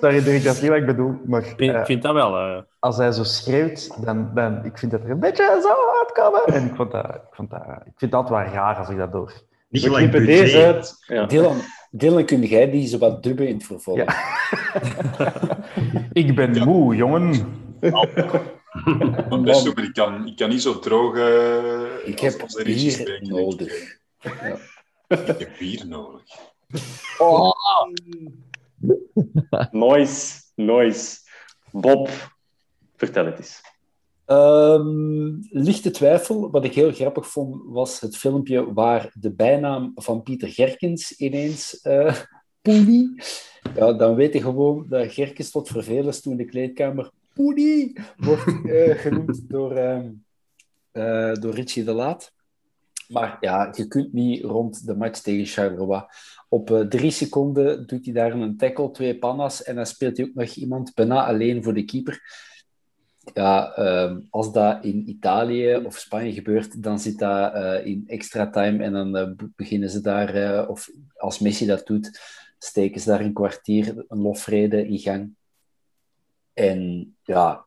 Sorry, 0.00 0.22
Dirk, 0.22 0.44
dat 0.44 0.54
is 0.54 0.60
niet 0.60 0.70
wat 0.70 0.78
ik 0.78 0.86
bedoel. 0.86 1.14
Maar, 1.26 1.40
ik 1.40 1.54
vind, 1.56 1.74
uh, 1.74 1.84
vind 1.84 2.02
dat 2.02 2.14
wel. 2.14 2.38
Uh... 2.38 2.58
Als 2.78 2.96
hij 2.96 3.12
zo 3.12 3.24
schreeuwt, 3.24 4.04
dan, 4.04 4.30
dan 4.34 4.64
ik 4.64 4.78
vind 4.78 4.92
dat 4.92 5.04
er 5.04 5.10
een 5.10 5.20
beetje 5.20 5.60
zo 5.62 5.98
uitkomen. 5.98 6.44
En 6.44 6.66
ik, 6.66 6.74
vond 6.74 6.90
dat, 6.90 7.04
ik, 7.04 7.20
vond 7.30 7.50
dat, 7.50 7.62
ik 7.84 7.92
vind 7.96 8.12
dat 8.12 8.28
wel 8.28 8.40
raar 8.40 8.76
als 8.76 8.88
ik 8.88 8.96
dat 8.96 9.12
door. 9.12 9.32
Niet 9.68 9.82
gelijk 9.82 10.12
deze 10.12 10.64
uit. 10.64 11.04
Ja. 11.06 11.26
Dylan, 11.26 11.56
Dylan, 11.90 12.24
kun 12.24 12.42
jij 12.42 12.70
die 12.70 12.86
zo 12.86 12.98
wat 12.98 13.22
dubben 13.22 13.48
in 13.48 13.54
het 13.54 13.64
vervolg? 13.64 13.96
Ja. 13.96 14.14
ik 16.12 16.34
ben 16.34 16.54
ja. 16.54 16.64
moe, 16.64 16.96
jongen. 16.96 17.58
Best 19.42 19.66
ik 19.66 19.90
kan, 19.92 20.26
ik 20.26 20.36
kan 20.36 20.48
niet 20.48 20.62
zo 20.62 20.78
droog. 20.78 21.16
Uh, 21.16 21.82
ik 22.04 22.20
heb 22.20 22.46
bier 22.64 23.18
nodig. 23.20 23.98
Ja. 24.20 24.56
Ik 25.08 25.38
heb 25.38 25.50
bier 25.58 25.86
nodig. 25.86 26.49
Oh. 27.18 27.52
nice, 29.70 30.42
nice. 30.54 31.18
Bob, 31.72 32.08
vertel 32.96 33.26
het 33.26 33.38
eens. 33.38 33.60
Um, 34.26 35.38
lichte 35.50 35.90
twijfel. 35.90 36.50
Wat 36.50 36.64
ik 36.64 36.74
heel 36.74 36.92
grappig 36.92 37.26
vond, 37.26 37.62
was 37.64 38.00
het 38.00 38.16
filmpje 38.16 38.72
waar 38.72 39.10
de 39.14 39.32
bijnaam 39.32 39.92
van 39.94 40.22
Pieter 40.22 40.48
Gerkens 40.48 41.16
ineens 41.16 41.80
uh, 41.82 42.16
Poenie. 42.62 43.22
Ja, 43.74 43.92
dan 43.92 44.14
weet 44.14 44.32
je 44.32 44.40
gewoon 44.40 44.86
dat 44.88 45.12
Gerkens 45.12 45.50
tot 45.50 45.68
vervelens 45.68 46.20
toen 46.20 46.32
in 46.32 46.38
de 46.38 46.44
kleedkamer 46.44 47.10
Poenie 47.34 47.98
wordt 48.16 48.64
uh, 48.64 48.94
genoemd 49.04 49.48
door, 49.50 49.78
uh, 50.92 51.34
door 51.34 51.54
Richie 51.54 51.84
de 51.84 51.92
Laat. 51.92 52.32
Maar 53.08 53.36
ja, 53.40 53.72
je 53.76 53.88
kunt 53.88 54.12
niet 54.12 54.44
rond 54.44 54.86
de 54.86 54.96
match 54.96 55.20
tegen 55.20 55.46
Charleroi. 55.46 56.04
Op 56.52 56.70
eh, 56.70 56.80
drie 56.80 57.10
seconden 57.10 57.86
doet 57.86 58.04
hij 58.04 58.14
daar 58.14 58.32
een 58.32 58.56
tackle, 58.56 58.90
twee 58.90 59.18
pannas 59.18 59.62
en 59.62 59.76
dan 59.76 59.86
speelt 59.86 60.16
hij 60.16 60.26
ook 60.26 60.34
nog 60.34 60.48
iemand 60.48 60.94
bijna 60.94 61.26
alleen 61.26 61.62
voor 61.62 61.74
de 61.74 61.84
keeper. 61.84 62.20
Ja, 63.34 63.74
ehm, 63.74 64.20
als 64.30 64.52
dat 64.52 64.84
in 64.84 65.08
Italië 65.08 65.76
of 65.76 65.98
Spanje 65.98 66.32
gebeurt, 66.32 66.82
dan 66.82 66.98
zit 66.98 67.18
dat 67.18 67.52
eh, 67.52 67.86
in 67.86 68.04
extra 68.06 68.50
time 68.50 68.84
en 68.84 68.92
dan 68.92 69.16
eh, 69.16 69.30
beginnen 69.56 69.90
ze 69.90 70.00
daar, 70.00 70.34
eh, 70.34 70.68
of 70.68 70.90
als 71.16 71.38
Messi 71.38 71.66
dat 71.66 71.86
doet, 71.86 72.20
steken 72.58 73.00
ze 73.00 73.08
daar 73.08 73.20
een 73.20 73.32
kwartier 73.32 74.04
een 74.08 74.18
lofrede 74.18 74.86
in 74.86 74.98
gang. 74.98 75.34
En 76.52 77.14
ja, 77.22 77.64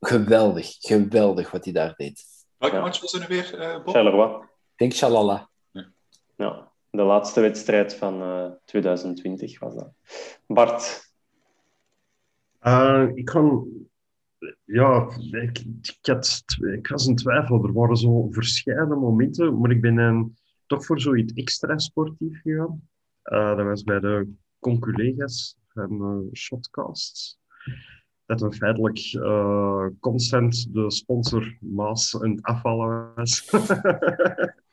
geweldig, 0.00 0.76
geweldig 0.78 1.50
wat 1.50 1.64
hij 1.64 1.72
daar 1.72 1.94
deed. 1.96 2.24
Welke 2.56 2.80
match 2.80 3.00
was 3.00 3.12
er 3.12 3.20
nu 3.20 3.26
weer, 3.26 3.58
eh 3.58 3.74
Bob? 3.84 3.94
Charleroi. 3.94 4.42
Ik 4.42 4.76
denk 4.76 4.92
Shalala. 4.92 5.48
Ja, 6.36 6.72
de 6.90 7.02
laatste 7.02 7.40
wedstrijd 7.40 7.94
van 7.94 8.22
eh, 8.22 8.50
2020 8.64 9.58
was 9.58 9.74
dat. 9.74 9.92
Bart, 10.46 11.06
Eh, 12.58 13.08
ik 13.14 13.24
kan... 13.24 13.68
Ja, 14.64 15.08
ik, 15.30 15.64
had, 16.02 16.44
ik 17.06 17.16
twijfel. 17.16 17.64
Er 17.64 17.72
waren 17.72 17.96
zo 17.96 18.26
verschillende 18.30 18.94
momenten, 18.94 19.58
maar 19.60 19.70
ik 19.70 19.80
ben 19.80 19.98
eh, 19.98 20.22
toch 20.66 20.84
voor 20.84 21.00
zoiets 21.00 21.32
extra 21.32 21.78
sportief 21.78 22.40
gegaan. 22.42 22.88
Eh, 23.22 23.56
dat 23.56 23.66
was 23.66 23.82
bij 23.82 24.00
de 24.00 24.32
conculega's 24.58 25.56
van 25.68 26.02
eh, 26.02 26.34
Shotcasts. 26.38 27.38
Dat 28.26 28.40
we 28.40 28.52
feitelijk 28.52 28.98
eh, 28.98 29.86
constant 30.00 30.74
de 30.74 30.90
sponsor 30.90 31.56
Maas 31.60 32.12
het 32.12 32.42
afvallen 32.42 33.12
was. 33.14 33.50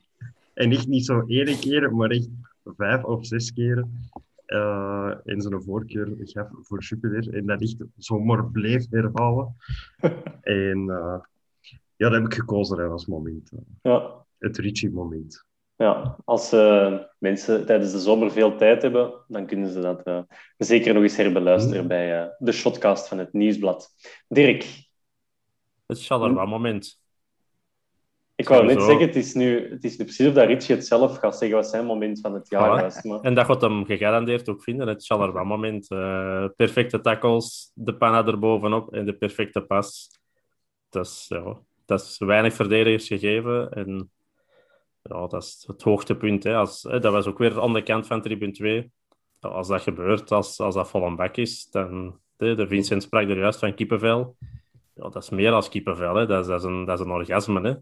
en 0.56 0.72
echt 0.72 0.88
niet 0.88 1.06
zo 1.06 1.23
één 1.27 1.60
keer, 1.60 1.95
maar 1.95 2.10
echt 2.10 2.30
vijf 2.64 3.03
of 3.03 3.26
zes 3.26 3.53
keren 3.53 4.10
eh 4.45 5.11
in 5.23 5.41
zijn 5.41 5.61
voorkeur 5.64 6.14
gaf 6.19 6.48
voor 6.61 6.84
Jupiler. 6.84 7.34
En 7.34 7.45
dat 7.45 7.61
echt 7.61 7.76
zomaar 7.98 8.45
bleef 8.52 8.86
herhalen. 8.90 9.56
en 10.41 10.90
eh, 10.90 11.19
ja, 11.95 12.10
dat 12.10 12.11
heb 12.11 12.26
ik 12.26 12.34
gekozen 12.34 12.77
hè, 12.77 12.86
als 12.86 13.06
moment. 13.06 13.52
eh. 13.52 13.60
ja, 13.82 14.26
Het 14.38 14.57
Richie-moment. 14.57 15.45
ja, 15.76 16.18
als 16.26 16.52
eh, 16.52 16.99
mensen 17.18 17.65
tijdens 17.65 17.91
de 17.91 17.99
zomer 17.99 18.32
veel 18.32 18.57
tijd 18.57 18.82
hebben, 18.82 19.14
dan 19.27 19.45
kunnen 19.45 19.69
ze 19.69 19.82
dat 19.82 20.03
eh, 20.03 20.19
zeker 20.57 20.94
nog 20.94 21.03
eens 21.03 21.15
herbeluisteren 21.18 21.88
bij 21.88 22.22
eh, 22.22 22.27
de 22.38 22.52
shotcast 22.52 23.07
van 23.07 23.18
het 23.18 23.34
Nieuwsblad. 23.34 23.90
Dirk, 24.27 24.88
Het 25.86 26.03
Charleroi-moment. 26.03 26.99
Ik 28.35 28.47
wou 28.47 28.65
net 28.65 28.81
zeggen, 28.81 29.05
het 29.05 29.15
is, 29.15 29.33
nu, 29.33 29.69
het 29.69 29.83
is 29.83 29.97
nu 29.97 30.03
precies 30.03 30.27
of 30.27 30.33
dat 30.33 30.47
Richie 30.47 30.75
het 30.75 30.87
zelf 30.87 31.17
gaat 31.17 31.37
zeggen 31.37 31.57
wat 31.57 31.67
zijn 31.67 31.85
moment 31.85 32.19
van 32.19 32.33
het 32.33 32.49
jaar 32.49 32.81
was. 32.81 33.03
Maar... 33.03 33.19
En 33.19 33.35
dat 33.35 33.45
gaat 33.45 33.61
hem 33.61 33.85
gegarandeerd 33.85 34.49
ook 34.49 34.63
vinden, 34.63 34.87
het 34.87 35.05
Charleroi-moment. 35.05 35.91
Eh, 35.91 36.45
perfecte 36.55 37.01
tackles, 37.01 37.71
de 37.73 37.95
panna 37.95 38.25
erbovenop 38.25 38.93
en 38.93 39.05
de 39.05 39.13
perfecte 39.13 39.61
pas. 39.61 40.09
Dat 40.89 41.05
is, 41.05 41.25
ja, 41.27 41.57
dat 41.85 42.01
is 42.01 42.17
weinig 42.17 42.53
verdedigers 42.53 43.07
gegeven. 43.07 43.71
En 43.71 44.11
ja, 45.01 45.27
dat 45.27 45.43
is 45.43 45.63
het 45.67 45.81
hoogtepunt. 45.81 46.43
Hè. 46.43 46.55
Als, 46.55 46.83
hè, 46.83 46.99
dat 46.99 47.11
was 47.11 47.25
ook 47.25 47.37
weer 47.37 47.61
aan 47.61 47.73
de 47.73 47.83
kant 47.83 48.07
van 48.07 48.21
tribune 48.21 48.51
2. 48.51 48.91
Ja, 49.39 49.49
Als 49.49 49.67
dat 49.67 49.81
gebeurt, 49.81 50.31
als, 50.31 50.59
als 50.59 50.75
dat 50.75 50.89
vol 50.89 51.03
een 51.03 51.15
bak 51.15 51.37
is, 51.37 51.67
dan... 51.71 52.19
De, 52.37 52.55
de 52.55 52.67
Vincent 52.67 53.03
sprak 53.03 53.29
er 53.29 53.37
juist 53.37 53.59
van 53.59 53.75
kippenvel. 53.75 54.35
Ja, 54.93 55.09
dat 55.09 55.23
is 55.23 55.29
meer 55.29 55.51
als 55.51 55.69
kippenvel. 55.69 56.15
Hè. 56.15 56.25
Dat, 56.25 56.41
is, 56.41 56.47
dat, 56.47 56.59
is 56.59 56.65
een, 56.65 56.85
dat 56.85 56.99
is 56.99 57.05
een 57.05 57.11
orgasme. 57.11 57.61
Hè. 57.61 57.73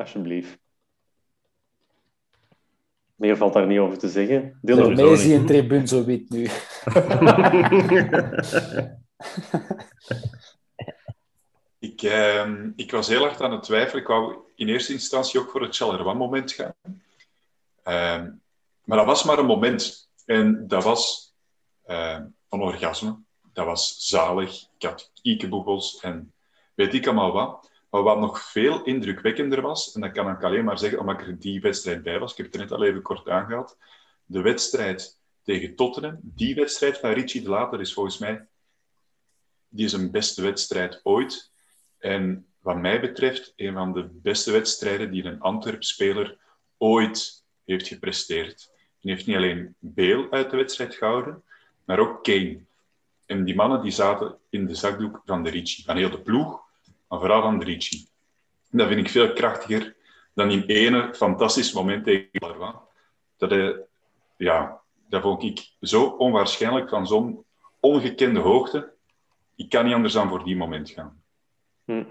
Alsjeblieft. 0.00 0.58
Meer 3.14 3.36
valt 3.36 3.52
daar 3.52 3.66
niet 3.66 3.78
over 3.78 3.98
te 3.98 4.08
zeggen. 4.08 4.42
Voor 4.42 4.58
Dylan, 4.62 4.94
mij 4.94 5.04
is 5.04 5.24
een 5.24 5.46
tribune 5.46 5.86
zo 5.86 6.04
wit 6.04 6.30
nu. 6.30 6.48
Ik, 11.78 12.02
ehm, 12.02 12.70
ik 12.76 12.90
was 12.90 13.08
heel 13.08 13.20
hard 13.20 13.40
aan 13.40 13.52
het 13.52 13.62
twijfelen. 13.62 14.02
Ik 14.02 14.08
wou 14.08 14.36
in 14.54 14.68
eerste 14.68 14.92
instantie 14.92 15.40
ook 15.40 15.50
voor 15.50 15.62
het 15.62 15.76
Charleroi-moment 15.76 16.52
gaan. 16.52 16.74
Ehm, 17.82 18.30
maar 18.84 18.98
dat 18.98 19.06
was 19.06 19.24
maar 19.24 19.38
een 19.38 19.46
moment. 19.46 20.10
En 20.24 20.66
dat 20.68 20.84
was 20.84 21.34
ehm, 21.84 22.26
een 22.48 22.60
orgasme. 22.60 23.18
Dat 23.52 23.66
was 23.66 23.94
zalig. 23.98 24.66
Ik 24.78 24.82
had 24.82 25.10
kiekeboebels 25.22 26.00
en 26.00 26.32
weet 26.74 26.94
ik 26.94 27.06
allemaal 27.06 27.32
wat. 27.32 27.69
Maar 27.90 28.02
wat 28.02 28.18
nog 28.18 28.42
veel 28.42 28.84
indrukwekkender 28.84 29.60
was, 29.60 29.92
en 29.94 30.00
dat 30.00 30.12
kan 30.12 30.30
ik 30.30 30.44
alleen 30.44 30.64
maar 30.64 30.78
zeggen 30.78 30.98
omdat 31.00 31.20
ik 31.20 31.26
er 31.26 31.38
die 31.38 31.60
wedstrijd 31.60 32.02
bij 32.02 32.18
was, 32.18 32.30
ik 32.30 32.36
heb 32.36 32.46
het 32.46 32.54
er 32.54 32.60
net 32.60 32.72
al 32.72 32.84
even 32.84 33.02
kort 33.02 33.28
aangehaald, 33.28 33.78
de 34.24 34.40
wedstrijd 34.40 35.18
tegen 35.42 35.76
Tottenham, 35.76 36.18
die 36.22 36.54
wedstrijd 36.54 36.98
van 36.98 37.10
Richie 37.10 37.42
de 37.42 37.48
Later 37.48 37.80
is 37.80 37.92
volgens 37.92 38.18
mij 38.18 38.48
die 39.70 39.84
is 39.84 39.92
een 39.92 40.10
beste 40.10 40.42
wedstrijd 40.42 41.00
ooit. 41.02 41.52
En 41.98 42.46
wat 42.60 42.76
mij 42.76 43.00
betreft, 43.00 43.52
een 43.56 43.72
van 43.72 43.92
de 43.92 44.08
beste 44.12 44.52
wedstrijden 44.52 45.10
die 45.10 45.24
een 45.24 45.40
Antwerp-speler 45.40 46.38
ooit 46.78 47.44
heeft 47.64 47.88
gepresteerd. 47.88 48.70
Hij 49.00 49.12
heeft 49.12 49.26
niet 49.26 49.36
alleen 49.36 49.74
Beel 49.78 50.30
uit 50.30 50.50
de 50.50 50.56
wedstrijd 50.56 50.94
gehouden, 50.94 51.42
maar 51.84 51.98
ook 51.98 52.24
Kane. 52.24 52.64
En 53.26 53.44
die 53.44 53.54
mannen 53.54 53.82
die 53.82 53.90
zaten 53.90 54.38
in 54.48 54.66
de 54.66 54.74
zakdoek 54.74 55.22
van 55.24 55.42
de 55.42 55.50
Ricci. 55.50 55.82
Van 55.82 55.96
heel 55.96 56.10
de 56.10 56.20
ploeg, 56.20 56.62
maar 57.10 57.18
vooral. 57.18 57.44
En 57.44 57.58
dat 58.70 58.88
vind 58.88 59.00
ik 59.00 59.08
veel 59.08 59.32
krachtiger 59.32 59.96
dan 60.34 60.50
in 60.50 60.62
ene 60.62 61.14
fantastisch 61.14 61.72
moment 61.72 62.04
tegen 62.04 62.28
Charleroi. 62.32 62.74
Dat, 63.36 63.76
ja, 64.36 64.80
dat 65.08 65.22
vond 65.22 65.42
ik 65.42 65.70
zo 65.80 66.04
onwaarschijnlijk 66.04 66.88
van 66.88 67.06
zo'n 67.06 67.44
ongekende 67.80 68.40
hoogte. 68.40 68.92
Ik 69.56 69.68
kan 69.68 69.84
niet 69.84 69.94
anders 69.94 70.12
dan 70.12 70.28
voor 70.28 70.44
die 70.44 70.56
moment 70.56 70.90
gaan. 70.90 71.22
Hm. 71.84 72.04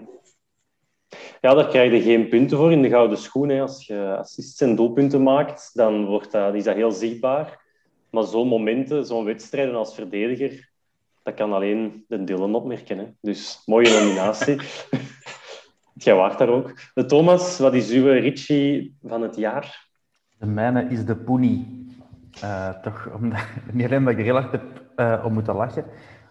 Ja, 1.40 1.54
daar 1.54 1.68
krijg 1.68 1.92
je 1.92 2.02
geen 2.02 2.28
punten 2.28 2.56
voor 2.56 2.72
in 2.72 2.82
de 2.82 2.88
gouden 2.88 3.18
schoen. 3.18 3.48
Hè. 3.48 3.60
Als 3.60 3.86
je 3.86 4.16
assists 4.18 4.60
en 4.60 4.76
doelpunten 4.76 5.22
maakt, 5.22 5.70
dan 5.74 6.06
wordt 6.06 6.32
dat, 6.32 6.54
is 6.54 6.64
dat 6.64 6.74
heel 6.74 6.90
zichtbaar. 6.90 7.60
Maar 8.10 8.24
zo'n 8.24 8.48
momenten, 8.48 9.06
zo'n 9.06 9.24
wedstrijden 9.24 9.74
als 9.74 9.94
verdediger, 9.94 10.69
dat 11.30 11.38
kan 11.38 11.52
alleen 11.52 12.04
de 12.08 12.24
Dylan 12.24 12.54
opmerken. 12.54 12.98
Hè. 12.98 13.06
Dus 13.20 13.62
mooie 13.66 13.90
nominatie. 13.90 14.60
Jij 16.04 16.14
waart 16.14 16.38
daar 16.38 16.48
ook. 16.48 16.74
De 16.94 17.04
Thomas, 17.04 17.58
wat 17.58 17.74
is 17.74 17.90
uw 17.90 18.04
Richie 18.04 18.96
van 19.02 19.22
het 19.22 19.36
jaar? 19.36 19.88
De 20.38 20.46
mijne 20.46 20.88
is 20.88 21.04
de 21.04 21.16
Poenie. 21.16 21.88
Eh, 22.40 22.80
toch 22.80 23.10
omdat, 23.14 23.40
niet 23.72 23.86
alleen 23.86 23.98
omdat 23.98 24.12
ik 24.12 24.18
er 24.18 24.24
heel 24.24 24.40
hard 24.40 24.52
heb 24.52 24.84
eh, 24.96 25.22
om 25.24 25.32
moeten 25.32 25.54
lachen, 25.54 25.84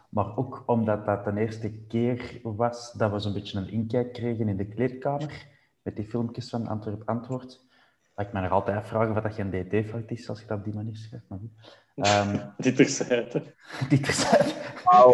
maar 0.10 0.38
ook 0.38 0.64
omdat 0.66 1.06
dat 1.06 1.26
de 1.26 1.40
eerste 1.40 1.72
keer 1.88 2.40
was 2.44 2.94
dat 2.94 3.12
we 3.12 3.20
zo'n 3.20 3.34
beetje 3.34 3.58
een 3.58 3.72
inkijk 3.72 4.14
kregen 4.14 4.48
in 4.48 4.58
de 4.58 4.68
kleedkamer 4.68 5.48
met 5.82 5.96
die 5.96 6.06
filmpjes 6.06 6.50
van 6.50 6.68
Antwerp 6.68 7.02
Antwoord. 7.06 7.68
Dat 8.16 8.26
ik 8.26 8.34
me 8.34 8.42
nog 8.42 8.52
altijd 8.52 8.78
afvraag 8.78 9.10
of 9.10 9.22
dat 9.22 9.34
geen 9.34 9.50
DT-fout 9.50 10.12
is 10.12 10.30
als 10.30 10.40
je 10.40 10.48
dat 10.48 10.58
op 10.58 10.64
die 10.64 10.74
manier 10.74 10.96
schrijft. 10.96 11.26
Maar 11.28 11.40
goed. 11.40 11.80
Ehm, 12.00 12.38
Dit 12.58 12.76
terzijde. 12.76 13.44
dit 13.90 14.04
terzijde. 14.04 14.54
Wauw. 14.90 15.14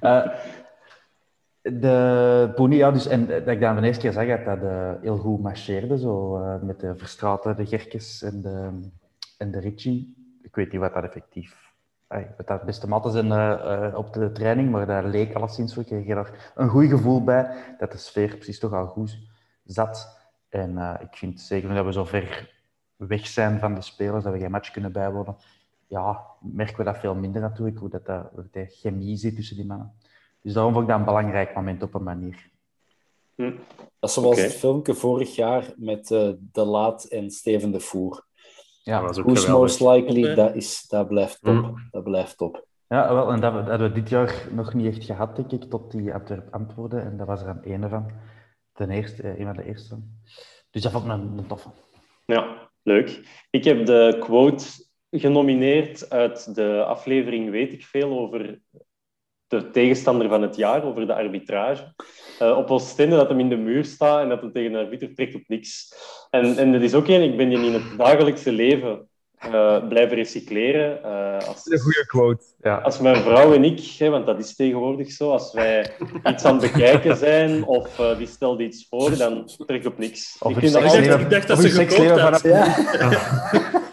Eh, 0.00 0.26
de 1.62 2.52
Pony, 2.54 2.76
ja, 2.76 2.90
dus, 2.90 3.06
en 3.06 3.26
dat 3.26 3.48
ik 3.48 3.60
dan 3.60 3.76
de 3.76 3.86
eerste 3.86 4.02
keer 4.02 4.12
zag 4.12 4.26
dat 4.26 4.44
dat 4.44 4.70
eh, 4.70 4.92
heel 5.00 5.16
goed 5.16 5.42
marcheerde, 5.42 5.98
zo, 5.98 6.36
eh, 6.36 6.60
met 6.62 6.80
de 6.80 6.96
Verstraten, 6.96 7.56
de 7.56 7.66
Gerkes 7.66 8.22
en 8.22 8.40
de, 8.40 8.70
en 9.38 9.50
de 9.50 9.60
Ritchie. 9.60 10.14
Ik 10.42 10.54
weet 10.54 10.72
niet 10.72 10.80
wat 10.80 10.94
dat 10.94 11.04
effectief... 11.04 11.72
Ay, 12.06 12.34
wat 12.36 12.46
dat 12.46 12.62
beste 12.62 12.88
matten 12.88 13.12
zijn 13.12 13.96
op 13.96 14.12
de 14.12 14.32
training, 14.32 14.70
maar 14.70 14.86
dat 14.86 15.04
leek 15.04 15.34
alleszins. 15.34 15.76
Ik 15.76 15.86
kreeg 15.86 16.08
er 16.08 16.52
een 16.54 16.68
goed 16.68 16.88
gevoel 16.88 17.24
bij 17.24 17.50
dat 17.78 17.92
de 17.92 17.98
sfeer 17.98 18.28
precies 18.28 18.58
toch 18.58 18.72
al 18.72 18.86
goed 18.86 19.18
zat. 19.64 20.18
En 20.48 20.98
ik 21.00 21.16
vind 21.16 21.40
zeker 21.40 21.74
dat 21.74 21.84
we 21.84 21.92
zo 21.92 22.04
ver 22.04 22.50
weg 22.96 23.26
zijn 23.26 23.58
van 23.58 23.74
de 23.74 23.80
spelers, 23.80 24.24
dat 24.24 24.32
we 24.32 24.38
geen 24.38 24.50
match 24.50 24.70
kunnen 24.70 24.92
bijwonen. 24.92 25.36
Ja, 25.88 26.20
merken 26.40 26.76
we 26.76 26.84
dat 26.84 26.98
veel 26.98 27.14
minder 27.14 27.40
natuurlijk, 27.40 27.78
hoe 27.78 27.88
dat, 27.88 28.06
dat, 28.06 28.30
hoe 28.34 28.48
de 28.50 28.66
chemie 28.66 29.16
zit 29.16 29.36
tussen 29.36 29.56
die 29.56 29.66
mannen. 29.66 29.92
Dus 30.42 30.52
daarom 30.52 30.72
vond 30.72 30.84
ik 30.84 30.90
dat 30.90 30.98
een 30.98 31.04
belangrijk 31.06 31.54
moment 31.54 31.82
op 31.82 31.94
een 31.94 32.02
manier. 32.02 32.50
Hm. 33.34 33.52
Dat 33.98 34.10
is 34.10 34.12
zoals 34.14 34.42
het 34.42 34.54
filmpje 34.54 34.94
vorig 34.94 35.34
jaar 35.34 35.72
met 35.76 36.10
eh, 36.10 36.30
De 36.52 36.64
Laat 36.64 37.04
en 37.04 37.30
Steven 37.30 37.70
de 37.70 37.80
Voer. 37.80 38.24
Ja, 38.82 38.98
dat 38.98 39.08
was 39.08 39.18
ook 39.18 39.24
Who's 39.24 39.44
geweldig. 39.44 39.78
most 39.78 39.80
likely, 39.94 40.34
dat, 40.34 40.54
is, 40.54 40.86
dat 40.88 41.08
blijft 41.08 41.42
top. 41.42 41.54
Mm. 41.54 41.88
Dat 41.90 42.04
blijft 42.04 42.36
top. 42.36 42.66
Ja, 42.88 43.14
wel, 43.14 43.30
en 43.32 43.40
dat, 43.40 43.52
we- 43.52 43.58
dat 43.58 43.68
hadden 43.68 43.88
we 43.88 43.94
dit 44.00 44.08
jaar 44.08 44.48
nog 44.52 44.74
niet 44.74 44.96
echt 44.96 45.04
gehad, 45.04 45.36
denk 45.36 45.52
ik, 45.52 45.62
tot 45.70 45.90
die 45.90 46.14
Antwerp 46.14 46.54
antwoorden. 46.54 47.02
En 47.04 47.16
dat 47.16 47.26
was 47.26 47.42
er 47.42 47.48
een 47.48 47.62
ene 47.62 47.88
van. 47.88 48.10
Ten 48.72 48.90
eerste, 48.90 49.22
eh, 49.22 49.38
een 49.38 49.46
van 49.46 49.56
de 49.56 49.64
eerste. 49.64 49.98
Dus 50.70 50.82
dat 50.82 50.92
vond 50.92 51.04
ik 51.04 51.10
een, 51.10 51.38
een 51.38 51.46
toffe. 51.46 51.68
Ja, 52.24 52.70
leuk. 52.82 53.28
Ik 53.50 53.64
heb 53.64 53.86
de 53.86 54.16
quote 54.20 54.64
genomineerd 55.20 56.10
uit 56.10 56.54
de 56.54 56.84
aflevering 56.84 57.50
Weet 57.50 57.72
ik 57.72 57.84
veel 57.84 58.18
over 58.18 58.58
de 59.46 59.70
tegenstander 59.70 60.28
van 60.28 60.42
het 60.42 60.56
jaar, 60.56 60.84
over 60.84 61.06
de 61.06 61.14
arbitrage. 61.14 61.94
Uh, 62.42 62.56
op 62.56 62.70
Oostende 62.70 63.16
dat 63.16 63.28
hem 63.28 63.40
in 63.40 63.48
de 63.48 63.56
muur 63.56 63.84
staat 63.84 64.20
en 64.20 64.28
dat 64.28 64.40
hem 64.40 64.52
tegen 64.52 64.72
de 64.72 64.78
arbiter 64.78 65.14
trekt 65.14 65.34
op 65.34 65.42
niks. 65.46 65.94
En, 66.30 66.56
en 66.56 66.72
dat 66.72 66.82
is 66.82 66.94
ook 66.94 67.08
één, 67.08 67.22
ik 67.22 67.36
ben 67.36 67.50
je 67.50 67.56
in 67.56 67.72
het 67.72 67.98
dagelijkse 67.98 68.52
leven 68.52 69.08
uh, 69.46 69.88
blijven 69.88 70.16
recycleren. 70.16 71.00
Uh, 71.04 71.48
als, 71.48 71.66
een 71.66 71.78
goede 71.78 72.06
quote. 72.06 72.44
Ja. 72.60 72.76
Als 72.76 72.98
mijn 72.98 73.16
vrouw 73.16 73.54
en 73.54 73.64
ik, 73.64 73.80
hè, 73.98 74.08
want 74.08 74.26
dat 74.26 74.38
is 74.38 74.56
tegenwoordig 74.56 75.10
zo, 75.10 75.30
als 75.30 75.52
wij 75.52 75.90
iets 76.30 76.44
aan 76.44 76.60
het 76.60 76.72
bekijken 76.72 77.16
zijn 77.16 77.64
of 77.64 77.98
uh, 77.98 78.18
die 78.18 78.26
stelt 78.26 78.60
iets 78.60 78.86
voor, 78.88 79.16
dan 79.16 79.48
trek 79.66 79.86
op 79.86 79.98
niks. 79.98 80.36
Of 80.40 80.50
ik, 80.50 80.58
vind 80.58 80.72
dat 80.72 80.82
altijd... 80.82 81.20
ik 81.20 81.30
dacht 81.30 81.48
dat 81.48 81.58
ze 81.58 81.68
gekookt 81.68 82.20
had. 82.20 82.42
Ja. 82.42 83.82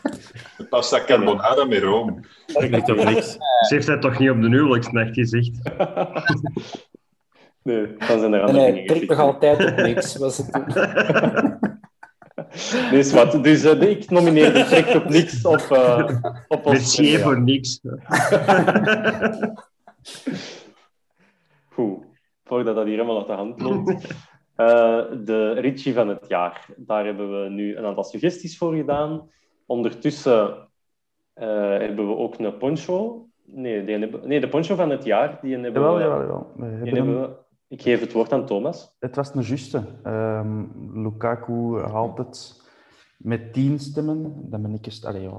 Pasta 0.72 1.04
carbonara 1.04 1.66
met 1.66 1.84
room. 1.84 2.20
Op 2.54 2.70
niks. 2.70 3.32
Ze 3.32 3.68
heeft 3.68 3.88
dat 3.88 4.02
toch 4.02 4.20
niet 4.20 4.30
op 4.30 4.42
de 4.42 4.50
huwelijksnacht 4.50 5.14
gezegd? 5.14 5.60
nee, 7.64 7.98
dan 7.98 8.20
zijn 8.20 8.34
er 8.34 8.42
andere 8.42 8.72
nee, 8.72 8.88
dingen. 8.88 9.08
nog 9.08 9.20
altijd 9.20 9.72
op 9.72 9.76
niks, 9.76 10.18
was 10.18 10.38
het 10.38 10.54
toen. 10.54 10.66
Nee, 12.92 13.12
wat. 13.12 13.44
Dus 13.44 13.66
uh, 13.66 13.82
ik 13.82 14.10
nomineer 14.10 14.54
de 14.54 14.64
trekt 14.64 14.96
op 14.96 15.10
niks 15.10 15.46
op, 15.46 15.68
uh, 15.72 16.10
op 16.48 16.66
ons. 16.66 17.00
Met 17.00 17.22
voor 17.22 17.42
niks. 17.42 17.80
Goed, 21.74 22.06
voordat 22.44 22.76
dat 22.76 22.86
hier 22.86 22.94
helemaal 22.94 23.18
uit 23.18 23.28
de 23.28 23.34
hand 23.34 23.62
loopt. 23.62 23.90
Uh, 24.58 25.02
de 25.24 25.52
Ritchie 25.52 25.94
van 25.94 26.08
het 26.08 26.26
jaar. 26.28 26.66
Daar 26.78 27.06
hebben 27.06 27.44
we 27.44 27.50
nu 27.50 27.76
een 27.76 27.86
aantal 27.86 28.04
suggesties 28.04 28.58
voor 28.58 28.76
gedaan. 28.76 29.30
Ondertussen 29.72 30.68
hebben 31.34 32.08
we 32.08 32.16
ook 32.16 32.40
een 32.40 32.58
poncho. 32.58 33.26
Nee, 33.46 33.86
die 33.86 33.98
hebben... 33.98 34.28
nee, 34.28 34.40
de 34.40 34.50
poncho 34.50 34.76
van 34.76 34.90
het 34.90 35.04
jaar. 35.04 35.40
Die 35.42 35.54
hebben 35.54 35.72
jawel, 35.74 35.96
we... 35.96 36.02
jawel, 36.02 36.22
jawel. 36.22 36.52
We 36.56 36.84
die 36.84 36.94
hebben 36.94 37.22
we... 37.22 37.36
Ik 37.68 37.82
geef 37.82 38.00
het 38.00 38.12
woord 38.12 38.34
aan 38.34 38.46
Thomas. 38.46 38.96
Het 39.00 39.16
was 39.16 39.36
een 39.36 39.42
juste. 39.42 39.84
Um, 40.06 40.72
Lukaku 41.04 41.80
haalt 41.80 42.18
het 42.18 42.62
met 43.18 43.54
tien 43.54 43.80
stemmen. 43.80 44.50
Dan 44.50 44.62
ben 44.62 44.74
ik 44.74 44.86
eens... 44.86 45.06
Allee. 45.06 45.30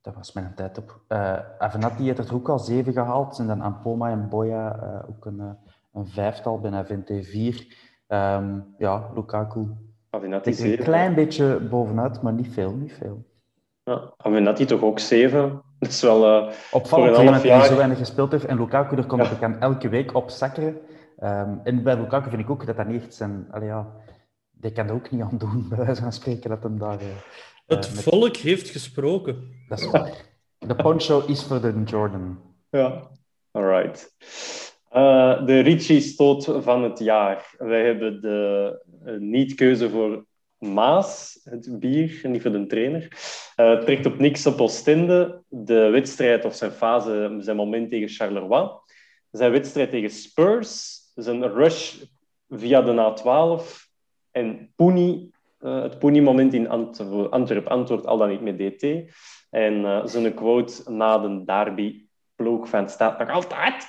Dat 0.00 0.14
was 0.14 0.32
mijn 0.32 0.52
tijd 0.54 0.78
op. 0.78 1.00
Uh, 1.08 1.38
Avenatti 1.58 2.04
heeft 2.04 2.28
er 2.28 2.34
ook 2.34 2.48
al 2.48 2.58
zeven 2.58 2.92
gehaald. 2.92 3.38
En 3.38 3.46
dan 3.46 3.60
Ampoma 3.60 4.10
en 4.10 4.28
Boya 4.28 4.76
uh, 4.82 5.08
ook 5.08 5.24
een, 5.24 5.56
een 5.92 6.06
vijftal, 6.06 6.60
bijna 6.60 6.86
VT4. 6.86 7.56
Um, 8.08 8.74
ja, 8.78 9.10
Lukaku. 9.14 9.68
Avenatti 10.14 10.50
een 10.50 10.56
zeven. 10.56 10.84
klein 10.84 11.14
beetje 11.14 11.60
bovenuit, 11.60 12.22
maar 12.22 12.32
niet 12.32 12.52
veel, 12.52 12.74
niet 12.74 12.92
veel. 12.92 13.24
Ja, 13.84 14.14
Avenatti 14.16 14.64
toch 14.64 14.82
ook 14.82 14.98
zeven? 14.98 15.62
Dat 15.78 15.90
is 15.90 16.02
wel 16.02 16.46
uh, 16.46 16.52
Opvallend 16.70 17.16
voor 17.16 17.24
een 17.24 17.32
half 17.32 17.44
jaar. 17.44 17.60
die 17.60 17.68
zo 17.68 17.76
weinig 17.76 17.98
gespeeld 17.98 18.32
heeft. 18.32 18.44
En 18.44 18.58
Lukaku, 18.58 18.96
er 18.96 19.06
komt 19.06 19.28
ja. 19.40 19.58
elke 19.58 19.88
week 19.88 20.14
op 20.14 20.30
zakkeren. 20.30 20.80
Um, 21.18 21.60
en 21.64 21.82
bij 21.82 21.96
Lukaku 21.96 22.30
vind 22.30 22.42
ik 22.42 22.50
ook 22.50 22.66
dat 22.66 22.76
dat 22.76 22.86
niet 22.86 23.02
echt 23.02 23.14
zijn... 23.14 23.46
Allee, 23.50 23.68
ja, 23.68 23.92
die 24.50 24.72
kan 24.72 24.88
er 24.88 24.94
ook 24.94 25.10
niet 25.10 25.22
aan 25.22 25.38
doen, 25.38 25.66
bij 25.68 25.78
wijze 25.78 26.02
van 26.02 26.12
spreken, 26.12 26.50
dat 26.50 26.62
hem 26.62 26.78
daar... 26.78 27.02
Uh, 27.02 27.08
het 27.66 27.94
met... 27.94 28.02
volk 28.02 28.36
heeft 28.36 28.68
gesproken. 28.68 29.64
Dat 29.68 29.78
is 29.78 29.90
waar. 29.90 30.10
De 30.58 30.76
poncho 30.76 31.24
is 31.26 31.44
voor 31.44 31.60
de 31.60 31.82
Jordan. 31.84 32.40
Ja, 32.70 33.10
alright. 33.50 34.14
Uh, 34.92 35.46
de 35.46 35.60
Ritchie-stoot 35.60 36.44
van 36.60 36.82
het 36.82 36.98
jaar. 36.98 37.54
Wij 37.58 37.84
hebben 37.84 38.20
de 38.20 38.91
uh, 39.06 39.18
niet-keuze 39.18 39.90
voor 39.90 40.26
Maas, 40.62 41.40
het 41.44 41.80
bier, 41.80 42.20
niet 42.22 42.42
voor 42.42 42.52
de 42.52 42.66
trainer. 42.66 43.08
Uh, 43.56 43.78
trekt 43.78 44.06
op 44.06 44.18
niks 44.18 44.46
op 44.46 44.60
Oostende. 44.60 45.42
De 45.48 45.88
wedstrijd 45.90 46.44
of 46.44 46.54
zijn 46.54 46.70
fase, 46.70 47.36
zijn 47.38 47.56
moment 47.56 47.90
tegen 47.90 48.08
Charleroi. 48.08 48.68
Zijn 49.30 49.50
wedstrijd 49.50 49.90
tegen 49.90 50.10
Spurs. 50.10 51.00
Zijn 51.14 51.52
rush 51.52 52.02
via 52.48 52.82
de 52.82 53.14
A12. 53.14 53.90
En 54.30 54.72
Poenie, 54.76 55.34
uh, 55.60 55.82
het 55.82 55.98
Poenie-moment 55.98 56.54
in 56.54 56.68
Antwerp, 56.68 57.32
Antwerp 57.32 57.66
antwoordt 57.66 58.06
al 58.06 58.18
dan 58.18 58.28
niet 58.28 58.40
met 58.40 58.58
DT. 58.58 58.82
En 59.50 59.74
uh, 59.74 60.06
zijn 60.06 60.34
quote 60.34 60.90
na 60.90 61.18
de 61.18 61.44
derby 61.44 62.06
ploeg 62.34 62.68
van 62.68 62.88
staat 62.88 63.18
nog 63.18 63.30
altijd. 63.30 63.86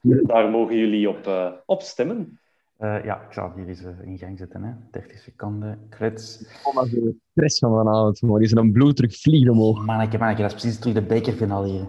Daar 0.00 0.50
mogen 0.50 0.76
jullie 0.76 1.08
op, 1.08 1.30
op 1.66 1.82
stemmen. 1.82 2.40
Uh, 2.82 3.04
ja, 3.04 3.20
ik 3.26 3.32
zal 3.32 3.52
hier 3.56 3.68
eens 3.68 3.82
in 4.04 4.18
gang 4.18 4.38
zetten. 4.38 4.62
Hè. 4.62 4.72
30 4.90 5.18
seconden. 5.18 5.86
Klets. 5.88 6.44
Oh, 6.64 6.74
maar 6.74 6.84
de 6.84 7.16
stress 7.30 7.58
van 7.58 7.74
vanavond. 7.74 8.22
Maar 8.22 8.38
die 8.38 8.46
is 8.46 8.52
een 8.52 8.72
bloeddruk 8.72 9.14
vliegen 9.14 9.52
omhoog. 9.52 9.84
Manneke, 9.84 10.18
manneke, 10.18 10.42
dat 10.42 10.52
is 10.52 10.60
precies 10.60 10.78
terug 10.78 10.94
de 10.94 11.02
bekerfinale 11.02 11.68
hier. 11.68 11.88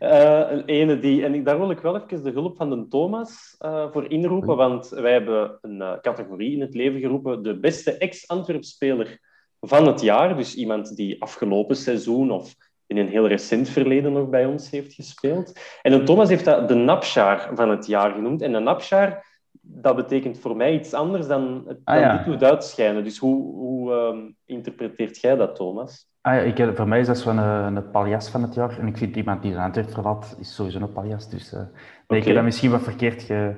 Uh, 0.00 0.50
een 0.52 0.64
ene 0.64 0.98
die, 0.98 1.24
en 1.24 1.44
daar 1.44 1.58
wil 1.58 1.70
ik 1.70 1.80
wel 1.80 1.96
even 1.96 2.22
de 2.22 2.30
hulp 2.30 2.56
van 2.56 2.70
de 2.70 2.86
Thomas 2.88 3.56
uh, 3.60 3.92
voor 3.92 4.10
inroepen, 4.10 4.56
want 4.56 4.88
wij 4.88 5.12
hebben 5.12 5.58
een 5.60 5.76
uh, 5.76 5.98
categorie 6.00 6.52
in 6.52 6.60
het 6.60 6.74
leven 6.74 7.00
geroepen, 7.00 7.42
de 7.42 7.58
beste 7.60 7.96
ex-Antwerp-speler 7.96 9.20
van 9.60 9.86
het 9.86 10.00
jaar. 10.00 10.36
Dus 10.36 10.54
iemand 10.54 10.96
die 10.96 11.22
afgelopen 11.22 11.76
seizoen 11.76 12.30
of 12.30 12.54
in 12.90 12.96
een 12.96 13.08
heel 13.08 13.28
recent 13.28 13.68
verleden 13.68 14.12
nog 14.12 14.28
bij 14.28 14.46
ons 14.46 14.70
heeft 14.70 14.94
gespeeld. 14.94 15.60
En 15.82 16.04
Thomas 16.04 16.28
heeft 16.28 16.44
dat 16.44 16.68
de 16.68 16.74
Napshaar 16.74 17.50
van 17.54 17.70
het 17.70 17.86
jaar 17.86 18.10
genoemd. 18.12 18.42
En 18.42 18.52
de 18.52 18.58
Napshaar, 18.58 19.26
dat 19.60 19.96
betekent 19.96 20.38
voor 20.38 20.56
mij 20.56 20.74
iets 20.74 20.94
anders 20.94 21.26
dan, 21.26 21.62
dan 21.64 21.78
ah, 21.84 22.00
ja. 22.00 22.16
dit 22.16 22.26
doet 22.26 22.42
uitschijnen. 22.42 23.04
Dus 23.04 23.18
hoe, 23.18 23.54
hoe 23.54 23.92
um, 23.92 24.36
interpreteert 24.46 25.20
jij 25.20 25.36
dat, 25.36 25.56
Thomas? 25.56 26.08
Ah, 26.20 26.34
ja, 26.34 26.40
ik, 26.40 26.76
voor 26.76 26.88
mij 26.88 27.00
is 27.00 27.06
dat 27.06 27.18
zo'n 27.18 27.38
een, 27.38 27.76
een 27.76 27.90
paljas 27.90 28.28
van 28.28 28.42
het 28.42 28.54
jaar. 28.54 28.78
En 28.78 28.86
ik 28.86 28.96
vind 28.96 29.16
iemand 29.16 29.42
die 29.42 29.52
de 29.52 29.60
Antwerp 29.60 29.90
verlaat, 29.90 30.36
is 30.40 30.54
sowieso 30.54 30.80
een 30.80 30.92
paljas. 30.92 31.28
Dus 31.28 31.52
uh, 31.52 31.60
okay. 32.04 32.18
ik 32.18 32.24
heb 32.24 32.34
dat 32.34 32.44
misschien 32.44 32.70
wat 32.70 32.82
verkeerd 32.82 33.22
ge, 33.22 33.54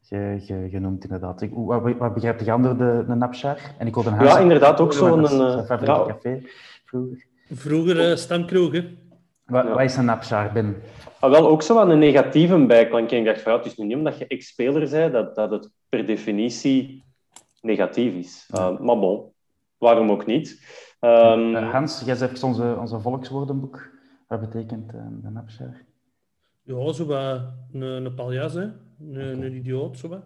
ge, 0.00 0.36
ge, 0.40 0.68
genoemd, 0.70 1.04
inderdaad. 1.04 1.42
Ik, 1.42 1.50
wat, 1.54 1.96
wat 1.98 2.14
begrijp 2.14 2.40
je 2.40 2.54
onder 2.54 2.78
de, 2.78 3.04
de 3.06 3.14
Napshaar? 3.14 3.74
En 3.78 3.86
ik 3.86 3.94
wilde 3.94 4.10
een 4.10 4.24
ja, 4.24 4.38
inderdaad, 4.38 4.80
ook 4.80 4.92
zo'n... 4.92 5.32
Een 5.32 5.64
favoriete 5.64 6.04
café 6.06 6.40
vroeger. 6.84 7.30
Vroeger 7.54 8.10
uh, 8.10 8.16
stamkroeg, 8.16 8.72
hè? 8.72 8.96
Wat, 9.46 9.64
ja. 9.64 9.70
wat 9.70 9.80
is 9.80 9.96
een 9.96 10.04
Napshaar, 10.04 10.52
Ben? 10.52 10.76
Ah, 11.20 11.30
wel, 11.30 11.48
ook 11.48 11.62
zo 11.62 11.78
aan 11.78 11.90
een 11.90 11.98
negatieve 11.98 12.66
bijklank. 12.66 13.10
En 13.10 13.18
ik 13.18 13.24
dacht, 13.24 13.40
van, 13.40 13.52
het 13.52 13.66
is 13.66 13.76
nu 13.76 13.86
niet 13.86 13.96
omdat 13.96 14.18
je 14.18 14.26
ex-speler 14.26 14.90
bent, 14.90 15.12
dat, 15.12 15.34
dat 15.34 15.50
het 15.50 15.70
per 15.88 16.06
definitie 16.06 17.04
negatief 17.60 18.14
is. 18.14 18.48
Uh, 18.54 18.78
maar 18.78 18.98
bon, 18.98 19.32
waarom 19.78 20.10
ook 20.10 20.26
niet? 20.26 20.66
Um, 21.00 21.54
uh, 21.54 21.72
Hans, 21.72 22.02
jij 22.04 22.14
zegt 22.14 22.42
onze, 22.42 22.76
onze 22.80 23.00
volkswoordenboek. 23.00 23.90
Wat 24.28 24.40
betekent 24.40 24.92
uh, 24.94 25.00
een 25.00 25.32
Napshaar? 25.32 25.84
Ja, 26.62 26.92
zo 26.92 27.06
wat 27.06 27.40
een, 27.72 27.82
een 27.82 28.14
paljas, 28.14 28.54
hè. 28.54 28.60
Een, 28.60 28.72
okay. 29.10 29.30
een 29.30 29.54
idioot, 29.54 29.98
zo 29.98 30.08
wat. 30.08 30.22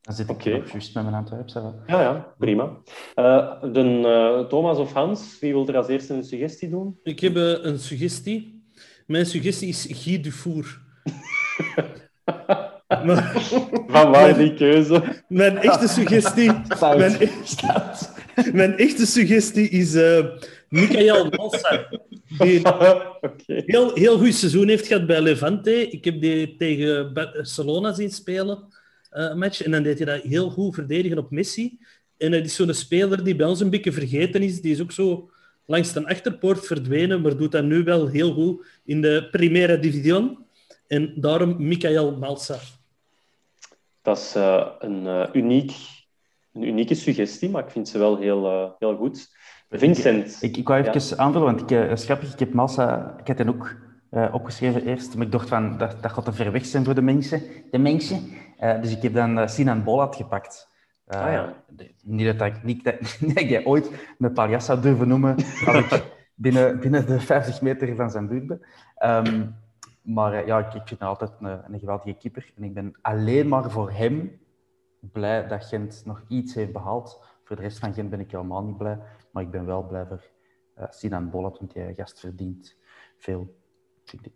Dan 0.00 0.14
zit 0.14 0.28
ik 0.28 0.34
okay. 0.34 0.62
juist 0.72 0.94
met 0.94 1.04
mijn 1.04 1.16
Antwerp. 1.16 1.48
Ja, 1.86 2.02
ja, 2.02 2.34
prima. 2.38 2.76
Uh, 3.16 3.62
de, 3.72 3.82
uh, 3.82 4.46
Thomas 4.48 4.78
of 4.78 4.92
Hans, 4.92 5.38
wie 5.40 5.52
wil 5.52 5.68
er 5.68 5.76
als 5.76 5.88
eerste 5.88 6.14
een 6.14 6.24
suggestie 6.24 6.70
doen? 6.70 6.98
Ik 7.02 7.20
heb 7.20 7.36
uh, 7.36 7.64
een 7.64 7.78
suggestie. 7.78 8.62
Mijn 9.06 9.26
suggestie 9.26 9.68
is 9.68 9.86
Guy 9.90 10.20
Dufour. 10.20 10.80
maar, 13.04 13.32
Van 13.86 14.10
waar 14.10 14.38
die 14.38 14.54
keuze? 14.54 15.22
Mijn 15.28 15.58
echte 15.58 15.88
suggestie... 15.88 16.52
mijn, 16.96 17.18
mijn 18.60 18.76
echte 18.76 19.06
suggestie 19.06 19.68
is 19.68 19.94
uh, 19.94 20.24
Michael 20.68 21.28
Malsa. 21.30 21.88
Die 22.38 22.64
okay. 22.64 23.12
heel, 23.46 23.94
heel 23.94 24.18
goed 24.18 24.34
seizoen 24.34 24.68
heeft 24.68 24.86
gehad 24.86 25.06
bij 25.06 25.20
Levante. 25.20 25.90
Ik 25.90 26.04
heb 26.04 26.20
die 26.20 26.56
tegen 26.56 27.12
Barcelona 27.12 27.92
zien 27.92 28.10
spelen. 28.10 28.78
Uh, 29.12 29.34
match. 29.34 29.62
En 29.62 29.70
dan 29.70 29.82
deed 29.82 29.98
hij 29.98 30.06
dat 30.06 30.22
heel 30.22 30.50
goed 30.50 30.74
verdedigen 30.74 31.18
op 31.18 31.30
Messi. 31.30 31.78
En 32.16 32.32
het 32.32 32.44
is 32.44 32.54
zo'n 32.54 32.74
speler 32.74 33.24
die 33.24 33.36
bij 33.36 33.46
ons 33.46 33.60
een 33.60 33.70
beetje 33.70 33.92
vergeten 33.92 34.42
is. 34.42 34.60
Die 34.60 34.72
is 34.72 34.80
ook 34.80 34.92
zo 34.92 35.30
langs 35.66 35.92
de 35.92 36.06
achterpoort 36.06 36.66
verdwenen, 36.66 37.20
maar 37.20 37.36
doet 37.36 37.52
dat 37.52 37.64
nu 37.64 37.84
wel 37.84 38.06
heel 38.06 38.32
goed 38.32 38.66
in 38.84 39.00
de 39.00 39.28
Primera 39.30 39.76
Division. 39.76 40.38
En 40.86 41.12
daarom 41.16 41.54
Michael 41.58 42.16
Malsa. 42.16 42.58
Dat 44.02 44.18
is 44.18 44.36
uh, 44.36 44.66
een, 44.78 45.04
uh, 45.04 45.26
uniek, 45.32 45.72
een 46.52 46.62
unieke 46.62 46.94
suggestie, 46.94 47.50
maar 47.50 47.64
ik 47.64 47.70
vind 47.70 47.88
ze 47.88 47.98
wel 47.98 48.18
heel, 48.18 48.74
heel 48.78 48.96
goed. 48.96 49.28
Vincent. 49.70 50.36
Ik, 50.40 50.50
ik, 50.50 50.56
ik 50.56 50.68
wou 50.68 50.80
even 50.80 51.16
ja. 51.16 51.16
aanvullen, 51.16 51.46
want 51.46 51.60
ik, 51.60 51.70
uh, 51.70 51.96
grappig, 51.96 52.32
ik 52.32 52.38
heb 52.38 52.52
Malsa, 52.52 53.16
ik 53.18 53.26
had 53.26 53.38
hen 53.38 53.48
ook 53.48 53.76
uh, 54.10 54.34
opgeschreven 54.34 54.86
eerst, 54.86 55.16
maar 55.16 55.26
ik 55.26 55.32
dacht 55.32 55.48
van, 55.48 55.78
dat, 55.78 55.96
dat 56.00 56.12
gaat 56.12 56.24
te 56.24 56.32
ver 56.32 56.52
weg 56.52 56.66
zijn 56.66 56.84
voor 56.84 56.94
de 56.94 57.02
mensen. 57.02 57.42
De 57.70 57.78
mensen. 57.78 58.30
Uh, 58.60 58.80
dus 58.80 58.96
ik 58.96 59.02
heb 59.02 59.14
dan 59.14 59.38
uh, 59.38 59.46
Sinan 59.46 59.84
Bolat 59.84 60.16
gepakt. 60.16 60.68
Uh, 61.08 61.20
ah, 61.20 61.32
ja. 61.32 61.54
Niet 62.02 62.38
dat 62.38 62.46
ik, 62.46 62.62
niet, 62.62 62.84
dat, 62.84 62.94
dat 63.34 63.48
jij 63.48 63.64
ooit 63.64 63.90
een 64.18 64.32
paljas 64.32 64.64
zou 64.64 64.80
durven 64.80 65.08
noemen, 65.08 65.34
als 65.66 65.76
ik 65.76 66.04
binnen, 66.34 66.80
binnen 66.80 67.06
de 67.06 67.20
50 67.20 67.60
meter 67.60 67.96
van 67.96 68.10
zijn 68.10 68.28
buurt 68.28 68.46
ben. 68.46 68.60
Um, 69.04 69.54
maar 70.02 70.46
ja, 70.46 70.58
ik, 70.58 70.74
ik 70.74 70.88
vind 70.88 71.00
hem 71.00 71.08
altijd 71.08 71.30
een, 71.40 71.72
een 71.72 71.78
geweldige 71.78 72.12
keeper. 72.12 72.52
En 72.56 72.62
ik 72.62 72.74
ben 72.74 72.94
alleen 73.02 73.48
maar 73.48 73.70
voor 73.70 73.90
hem 73.90 74.40
blij 75.00 75.46
dat 75.46 75.64
Gent 75.64 76.02
nog 76.04 76.22
iets 76.28 76.54
heeft 76.54 76.72
behaald. 76.72 77.24
Voor 77.44 77.56
de 77.56 77.62
rest 77.62 77.78
van 77.78 77.94
Gent 77.94 78.10
ben 78.10 78.20
ik 78.20 78.30
helemaal 78.30 78.62
niet 78.64 78.76
blij. 78.76 78.98
Maar 79.32 79.42
ik 79.42 79.50
ben 79.50 79.66
wel 79.66 79.86
blij 79.86 80.06
voor 80.06 80.22
Sinan 80.90 81.30
Bolat, 81.30 81.58
want 81.58 81.72
die 81.74 81.94
gast 81.94 82.20
verdient 82.20 82.76
veel. 83.18 83.59
Vind 84.10 84.26
ik. 84.26 84.32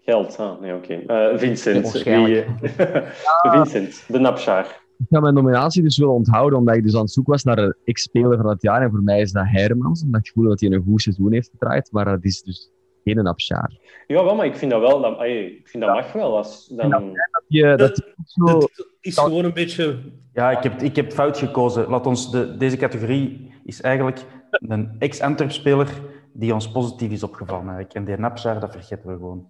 Geld, 0.00 0.38
ah, 0.38 0.60
nee, 0.60 0.74
oké. 0.74 0.94
Eh, 0.94 1.38
Vincent, 1.38 1.92
wie, 1.92 2.44
Vincent, 3.52 4.04
de 4.08 4.18
Napschaar. 4.18 4.80
Ik 4.98 5.06
ga 5.10 5.20
mijn 5.20 5.34
nominatie 5.34 5.82
dus 5.82 5.98
willen 5.98 6.14
onthouden, 6.14 6.58
omdat 6.58 6.74
ik 6.76 6.82
dus 6.82 6.94
aan 6.94 7.00
het 7.00 7.10
zoeken 7.10 7.32
was 7.32 7.44
naar 7.44 7.58
een 7.58 7.76
ex-speler 7.84 8.36
van 8.36 8.48
het 8.48 8.62
jaar. 8.62 8.82
En 8.82 8.90
voor 8.90 9.02
mij 9.02 9.20
is 9.20 9.32
dat 9.32 9.44
Hermans, 9.46 10.02
omdat 10.02 10.20
ik 10.20 10.32
voel 10.32 10.48
dat 10.48 10.60
hij 10.60 10.70
een 10.70 10.82
goed 10.82 11.02
seizoen 11.02 11.32
heeft 11.32 11.50
gedraaid. 11.50 11.88
Maar 11.92 12.04
dat 12.04 12.24
is 12.24 12.42
dus 12.42 12.70
geen 13.04 13.26
Abshaar. 13.26 13.78
Ja, 14.06 14.24
wel, 14.24 14.34
maar 14.34 14.46
ik 14.46 14.56
vind 14.56 14.70
dat 14.70 14.80
wel, 14.80 15.00
dat, 15.00 15.18
ai, 15.18 15.46
ik 15.46 15.68
vind 15.68 15.82
dat 15.82 15.94
mag 15.94 16.12
wel. 16.12 16.36
Als, 16.36 16.66
dan... 16.76 16.90
Dat 16.90 17.10
je, 17.46 17.76
dat 17.76 17.96
je 17.96 18.14
zo... 18.24 18.58
Het 18.58 18.86
is 19.00 19.18
gewoon 19.18 19.44
een 19.44 19.52
beetje... 19.52 19.98
Ja, 20.32 20.50
ik 20.50 20.62
heb, 20.62 20.80
ik 20.80 20.96
heb 20.96 21.12
fout 21.12 21.38
gekozen. 21.38 21.88
Laat 21.88 22.06
ons 22.06 22.30
de, 22.30 22.56
deze 22.56 22.76
categorie 22.76 23.52
is 23.64 23.80
eigenlijk 23.80 24.24
een 24.50 24.96
ex-Antwerp-speler 24.98 25.88
die 26.32 26.54
ons 26.54 26.70
positief 26.70 27.10
is 27.10 27.22
opgevallen. 27.22 27.66
Eigenlijk. 27.66 27.94
En 27.94 28.04
die 28.04 28.16
Napsaar, 28.16 28.60
dat 28.60 28.72
vergeten 28.72 29.08
we 29.08 29.12
gewoon. 29.12 29.46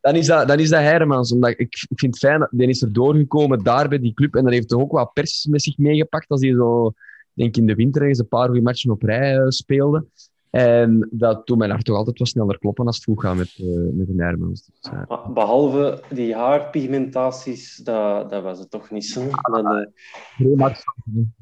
Dan 0.00 0.14
is 0.14 0.26
dat, 0.26 0.48
dan 0.48 0.58
is 0.58 0.68
dat 0.68 0.80
Hermans. 0.80 1.32
Omdat 1.32 1.50
ik, 1.50 1.58
ik 1.88 1.98
vind 1.98 2.14
het 2.14 2.18
fijn, 2.18 2.38
dat 2.38 2.48
die 2.50 2.68
is 2.68 2.82
er 2.82 2.92
doorgekomen 2.92 3.62
daar 3.62 3.88
bij 3.88 3.98
die 3.98 4.14
club. 4.14 4.34
En 4.34 4.42
dan 4.44 4.52
heeft 4.52 4.68
toch 4.68 4.80
ook 4.80 4.92
wat 4.92 5.12
pers 5.12 5.46
met 5.46 5.62
zich 5.62 5.78
meegepakt 5.78 6.28
als 6.28 6.40
hij 6.40 6.50
zo, 6.50 6.92
denk 7.32 7.48
ik, 7.48 7.56
in 7.56 7.66
de 7.66 7.74
winter 7.74 8.02
eens 8.02 8.18
een 8.18 8.28
paar 8.28 8.46
goede 8.46 8.62
matchen 8.62 8.90
op 8.90 9.02
rij 9.02 9.36
eh, 9.36 9.48
speelde. 9.48 10.06
En 10.50 11.08
dat 11.10 11.46
doet 11.46 11.58
mijn 11.58 11.70
hart 11.70 11.84
toch 11.84 11.96
altijd 11.96 12.18
wat 12.18 12.28
sneller 12.28 12.58
kloppen 12.58 12.86
als 12.86 12.96
het 12.96 13.04
goed 13.04 13.20
gaat 13.20 13.36
met, 13.36 13.54
eh, 13.58 13.66
met 13.92 14.08
een 14.08 14.20
Hermans. 14.20 14.66
Dus, 14.66 14.92
eh, 14.92 15.26
Behalve 15.34 16.02
die 16.10 16.34
haarpigmentaties, 16.34 17.76
dat, 17.76 18.30
dat 18.30 18.42
was 18.42 18.58
het 18.58 18.70
toch 18.70 18.90
niet 18.90 19.06
zo. 19.06 19.28
Dat, 19.42 19.64
eh. 19.64 20.74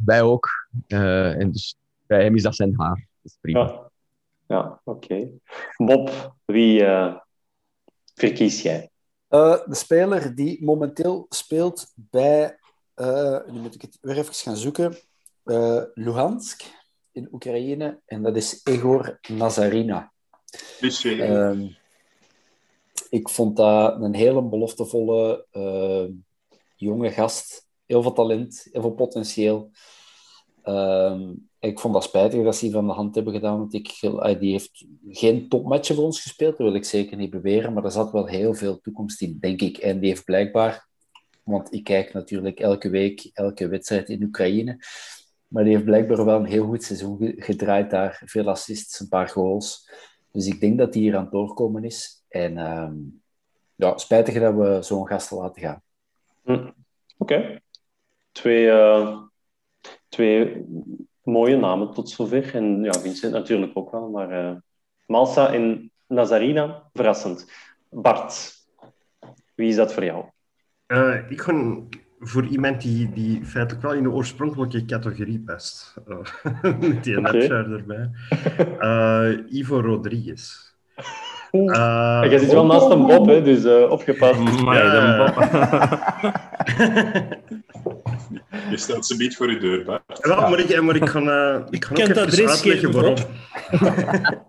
Wij 0.05 0.23
ook. 0.23 0.48
Eh, 0.86 1.40
en 1.40 1.51
dus 1.52 1.77
bij 2.06 2.23
hem 2.23 2.35
is 2.35 2.43
dat 2.43 2.55
zijn 2.55 2.74
haar. 2.77 3.06
Dat 3.23 3.32
is 3.32 3.39
prima. 3.40 3.60
ja, 3.60 3.88
ja 4.49 4.81
oké. 4.85 5.29
Bob, 5.77 6.35
wie 6.45 6.85
eh, 6.85 7.15
verkies 8.15 8.62
jij? 8.62 8.91
Eh, 9.29 9.59
de 9.66 9.75
speler 9.75 10.35
die 10.35 10.65
momenteel 10.65 11.27
speelt 11.29 11.93
bij, 11.95 12.59
eh, 12.95 13.39
nu 13.47 13.61
moet 13.61 13.75
ik 13.75 13.83
het 13.83 13.99
weer 14.01 14.19
even 14.19 14.35
gaan 14.35 14.57
zoeken, 14.57 14.97
eh, 15.45 15.83
Luhansk 15.95 16.62
in 17.12 17.29
Oekraïne. 17.33 18.01
En 18.07 18.23
dat 18.23 18.37
is 18.37 18.61
Egor 18.65 19.19
Nazarina. 19.29 20.12
Dus, 20.81 21.05
Ehm, 21.05 21.69
ik 23.11 23.29
vond 23.29 23.57
dat 23.57 24.03
een 24.03 24.15
hele 24.15 24.43
beloftevolle 24.43 25.47
eh, 25.51 26.05
jonge 26.77 27.11
gast. 27.11 27.66
Heel 27.87 28.03
veel 28.03 28.12
talent, 28.12 28.69
heel 28.73 28.81
veel 28.81 28.95
potentieel. 28.95 29.70
Ehm, 30.62 31.35
ik 31.60 31.80
vond 31.80 31.94
dat 31.94 32.02
spijtig 32.05 32.44
dat 32.44 32.56
ze 32.56 32.64
die 32.64 32.72
van 32.72 32.86
de 32.86 32.93
hand 32.93 33.14
hebben 33.14 33.32
gedaan. 33.32 33.59
Want 33.59 33.74
ik, 33.74 33.98
die 34.40 34.51
heeft 34.51 34.86
geen 35.09 35.48
topmatchen 35.48 35.94
voor 35.94 36.05
ons 36.05 36.22
gespeeld, 36.22 36.56
dat 36.56 36.66
wil 36.66 36.76
ik 36.76 36.85
zeker 36.85 37.16
niet 37.16 37.30
beweren. 37.30 37.72
Maar 37.72 37.85
er 37.85 37.90
zat 37.90 38.12
wel 38.12 38.26
heel 38.26 38.55
veel 38.55 38.80
toekomst 38.80 39.22
in, 39.22 39.36
denk 39.40 39.60
ik. 39.60 39.78
En 39.78 39.98
die 40.01 40.09
heeft 40.09 40.24
blijkbaar, 40.24 40.89
want 41.43 41.72
ik 41.72 41.85
kijk 41.85 42.12
natuurlijk 42.12 42.60
elke 42.60 42.90
week, 42.90 43.30
elke 43.32 43.68
wedstrijd 43.68 44.09
in 44.09 44.22
Oekraïne. 44.22 44.78
Maar 45.48 45.64
die 45.64 45.72
heeft 45.72 45.85
blijkbaar 45.85 46.24
wel 46.24 46.39
een 46.39 46.44
heel 46.44 46.66
goed 46.66 46.82
seizoen 46.82 47.16
ge- 47.18 47.35
gedraaid 47.36 47.90
daar. 47.90 48.22
Veel 48.24 48.48
assists, 48.48 49.01
een 49.01 49.09
paar 49.09 49.28
goals. 49.28 49.90
Dus 50.32 50.47
ik 50.47 50.60
denk 50.60 50.78
dat 50.78 50.94
hij 50.94 51.02
hier 51.02 51.16
aan 51.16 51.22
het 51.22 51.32
doorkomen 51.32 51.85
is. 51.85 52.24
En 52.28 52.59
ehm, 52.59 52.94
ja, 53.74 53.97
spijtig 53.97 54.35
dat 54.40 54.55
we 54.55 54.78
zo'n 54.82 55.06
gasten 55.06 55.36
laten 55.36 55.62
gaan. 55.62 55.82
Hm. 56.44 56.70
Oké. 57.18 57.60
Twee, 58.32 58.70
eh, 58.70 59.18
twee 60.09 60.64
mooie 61.29 61.57
namen 61.57 61.93
tot 61.93 62.11
zover. 62.11 62.55
En 62.55 62.83
ja, 62.83 62.93
Vincent 62.93 63.33
natuurlijk 63.33 63.73
ook 63.75 63.91
wel. 63.91 64.09
Maar 64.09 64.31
eh, 64.31 64.57
Malsa 65.07 65.53
en 65.53 65.91
Nazarina, 66.07 66.91
verrassend. 66.93 67.51
Bart, 67.91 68.53
wie 69.55 69.69
is 69.69 69.77
dat 69.77 69.93
voor 69.93 70.05
jou? 70.05 70.25
Eh, 70.87 71.31
ik 71.31 71.41
ga 71.41 71.77
voor 72.19 72.47
iemand 72.47 72.81
die, 72.83 73.13
die 73.13 73.45
feitelijk 73.45 73.83
wel 73.83 73.95
in 73.95 74.03
de 74.03 74.11
oorspronkelijke 74.11 74.85
categorie 74.85 75.41
past. 75.41 75.97
Eh, 76.07 76.19
met 76.81 77.05
die. 77.05 77.21
Napshire 77.21 77.77
erbij. 77.77 78.11
Eh, 78.79 79.55
Ivo 79.59 79.81
Rodriguez. 79.81 80.77
Eh, 81.51 82.20
jij 82.31 82.39
zit 82.39 82.53
wel 82.53 82.66
naast 82.66 82.91
een 82.91 83.07
Bob, 83.07 83.27
hè, 83.27 83.43
dus 83.43 83.65
eh, 83.65 83.91
opgepast. 83.91 84.41
Ja. 84.65 85.16
Bob. 85.16 85.45
je 88.70 88.77
stelt 88.77 89.07
ze 89.07 89.16
niet 89.16 89.37
voor 89.37 89.51
je 89.51 89.59
deur, 89.59 89.85
Bart. 89.85 90.19
Wel, 90.20 90.41
maar 90.41 90.59
ik, 90.59 90.81
maar 90.83 90.97
ik 90.97 91.09
ga, 91.09 91.20
eh, 91.20 91.66
ik 91.70 91.85
ga 91.85 91.95
Ik 91.95 92.01
ook 92.01 92.07
kan 92.15 92.23
adres 92.23 92.49
uitleggen 92.49 92.62
geven, 92.62 92.93
waarom. 92.93 93.15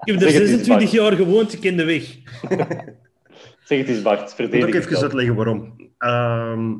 Ik 0.03 0.13
heb 0.13 0.15
er 0.15 0.21
Zeg 0.21 0.33
het 0.33 0.41
eens, 0.41 0.49
26 0.49 0.67
Bart. 0.67 0.91
jaar 0.91 1.11
gewoond, 1.11 1.53
ik 1.53 1.59
ken 1.59 1.77
de 1.77 1.85
weg. 1.85 2.17
Zeg 3.63 3.77
het 3.77 3.87
eens, 3.87 4.01
Bart. 4.01 4.39
Ik 4.39 4.53
moet 4.53 4.63
ook 4.63 4.67
even 4.67 4.81
jezelf. 4.81 5.01
uitleggen 5.01 5.35
waarom. 5.35 5.75
Ehm, 5.97 6.73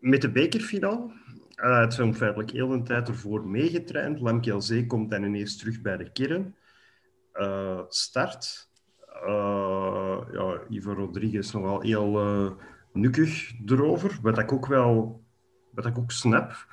met 0.00 0.20
de 0.20 0.30
bekerfinale 0.30 1.16
uh, 1.64 1.80
het 1.80 1.94
zijn 1.94 2.14
feitelijk 2.14 2.50
heel 2.50 2.72
een 2.72 2.84
tijd 2.84 3.08
ervoor 3.08 3.46
meegetraind. 3.46 4.20
Lamke 4.20 4.60
Zee 4.60 4.86
komt 4.86 5.10
dan 5.10 5.22
ineens 5.22 5.56
terug 5.56 5.80
bij 5.80 5.96
de 5.96 6.10
kern. 6.12 6.54
Eh, 7.32 7.80
start. 7.88 8.67
Eh, 9.26 10.18
ja, 10.32 10.60
Ivo 10.68 10.92
Rodriguez 10.92 11.52
nogal 11.52 11.80
heel 11.80 12.18
eh 12.20 12.50
nukkig 12.92 13.52
erover, 13.66 14.18
wat 14.22 14.38
ik 14.38 14.52
ook 14.52 14.66
wel 14.66 15.22
wat 15.70 15.86
ik 15.86 15.98
ook 15.98 16.10
snap. 16.10 16.66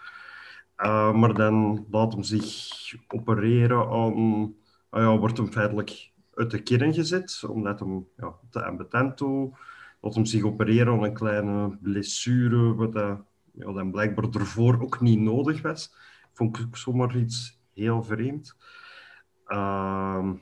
Eh, 0.75 1.13
maar 1.13 1.33
dan 1.33 1.85
laat 1.91 2.13
hem 2.13 2.23
zich 2.23 2.69
opereren 3.07 3.89
aan... 3.89 4.55
ah 4.89 5.01
ja, 5.01 5.17
wordt 5.17 5.37
hem 5.37 5.51
feitelijk 5.51 6.11
uit 6.33 6.51
de 6.51 6.63
kern 6.63 6.93
gezet, 6.93 7.43
omdat 7.47 7.79
hem 7.79 8.07
ja, 8.17 8.35
te 8.49 8.65
ambetant 8.65 9.17
toe. 9.17 9.57
Laat 10.01 10.15
hem 10.15 10.25
zich 10.25 10.43
opereren 10.43 10.93
aan 10.93 11.03
een 11.03 11.13
kleine 11.13 11.77
blessure, 11.81 12.75
wat 12.75 12.93
dat, 12.93 13.19
ja, 13.51 13.71
dan 13.71 13.91
blijkbaar 13.91 14.29
ervoor 14.29 14.81
ook 14.81 15.01
niet 15.01 15.19
nodig 15.19 15.61
was. 15.61 15.95
Vond 16.33 16.57
ik 16.57 16.75
zomaar 16.75 17.15
iets 17.17 17.59
heel 17.73 18.03
vreemd. 18.03 18.55
Ehm, 19.45 20.33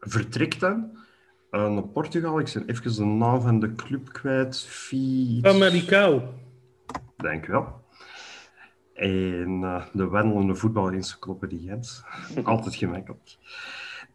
vertrekt 0.00 0.60
dan 0.60 0.98
naar 1.50 1.82
Portugal. 1.82 2.38
Ik 2.38 2.50
ben 2.54 2.66
even 2.66 2.94
de 2.94 3.04
naam 3.04 3.40
van 3.40 3.60
de 3.60 3.74
club 3.74 4.12
kwijt. 4.12 4.60
Fiets... 4.60 5.48
Famalicão. 5.48 6.22
Dank 7.16 7.46
u 7.46 7.52
wel. 7.52 7.86
En 8.94 9.60
eh, 9.62 9.84
de 9.92 10.06
wandelende 10.06 10.54
voetbalencyclopedie 10.54 11.68
Gent. 11.68 12.04
Altijd 12.44 12.74
gemakkelijk. 12.74 13.36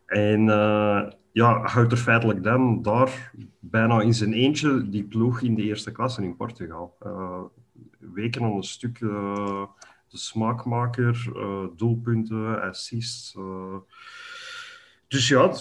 En 0.05 0.49
eh, 0.49 1.01
ja, 1.31 1.61
houdt 1.61 1.91
er 1.91 1.97
feitelijk 1.97 2.43
dan 2.43 2.81
daar 2.81 3.31
bijna 3.59 4.01
in 4.01 4.13
zijn 4.13 4.33
eentje 4.33 4.89
die 4.89 5.03
ploeg 5.03 5.41
in 5.41 5.55
de 5.55 5.61
eerste 5.63 5.91
klasse 5.91 6.23
in 6.23 6.35
Portugal. 6.35 6.95
Eh, 6.99 7.41
weken 7.99 8.43
aan 8.43 8.51
een 8.55 8.63
stuk 8.63 9.01
eh, 9.01 9.63
de 10.07 10.17
smaakmaker, 10.17 11.31
eh, 11.35 11.65
doelpunten, 11.75 12.61
assists. 12.61 13.35
eh. 13.35 13.75
Dus 15.07 15.27
ja, 15.27 15.51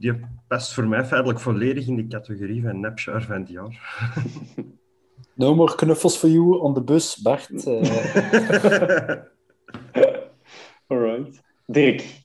die 0.00 0.20
past 0.48 0.74
voor 0.74 0.88
mij 0.88 1.04
feitelijk 1.04 1.40
volledig 1.40 1.86
in 1.86 1.96
de 1.96 2.06
categorie 2.06 2.62
van 2.62 2.80
Napshire 2.80 3.20
van 3.20 3.40
het 3.40 3.48
jaar. 3.48 3.78
No 5.34 5.54
more 5.54 5.74
knuffels 5.74 6.16
for 6.16 6.28
you 6.28 6.60
on 6.60 6.74
the 6.74 6.82
bus, 6.82 7.16
Bart. 7.16 7.66
Eh, 7.66 9.16
Alright. 10.86 11.42
Dirk. 11.66 12.24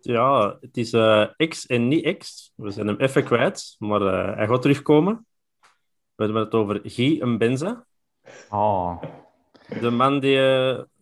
Ja, 0.00 0.56
het 0.60 0.76
is 0.76 0.92
eh, 0.92 1.26
X 1.48 1.66
en 1.66 1.88
niet 1.88 2.16
X. 2.18 2.52
We 2.56 2.70
zijn 2.70 2.86
hem 2.86 2.96
even 2.96 3.24
kwijt, 3.24 3.76
maar 3.78 4.02
eh, 4.02 4.36
hij 4.36 4.46
gaat 4.46 4.62
terugkomen. 4.62 5.26
We 6.14 6.24
hebben 6.24 6.42
het 6.42 6.54
over 6.54 6.80
Guy 6.82 7.22
Mbenza. 7.22 7.86
Oh, 8.50 9.02
De 9.80 9.90
man 9.90 10.20
die 10.20 10.38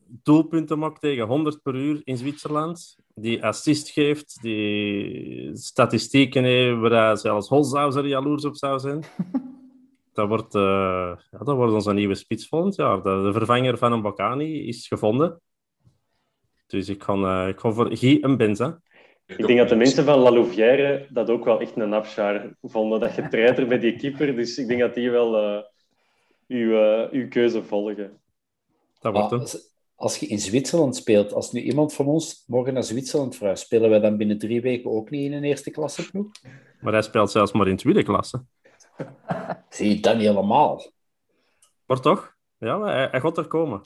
doelpunten 0.07 0.79
maakt 0.79 1.01
tegen 1.01 1.27
100 1.27 1.63
per 1.63 1.75
uur 1.75 2.01
in 2.05 2.17
Zwitserland. 2.17 2.97
Die 3.15 3.45
assist 3.45 3.91
geeft, 3.91 4.39
die 4.43 5.57
statistieken 5.57 6.45
heeft 6.45 6.79
waar 6.79 7.07
hij 7.07 7.17
zelfs 7.17 7.49
Holzhauser 7.49 8.07
jaloers 8.07 8.45
op 8.45 8.57
zou 8.57 8.79
zijn. 8.79 9.05
Dat 10.13 10.29
wordt, 10.29 10.55
eh, 10.55 11.13
ja, 11.31 11.39
dat 11.39 11.57
wordt 11.57 11.73
onze 11.73 11.93
nieuwe 11.93 12.15
spits 12.15 12.49
volgend 12.49 12.75
jaar. 12.75 13.03
De, 13.03 13.23
de 13.25 13.33
vervanger 13.33 13.79
van 13.79 13.93
een 13.93 14.03
Bakani 14.03 14.69
is 14.69 14.89
gevonden. 14.89 15.41
Dus 16.67 16.89
ik 16.89 17.03
ga, 17.03 17.13
eh, 17.13 17.49
ik 17.49 17.61
ga 17.61 17.71
voor 17.71 17.97
Guy 17.97 18.27
Mbenza. 18.27 18.81
Ik 19.27 19.47
denk 19.47 19.59
dat 19.59 19.69
de 19.69 19.77
mensen 19.77 20.05
van 20.05 20.19
La 20.19 20.31
Louvière 20.31 21.07
dat 21.11 21.31
ook 21.31 21.45
wel 21.45 21.61
echt 21.61 21.77
een 21.77 21.89
napschaar 21.89 22.57
vonden. 22.63 23.01
Dat 23.01 23.15
je 23.15 23.29
treiter 23.29 23.67
bij 23.67 23.79
die 23.79 23.97
keeper. 23.97 24.37
Dus 24.37 24.59
ik 24.59 24.69
denk 24.69 24.81
dat 24.81 24.95
die 24.95 25.11
wel 25.11 25.37
eh, 25.37 25.63
uw, 26.49 27.09
uw 27.11 27.29
keuze 27.29 27.63
volgen. 27.63 28.21
Dat 29.01 29.13
wordt 29.13 29.33
ah, 29.33 29.39
hem. 29.39 29.61
Als, 30.03 30.17
je 30.17 30.27
in 30.27 30.39
Zwitserland 30.39 30.97
speelt, 30.97 31.33
als 31.33 31.53
nu 31.53 31.61
iemand 31.61 31.95
van 31.95 32.07
ons 32.07 32.45
morgen 32.47 32.75
naar 32.75 32.83
Zwitserland 32.83 33.37
verhuist, 33.37 33.63
spelen 33.63 33.91
wij 33.91 34.01
dan 34.01 34.17
binnen 34.17 34.39
drie 34.39 34.61
weken 34.61 34.91
ook 34.91 35.11
niet 35.11 35.25
in 35.25 35.33
een 35.33 35.45
eerste 35.45 35.71
klasse 35.71 36.11
ploeg? 36.11 36.31
Maar 36.81 36.93
hij 36.93 37.03
speelt 37.03 37.31
zelfs 37.31 37.53
maar 37.53 37.69
in 37.69 37.77
tweede 37.77 38.03
klasse. 38.03 38.45
Zie 39.69 39.89
je 39.89 40.01
dat 40.01 40.17
niet 40.17 40.27
helemaal? 40.27 40.83
Maar 41.87 42.01
toch? 42.01 42.35
Ja, 42.59 42.81
hij, 42.83 43.09
hij 43.11 43.21
gaat 43.21 43.39
er 43.39 43.47
komen. 43.47 43.81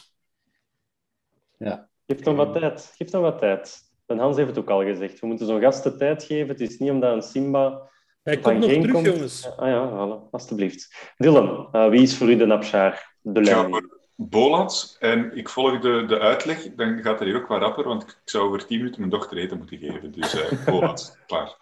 Ja. 1.59 1.89
Geef 2.07 2.25
hem 2.25 2.37
wat 2.37 2.53
tijd. 2.53 2.93
Geef 2.97 3.13
hem 3.13 3.21
wat 3.21 3.39
tijd. 3.39 3.81
En 4.07 4.19
Hans 4.19 4.37
heeft 4.37 4.49
het 4.49 4.59
ook 4.59 4.71
al 4.71 4.83
gezegd. 4.83 5.21
We 5.21 5.27
moeten 5.27 5.47
zo'n 5.47 5.61
gasten 5.61 5.99
tijd 5.99 6.25
geven. 6.25 6.49
Het 6.49 6.61
is 6.61 6.79
niet 6.79 6.91
omdat 6.91 7.15
een 7.15 7.23
Simba 7.23 7.91
Hij 8.23 8.41
van 8.41 8.43
komt 8.43 8.59
nog 8.59 8.71
terug, 8.71 8.93
komt. 8.93 9.07
jongens. 9.07 9.57
Ah 9.57 9.69
ja, 9.69 9.91
voilà, 9.91 10.31
alstublieft. 10.31 11.13
Dylan, 11.17 11.69
eh, 11.73 11.89
wie 11.89 12.03
is 12.03 12.17
voor 12.17 12.31
u 12.31 12.37
de 12.37 12.47
Napshaar? 12.47 13.17
De 13.21 13.45
voor 13.45 13.96
Bolat 14.17 14.97
en 15.01 15.37
ik 15.37 15.49
volg 15.49 15.81
de, 15.81 16.05
de 16.07 16.19
uitleg. 16.19 16.75
Dan 16.75 17.03
gaat 17.03 17.19
het 17.19 17.29
hier 17.29 17.37
ook 17.37 17.47
wat 17.47 17.61
rapper, 17.61 17.85
want 17.85 18.03
ik 18.03 18.17
zou 18.25 18.47
over 18.47 18.67
10 18.67 18.79
minuten 18.79 18.99
mijn 19.01 19.13
dochter 19.13 19.37
eten 19.37 19.59
moeten 19.59 19.79
geven. 19.79 20.13
Dus 20.13 20.35
eh 20.35 20.65
Bolat, 20.67 21.19
klaar. 21.27 21.57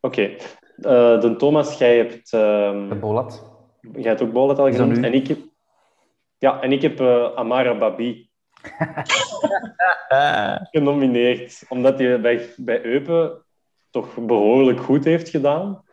Oké. 0.00 0.22
Eh, 0.76 1.20
de 1.20 1.34
Thomas, 1.38 1.78
jij 1.78 1.96
hebt... 1.96 2.32
ehm, 2.32 2.88
De 2.88 2.94
Bolat. 2.94 3.52
Jij 3.80 4.02
hebt 4.02 4.22
ook 4.22 4.32
Bolat 4.32 4.58
al 4.58 4.72
genoemd. 4.72 5.04
En 5.04 5.14
ik 5.14 5.26
heb... 5.28 5.38
Ja, 6.38 6.60
en 6.60 6.72
ik 6.72 6.82
heb 6.82 7.00
eh, 7.00 7.34
Amara 7.34 7.78
Babi 7.78 8.28
genomineerd. 10.70 11.64
Omdat 11.68 11.98
hij 11.98 12.20
bij, 12.20 12.48
bij 12.56 12.84
Eupen 12.84 13.44
toch 13.90 14.14
behoorlijk 14.14 14.80
goed 14.80 15.04
heeft 15.04 15.28
gedaan. 15.28 15.84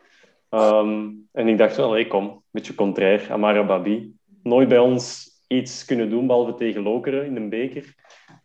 Ehm, 0.48 1.10
en 1.32 1.48
ik 1.48 1.58
dacht, 1.58 1.76
wel, 1.76 1.92
hey, 1.92 2.06
kom, 2.06 2.24
een 2.24 2.42
beetje 2.50 2.74
contrair. 2.74 3.32
Amara 3.32 3.66
Babi. 3.66 4.12
Nooit 4.44 4.68
bij 4.68 4.78
ons 4.78 5.30
iets 5.46 5.84
kunnen 5.84 6.10
doen, 6.10 6.26
behalve 6.26 6.54
tegen 6.54 6.82
Lokeren 6.82 7.24
in 7.24 7.36
een 7.36 7.48
beker. 7.48 7.94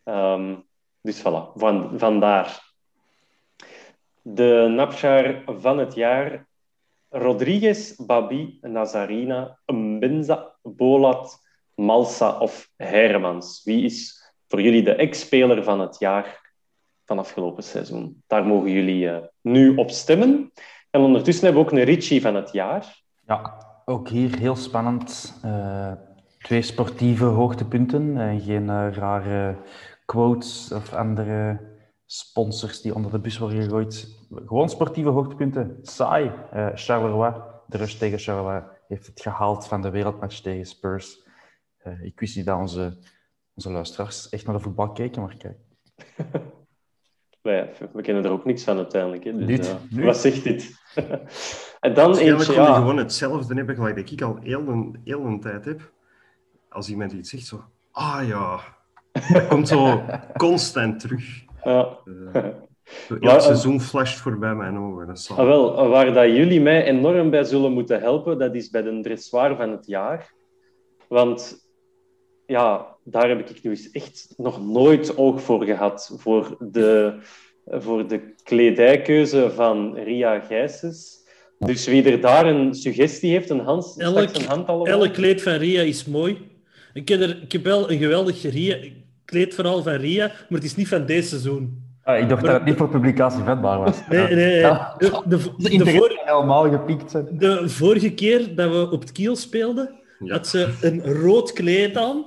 Ehm, 0.03 0.55
dus 1.01 1.19
voilà, 1.19 1.53
van, 1.55 1.99
vandaar. 1.99 2.73
De 4.21 4.67
Napshaar 4.75 5.43
van 5.45 5.77
het 5.77 5.95
jaar. 5.95 6.47
Rodriguez, 7.09 7.95
Babi, 7.95 8.57
Nazarina, 8.61 9.59
Mbenza, 9.65 10.55
Bolat, 10.61 11.41
Malsa 11.75 12.37
of 12.37 12.69
Hermans. 12.77 13.61
Wie 13.63 13.83
is 13.83 14.23
voor 14.47 14.61
jullie 14.61 14.83
de 14.83 14.95
ex-speler 14.95 15.63
van 15.63 15.79
het 15.79 15.99
jaar 15.99 16.53
van 17.05 17.19
afgelopen 17.19 17.63
seizoen? 17.63 18.23
Daar 18.27 18.45
mogen 18.45 18.71
jullie 18.71 19.09
eh, 19.09 19.17
nu 19.41 19.75
op 19.75 19.89
stemmen. 19.89 20.51
En 20.89 21.01
ondertussen 21.01 21.45
hebben 21.45 21.63
we 21.63 21.69
ook 21.69 21.77
een 21.77 21.83
Ritchie 21.83 22.21
van 22.21 22.35
het 22.35 22.51
jaar. 22.51 23.01
Ja, 23.25 23.68
ook 23.89 24.09
hier 24.09 24.37
heel 24.37 24.55
spannend. 24.55 25.39
Eh, 25.43 25.91
twee 26.39 26.61
sportieve 26.61 27.25
hoogtepunten 27.25 28.17
en 28.17 28.41
geen 28.41 28.69
eh, 28.69 28.91
rare 28.91 29.57
quotes 30.05 30.71
of 30.71 30.93
andere 30.93 31.59
sponsors 32.05 32.81
die 32.81 32.95
onder 32.95 33.11
de 33.11 33.19
bus 33.19 33.37
worden 33.37 33.61
gegooid. 33.61 34.17
Gewoon 34.45 34.69
sportieve 34.69 35.09
hoogtepunten. 35.09 35.77
Saai. 35.81 36.31
Eh, 36.51 36.67
Charleroi, 36.73 37.33
de 37.67 37.77
rush 37.77 37.93
tegen 37.93 38.19
Charleroi, 38.19 38.63
heeft 38.87 39.07
het 39.07 39.21
gehaald 39.21 39.67
van 39.67 39.81
de 39.81 39.89
wereldmatch 39.89 40.39
tegen 40.39 40.65
Spurs. 40.65 41.27
Ik 42.01 42.19
wist 42.19 42.35
niet 42.35 42.45
dat 42.45 42.57
onze, 42.57 42.97
onze 43.53 43.71
luisteraars 43.71 44.29
echt 44.29 44.45
naar 44.45 44.55
de 44.55 44.61
voetbal 44.61 44.91
keken, 44.91 45.21
maar 45.21 45.37
kijk. 45.37 45.57
We 47.93 48.01
kennen 48.01 48.23
er 48.23 48.31
ook 48.31 48.45
niks 48.45 48.63
van 48.63 48.77
uiteindelijk. 48.77 49.23
Hè. 49.23 49.45
Dus, 49.45 49.47
Niet, 49.89 50.03
wat 50.03 50.17
zegt 50.17 50.43
dit? 50.43 50.71
en 51.79 51.93
dan 51.93 52.17
eentje... 52.17 52.53
Ja, 52.53 52.73
gewoon 52.75 52.97
hetzelfde 52.97 53.53
hebben 53.55 53.75
gelijk 53.75 53.95
dat 53.95 54.11
ik 54.11 54.21
al 54.21 54.37
heel 54.41 54.67
een, 54.67 55.01
heel 55.03 55.25
een 55.25 55.39
tijd 55.39 55.65
heb. 55.65 55.91
Als 56.69 56.89
iemand 56.89 57.11
iets 57.11 57.29
zegt, 57.29 57.45
zo... 57.45 57.63
Ah 57.91 58.27
ja. 58.27 58.59
Dat 59.33 59.47
komt 59.47 59.67
zo 59.67 60.03
constant 60.37 60.99
terug. 60.99 61.43
ja. 61.63 61.97
Eh, 62.33 62.45
Elk 63.09 63.21
eh, 63.21 63.39
seizoen 63.39 63.81
flasht 63.81 64.19
voorbij 64.19 64.55
mijn 64.55 64.77
ogen. 64.77 65.07
Dat. 65.07 65.29
Ah, 65.31 65.45
wel, 65.45 65.87
waar 65.87 66.13
dat 66.13 66.25
jullie 66.25 66.61
mij 66.61 66.83
enorm 66.83 67.29
bij 67.29 67.43
zullen 67.43 67.71
moeten 67.71 67.99
helpen, 67.99 68.37
dat 68.37 68.55
is 68.55 68.69
bij 68.69 68.81
de 68.81 68.99
dressoir 69.01 69.55
van 69.55 69.71
het 69.71 69.87
jaar. 69.87 70.33
Want 71.07 71.67
ja, 72.45 72.95
daar 73.03 73.29
heb 73.29 73.49
ik 73.49 73.63
nu 73.63 73.69
eens 73.69 73.91
echt 73.91 74.33
nog 74.37 74.65
nooit 74.65 75.17
oog 75.17 75.41
voor 75.41 75.63
gehad. 75.63 76.15
Voor 76.17 76.57
de, 76.59 77.17
voor 77.65 78.07
de 78.07 78.33
kledijkeuze 78.43 79.51
van 79.51 79.95
Ria 79.95 80.39
Gijsens. 80.39 81.18
Dus 81.59 81.85
wie 81.85 82.03
er 82.03 82.21
daar 82.21 82.45
een 82.45 82.73
suggestie 82.75 83.31
heeft, 83.31 83.49
een 83.49 83.65
Elk, 83.65 83.83
straks 83.83 84.39
een 84.39 84.45
hand 84.45 84.67
al 84.67 84.85
elk 84.87 85.13
kleed 85.13 85.41
van 85.41 85.53
Ria 85.53 85.81
is 85.81 86.05
mooi. 86.05 86.37
Ik 86.93 87.07
heb, 87.07 87.21
er, 87.21 87.41
ik 87.41 87.51
heb 87.51 87.63
wel 87.63 87.91
een 87.91 87.97
geweldig 87.97 88.41
Ria, 88.41 88.77
kleedverhaal 89.25 89.83
van 89.83 89.93
Ria, 89.93 90.27
maar 90.27 90.59
het 90.59 90.63
is 90.63 90.75
niet 90.75 90.87
van 90.87 91.05
deze 91.05 91.27
seizoen. 91.27 91.87
Ah, 92.03 92.19
ik 92.19 92.29
dacht 92.29 92.43
dat 92.43 92.53
het 92.53 92.65
niet 92.65 92.77
voor 92.77 92.89
publicatie 92.89 93.43
vetbaar 93.43 93.79
was. 93.79 93.97
Nee, 94.09 94.35
nee. 94.35 94.59
Ja. 94.59 94.95
De, 94.97 95.21
de, 95.27 96.19
helemaal 96.25 96.69
gepiekt 96.69 97.11
zijn. 97.11 97.27
de 97.31 97.69
vorige 97.69 98.13
keer 98.13 98.55
dat 98.55 98.71
we 98.71 98.91
op 98.91 99.01
het 99.01 99.11
kiel 99.11 99.35
speelden, 99.35 99.99
Ja. 100.19 100.33
had 100.33 100.47
ze 100.47 100.69
een 100.81 101.13
rood 101.13 101.53
kleed 101.53 101.97
aan. 101.97 102.25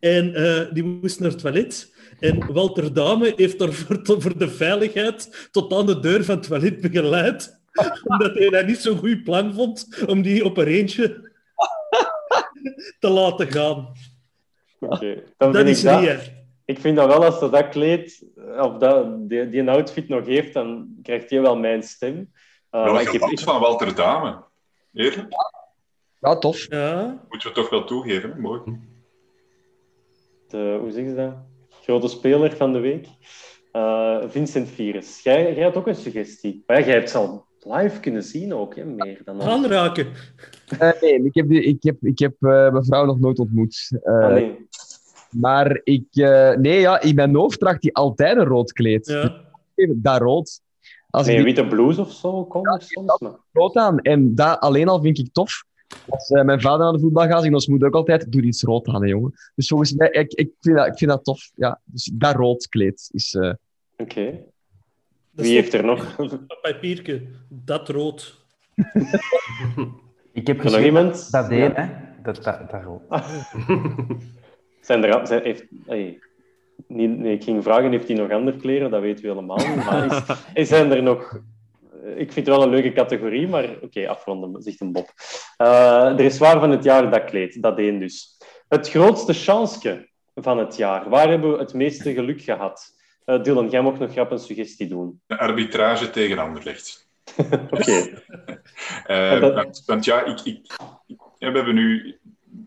En 0.00 0.34
eh, 0.34 0.60
die 0.72 0.82
moest 0.84 1.20
naar 1.20 1.30
het 1.30 1.38
toilet. 1.38 1.94
En 2.20 2.52
Walter 2.52 2.92
Dame 2.92 3.32
heeft 3.36 3.60
er 3.60 3.72
voor 3.72 4.38
de 4.38 4.48
veiligheid 4.48 5.48
tot 5.50 5.72
aan 5.72 5.86
de 5.86 6.00
deur 6.00 6.24
van 6.24 6.34
het 6.36 6.46
toilet 6.46 6.80
begeleid. 6.80 7.55
omdat 8.10 8.34
hij 8.34 8.48
dat 8.48 8.66
niet 8.66 8.78
zo'n 8.78 8.98
goed 8.98 9.24
plan 9.24 9.54
vond 9.54 10.04
om 10.06 10.22
die 10.22 10.44
op 10.44 10.56
een 10.56 10.66
eentje 10.66 11.30
te 12.98 13.08
laten 13.08 13.50
gaan. 13.52 13.92
Dan 15.36 15.52
Dat 15.52 15.66
is 15.66 15.82
dat- 15.82 16.00
Ria. 16.00 16.18
Ik 16.64 16.78
vind 16.78 16.96
dat 16.96 17.06
wel, 17.06 17.24
als 17.24 17.38
ze 17.38 17.50
dat 17.50 17.68
kleed, 17.68 18.24
of 18.58 18.76
dat, 18.76 19.28
die, 19.28 19.48
die 19.48 19.60
een 19.60 19.68
outfit 19.68 20.08
nog 20.08 20.26
heeft, 20.26 20.52
dan 20.52 20.88
krijgt 21.02 21.30
hij 21.30 21.40
wel 21.40 21.56
mijn 21.56 21.82
stem. 21.82 22.32
Eh, 22.70 22.84
Wel 22.84 22.92
maar 22.92 23.02
ik 23.02 23.08
heb, 23.10 23.38
van 23.40 23.60
Walter 23.60 23.94
Dame. 23.94 24.42
Eerlijk? 24.92 25.26
Ja, 26.20 26.38
tof. 26.38 26.66
Ja. 26.68 27.24
Moeten 27.28 27.48
we 27.48 27.54
toch 27.54 27.70
wel 27.70 27.84
toegeven, 27.84 28.30
hè? 28.30 28.38
mooi. 28.38 28.60
de, 30.48 30.76
hoe 30.80 30.90
zeg 30.90 31.04
je 31.04 31.14
dat? 31.14 31.34
Grote 31.82 32.08
speler 32.08 32.56
van 32.56 32.72
de 32.72 32.78
week. 32.78 33.06
Eh, 33.72 34.18
Vincent 34.28 34.68
Vires. 34.68 35.22
Jij, 35.22 35.54
jij 35.54 35.64
had 35.64 35.76
ook 35.76 35.86
een 35.86 35.94
suggestie. 35.94 36.62
Maar 36.66 36.78
ja, 36.78 36.84
jij 36.86 36.94
hebt 36.94 37.10
ze 37.10 37.18
al 37.18 37.46
live 37.66 38.00
kunnen 38.00 38.22
zien 38.22 38.54
ook, 38.54 38.76
hè? 38.76 38.84
meer 38.84 39.20
dan. 39.24 39.42
Aanraken. 39.42 40.06
Eh, 40.78 40.90
nee, 41.00 41.24
ik 41.24 41.34
heb, 41.34 41.48
die- 41.48 41.62
ik 41.64 41.82
heb, 41.82 41.96
ik 42.00 42.18
heb 42.18 42.32
eh, 42.40 42.70
mijn 42.72 42.84
vrouw 42.84 43.04
nog 43.04 43.18
nooit 43.20 43.38
ontmoet. 43.38 43.90
Nee. 44.04 44.66
Maar 45.30 45.80
ik... 45.84 46.06
eh, 46.10 46.52
nee, 46.56 46.80
ja, 46.80 47.00
in 47.00 47.14
mijn 47.14 47.34
hoofd 47.34 47.58
draagt 47.60 47.82
hij 47.82 47.92
altijd 47.92 48.36
een 48.36 48.44
rood 48.44 48.72
kleed. 48.72 49.06
Ja. 49.06 49.44
Dat 49.96 50.20
rood. 50.20 50.60
Als 51.10 51.26
Nee, 51.26 51.36
ik 51.36 51.44
die 51.44 51.54
witte 51.54 51.74
blouse 51.74 52.00
of 52.00 52.12
zo 52.12 52.44
komt 52.44 52.66
er 52.66 52.82
soms. 52.82 53.18
Maar... 53.20 53.32
rood 53.52 53.76
aan. 53.76 53.98
En 54.00 54.34
dat 54.34 54.60
alleen 54.60 54.88
al 54.88 55.00
vind 55.02 55.18
ik 55.18 55.28
tof. 55.32 55.64
Als 56.08 56.28
eh, 56.30 56.44
mijn 56.44 56.60
vader 56.60 56.78
naar 56.84 56.92
de 56.92 56.98
voetbal 57.00 57.26
gaat, 57.26 57.42
zegt 57.42 57.54
ons 57.54 57.66
moeder 57.66 57.88
ook 57.88 57.94
altijd, 57.94 58.32
doe 58.32 58.42
iets 58.42 58.62
rood 58.62 58.86
aan, 58.88 59.02
hè, 59.02 59.08
jongen. 59.08 59.32
Dus 59.54 59.68
volgens 59.68 59.92
mij, 59.94 60.08
ik, 60.10 60.32
ik, 60.32 60.50
vind, 60.60 60.76
dat, 60.76 60.86
ik 60.86 60.98
vind 60.98 61.10
dat 61.10 61.24
tof. 61.24 61.50
Ja, 61.54 61.80
dus 61.84 62.10
dat 62.14 62.34
rood 62.34 62.68
kleed 62.68 63.08
is... 63.12 63.34
eh, 63.34 63.52
Oké. 63.96 64.38
Wie 65.36 65.54
heeft 65.54 65.74
er 65.74 65.84
nog? 65.84 66.18
Een 66.18 66.46
papiertje. 66.60 67.22
Dat 67.48 67.88
rood. 67.88 68.44
Ik 70.32 70.46
heb 70.46 70.62
nog 70.62 70.78
iemand? 70.78 71.30
dat 71.30 71.50
Ja. 71.50 71.56
één, 71.56 71.74
hè. 71.74 71.86
Dat, 72.22 72.44
dat, 72.44 72.70
dat 72.70 72.82
rood. 72.82 73.02
Zijn 74.80 75.04
er, 75.04 75.26
zijn, 75.26 75.42
heeft, 75.42 75.64
hey, 75.86 76.18
niet, 76.86 77.18
nee, 77.18 77.34
ik 77.34 77.44
ging 77.44 77.62
vragen, 77.62 77.90
heeft 77.90 78.08
hij 78.08 78.16
nog 78.16 78.30
andere 78.30 78.56
kleren? 78.56 78.90
Dat 78.90 79.00
weten 79.00 79.24
we 79.24 79.30
helemaal 79.30 79.56
niet. 79.56 79.84
Maar 79.84 80.26
is, 80.54 80.68
zijn 80.74 80.90
er 80.90 81.02
nog... 81.02 81.40
Ik 82.16 82.32
vind 82.32 82.46
het 82.46 82.56
wel 82.56 82.62
een 82.62 82.70
leuke 82.70 82.92
categorie, 82.92 83.48
maar 83.48 83.68
oké, 83.80 84.08
afronden, 84.08 84.62
zegt 84.62 84.80
een 84.80 84.92
Bob. 84.92 85.12
Eh, 85.56 86.06
er 86.06 86.20
is 86.20 86.38
waar 86.38 86.60
van 86.60 86.70
het 86.70 86.84
jaar 86.84 87.10
dat 87.10 87.24
kleed, 87.24 87.62
dat 87.62 87.78
één 87.78 87.98
dus. 87.98 88.38
Het 88.68 88.88
grootste 88.88 89.32
chansje 89.32 90.08
van 90.34 90.58
het 90.58 90.76
jaar. 90.76 91.08
Waar 91.08 91.28
hebben 91.28 91.52
we 91.52 91.58
het 91.58 91.74
meeste 91.74 92.14
geluk 92.14 92.42
gehad? 92.42 92.95
Eh, 93.26 93.42
Dylan, 93.42 93.68
jij 93.70 93.82
mag 93.82 93.98
nog 93.98 94.12
grap 94.12 94.30
een 94.30 94.38
suggestie 94.38 94.88
doen. 94.88 95.20
De 95.26 95.38
arbitrage 95.38 96.10
tegen 96.10 96.38
Anderlecht. 96.38 97.08
Oké. 97.70 98.22
Eh, 99.06 99.40
dat- 99.40 99.54
want, 99.54 99.82
want 99.86 100.04
ja, 100.04 100.24
ik, 100.24 100.40
ik, 100.40 100.76
we 101.06 101.16
hebben 101.38 101.74
nu 101.74 102.18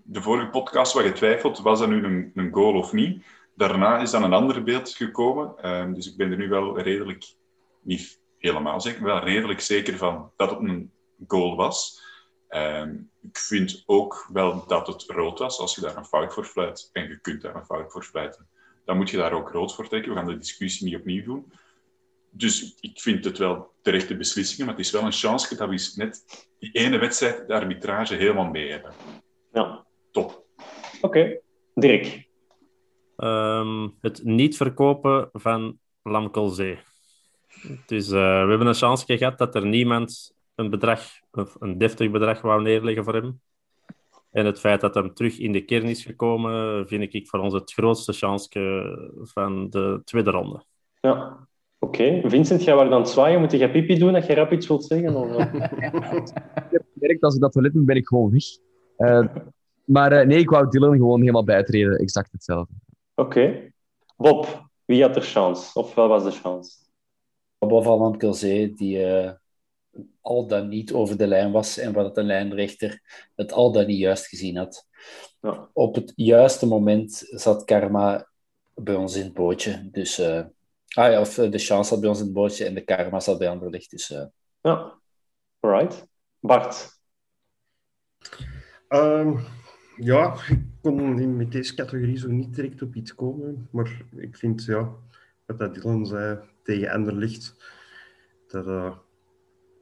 de 0.04 0.22
vorige 0.22 0.50
podcast 0.50 0.94
wat 0.94 1.04
getwijfeld, 1.04 1.60
was 1.60 1.80
dat 1.80 1.90
nu 1.90 2.04
een, 2.04 2.32
een 2.36 2.54
goal 2.54 2.74
of 2.74 2.94
niet? 2.94 3.24
Daarna 3.56 4.00
is 4.00 4.12
dan 4.12 4.24
een 4.24 4.34
ander 4.34 4.64
beeld 4.64 4.90
gekomen. 4.90 5.54
Ehm, 5.62 5.94
dus 5.94 6.12
ik 6.12 6.18
ben 6.18 6.32
er 6.32 6.38
nu 6.38 6.50
wel 6.50 6.80
redelijk, 6.80 7.34
niet 7.82 8.20
helemaal 8.38 8.82
zeker, 8.82 9.04
wel 9.04 9.20
redelijk 9.24 9.60
zeker 9.62 9.98
van 9.98 10.32
dat 10.36 10.50
het 10.50 10.60
een 10.60 10.92
goal 11.28 11.56
was. 11.56 12.02
Ik 13.22 13.38
vind 13.38 13.84
ook 13.86 14.28
wel 14.34 14.66
dat 14.68 14.88
het 14.88 15.04
rood 15.08 15.40
was, 15.40 15.60
als 15.60 15.76
je 15.76 15.82
daar 15.82 15.98
een 15.98 16.06
fout 16.06 16.34
voor 16.34 16.46
fluit. 16.46 16.90
En 16.94 17.08
je 17.08 17.20
kunt 17.20 17.42
daar 17.42 17.56
een 17.56 17.66
fout 17.66 17.92
voor 17.92 18.04
fluiten. 18.04 18.48
Dan 18.90 18.98
moet 18.98 19.10
je 19.10 19.18
daar 19.18 19.34
ook 19.34 19.52
rood 19.52 19.76
voor 19.76 19.88
trekken. 19.88 20.12
We 20.12 20.18
gaan 20.18 20.28
de 20.28 20.38
discussie 20.38 20.86
niet 20.86 20.96
opnieuw 20.96 21.24
doen. 21.24 21.52
Dus 22.32 22.78
ik 22.80 23.00
vind 23.00 23.26
het 23.26 23.38
wel 23.38 23.72
terechte 23.82 24.18
beslissingen, 24.18 24.66
maar 24.66 24.76
het 24.76 24.86
is 24.86 24.92
wel 24.92 25.04
een 25.04 25.12
chance 25.12 25.56
dat 25.56 25.68
we 25.68 25.74
eens 25.74 25.96
net 25.96 26.24
die 26.60 26.72
ene 26.72 26.98
wedstrijd 26.98 27.48
de 27.48 27.54
arbitrage 27.54 28.16
helemaal 28.16 28.46
mee 28.46 28.72
hebben. 28.72 28.92
Ja. 29.52 29.86
Top. 30.12 30.46
Oké. 31.02 31.40
Dirk. 31.76 32.28
Ehm, 33.16 33.88
het 34.02 34.24
niet 34.24 34.58
verkopen 34.58 35.30
van 35.34 35.80
Lamkelzee. 36.04 36.80
Dus 37.86 38.08
eh, 38.08 38.44
we 38.44 38.50
hebben 38.50 38.68
een 38.68 38.74
chance 38.74 39.18
gehad 39.18 39.38
dat 39.38 39.56
er 39.56 39.66
niemand 39.66 40.36
een 40.56 40.70
bedrag, 40.70 41.02
of 41.32 41.56
een 41.60 41.78
deftig 41.78 42.12
bedrag 42.12 42.42
wou 42.42 42.62
neerleggen 42.62 43.04
voor 43.04 43.16
hem. 43.16 43.42
En 44.32 44.46
het 44.46 44.60
feit 44.60 44.82
dat 44.82 44.96
hem 44.96 45.14
terug 45.14 45.40
in 45.40 45.52
de 45.52 45.66
kern 45.66 45.88
is 45.88 46.06
gekomen, 46.06 46.88
vind 46.88 47.14
ik 47.14 47.28
voor 47.28 47.40
ons 47.40 47.54
het 47.54 47.72
grootste 47.72 48.14
chance 48.14 48.50
van 49.22 49.70
de 49.70 50.02
tweede 50.04 50.32
ronde. 50.32 50.64
Ja. 51.02 51.48
Oké, 51.82 52.22
Vincent, 52.24 52.64
jij 52.64 52.76
waar 52.76 52.90
dan 52.90 53.08
zwaaien? 53.08 53.40
Moet 53.40 53.52
jij 53.52 53.72
pipi 53.72 53.98
doen 53.98 54.14
dat 54.14 54.26
je 54.26 54.34
rap 54.34 54.52
iets 54.52 54.68
wilt 54.68 54.84
zeggen? 54.84 55.16
Of? 55.16 55.30
Ik 55.32 56.68
heb 56.70 56.84
gemerkt, 56.94 57.24
als 57.24 57.36
ik 57.36 57.42
dat 57.42 57.52
toilet 57.52 57.74
moet, 57.74 57.86
ben 57.86 57.96
ik 57.96 58.08
gewoon 58.08 58.32
weg. 58.32 58.44
Eh, 58.98 59.36
maar 59.86 60.12
eh, 60.12 60.28
nee, 60.28 60.40
ik 60.40 60.50
wou 60.50 60.70
Dylan 60.70 60.96
gewoon 60.96 61.20
helemaal 61.20 61.44
bijtreden. 61.44 61.98
Exact 61.98 62.32
hetzelfde. 62.32 62.74
Oké. 63.16 63.72
Bob, 64.18 64.70
wie 64.86 65.02
had 65.02 65.16
er 65.16 65.22
chance? 65.22 65.80
Of 65.80 65.96
wat 65.96 66.08
was 66.10 66.24
de 66.24 66.32
chance? 66.32 66.72
Bob 67.58 67.84
van 67.84 68.18
die 68.76 69.04
eh, 69.04 69.32
al 70.22 70.48
dan 70.48 70.68
niet 70.68 70.94
over 70.94 71.18
de 71.18 71.28
lijn 71.28 71.52
was 71.52 71.78
en 71.78 71.94
wat 71.94 72.16
de 72.16 72.24
lijnrechter 72.24 73.02
het 73.36 73.52
al 73.52 73.72
dan 73.72 73.86
niet 73.86 73.98
juist 73.98 74.28
gezien 74.28 74.58
had. 74.58 74.88
Ja. 75.42 75.70
Op 75.74 75.96
het 75.96 76.14
juiste 76.16 76.66
moment 76.66 77.24
zat 77.30 77.66
karma 77.66 78.30
bij 78.76 78.96
ons 78.96 79.16
in 79.16 79.24
het 79.24 79.34
bootje. 79.34 79.90
Dus, 79.92 80.18
eh, 80.18 80.46
ah 80.88 81.12
ja, 81.12 81.20
of 81.20 81.38
eh, 81.38 81.52
de 81.52 81.58
chance 81.58 81.90
zat 81.90 82.00
bij 82.00 82.10
ons 82.10 82.20
in 82.20 82.26
het 82.26 82.34
bootje 82.34 82.66
en 82.66 82.74
de 82.74 82.84
karma 82.84 83.20
zat 83.20 83.38
bij 83.38 83.50
Anderlecht. 83.50 83.92
Dus 83.92 84.12
eh, 84.12 84.26
Ja. 84.62 84.98
Alright. 85.60 86.08
Bart. 86.40 86.98
Ehm, 88.88 89.38
ja, 89.98 90.34
ik 90.50 90.60
kon 90.82 91.20
in, 91.20 91.38
met 91.38 91.52
deze 91.52 91.76
categorie 91.76 92.18
zo 92.18 92.28
niet 92.28 92.56
direct 92.56 92.82
op 92.82 92.96
iets 92.96 93.16
komen. 93.16 93.68
Maar 93.72 94.02
ik 94.16 94.38
vind, 94.38 94.66
ja, 94.66 94.92
wat 95.46 95.60
dat 95.60 95.74
Dylan 95.74 96.06
zei 96.06 96.40
tegen 96.64 96.92
Anderlicht, 96.92 97.56
dat 98.48 98.98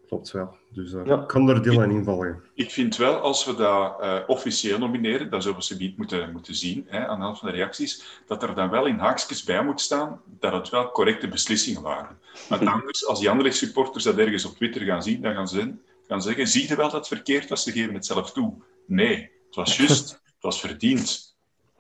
klopt 0.07 0.31
wel. 0.31 0.55
Dus 0.69 0.93
eh, 0.93 1.05
Ja. 1.05 1.21
ik 1.21 1.27
kan 1.27 1.49
er 1.49 1.63
Dylan 1.63 1.91
in 1.91 2.03
volgen. 2.03 2.43
Ik 2.53 2.71
vind 2.71 2.95
wel, 2.95 3.15
als 3.15 3.45
we 3.45 3.55
dat 3.55 4.01
eh, 4.01 4.19
officieel 4.27 4.79
nomineren, 4.79 5.29
dat 5.29 5.41
zullen 5.43 5.57
we 5.57 5.63
ze 5.63 5.75
niet 5.77 5.97
moeten, 5.97 6.31
moeten 6.31 6.55
zien 6.55 6.85
hè, 6.87 7.07
aan 7.07 7.17
de 7.19 7.25
hand 7.25 7.39
van 7.39 7.49
de 7.49 7.55
reacties, 7.55 8.21
dat 8.27 8.43
er 8.43 8.55
dan 8.55 8.69
wel 8.69 8.85
in 8.85 8.97
haakjes 8.97 9.43
bij 9.43 9.63
moet 9.63 9.81
staan 9.81 10.21
dat 10.39 10.53
het 10.53 10.69
wel 10.69 10.91
correcte 10.91 11.27
beslissingen 11.27 11.81
waren. 11.81 12.19
Want 12.49 12.65
anders, 12.75 13.05
als 13.07 13.19
die 13.19 13.29
andere 13.29 13.51
supporters 13.51 14.03
dat 14.03 14.17
ergens 14.17 14.45
op 14.45 14.55
Twitter 14.55 14.81
gaan 14.81 15.03
zien, 15.03 15.21
dan 15.21 15.33
gaan 15.33 15.47
ze 15.47 15.73
gaan 16.07 16.21
zeggen, 16.21 16.47
zie 16.47 16.67
je 16.67 16.75
wel 16.75 16.89
dat 16.89 16.93
het 16.93 17.07
verkeerd 17.07 17.49
was, 17.49 17.63
ze 17.63 17.71
geven 17.71 17.93
het 17.93 18.05
zelf 18.05 18.31
toe. 18.31 18.53
Nee, 18.85 19.31
het 19.45 19.55
was 19.55 19.77
juist, 19.77 20.09
het 20.25 20.41
was 20.41 20.59
verdiend. 20.59 21.35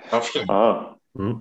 Afgemaakt. 0.09 0.85
Ah. 0.85 0.91
Hm. 1.11 1.35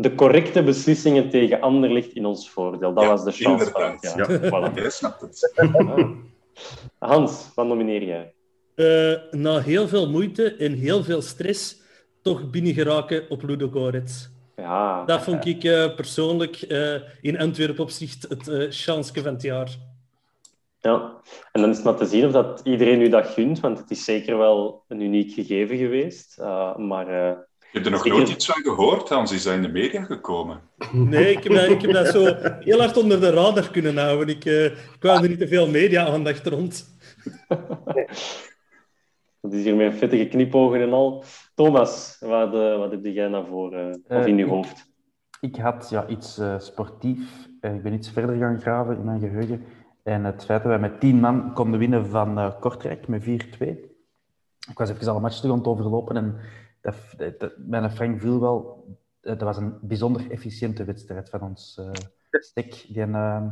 De 0.00 0.14
correcte 0.14 0.62
beslissingen 0.62 1.30
tegen 1.30 1.60
Anderlicht 1.60 2.12
in 2.12 2.26
ons 2.26 2.50
voordeel. 2.50 2.94
Dat 2.94 3.02
Ja, 3.04 3.10
was 3.10 3.24
de 3.24 3.32
chance. 3.32 3.66
inderdaad. 3.66 4.14
Ja, 4.16 4.70
voilà. 4.70 4.74
Jij 4.74 4.90
snapt 4.90 5.20
het. 5.20 5.52
Ah. 5.56 6.10
Hans, 6.98 7.50
wat 7.54 7.66
nomineer 7.66 8.02
jij? 8.04 8.32
Eh, 8.74 9.22
na 9.40 9.58
heel 9.58 9.88
veel 9.88 10.10
moeite 10.10 10.54
en 10.56 10.72
heel 10.72 11.02
veel 11.02 11.22
stress 11.22 11.80
toch 12.22 12.50
binnengeraken 12.50 13.30
op 13.30 13.42
Ludogorets. 13.42 14.28
Ja. 14.56 15.04
Dat 15.04 15.22
vond 15.22 15.46
ik 15.46 15.64
eh, 15.64 15.94
persoonlijk 15.94 16.56
eh, 16.56 16.94
in 17.20 17.38
Antwerpen 17.38 17.82
opzicht 17.82 18.26
het 18.28 18.48
eh 18.48 18.66
chansje 18.70 19.22
van 19.22 19.32
het 19.32 19.42
jaar. 19.42 19.68
Ja, 20.80 21.20
en 21.52 21.60
dan 21.60 21.70
is 21.70 21.76
het 21.76 21.84
maar 21.84 21.96
te 21.96 22.06
zien 22.06 22.24
of 22.26 22.32
dat 22.32 22.60
iedereen 22.64 23.00
u 23.00 23.08
dat 23.08 23.26
gunt, 23.26 23.60
want 23.60 23.78
het 23.78 23.90
is 23.90 24.04
zeker 24.04 24.38
wel 24.38 24.84
een 24.88 25.00
uniek 25.00 25.32
gegeven 25.32 25.76
geweest. 25.76 26.36
Uh, 26.40 26.76
maar, 26.76 27.06
uh, 27.70 27.72
Je 27.72 27.78
hebt 27.78 27.86
er 27.86 27.92
nog 27.92 28.06
nooit 28.06 28.28
iets 28.28 28.46
van 28.46 28.62
gehoord, 28.62 29.08
Hans. 29.08 29.32
Is 29.32 29.42
dat 29.42 29.54
in 29.54 29.62
de 29.62 29.68
media 29.68 30.02
gekomen? 30.02 30.60
Nee, 30.92 31.36
ik 31.36 31.42
heb, 31.42 31.52
dat, 31.52 31.68
ik 31.68 31.80
heb 31.80 31.92
dat 31.92 32.06
zo 32.06 32.24
heel 32.60 32.78
hard 32.78 32.96
onder 32.96 33.20
de 33.20 33.30
radar 33.30 33.70
kunnen 33.70 33.96
houden. 33.96 34.28
Ik, 34.28 34.44
eh 34.44 34.64
ik 34.64 34.96
wou 35.00 35.22
er 35.22 35.28
niet 35.28 35.38
te 35.38 35.48
veel 35.48 35.68
media-aandacht 35.68 36.46
rond. 36.46 36.84
Dat 39.40 39.52
is 39.52 39.64
hier 39.64 39.76
met 39.76 39.94
vettige 39.98 40.26
knipogen 40.26 40.80
en 40.80 40.92
al. 40.92 41.24
Thomas, 41.54 42.16
wat, 42.20 42.54
uh, 42.54 42.78
wat 42.78 42.90
heb 42.90 43.04
jij 43.04 43.28
naar 43.28 43.46
voren 43.46 44.02
uh, 44.08 44.18
of 44.18 44.26
in 44.26 44.36
je 44.36 44.46
hoofd? 44.46 44.90
Ik 45.40 45.56
had 45.56 45.88
ja, 45.90 46.06
iets 46.06 46.38
eh, 46.38 46.58
sportief. 46.58 47.48
Eh, 47.60 47.74
ik 47.74 47.82
ben 47.82 47.92
iets 47.92 48.10
verder 48.10 48.36
gaan 48.36 48.60
graven 48.60 48.96
in 48.96 49.04
mijn 49.04 49.20
geheugen. 49.20 49.64
En 50.02 50.24
het 50.24 50.44
feit 50.44 50.62
dat 50.62 50.70
wij 50.70 50.80
met 50.80 51.00
tien 51.00 51.20
man 51.20 51.52
konden 51.54 51.78
winnen 51.78 52.06
van 52.06 52.38
eh, 52.38 52.60
Kortrijk 52.60 53.08
met 53.08 53.22
4-2. 53.22 53.26
Ik 54.68 54.78
was 54.78 54.90
even 54.90 55.08
al 55.08 55.16
een 55.16 55.22
match 55.22 55.36
terug 55.36 55.52
aan 55.52 55.58
het 55.58 55.66
overlopen 55.66 56.16
en 56.16 56.36
dat, 56.80 56.94
dat, 57.38 57.52
mijn 57.58 57.90
Frank 57.90 58.20
viel 58.20 58.40
wel. 58.40 58.84
eh, 59.20 59.32
Dat 59.32 59.40
was 59.40 59.56
een 59.56 59.78
bijzonder 59.80 60.30
efficiënte 60.30 60.84
wedstrijd 60.84 61.30
van 61.30 61.42
ons 61.42 61.78
eh 61.78 61.90
stek, 62.30 62.84
die 62.88 63.02
eh, 63.02 63.46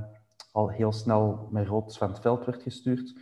al 0.53 0.69
heel 0.69 0.93
snel 0.93 1.49
met 1.51 1.67
rood 1.67 1.97
van 1.97 2.09
het 2.09 2.21
veld 2.21 2.45
werd 2.45 2.63
gestuurd. 2.63 3.15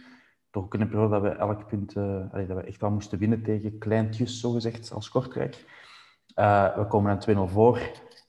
Toch 0.50 0.64
ook 0.64 0.74
in 0.74 0.80
een 0.80 0.88
periode 0.88 1.12
dat 1.12 1.22
we 1.22 1.28
elk 1.28 1.66
punt, 1.66 1.96
eh, 1.96 2.32
allee, 2.32 2.46
dat 2.46 2.56
we 2.56 2.62
echt 2.62 2.80
wel 2.80 2.90
moesten 2.90 3.18
winnen 3.18 3.42
tegen 3.42 3.78
kleintjes, 3.78 4.40
zogezegd, 4.40 4.92
als 4.92 5.08
Kortrijk. 5.08 5.64
We 6.76 6.84
komen 6.88 7.12
een 7.12 7.18
2-0 7.18 7.52
voor. 7.52 7.80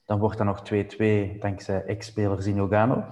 Dan 0.04 0.18
wordt 0.18 0.38
dat 0.38 0.46
nog 0.46 0.62
2-2 0.62 1.38
dankzij 1.38 1.84
ex-speler 1.84 2.42
Zinogano. 2.42 3.04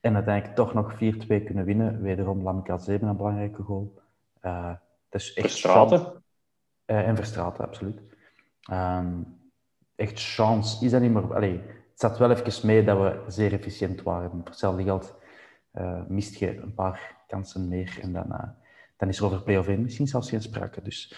En 0.00 0.14
uiteindelijk 0.14 0.56
toch 0.56 0.74
nog 0.74 0.94
4-2 0.94 0.96
kunnen 1.44 1.64
winnen. 1.64 2.02
Wederom 2.02 2.42
Lamka 2.42 2.78
Zeven 2.78 3.08
een 3.08 3.16
belangrijke 3.16 3.62
goal. 3.62 4.00
Dat 5.08 5.20
is 5.20 5.32
echt? 5.32 5.46
Eh, 6.90 7.08
en 7.08 7.16
Verstraten, 7.16 7.64
absoluut. 7.64 8.00
Ehm, 8.62 9.22
echt 9.96 10.20
chance 10.34 10.84
is 10.84 10.90
dat 10.90 11.00
niet 11.00 11.12
meer. 11.12 11.34
Allee, 11.34 11.60
het 11.90 12.00
zat 12.00 12.18
wel 12.18 12.30
even 12.30 12.66
mee 12.66 12.84
dat 12.84 12.98
we 12.98 13.22
zeer 13.26 13.52
efficiënt 13.52 14.02
waren. 14.02 14.30
Voor 14.30 14.40
hetzelfde 14.44 14.82
geld 14.82 15.14
eh, 15.70 16.02
mist 16.08 16.38
je 16.38 16.56
een 16.56 16.74
paar 16.74 17.16
kansen 17.26 17.68
meer. 17.68 17.98
En 18.02 18.12
dan, 18.12 18.32
eh, 18.32 18.48
dan 18.96 19.08
is 19.08 19.18
er 19.18 19.24
over 19.24 19.42
play-off 19.42 19.68
1 19.68 19.82
misschien 19.82 20.06
zelfs 20.06 20.28
geen 20.28 20.42
sprake. 20.42 20.82
Dus 20.82 21.14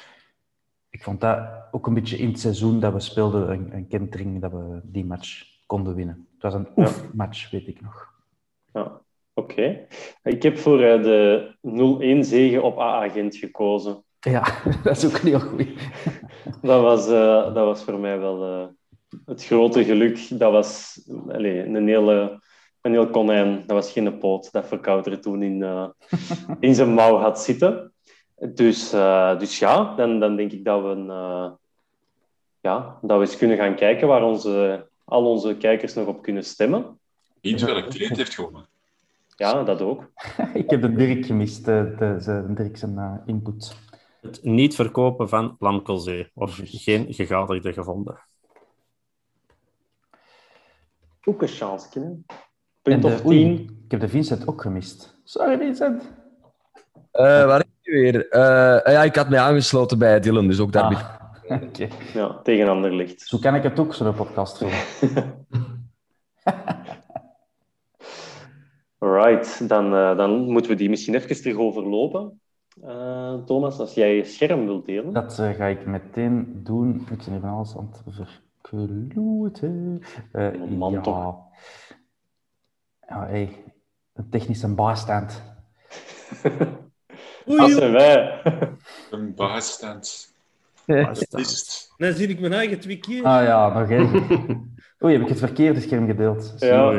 ik 0.90 1.02
vond 1.02 1.20
dat 1.20 1.38
ook 1.70 1.86
een 1.86 1.94
beetje 1.94 2.18
in 2.18 2.28
het 2.28 2.40
seizoen 2.40 2.80
dat 2.80 2.92
we 2.92 3.00
speelden 3.00 3.50
een, 3.50 3.74
een 3.74 3.88
kentering 3.88 4.40
dat 4.40 4.52
we 4.52 4.80
die 4.82 5.04
match 5.04 5.44
konden 5.66 5.94
winnen. 5.94 6.28
Het 6.32 6.42
was 6.42 6.54
een 6.54 6.68
oef-match, 6.76 7.50
weet 7.50 7.68
ik 7.68 7.80
nog. 7.80 8.12
Ja, 8.72 9.00
oké. 9.34 9.86
Ik 10.22 10.42
heb 10.42 10.58
voor 10.58 10.78
de 10.78 11.56
0-1 11.60 12.24
zege 12.24 12.62
op 12.62 12.78
AA 12.78 13.08
Gent 13.08 13.36
gekozen. 13.36 14.04
Ja, 14.30 14.44
dat 14.84 14.96
is 14.96 15.06
ook 15.06 15.18
een 15.18 15.28
heel 15.28 15.40
goed. 15.40 15.66
Dat 16.62 16.82
was, 16.82 17.06
eh, 17.06 17.54
dat 17.54 17.64
was 17.64 17.82
voor 17.82 17.98
mij 17.98 18.18
wel 18.18 18.44
eh, 18.44 18.66
het 19.26 19.44
grote 19.44 19.84
geluk. 19.84 20.38
Dat 20.38 20.52
was 20.52 21.00
allez, 21.28 21.66
een, 21.66 21.86
hele, 21.86 22.40
een 22.80 22.92
heel 22.92 23.10
konijn. 23.10 23.56
Dat 23.66 23.76
was 23.76 23.92
geen 23.92 24.18
poot 24.18 24.52
dat 24.52 24.66
Verkouter 24.66 25.20
toen 25.20 25.42
in, 25.42 25.62
eh, 25.62 25.88
in 26.60 26.74
zijn 26.74 26.94
mouw 26.94 27.16
had 27.16 27.40
zitten. 27.40 27.92
Dus, 28.54 28.92
eh, 28.92 29.38
dus 29.38 29.58
ja, 29.58 29.94
dan, 29.94 30.20
dan 30.20 30.36
denk 30.36 30.52
ik 30.52 30.64
dat 30.64 30.82
we, 30.82 30.88
een, 30.88 31.10
eh, 31.10 31.50
ja, 32.60 32.98
dat 33.02 33.18
we 33.18 33.24
eens 33.24 33.36
kunnen 33.36 33.56
gaan 33.56 33.74
kijken 33.74 34.08
waar 34.08 34.22
onze, 34.22 34.86
al 35.04 35.26
onze 35.26 35.56
kijkers 35.56 35.94
nog 35.94 36.06
op 36.06 36.22
kunnen 36.22 36.44
stemmen. 36.44 36.98
Niet 37.40 37.60
welk 37.60 37.90
trend 37.90 38.16
heeft 38.16 38.34
gewonnen. 38.34 38.66
Ja, 39.36 39.62
dat 39.62 39.80
ook. 39.80 40.10
ik 40.54 40.70
heb 40.70 40.82
de 40.82 40.92
Dirk 40.92 41.26
gemist, 41.26 41.64
de, 41.64 41.94
de, 41.98 42.16
de 42.24 42.52
Dirk 42.54 42.76
zijn 42.76 43.22
input. 43.26 43.76
Het 44.22 44.42
niet 44.42 44.74
verkopen 44.74 45.28
van 45.28 45.56
Lamkelzee. 45.58 46.30
Of 46.34 46.60
geen 46.64 47.14
gegadigde 47.14 47.72
gevonden. 47.72 48.18
Ook 51.24 51.42
een 51.42 51.48
chance? 51.48 52.18
Punt 52.82 53.04
of 53.04 53.20
de, 53.20 53.26
oei, 53.26 53.38
tien. 53.38 53.80
ik 53.84 53.90
heb 53.90 54.00
de 54.00 54.08
Vincent 54.08 54.48
ook 54.48 54.62
gemist. 54.62 55.20
Sorry, 55.24 55.58
Vincent. 55.58 56.02
Uh, 56.02 56.10
waar 57.22 57.60
is 57.60 57.66
je 57.80 57.90
weer? 57.90 58.14
Uh, 58.14 58.94
ja, 58.94 59.02
ik 59.02 59.16
had 59.16 59.28
mij 59.28 59.38
aangesloten 59.38 59.98
bij 59.98 60.20
Dylan, 60.20 60.46
dus 60.46 60.60
ook 60.60 60.72
daar. 60.72 61.20
Ah, 61.48 61.62
okay. 61.62 61.90
Ja, 62.14 62.40
tegen 62.42 62.68
ander 62.68 62.94
licht. 62.94 63.20
Zo 63.20 63.38
kan 63.38 63.54
ik 63.54 63.62
het 63.62 63.78
ook, 63.78 63.94
zo'n 63.94 64.14
podcast 64.14 64.58
doen. 64.58 64.70
Alright, 68.98 69.68
dan, 69.68 69.94
uh, 69.94 70.16
dan 70.16 70.50
moeten 70.50 70.70
we 70.70 70.76
die 70.76 70.88
misschien 70.88 71.14
even 71.14 71.42
terug 71.42 71.56
overlopen. 71.56 72.40
Uh, 72.80 73.44
Thomas, 73.44 73.78
als 73.78 73.94
jij 73.94 74.16
je 74.16 74.24
scherm 74.24 74.64
wilt 74.64 74.86
delen. 74.86 75.12
Dat 75.12 75.38
uh, 75.40 75.50
ga 75.50 75.66
ik 75.66 75.86
meteen 75.86 76.60
doen. 76.62 77.06
Ik 77.10 77.24
ben 77.24 77.36
even 77.36 77.48
alles 77.48 77.76
aan 77.76 77.90
het 77.92 78.26
verkloten. 78.62 80.02
Uh, 80.32 80.64
man, 80.70 80.92
ja. 80.92 81.00
toch? 81.00 81.36
Ja, 83.08 83.26
hey. 83.26 83.64
Een 84.12 84.28
technische 84.28 84.74
bijstand. 84.74 85.42
Dat 87.44 87.70
zijn 87.70 87.92
wij. 87.92 88.42
Een 89.10 89.34
bijstand. 89.34 90.34
Bijstand. 90.86 91.92
Dan 91.96 92.12
zie 92.12 92.28
ik 92.28 92.40
mijn 92.40 92.52
eigen 92.52 92.80
twee 92.80 92.98
keer. 92.98 93.24
Ah 93.24 93.44
ja, 93.44 93.78
nog 93.78 93.90
even. 93.90 94.74
Oei, 95.04 95.12
heb 95.12 95.22
ik 95.22 95.28
het 95.28 95.38
verkeerde 95.38 95.80
scherm 95.80 96.06
gedeeld? 96.06 96.54
Ja. 96.58 96.92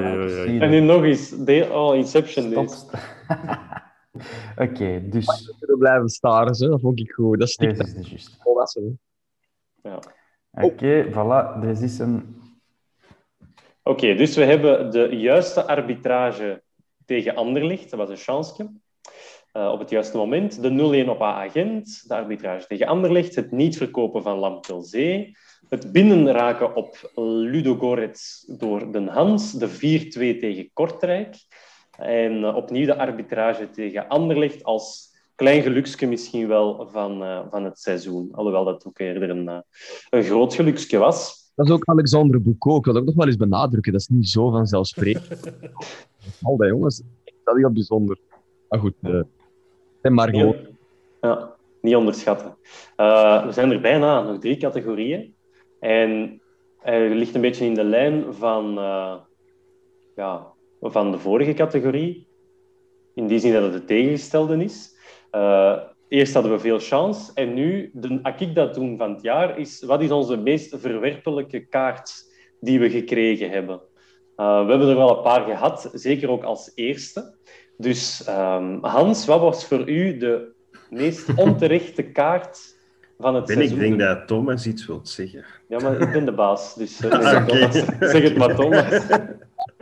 En 0.60 0.70
nu 0.70 0.80
nog 0.80 1.04
eens. 1.04 1.30
De 1.30 1.70
oh, 1.72 1.96
Inception. 1.96 2.68
Stop. 2.68 3.00
Oké, 4.14 4.62
okay, 4.62 5.10
dus... 5.10 5.26
We 5.26 5.56
kunnen 5.60 5.78
blijven 5.78 6.10
staren, 6.10 6.56
zo. 6.56 6.70
dat 6.70 6.82
vond 6.82 7.00
ik 7.00 7.12
goed. 7.12 7.40
Dat 7.40 7.50
stikt 7.50 7.80
is 7.80 8.10
juist. 8.10 8.38
volwassen. 8.42 9.00
Ja. 9.84 10.00
Oké, 10.52 10.66
okay, 10.66 11.12
voilà. 11.12 11.82
Is 11.82 12.00
een... 12.00 12.42
Oké, 13.84 14.04
okay, 14.04 14.16
dus 14.16 14.36
we 14.36 14.44
hebben 14.44 14.92
de 14.92 15.08
juiste 15.08 15.68
arbitrage 15.68 16.64
tegen 17.06 17.36
Anderlicht. 17.36 17.90
Dat 17.90 18.00
was 18.00 18.10
een 18.10 18.18
chansje. 18.18 18.72
Uh, 19.54 19.72
op 19.72 19.80
het 19.80 19.90
juiste 19.90 20.18
moment. 20.18 20.62
De 20.62 21.04
0-1 21.06 21.10
op 21.10 21.22
AA 21.22 21.50
Gent. 21.50 22.08
De 22.08 22.16
arbitrage 22.16 22.68
tegen 22.68 22.88
Anderlecht. 22.88 23.36
Het 23.36 23.52
niet 23.52 23.78
verkopen 23.78 24.24
van 24.24 24.38
Lamkelzee. 24.38 25.38
het 25.70 25.92
binnenraken 25.92 26.76
op 26.76 27.12
Ludogorets 27.16 28.46
door 28.58 28.92
Den 28.92 29.08
Hans, 29.08 29.52
de 29.52 29.70
4-2 29.70 30.40
tegen 30.40 30.70
Kortrijk. 30.74 31.36
En 32.04 32.44
eh, 32.44 32.56
opnieuw 32.56 32.86
de 32.86 32.98
arbitrage 32.98 33.70
tegen 33.70 34.08
Anderlecht 34.08 34.64
als 34.64 35.12
klein 35.36 35.62
geluksje 35.62 36.06
misschien 36.06 36.48
wel 36.48 36.88
van, 36.92 37.24
uh, 37.24 37.40
van 37.50 37.64
het 37.64 37.80
seizoen. 37.80 38.30
Alhoewel 38.32 38.66
dat 38.66 38.86
ook 38.86 39.00
eerder 39.00 39.30
een, 39.30 39.46
uh, 39.46 39.58
een 40.10 40.24
groot 40.24 40.54
geluksje 40.54 40.98
was. 40.98 41.52
Dat 41.56 41.66
is 41.66 41.72
ook 41.72 41.86
Alexander 41.86 42.42
Boucault. 42.42 42.78
Ik 42.78 42.86
wil 42.86 42.94
dat 42.94 43.02
ook 43.02 43.08
nog 43.08 43.18
wel 43.18 43.28
eens 43.28 43.38
benadrukken. 43.38 43.92
Dat 43.92 44.02
is 44.02 44.08
niet 44.08 44.30
zo 44.30 44.50
vanzelfsprekend. 44.50 45.52
Al 46.44 46.58
dat 46.58 46.68
jongens, 46.68 47.02
dat 47.44 47.56
is 47.56 47.62
heel 47.62 47.72
bijzonder. 47.72 48.18
Maar 48.70 48.80
goed, 48.80 48.94
uh, 49.02 49.22
en 50.02 50.14
maar 50.14 50.30
gewoon. 50.30 50.56
Ja, 51.22 51.56
niet 51.82 51.96
onderschatten. 51.96 52.56
we 53.46 53.50
zijn 53.50 53.72
er 53.72 53.82
bijna, 53.82 54.22
nog 54.22 54.40
drie 54.40 54.58
categorieën. 54.58 55.34
En 55.80 56.42
hij 56.80 57.16
ligt 57.16 57.36
een 57.36 57.42
beetje 57.42 57.66
in 57.66 57.74
de 57.74 57.84
lijn 57.84 58.34
van, 58.34 58.74
ja, 60.16 60.53
van 60.92 61.12
de 61.12 61.20
vorige 61.20 61.54
categorie. 61.54 62.28
In 63.16 63.28
die 63.28 63.40
zin 63.40 63.54
dat 63.54 63.64
het 63.64 63.74
de 63.74 63.86
tegengestelde 63.86 64.64
is. 64.64 64.96
Uh, 65.32 65.78
eerst 66.08 66.34
hadden 66.34 66.52
we 66.52 66.60
veel 66.60 66.80
chance 66.80 67.32
en 67.34 67.54
nu, 67.54 67.90
de 67.94 68.20
ik 68.38 68.56
dat 68.56 68.74
doen 68.74 68.98
van 68.98 69.14
het 69.14 69.22
jaar, 69.22 69.60
is 69.60 69.84
wat 69.84 70.02
is 70.02 70.12
onze 70.12 70.38
meest 70.38 70.76
verwerpelijke 70.78 71.60
kaart 71.60 72.32
die 72.60 72.80
we 72.80 72.90
gekregen 72.90 73.50
hebben. 73.50 73.82
Uh, 74.38 74.64
we 74.66 74.70
hebben 74.70 74.90
er 74.90 74.96
wel 74.96 75.18
een 75.18 75.24
paar 75.24 75.46
gehad, 75.46 75.90
zeker 75.94 76.30
ook 76.30 76.44
als 76.44 76.72
eerste. 76.76 77.36
Dus 77.78 78.28
um, 78.28 78.80
Hans, 78.82 79.26
wat 79.26 79.40
was 79.40 79.66
voor 79.66 79.90
u 79.90 80.18
de 80.18 80.52
meest 80.90 81.30
onterechte 81.46 82.04
kaart 82.04 82.76
van 83.20 83.36
het 83.36 83.46
ben 83.46 83.56
seizoen? 83.56 83.82
Ik 83.82 83.84
denk 83.84 84.00
dat 84.00 84.28
Thomas 84.28 84.68
iets 84.68 84.86
wilt 84.86 85.10
zeggen. 85.10 85.46
Ja, 85.68 85.80
maar 85.80 86.02
ik 86.02 86.12
ben 86.12 86.26
de 86.26 86.34
baas, 86.34 86.76
dus 86.76 87.02
uh, 87.04 87.14
okay. 87.14 87.46
Thomas, 87.46 87.74
zeg 88.00 88.24
het 88.24 88.38
maar, 88.38 88.56
Thomas. 88.56 89.06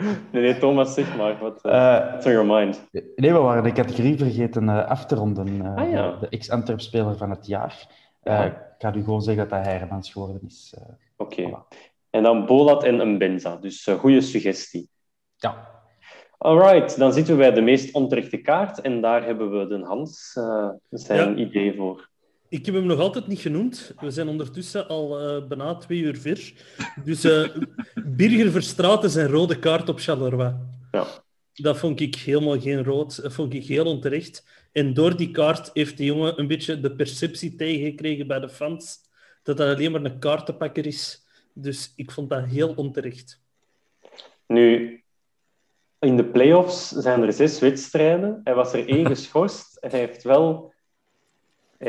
Nee, 0.32 0.42
nee, 0.42 0.58
Thomas, 0.58 0.94
zeg 0.94 1.18
maar. 1.18 1.40
Wat 1.40 1.66
uh, 1.66 1.72
uh, 1.72 2.26
on 2.26 2.32
your 2.32 2.46
mind? 2.46 2.88
Nee, 2.92 3.34
we 3.34 3.40
waren 3.40 3.64
de 3.64 3.72
categorie 3.72 4.18
vergeten 4.18 4.64
uh, 4.64 4.86
af 4.86 5.06
te 5.06 5.16
ronden. 5.16 5.48
Uh, 5.48 5.76
ah, 5.76 5.92
ja. 5.92 6.18
De 6.20 6.30
ex-Antwerp-speler 6.30 7.18
van 7.18 7.30
het 7.30 7.48
jaar. 7.48 7.88
Ja. 8.24 8.44
Ik 8.44 8.54
ga 8.78 8.94
u 8.96 9.04
gewoon 9.04 9.22
zeggen 9.22 9.50
dat 9.50 9.64
hij 9.64 9.78
Hermans 9.78 10.12
geworden 10.12 10.42
is. 10.46 10.76
Oké. 11.18 11.42
Okay. 11.42 11.50
Voilà. 11.50 11.78
En 12.10 12.24
dan 12.24 12.46
Bolat 12.46 12.84
en 12.84 13.00
een 13.00 13.18
Benza. 13.18 13.56
Dus 13.56 13.88
goede 14.00 14.22
suggestie. 14.22 14.90
Ja. 15.36 15.70
Alright, 16.38 16.98
dan 16.98 17.14
zitten 17.14 17.34
we 17.34 17.40
bij 17.40 17.52
de 17.52 17.62
meest 17.62 17.94
onterechte 17.94 18.38
kaart. 18.38 18.82
En 18.82 19.02
daar 19.02 19.24
hebben 19.24 19.60
we 19.60 19.68
de 19.68 19.86
Hans 19.86 20.32
zijn 20.90 21.30
ja. 21.30 21.36
idee 21.36 21.76
voor. 21.76 22.11
Ik 22.52 22.66
heb 22.66 22.76
hem 22.76 22.86
nog 22.86 23.00
altijd 23.00 23.28
niet 23.28 23.40
genoemd. 23.40 23.94
We 24.00 24.12
zijn 24.12 24.28
ondertussen 24.28 24.88
al 24.88 25.36
uh, 25.38 25.48
bijna 25.48 25.76
twee 25.76 26.00
uur 26.00 26.18
ver. 26.18 26.54
Dus 27.04 27.26
uh, 27.26 27.50
Birger 28.18 28.52
Verstraeten 28.52 29.10
zijn 29.10 29.28
rode 29.28 29.60
kaart 29.60 29.90
op 29.90 30.00
Charleroi. 30.00 30.56
Ja. 30.92 31.08
Dat 31.54 31.78
vond 31.78 32.00
ik 32.00 32.16
helemaal 32.16 32.60
geen 32.60 32.84
rood. 32.84 33.22
Dat 33.22 33.34
vond 33.34 33.54
ik 33.54 33.66
heel 33.66 33.86
onterecht. 33.86 34.46
En 34.72 34.94
door 34.94 35.18
die 35.18 35.32
kaart 35.32 35.70
heeft 35.74 35.98
die 35.98 36.06
jongen 36.06 36.40
een 36.40 36.48
beetje 36.48 36.80
de 36.80 36.96
perceptie 36.96 37.56
tegengekregen 37.56 38.28
bij 38.28 38.40
de 38.40 38.50
fans 38.50 39.00
dat 39.44 39.58
dat 39.58 39.76
alleen 39.76 39.92
maar 39.92 40.04
een 40.04 40.20
kaartenpakker 40.20 40.86
is. 40.86 41.26
Dus 41.54 41.94
ik 41.96 42.12
vond 42.12 42.30
dat 42.30 42.46
heel 42.46 42.74
onterecht. 42.76 43.42
Nu, 44.48 45.04
in 46.00 46.18
de 46.18 46.26
play-offs 46.26 46.90
zijn 46.90 47.22
er 47.22 47.34
zes 47.34 47.60
wedstrijden. 47.60 48.42
Hij 48.44 48.56
was 48.56 48.74
er 48.74 48.88
één 48.88 49.08
geschorst. 49.16 49.76
En 49.78 49.90
hij 49.90 50.00
heeft 50.00 50.24
wel 50.24 50.74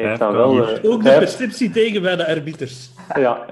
heeft 0.00 0.18
dan 0.18 0.32
wel, 0.32 0.56
uh, 0.56 0.90
ook 0.90 1.02
de 1.02 1.10
perceptie 1.10 1.70
tegen 1.70 2.02
bij 2.02 2.16
de 2.16 2.26
arbiters. 2.26 2.90
Ja, 3.14 3.46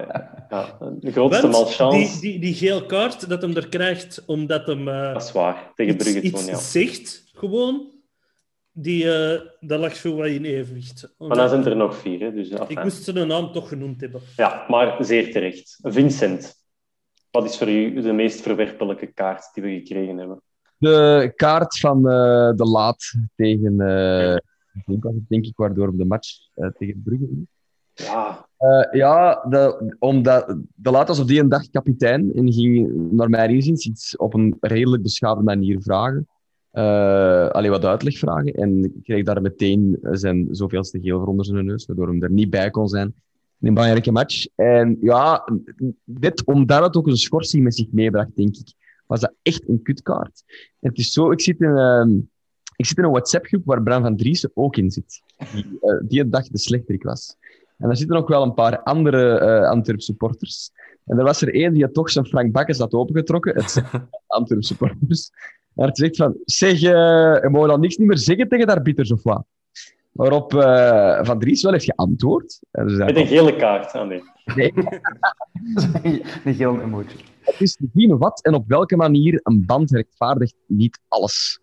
ja 0.49 0.77
de 0.99 1.11
grootste 1.11 1.49
Want 1.49 1.53
malchance. 1.53 2.19
Die, 2.19 2.31
die, 2.31 2.39
die 2.39 2.53
geel 2.53 2.85
kaart 2.85 3.29
dat 3.29 3.41
hem 3.41 3.55
er 3.55 3.67
krijgt 3.67 4.23
omdat 4.25 4.67
hem 4.67 4.87
uh, 4.87 5.13
dat 5.13 5.21
is 5.21 5.31
waar, 5.31 5.71
tegen 5.75 5.97
Brugge 5.97 6.21
iets 6.21 6.45
toen, 6.45 6.53
ja. 6.53 6.59
zegt, 6.59 7.23
gewoon, 7.33 7.91
die, 8.71 9.03
uh, 9.03 9.39
dat 9.59 9.79
lag 9.79 9.95
zo 9.95 10.15
wat 10.15 10.27
in 10.27 10.45
evenwicht. 10.45 11.13
Maar 11.17 11.37
dan 11.37 11.49
zijn 11.49 11.65
er 11.65 11.75
nog 11.75 11.95
vier. 11.95 12.19
Hè, 12.19 12.33
dus. 12.33 12.49
Ik 12.67 12.83
moest 12.83 13.03
zijn 13.03 13.27
naam 13.27 13.51
toch 13.51 13.67
genoemd 13.67 14.01
hebben. 14.01 14.21
Ja, 14.35 14.65
maar 14.67 14.95
zeer 14.99 15.31
terecht. 15.31 15.79
Vincent, 15.81 16.53
wat 17.31 17.45
is 17.45 17.57
voor 17.57 17.69
u 17.69 18.01
de 18.01 18.13
meest 18.13 18.41
verwerpelijke 18.41 19.07
kaart 19.07 19.49
die 19.53 19.63
we 19.63 19.69
gekregen 19.69 20.17
hebben? 20.17 20.41
De 20.77 21.31
kaart 21.35 21.79
van 21.79 22.01
de 22.01 22.65
laat 22.65 23.13
tegen... 23.35 23.77
Ik 24.73 24.83
denk 24.85 25.01
dat 25.01 25.13
het 25.13 25.27
denk 25.27 25.45
ik 25.45 25.57
waardoor 25.57 25.97
de 25.97 26.05
match 26.05 26.29
uh, 26.55 26.67
tegen 26.67 27.01
Brugge 27.03 27.27
Ja. 27.93 28.47
Uh, 28.59 28.93
ja, 28.99 29.45
de, 29.49 29.95
omdat 29.99 30.57
de 30.75 30.91
laat 30.91 31.07
was 31.07 31.19
op 31.19 31.27
die 31.27 31.39
een 31.39 31.49
dag 31.49 31.69
kapitein 31.69 32.33
en 32.33 32.53
ging 32.53 32.91
naar 33.11 33.29
mijn 33.29 33.49
inziens 33.49 33.85
iets 33.85 34.17
op 34.17 34.33
een 34.33 34.57
redelijk 34.59 35.03
beschaafde 35.03 35.43
manier 35.43 35.81
vragen. 35.81 36.27
Uh, 36.73 37.47
alleen 37.47 37.69
wat 37.69 37.85
uitleg 37.85 38.17
vragen. 38.17 38.53
En 38.53 39.01
kreeg 39.03 39.23
daar 39.23 39.41
meteen 39.41 39.97
zijn 40.01 40.47
zoveelste 40.51 40.99
geel 40.99 41.19
voor 41.19 41.27
onder 41.27 41.45
zijn 41.45 41.65
neus, 41.65 41.85
waardoor 41.85 42.07
hem 42.07 42.23
er 42.23 42.31
niet 42.31 42.49
bij 42.49 42.69
kon 42.69 42.87
zijn 42.87 43.13
in 43.59 43.67
een 43.67 43.73
belangrijke 43.73 44.11
match. 44.11 44.45
En 44.55 44.97
ja, 45.01 45.47
dit 46.03 46.45
omdat 46.45 46.83
het 46.83 46.95
ook 46.95 47.07
een 47.07 47.17
schorsing 47.17 47.63
met 47.63 47.75
zich 47.75 47.91
meebracht, 47.91 48.35
denk 48.35 48.55
ik, 48.55 48.73
was 49.05 49.19
dat 49.19 49.33
echt 49.41 49.69
een 49.69 49.81
kutkaart. 49.81 50.43
En 50.79 50.89
het 50.89 50.97
is 50.97 51.11
zo, 51.11 51.31
ik 51.31 51.41
zit 51.41 51.59
in... 51.59 52.30
Ik 52.81 52.87
zit 52.87 52.97
in 52.97 53.03
een 53.03 53.11
WhatsApp-groep 53.11 53.65
waar 53.65 53.83
Bram 53.83 54.01
van 54.01 54.17
Driessen 54.17 54.51
ook 54.53 54.75
in 54.75 54.91
zit. 54.91 55.21
Die, 55.53 55.65
uh, 55.81 55.99
die 56.01 56.29
dag 56.29 56.47
de 56.47 56.57
slechterik 56.57 57.03
was. 57.03 57.35
En 57.77 57.87
daar 57.87 57.97
zitten 57.97 58.17
ook 58.17 58.27
wel 58.27 58.43
een 58.43 58.53
paar 58.53 58.79
andere 58.79 59.41
uh, 59.41 59.69
Antwerp-supporters. 59.69 60.71
En 61.05 61.17
er 61.17 61.23
was 61.23 61.41
er 61.41 61.53
één 61.53 61.73
die 61.73 61.83
had 61.83 61.93
toch 61.93 62.09
zijn 62.09 62.25
Frank 62.25 62.51
Bakkes 62.51 62.77
had 62.77 62.93
opengetrokken. 62.93 63.55
Het 63.55 63.83
Antwerp-supporters. 64.27 65.31
En 65.75 65.83
hij 65.83 65.89
zegt 65.95 66.15
van, 66.15 66.37
zeg, 66.45 66.81
uh, 66.81 67.49
mogen 67.49 67.69
dan 67.69 67.79
niks 67.79 67.97
niet 67.97 68.07
meer 68.07 68.17
zeggen 68.17 68.47
tegen 68.47 68.67
de 68.67 68.73
arbiters 68.73 69.11
of 69.11 69.23
wat? 69.23 69.45
Waarop 70.11 70.53
uh, 70.53 71.23
Van 71.23 71.39
Dries 71.39 71.63
wel 71.63 71.71
heeft 71.71 71.85
geantwoord. 71.85 72.59
Dus 72.71 72.97
Met 72.97 73.15
een 73.15 73.27
gele 73.27 73.55
kaart, 73.55 73.93
nee. 73.93 74.23
Nee. 74.55 74.73
een 76.43 76.53
gele 76.53 76.81
emoji. 76.81 77.15
Het 77.41 77.61
is 77.61 77.75
te 77.75 77.89
zien 77.93 78.17
wat 78.17 78.41
en 78.41 78.53
op 78.53 78.67
welke 78.67 78.95
manier 78.95 79.39
een 79.43 79.65
band 79.65 79.91
rechtvaardigt 79.91 80.55
niet 80.67 80.99
alles. 81.07 81.61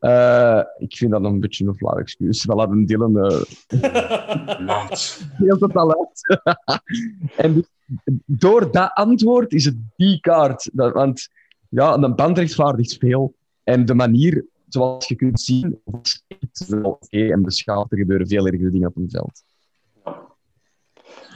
Uh, 0.00 0.62
ik 0.78 0.96
vind 0.96 1.10
dat 1.10 1.24
een 1.24 1.40
beetje 1.40 1.66
een 1.66 1.76
flauw 1.76 1.98
excuus. 1.98 2.44
We 2.44 2.54
laten 2.54 2.86
Dylan... 2.86 3.16
Uh... 3.16 3.40
Heel 5.32 5.56
het 5.58 5.76
al 5.76 5.96
uit. 5.98 6.40
en 7.36 7.54
dus, 7.54 7.68
door 8.24 8.72
dat 8.72 8.90
antwoord 8.94 9.52
is 9.52 9.64
het 9.64 9.76
die 9.96 10.20
kaart. 10.20 10.70
Dat, 10.72 10.92
want 10.92 11.28
ja, 11.68 11.94
een 11.94 12.14
band 12.14 12.38
rechtvaardigt 12.38 12.96
veel. 12.96 13.34
En 13.64 13.84
de 13.84 13.94
manier 13.94 14.46
zoals 14.68 15.08
je 15.08 15.14
kunt 15.14 15.40
zien, 15.40 15.80
is 16.52 16.68
wel 16.68 16.90
oké 16.90 17.32
en 17.32 17.42
beschaafd. 17.42 17.92
Er 17.92 17.98
gebeuren 17.98 18.28
veel 18.28 18.46
ergere 18.46 18.70
dingen 18.70 18.88
op 18.88 18.96
een 18.96 19.10
veld. 19.10 19.42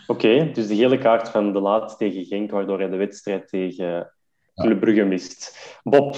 Oké, 0.06 0.26
okay, 0.26 0.52
dus 0.52 0.66
de 0.66 0.76
gele 0.76 0.98
kaart 0.98 1.28
van 1.28 1.52
de 1.52 1.60
laat 1.60 1.98
tegen 1.98 2.24
Genk, 2.24 2.50
waardoor 2.50 2.78
hij 2.78 2.88
de 2.88 2.96
wedstrijd 2.96 3.48
tegen 3.48 4.12
Club 4.54 4.80
Brugge 4.80 5.04
mist. 5.04 5.56
Bob? 5.82 6.16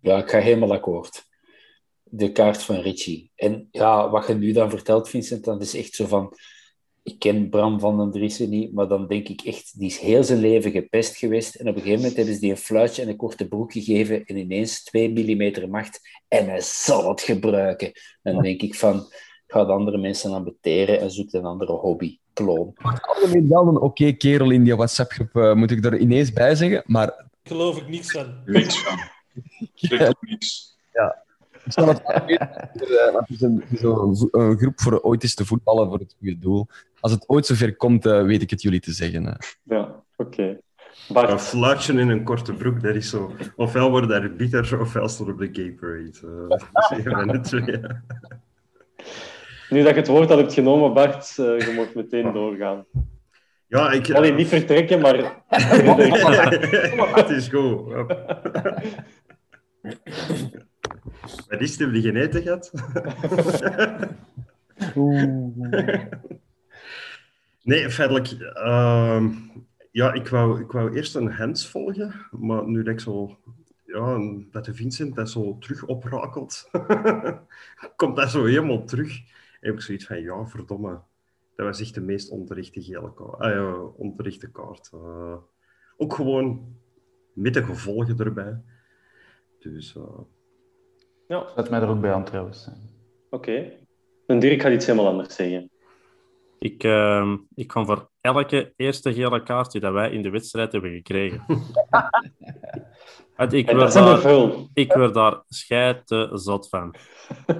Ja, 0.00 0.18
ik 0.18 0.30
ga 0.30 0.38
helemaal 0.38 0.72
akkoord 0.72 1.24
de 2.10 2.32
kaart 2.32 2.62
van 2.62 2.76
Richie. 2.76 3.30
En 3.34 3.68
ja, 3.70 4.10
wat 4.10 4.26
je 4.26 4.34
nu 4.34 4.52
dan 4.52 4.70
vertelt, 4.70 5.08
Vincent, 5.08 5.44
dat 5.44 5.62
is 5.62 5.74
echt 5.74 5.94
zo 5.94 6.06
van... 6.06 6.34
Ik 7.02 7.18
ken 7.18 7.48
Bram 7.48 7.80
van 7.80 7.96
den 7.96 8.10
Driessen 8.10 8.48
niet, 8.48 8.72
maar 8.72 8.88
dan 8.88 9.06
denk 9.06 9.28
ik 9.28 9.40
echt... 9.40 9.78
Die 9.78 9.88
is 9.88 9.98
heel 9.98 10.24
zijn 10.24 10.38
leven 10.38 10.70
gepest 10.70 11.16
geweest. 11.16 11.54
En 11.54 11.68
op 11.68 11.74
een 11.74 11.82
gegeven 11.82 11.98
moment 11.98 12.16
hebben 12.16 12.34
ze 12.34 12.40
die 12.40 12.50
een 12.50 12.56
fluitje 12.56 13.02
en 13.02 13.08
een 13.08 13.16
korte 13.16 13.48
broek 13.48 13.72
gegeven. 13.72 14.24
En 14.24 14.36
ineens 14.36 14.84
2 14.84 15.08
mm 15.08 15.70
macht. 15.70 16.00
En 16.28 16.48
hij 16.48 16.60
zal 16.60 17.08
het 17.08 17.20
gebruiken. 17.20 17.92
Dan 18.22 18.42
denk 18.42 18.62
ik 18.62 18.74
van... 18.74 19.12
Ga 19.46 19.64
de 19.64 19.72
andere 19.72 19.98
mensen 19.98 20.34
aan 20.34 20.44
beteren 20.44 21.00
en 21.00 21.10
zoek 21.10 21.32
een 21.32 21.44
andere 21.44 21.72
hobby. 21.72 22.18
Kloon. 22.32 22.72
Algemeen 23.00 23.48
wel 23.48 23.66
een 23.66 23.80
oké 23.80 24.12
kerel 24.12 24.50
in 24.50 24.64
die 24.64 24.76
WhatsApp-groep, 24.76 25.34
uh, 25.34 25.54
moet 25.54 25.70
ik 25.70 25.84
er 25.84 25.98
ineens 25.98 26.32
bij 26.32 26.54
zeggen. 26.54 26.82
Maar... 26.86 27.28
Geloof 27.42 27.76
ik 27.76 27.88
niks 27.88 28.10
van. 28.10 28.42
Niks 28.44 28.78
van. 28.78 28.98
Ik 29.74 30.14
niks. 30.20 30.76
Ja, 30.92 31.25
ik 31.66 31.72
zal 31.72 31.88
het 31.88 32.02
het 32.04 33.30
is, 33.30 33.40
een, 33.40 33.62
is 33.70 33.82
een, 33.82 34.58
groep 34.58 34.80
voor 34.80 35.00
ooit 35.00 35.22
eens 35.22 35.34
te 35.34 35.44
voetballen 35.44 35.88
voor 35.88 35.98
het 35.98 36.14
goede 36.18 36.38
doel. 36.38 36.66
Als 37.00 37.12
het 37.12 37.28
ooit 37.28 37.46
zover 37.46 37.76
komt, 37.76 38.06
uh, 38.06 38.22
weet 38.22 38.42
ik 38.42 38.50
het 38.50 38.62
jullie 38.62 38.80
te 38.80 38.92
zeggen. 38.92 39.24
Hè. 39.24 39.32
Ja, 39.62 40.02
oké. 40.16 40.58
Okay. 41.08 41.30
Een 41.30 41.38
fluitje 41.38 41.92
in 41.92 42.08
een 42.08 42.24
korte 42.24 42.52
broek, 42.52 42.82
dat 42.82 42.94
is 42.94 43.10
zo. 43.10 43.32
Ofwel 43.56 43.90
worden 43.90 44.08
daar 44.08 44.32
bitter, 44.32 44.80
ofwel 44.80 45.08
staat 45.08 45.28
op 45.28 45.38
de 45.38 45.48
gay 45.52 45.70
parade. 45.70 46.12
Uh, 46.24 46.48
dat 47.32 47.52
is 47.52 47.52
Nu 49.68 49.82
dat 49.82 49.94
je 49.94 50.00
het 50.00 50.06
woord 50.06 50.28
had 50.28 50.38
hebt 50.38 50.52
genomen, 50.52 50.94
Bart, 50.94 51.36
uh, 51.40 51.60
je 51.60 51.72
moet 51.74 51.94
meteen 51.94 52.32
doorgaan. 52.32 52.84
Ja, 53.66 53.92
ik... 53.92 54.10
Allee, 54.10 54.32
niet 54.32 54.48
vertrekken, 54.48 55.00
maar... 55.00 55.44
het 57.14 57.30
is 57.30 57.48
goed. 57.48 57.92
Wat 61.48 61.60
is 61.60 61.70
het? 61.70 61.78
Heb 61.78 61.94
je 61.94 62.00
geen 62.00 62.16
eten 62.16 62.42
gehad? 62.42 62.72
nee, 67.62 67.90
feitelijk... 67.90 68.32
Uh, 68.54 69.26
Ja, 69.96 70.12
ik 70.12 70.28
wou, 70.28 70.60
ik 70.60 70.72
wou 70.72 70.94
eerst 70.94 71.14
een 71.14 71.32
Hens 71.32 71.68
volgen, 71.68 72.12
maar 72.30 72.68
nu 72.68 72.82
dat 72.82 72.92
ik 72.92 73.00
zo... 73.00 73.38
Ja, 73.84 74.18
dat 74.50 74.64
de 74.64 74.74
Vincent 74.74 75.14
dat 75.14 75.30
zo 75.30 75.58
terug 75.58 75.84
oprakelt, 75.84 76.70
komt 77.96 78.16
dat 78.16 78.30
zo 78.30 78.44
helemaal 78.44 78.84
terug. 78.84 79.20
heb 79.60 79.74
ik 79.74 79.80
zoiets 79.80 80.06
van, 80.06 80.20
ja, 80.20 80.46
verdomme. 80.46 81.00
Dat 81.54 81.66
was 81.66 81.80
echt 81.80 81.94
de 81.94 82.00
meest 82.00 82.30
onterechte, 82.30 82.82
gele 82.82 83.14
kaart, 83.14 83.40
ah, 83.40 83.98
onterechte 83.98 84.50
kaart. 84.50 84.90
Uh, 84.94 85.36
ook 85.96 86.14
gewoon 86.14 86.76
met 87.34 87.54
de 87.54 87.64
gevolgen 87.64 88.18
erbij. 88.18 88.62
Dus... 89.58 89.96
Ja. 91.28 91.46
Zet 91.56 91.70
mij 91.70 91.80
er 91.80 91.88
ook 91.88 92.00
bij 92.00 92.12
aan 92.12 92.24
trouwens. 92.24 92.68
Oké. 93.30 93.50
Okay. 93.50 93.78
En 94.26 94.38
Dirk 94.38 94.60
gaat 94.62 94.72
iets 94.72 94.86
helemaal 94.86 95.10
anders 95.10 95.34
zeggen. 95.34 95.70
Ik, 96.58 96.84
uh, 96.84 97.32
ik 97.54 97.66
kan 97.66 97.86
voor 97.86 98.08
elke 98.20 98.72
eerste 98.76 99.14
gele 99.14 99.42
kaart 99.42 99.72
die 99.72 99.80
dat 99.80 99.92
wij 99.92 100.10
in 100.10 100.22
de 100.22 100.30
wedstrijd 100.30 100.72
hebben 100.72 100.90
gekregen. 100.90 101.44
ik, 103.48 103.70
werd 103.70 103.92
daar, 103.92 104.20
ik 104.74 104.92
werd 104.92 105.14
daar 105.14 105.42
scheid 105.48 106.06
te 106.06 106.30
zot 106.32 106.68
van. 106.68 106.94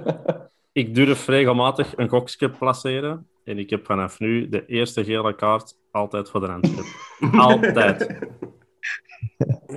ik 0.71 0.95
durf 0.95 1.27
regelmatig 1.27 1.97
een 1.97 2.09
gokje 2.09 2.49
placeren. 2.49 3.27
En 3.43 3.57
ik 3.57 3.69
heb 3.69 3.85
vanaf 3.85 4.19
nu 4.19 4.49
de 4.49 4.65
eerste 4.65 5.03
gele 5.03 5.35
kaart 5.35 5.77
altijd 5.91 6.29
voor 6.29 6.39
de 6.39 6.47
handschip. 6.47 6.85
altijd. 7.39 8.19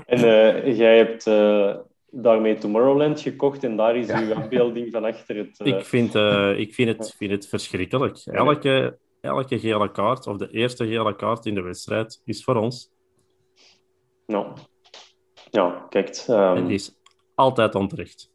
En 0.06 0.18
uh, 0.18 0.76
jij 0.76 0.96
hebt 0.96 1.26
uh, 1.26 1.76
daarmee 2.10 2.58
Tomorrowland 2.58 3.20
gekocht 3.20 3.64
en 3.64 3.76
daar 3.76 3.96
is 3.96 4.10
uw 4.12 4.34
afbeelding 4.34 4.92
van 4.92 5.04
achter 5.04 5.36
het... 5.36 5.60
Uh... 5.60 5.66
Ik, 5.76 5.84
vind, 5.84 6.14
ik 6.58 6.74
vind, 6.74 6.98
het, 6.98 7.14
vind 7.16 7.30
het 7.30 7.48
verschrikkelijk. 7.48 8.16
Elke 8.24 8.98
elke 9.20 9.58
gele 9.58 9.90
kaart, 9.90 10.26
of 10.26 10.36
de 10.36 10.50
eerste 10.50 10.86
gele 10.86 11.16
kaart 11.16 11.46
in 11.46 11.54
de 11.54 11.60
wedstrijd, 11.60 12.22
is 12.24 12.44
voor 12.44 12.56
ons. 12.56 12.90
Nou, 14.26 14.56
ja, 15.50 15.86
kijk. 15.88 16.24
Um... 16.28 16.56
En 16.56 16.66
die 16.66 16.74
is 16.74 16.94
altijd 17.34 17.74
onterecht. 17.74 18.30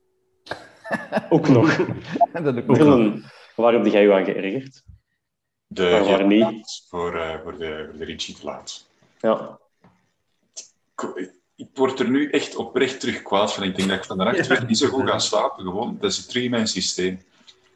ook 1.29 1.47
nog. 1.47 1.77
dat 2.43 2.57
ook 2.57 2.75
Dylan, 2.75 3.23
waar 3.55 3.73
heb 3.73 3.85
jij 3.85 4.01
je 4.01 4.13
aan 4.13 4.25
geërgerd? 4.25 4.83
De 5.67 5.89
waar 5.89 6.27
niet? 6.27 6.85
Voor, 6.89 7.15
uh, 7.15 7.41
voor, 7.43 7.57
de, 7.57 7.85
voor 7.89 7.99
de 7.99 8.05
Richie 8.05 8.35
te 8.35 8.45
laat. 8.45 8.89
Ja. 9.19 9.59
Ik, 10.93 11.34
ik, 11.55 11.67
word 11.73 11.99
er 11.99 12.09
nu 12.09 12.29
echt 12.29 12.55
oprecht 12.55 12.99
terug 12.99 13.21
kwaad 13.21 13.53
van. 13.53 13.63
Ik 13.63 13.75
denk 13.75 13.89
dat 13.89 13.97
ik 13.97 14.05
van 14.05 14.17
de 14.17 14.23
nacht 14.23 14.47
ja. 14.47 14.63
niet 14.63 14.77
zo 14.77 14.87
goed 14.87 15.09
gaan 15.09 15.21
slapen. 15.21 15.63
Gewoon, 15.63 15.97
dat 15.99 16.11
is 16.11 16.25
terug 16.25 16.43
in 16.43 16.49
mijn 16.49 16.67
systeem. 16.67 17.19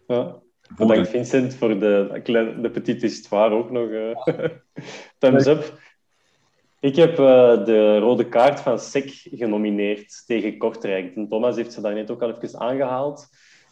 Ja. 0.08 0.36
Bedankt 0.78 1.10
Vincent 1.10 1.56
voor 1.56 1.80
de, 1.80 2.22
de 2.62 2.70
petite 2.74 3.06
histoire 3.06 3.56
ook 3.56 3.72
nog. 3.72 3.90
Uh, 3.90 4.18
thumbs 5.20 5.46
up. 5.46 5.80
Ik 6.80 6.96
heb 6.96 7.12
uh, 7.12 7.66
de 7.66 7.98
rode 8.00 8.30
kaart 8.30 8.60
van 8.60 8.80
SEC 8.80 9.12
genomineerd 9.32 10.24
tegen 10.26 10.58
Kortrijk. 10.58 11.16
En 11.16 11.28
Thomas 11.28 11.56
heeft 11.56 11.74
ze 11.74 11.82
daar 11.82 11.94
net 11.94 12.12
ook 12.12 12.22
al 12.22 12.38
even 12.42 12.60
aangehaald. 12.60 13.28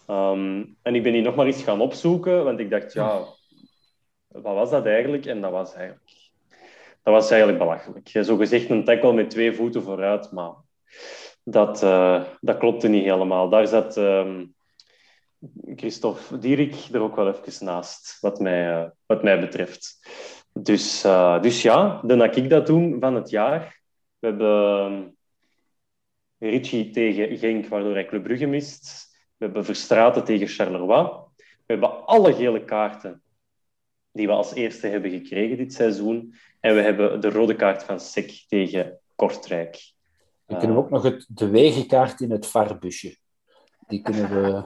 Um, 0.07 0.77
en 0.81 0.95
ik 0.95 1.03
ben 1.03 1.11
die 1.13 1.21
nog 1.21 1.35
maar 1.35 1.45
eens 1.45 1.63
gaan 1.63 1.81
opzoeken, 1.81 2.43
want 2.43 2.59
ik 2.59 2.69
dacht, 2.69 2.93
ja, 2.93 3.25
wat 4.27 4.53
was 4.53 4.69
dat 4.69 4.85
eigenlijk? 4.85 5.25
En 5.25 5.41
dat 5.41 5.51
was 5.51 5.73
eigenlijk, 5.73 6.11
dat 7.07 7.15
was 7.15 7.29
eigenlijk 7.29 7.59
belachelijk. 7.59 8.09
Zo 8.25 8.37
gezegd 8.37 8.69
een 8.69 8.83
tackle 8.83 9.13
met 9.13 9.29
twee 9.29 9.53
voeten 9.53 9.83
vooruit, 9.83 10.31
maar 10.31 10.53
dat, 11.43 11.83
uh, 11.83 12.23
dat 12.41 12.57
klopte 12.57 12.87
niet 12.87 13.03
helemaal. 13.03 13.49
Daar 13.49 13.67
zat... 13.67 13.97
Um, 13.97 14.55
Christophe 15.75 16.37
Dierik 16.37 16.75
er 16.91 17.01
ook 17.01 17.15
wel 17.15 17.27
even 17.27 17.65
naast, 17.65 18.17
wat 18.21 18.39
mij, 18.39 18.69
eh, 18.69 18.89
wat 19.05 19.23
mij 19.23 19.39
betreft. 19.39 19.99
Dus, 20.53 21.05
uh, 21.05 21.41
dus 21.41 21.61
ja, 21.61 22.01
dan 22.03 22.19
ga 22.19 22.31
ik 22.31 22.49
dat 22.49 22.67
doen 22.67 22.99
van 22.99 23.15
het 23.15 23.29
jaar. 23.29 23.81
We 24.19 24.27
hebben 24.27 25.15
uh, 26.39 26.51
Richie 26.51 26.89
tegen 26.89 27.37
Genk, 27.37 27.67
waardoor 27.67 27.93
hij 27.93 28.05
Club 28.05 28.23
Brugge 28.23 28.45
mist. 28.45 29.07
We 29.37 29.45
hebben 29.45 29.65
Verstraten 29.65 30.23
tegen 30.23 30.47
Charleroi. 30.47 31.03
We 31.35 31.73
hebben 31.73 32.05
alle 32.05 32.33
gele 32.33 32.65
kaarten 32.65 33.21
die 34.17 34.27
we 34.27 34.33
als 34.33 34.53
eerste 34.53 34.87
hebben 34.87 35.11
gekregen 35.11 35.57
dit 35.57 35.73
seizoen. 35.73 36.33
En 36.59 36.75
we 36.75 36.81
hebben 36.81 37.21
de 37.21 37.29
rode 37.29 37.55
kaart 37.55 37.83
van 37.83 37.99
SEC 37.99 38.45
tegen 38.47 38.99
Kortrijk. 39.15 39.91
We 40.45 40.57
kunnen 40.57 40.77
ook 40.77 40.89
nog 40.89 41.03
het, 41.03 41.25
de 41.29 41.49
wegenkaart 41.49 42.21
in 42.21 42.31
het 42.31 42.47
varbusje. 42.47 43.17
Die 43.87 44.01
kunnen 44.01 44.29
we 44.29 44.63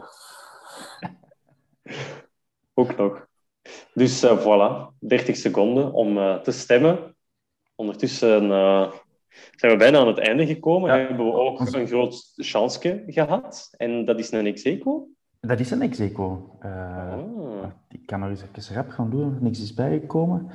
Ook 2.73 2.97
nog. 2.97 3.27
Dus 3.93 4.23
uh, 4.23 4.39
voilà, 4.39 4.97
30 4.99 5.35
seconden 5.35 5.93
om 5.93 6.17
uh, 6.17 6.39
te 6.39 6.51
stemmen. 6.51 7.15
Ondertussen 7.75 8.43
uh, 8.43 8.91
zijn 9.55 9.71
we 9.71 9.77
bijna 9.77 9.99
aan 9.99 10.07
het 10.07 10.17
einde 10.17 10.45
gekomen. 10.45 10.89
Ja. 10.89 10.97
Hebben 10.97 11.25
we 11.25 11.33
ook 11.33 11.59
een 11.59 11.87
groot 11.87 12.33
chance 12.35 13.03
gehad. 13.07 13.69
En 13.77 14.05
dat 14.05 14.19
is 14.19 14.31
een 14.31 14.45
execo. 14.45 15.07
Dat 15.47 15.59
is 15.59 15.71
een 15.71 15.81
execo. 15.81 16.57
Oh. 16.63 17.63
Ik 17.89 18.05
kan 18.05 18.19
nog 18.19 18.29
eens 18.29 18.43
even 18.55 18.75
rap 18.75 18.89
gaan 18.89 19.09
doen, 19.09 19.37
niks 19.39 19.61
is 19.61 19.73
bijgekomen. 19.73 20.49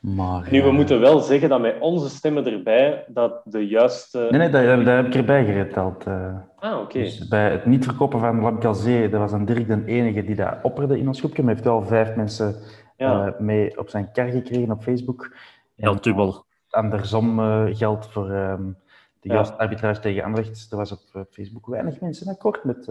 Maar, 0.00 0.48
nu, 0.50 0.62
we 0.62 0.68
uh... 0.68 0.74
moeten 0.74 1.00
wel 1.00 1.20
zeggen 1.20 1.48
dat 1.48 1.60
met 1.60 1.80
onze 1.80 2.08
stemmen 2.08 2.46
erbij, 2.46 3.04
dat 3.08 3.40
de 3.44 3.66
juiste... 3.66 4.26
Nee, 4.30 4.40
nee, 4.40 4.50
dat, 4.50 4.84
dat 4.84 4.94
heb 4.94 5.06
ik 5.06 5.14
erbij 5.14 5.44
gereteld. 5.44 6.06
Uh, 6.06 6.36
ah, 6.56 6.72
oké. 6.72 6.82
Okay. 6.82 7.02
Dus 7.02 7.28
bij 7.28 7.50
het 7.50 7.66
niet 7.66 7.84
verkopen 7.84 8.20
van 8.20 8.40
Lamcalzee, 8.40 9.08
dat 9.08 9.20
was 9.20 9.30
dan 9.30 9.44
Dirk 9.44 9.66
de 9.66 9.84
enige 9.84 10.24
die 10.24 10.34
dat 10.34 10.58
opperde 10.62 10.98
in 10.98 11.06
ons 11.06 11.18
groepje. 11.18 11.42
Maar 11.42 11.52
heeft 11.52 11.64
wel 11.64 11.84
vijf 11.84 12.16
mensen 12.16 12.54
ja. 12.96 13.26
uh, 13.26 13.38
mee 13.38 13.78
op 13.78 13.88
zijn 13.88 14.12
kar 14.12 14.28
gekregen 14.28 14.70
op 14.70 14.82
Facebook. 14.82 15.36
Heel 15.76 16.00
dubbel. 16.00 16.44
Andersom 16.70 17.38
geldt 17.74 18.06
voor 18.06 18.30
um, 18.30 18.76
de 19.20 19.28
ja. 19.28 19.34
juiste 19.34 19.58
arbitrage 19.58 20.00
tegen 20.00 20.24
Anderlecht. 20.24 20.66
Er 20.70 20.76
was 20.76 20.92
op 20.92 21.26
Facebook 21.30 21.66
weinig 21.66 22.00
mensen 22.00 22.28
akkoord 22.28 22.64
met, 22.64 22.88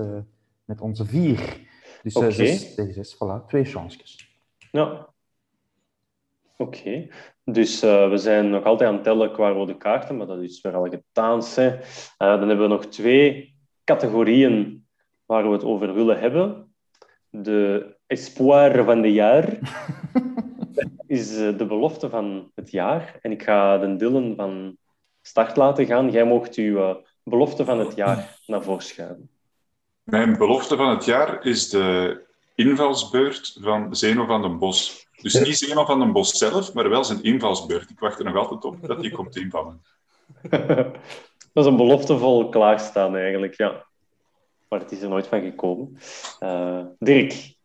met 0.71 0.81
onze 0.81 1.05
vier. 1.05 1.69
Dus 2.03 2.15
okay. 2.15 2.31
zes 2.31 2.75
tegen 2.75 2.93
zes, 2.93 3.15
voilà, 3.15 3.45
twee 3.47 3.65
chansjes. 3.65 4.29
Ja, 4.71 5.11
Oké, 6.57 7.07
dus 7.43 7.83
uh, 7.83 8.09
we 8.09 8.17
zijn 8.17 8.49
nog 8.49 8.63
altijd 8.63 8.89
aan 8.89 8.95
het 8.95 9.03
tellen 9.03 9.31
qua 9.31 9.49
rode 9.49 9.77
kaarten, 9.77 10.17
maar 10.17 10.27
dat 10.27 10.41
is 10.41 10.61
weer 10.61 10.75
al 10.75 10.87
gedaan. 10.89 11.41
Hè. 11.55 11.75
Uh, 11.75 11.79
dan 12.17 12.47
hebben 12.47 12.61
we 12.61 12.73
nog 12.73 12.85
twee 12.85 13.55
categorieën 13.83 14.85
waar 15.25 15.43
we 15.43 15.51
het 15.51 15.63
over 15.63 15.93
willen 15.93 16.19
hebben. 16.19 16.73
De 17.29 17.95
espoir 18.07 18.83
van 18.83 19.01
de 19.01 19.11
jaar 19.11 19.59
is 21.07 21.37
uh, 21.37 21.57
de 21.57 21.65
belofte 21.65 22.09
van 22.09 22.51
het 22.55 22.71
jaar. 22.71 23.17
En 23.21 23.31
ik 23.31 23.43
ga 23.43 23.77
de 23.77 23.95
Dillen 23.95 24.35
van 24.35 24.77
start 25.21 25.55
laten 25.55 25.85
gaan. 25.85 26.11
Jij 26.11 26.23
mocht 26.23 26.55
uw 26.55 27.03
belofte 27.23 27.65
van 27.65 27.79
het 27.79 27.95
jaar 27.95 28.37
naar 28.47 28.63
voren 28.63 28.83
schuiven. 28.83 29.29
Mijn 30.03 30.37
belofte 30.37 30.75
van 30.75 30.89
het 30.89 31.05
jaar 31.05 31.45
is 31.45 31.69
de 31.69 32.19
invalsbeurt 32.55 33.57
van 33.61 33.95
Zeno 33.95 34.25
van 34.25 34.41
den 34.41 34.59
Bos. 34.59 35.07
Dus 35.21 35.39
niet 35.39 35.57
Zeno 35.57 35.85
van 35.85 35.99
den 35.99 36.11
Bos 36.11 36.37
zelf, 36.37 36.73
maar 36.73 36.89
wel 36.89 37.03
zijn 37.03 37.23
invalsbeurt. 37.23 37.89
Ik 37.89 37.99
wacht 37.99 38.19
er 38.19 38.25
nog 38.25 38.35
altijd 38.35 38.65
op 38.65 38.87
dat 38.87 39.01
hij 39.01 39.09
komt 39.09 39.35
invallen. 39.35 39.81
dat 41.53 41.63
is 41.63 41.65
een 41.65 41.77
beloftevol 41.77 42.49
klaarstaan 42.49 43.15
eigenlijk, 43.15 43.57
ja. 43.57 43.85
Maar 44.69 44.79
het 44.79 44.91
is 44.91 45.01
er 45.01 45.09
nooit 45.09 45.27
van 45.27 45.41
gekomen. 45.41 45.97
Uh, 46.39 46.85
Dirk, 46.99 47.55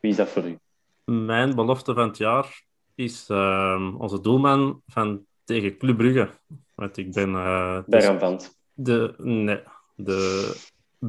wie 0.00 0.10
is 0.10 0.16
dat 0.16 0.28
voor 0.28 0.44
u? 0.44 0.58
Mijn 1.04 1.54
belofte 1.54 1.94
van 1.94 2.08
het 2.08 2.16
jaar 2.16 2.62
is 2.94 3.28
uh, 3.28 3.94
onze 3.98 4.20
doelman 4.20 4.82
van 4.86 5.24
tegen 5.44 5.76
Club 5.78 5.96
Brugge. 5.96 6.30
Want 6.74 6.96
ik 6.96 7.12
ben... 7.12 7.30
Uh, 7.30 7.78
dus 7.86 8.50
de, 8.74 9.14
nee, 9.18 9.60
de 9.94 10.52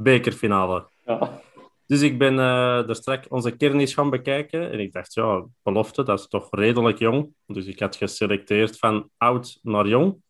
bekerfinale. 0.04 0.88
Ja. 1.06 1.42
Dus 1.88 2.02
ik 2.02 2.18
ben 2.18 2.34
uh, 2.34 2.90
er 2.90 2.96
straks 2.96 3.28
onze 3.28 3.52
kern 3.52 3.80
eens 3.80 3.94
gaan 3.94 4.10
bekijken. 4.10 4.72
En 4.72 4.80
ik 4.80 4.94
dacht, 4.94 5.14
ja, 5.14 5.46
belofte, 5.64 6.04
dat 6.04 6.20
is 6.20 6.28
toch 6.28 6.48
redelijk 6.52 6.98
jong. 6.98 7.34
Dus 7.48 7.66
ik 7.66 7.80
had 7.80 7.96
geselecteerd 7.96 8.78
van 8.78 9.10
oud 9.18 9.60
naar 9.62 9.88
jong. 9.88 10.22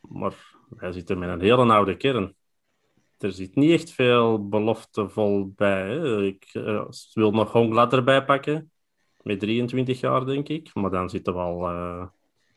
Maar 0.00 0.34
wij 0.68 0.92
zitten 0.92 1.18
met 1.18 1.28
een 1.28 1.40
hele 1.40 1.72
oude 1.72 1.96
kern. 1.96 2.34
Er 3.18 3.32
zit 3.32 3.54
niet 3.54 3.70
echt 3.70 3.90
veel 3.90 4.48
beloftevol 4.48 5.52
bij. 5.56 5.88
Hè. 5.88 6.22
Ik 6.22 6.50
uh, 6.52 6.84
wil 7.12 7.30
nog 7.30 7.52
Honglat 7.52 7.92
erbij 7.92 8.24
pakken. 8.24 8.72
Met 9.22 9.40
23 9.40 10.00
jaar, 10.00 10.26
denk 10.26 10.48
ik. 10.48 10.74
Maar 10.74 10.90
dan 10.90 11.10
zitten 11.10 11.34
we 11.34 11.40
al 11.40 11.70
uh, 11.70 12.06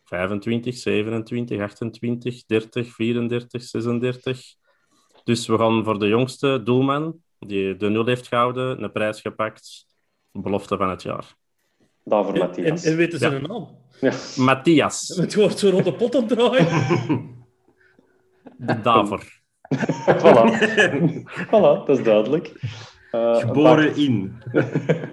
25, 0.03 0.75
27, 0.75 1.61
28, 1.61 2.45
30, 2.45 2.93
34, 2.93 3.63
36. 3.63 4.55
Dus 5.27 5.47
we 5.47 5.57
gaan 5.57 5.83
voor 5.83 5.99
de 5.99 6.07
jongste 6.07 6.63
doelman 6.63 7.21
die 7.39 7.77
de 7.77 7.89
nul 7.89 8.05
heeft 8.05 8.27
gehouden, 8.27 8.83
een 8.83 8.91
prijs 8.91 9.21
gepakt. 9.21 9.85
Belofte 10.31 10.77
van 10.77 10.89
het 10.89 11.01
jaar. 11.01 11.35
Daarvoor 12.03 12.37
Matthias. 12.37 12.83
En, 12.83 12.91
en 12.91 12.97
weten 12.97 13.19
ze 13.19 13.29
ja. 13.29 13.35
een 13.35 13.41
naam? 13.41 13.67
Ja. 14.01 14.13
Matthias. 14.35 15.07
Het 15.07 15.35
wordt 15.35 15.59
zo 15.59 15.69
rond 15.69 15.83
de 15.83 15.93
pot 15.93 16.15
aan 16.15 16.27
draaien. 16.27 16.67
Daarvoor. 18.83 19.23
voilà. 20.21 20.45
voilà, 21.45 21.85
dat 21.85 21.89
is 21.89 22.03
duidelijk. 22.03 22.51
Uh, 23.11 23.35
Geboren 23.35 23.95
in. 23.95 24.41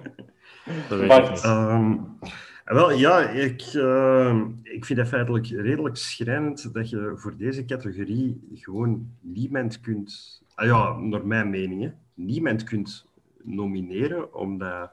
Bart. 1.07 1.43
Um, 1.43 2.17
Wel, 2.65 2.91
ja, 2.91 3.29
ik, 3.29 3.61
eh, 3.61 4.41
ik 4.63 4.85
vind 4.85 4.99
het 4.99 5.07
feitelijk 5.07 5.47
redelijk 5.47 5.95
schrijnend 5.95 6.73
dat 6.73 6.89
je 6.89 7.11
voor 7.15 7.37
deze 7.37 7.65
categorie 7.65 8.41
gewoon 8.53 9.09
niemand 9.19 9.79
kunt, 9.81 10.41
ah 10.55 10.65
ja, 10.65 10.97
naar 10.97 11.27
mijn 11.27 11.49
mening, 11.49 11.81
hè, 11.81 11.89
niemand 12.13 12.63
kunt 12.63 13.05
nomineren, 13.43 14.33
omdat 14.33 14.91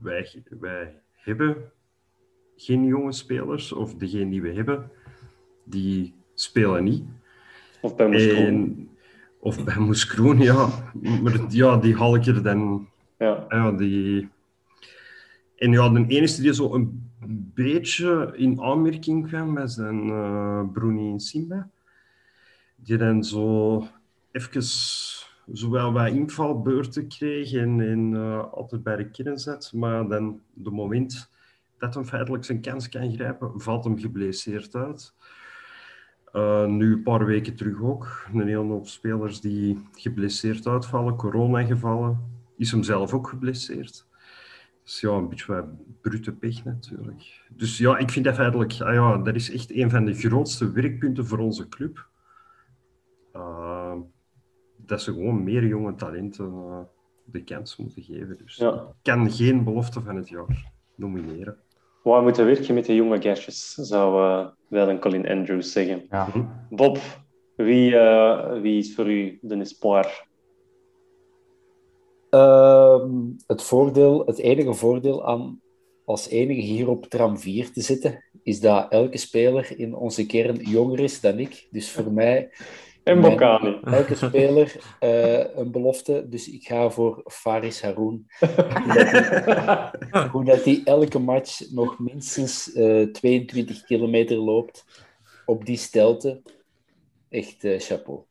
wij, 0.00 0.42
wij 0.60 1.00
hebben 1.12 1.70
geen 2.56 2.84
jonge 2.84 3.12
spelers, 3.12 3.72
of 3.72 3.94
degene 3.94 4.30
die 4.30 4.42
we 4.42 4.52
hebben, 4.52 4.90
die 5.64 6.14
spelen 6.34 6.84
niet. 6.84 7.04
Of 7.80 7.96
bij 7.96 8.08
Moeskroen. 8.08 8.46
En- 8.46 8.88
Of 9.38 9.64
bij 9.64 9.78
Moeskroen, 9.78 10.38
ja. 10.38 10.68
Maar 11.22 11.40
ja, 11.48 11.76
die 11.76 11.96
haal 11.96 12.14
ik 12.14 12.26
er 12.26 12.42
dan... 12.42 12.88
Ja. 13.18 13.44
Ja, 13.48 13.72
die... 13.72 14.28
En 15.56 15.70
ja, 15.70 15.88
de 15.88 16.04
enige 16.06 16.42
die 16.42 16.54
zo 16.54 16.74
een 16.74 17.10
beetje 17.54 18.32
in 18.36 18.60
aanmerking 18.60 19.26
kwam, 19.26 19.54
was 19.54 19.76
dan 19.76 20.10
eh 20.10 20.62
Bruni 20.72 21.20
Simba. 21.20 21.70
Die 22.76 22.96
dan 22.96 23.24
zo 23.24 23.82
even 24.32 24.62
zowel 25.46 25.92
wat 25.92 26.08
invalbeurten 26.08 27.08
kreeg 27.08 27.52
en, 27.52 28.14
eh, 28.14 28.52
altijd 28.52 28.82
bij 28.82 28.96
de 28.96 29.10
kern 29.10 29.38
zat. 29.38 29.72
Maar 29.74 30.08
dan 30.08 30.40
de 30.52 30.70
moment 30.70 31.30
dat 31.78 31.94
hij 31.94 32.04
feitelijk 32.04 32.44
zijn 32.44 32.60
kans 32.60 32.88
kan 32.88 33.12
grijpen, 33.12 33.60
valt 33.60 33.84
hem 33.84 33.98
geblesseerd 33.98 34.74
uit. 34.74 35.14
Eh, 36.32 36.66
nu 36.66 36.92
een 36.92 37.02
paar 37.02 37.26
weken 37.26 37.56
terug 37.56 37.82
ook. 37.82 38.26
Een 38.32 38.46
hele 38.46 38.62
hoop 38.62 38.88
spelers 38.88 39.40
die 39.40 39.88
geblesseerd 39.92 40.66
uitvallen, 40.66 41.16
corona-gevallen. 41.16 42.34
Is 42.56 42.70
hem 42.70 42.82
zelf 42.82 43.12
ook 43.12 43.28
geblesseerd. 43.28 44.05
Dus 44.86 45.00
ja, 45.00 45.10
een 45.10 45.28
beetje 45.28 45.52
wat 45.52 45.64
brute 46.00 46.32
pech 46.32 46.64
natuurlijk. 46.64 47.44
Dus 47.56 47.78
ja, 47.78 47.98
ik 47.98 48.10
vind 48.10 48.24
dat 48.24 48.34
feitelijk... 48.34 48.80
Ah 48.80 48.94
ja, 48.94 49.16
dat 49.18 49.34
is 49.34 49.50
echt 49.52 49.70
een 49.70 49.90
van 49.90 50.04
de 50.04 50.14
grootste 50.14 50.70
werkpunten 50.72 51.26
voor 51.26 51.38
onze 51.38 51.68
club. 51.68 52.08
Eh, 53.32 53.94
dat 54.76 55.02
ze 55.02 55.12
gewoon 55.12 55.44
meer 55.44 55.66
jonge 55.66 55.94
talenten 55.94 56.44
eh, 56.46 56.78
de 57.24 57.44
kans 57.44 57.76
moeten 57.76 58.02
geven. 58.02 58.38
Dus 58.44 58.56
Ja. 58.56 58.72
ik 58.72 58.94
kan 59.02 59.30
geen 59.30 59.64
belofte 59.64 60.00
van 60.00 60.16
het 60.16 60.28
jaar 60.28 60.70
nomineren. 60.94 61.56
Waar 62.02 62.22
moeten 62.22 62.46
werken 62.46 62.74
met 62.74 62.84
de 62.86 62.94
jonge 62.94 63.22
gastjes, 63.22 63.74
zou 63.74 64.22
eh, 64.22 64.46
wel 64.68 64.88
een 64.88 65.00
Colin 65.00 65.28
Andrews 65.28 65.72
zeggen. 65.72 66.06
Ja. 66.10 66.28
Bob, 66.70 66.98
wie, 67.56 67.96
eh, 67.96 68.60
wie 68.60 68.78
is 68.78 68.94
voor 68.94 69.10
u 69.10 69.38
de 69.42 69.56
espoir? 69.56 70.26
Ehm, 72.36 73.10
het, 73.46 73.62
voordeel, 73.62 74.22
het 74.26 74.38
enige 74.38 74.74
voordeel 74.74 75.26
aan 75.26 75.60
als 76.04 76.28
enige 76.28 76.60
hier 76.60 76.88
op 76.88 77.06
tram 77.06 77.38
4 77.38 77.72
te 77.72 77.80
zitten, 77.80 78.24
is 78.42 78.60
dat 78.60 78.86
elke 78.92 79.18
speler 79.18 79.78
in 79.78 79.94
onze 79.94 80.26
kern 80.26 80.56
jonger 80.56 81.00
is 81.00 81.20
dan 81.20 81.38
ik. 81.38 81.66
Dus 81.70 81.90
voor 81.90 82.12
mij... 82.12 82.50
En 83.02 83.20
Bocani. 83.20 83.78
Elke 83.84 84.14
speler 84.26 84.76
eh, 85.00 85.56
een 85.56 85.70
belofte. 85.70 86.26
Dus 86.28 86.48
ik 86.50 86.66
ga 86.66 86.90
voor 86.90 87.22
Faris 87.24 87.82
Haroun. 87.82 88.26
Hoe 90.32 90.44
dat 90.44 90.64
hij- 90.64 90.80
elke 90.84 91.18
match 91.18 91.70
nog 91.70 91.98
minstens 91.98 92.72
eh, 92.72 93.02
22 93.02 93.84
kilometer 93.84 94.36
loopt 94.36 94.84
op 95.44 95.64
die 95.66 95.76
stelte. 95.76 96.42
Echt 97.28 97.64
eh, 97.64 97.78
chapeau. 97.80 98.25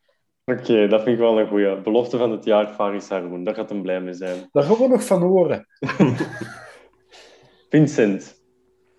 Oké, 0.45 0.87
dat 0.87 1.01
vind 1.03 1.15
ik 1.15 1.21
wel 1.21 1.39
een 1.39 1.47
goeie. 1.47 1.81
Belofte 1.81 2.17
van 2.17 2.31
het 2.31 2.43
jaar, 2.45 2.67
Faris 2.73 3.09
Haroun. 3.09 3.43
Daar 3.43 3.55
gaat 3.55 3.69
hem 3.69 3.81
blij 3.81 4.01
mee 4.01 4.13
zijn. 4.13 4.49
Daar 4.51 4.63
gaan 4.63 4.77
we 4.77 4.87
nog 4.87 5.03
van 5.05 5.21
horen. 5.21 5.67
Vincent. 7.69 8.43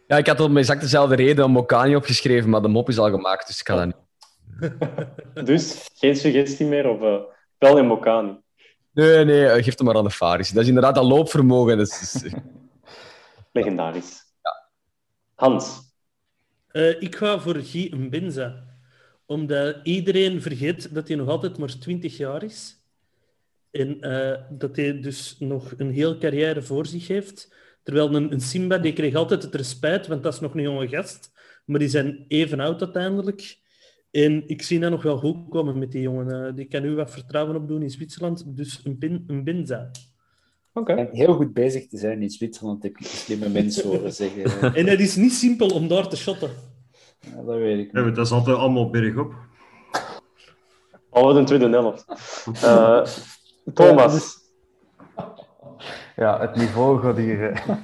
Ja, 0.06 0.16
ik 0.16 0.26
had 0.26 0.40
op 0.40 0.56
exact 0.56 0.80
dezelfde 0.80 1.14
reden 1.16 1.44
een 1.44 1.50
Mokani 1.50 1.96
opgeschreven, 1.96 2.50
maar 2.50 2.62
de 2.62 2.68
mop 2.68 2.88
is 2.88 2.98
al 2.98 3.10
gemaakt, 3.10 3.46
dus 3.46 3.58
ik 3.58 3.64
kan 3.64 3.76
dat 3.76 3.86
niet. 3.86 4.04
Dus, 5.46 5.90
geen 5.94 6.16
suggestie 6.16 6.66
meer? 6.66 6.88
Of 6.88 7.00
eh, 7.02 7.16
wel 7.58 7.78
in 7.78 7.86
Mokani? 7.86 8.40
Nee, 8.92 9.24
nee, 9.24 9.46
eh, 9.46 9.64
geef 9.64 9.76
hem 9.76 9.86
maar 9.86 9.96
aan 9.96 10.04
de 10.04 10.10
Faris. 10.10 10.50
Dat 10.50 10.62
is 10.62 10.68
inderdaad 10.68 10.94
dat 10.94 11.04
loopvermogen. 11.04 11.78
Dat 11.78 11.86
is, 11.86 12.22
is- 12.24 12.32
Legendarisch. 13.52 14.20
Hans. 15.34 15.78
Eh, 16.68 17.02
ik 17.02 17.16
ga 17.16 17.38
voor 17.40 17.54
Guy 17.54 17.94
Mbinza. 17.96 18.64
Omdat 19.26 19.76
iedereen 19.82 20.42
vergeet 20.42 20.94
dat 20.94 21.08
hij 21.08 21.16
nog 21.16 21.28
altijd 21.28 21.58
maar 21.58 21.78
20 21.78 22.16
jaar 22.16 22.42
is. 22.42 22.80
En 23.70 24.00
eh, 24.00 24.42
dat 24.50 24.76
hij 24.76 25.00
dus 25.00 25.36
nog 25.38 25.74
een 25.76 25.90
heel 25.90 26.18
carrière 26.18 26.62
voor 26.62 26.86
zich 26.86 27.08
heeft. 27.08 27.54
Terwijl 27.82 28.14
een, 28.14 28.32
een 28.32 28.40
Simba, 28.40 28.78
die 28.78 28.92
kreeg 28.92 29.14
altijd 29.14 29.42
het 29.42 29.54
respect, 29.54 30.06
want 30.06 30.22
dat 30.22 30.34
is 30.34 30.40
nog 30.40 30.54
een 30.54 30.62
jonge 30.62 30.88
gast. 30.88 31.32
Maar 31.64 31.78
die 31.78 31.88
zijn 31.88 32.24
even 32.28 32.60
oud 32.60 32.82
uiteindelijk. 32.82 33.58
En 34.10 34.48
ik 34.48 34.62
zie 34.62 34.80
dat 34.80 34.90
nog 34.90 35.02
wel 35.02 35.18
goed 35.18 35.48
komen 35.48 35.78
met 35.78 35.92
die 35.92 36.00
jongen. 36.02 36.46
eh, 36.46 36.54
die 36.54 36.64
kan 36.64 36.82
nu 36.82 36.94
wat 36.94 37.10
vertrouwen 37.10 37.56
opdoen 37.56 37.82
in 37.82 37.90
Zwitserland. 37.90 38.56
Dus 38.56 38.80
een, 38.84 39.24
een 39.26 39.44
Binza. 39.44 39.90
Oké. 40.72 40.92
En 40.92 41.08
heel 41.12 41.34
goed 41.34 41.52
bezig 41.52 41.86
te 41.86 41.98
zijn 41.98 42.22
in 42.22 42.30
Zwitserland, 42.30 42.82
heb 42.82 42.98
ik 42.98 43.06
slimme 43.06 43.48
mensen 43.48 43.88
horen 43.88 44.12
zeggen. 44.12 44.44
En 44.74 44.86
het 44.86 45.00
is 45.00 45.16
niet 45.16 45.32
simpel 45.32 45.68
om 45.68 45.88
daar 45.88 46.08
te 46.08 46.16
shotten. 46.16 46.50
Ja, 47.20 47.42
dat 47.42 47.56
weet 47.56 47.78
ik 47.78 47.92
Ja, 47.92 48.02
dat 48.02 48.26
is 48.26 48.32
altijd 48.32 48.56
allemaal 48.56 48.90
bergop. 48.90 49.34
Oh, 51.10 51.22
wat 51.22 51.36
een 51.36 51.44
tweede 51.44 51.68
helft. 51.68 52.04
Eh, 52.62 53.02
Thomas. 53.74 54.44
Ja, 56.16 56.40
het 56.40 56.56
niveau 56.56 57.00
gaat 57.00 57.16
hier 57.16 57.50
eh, 57.50 57.76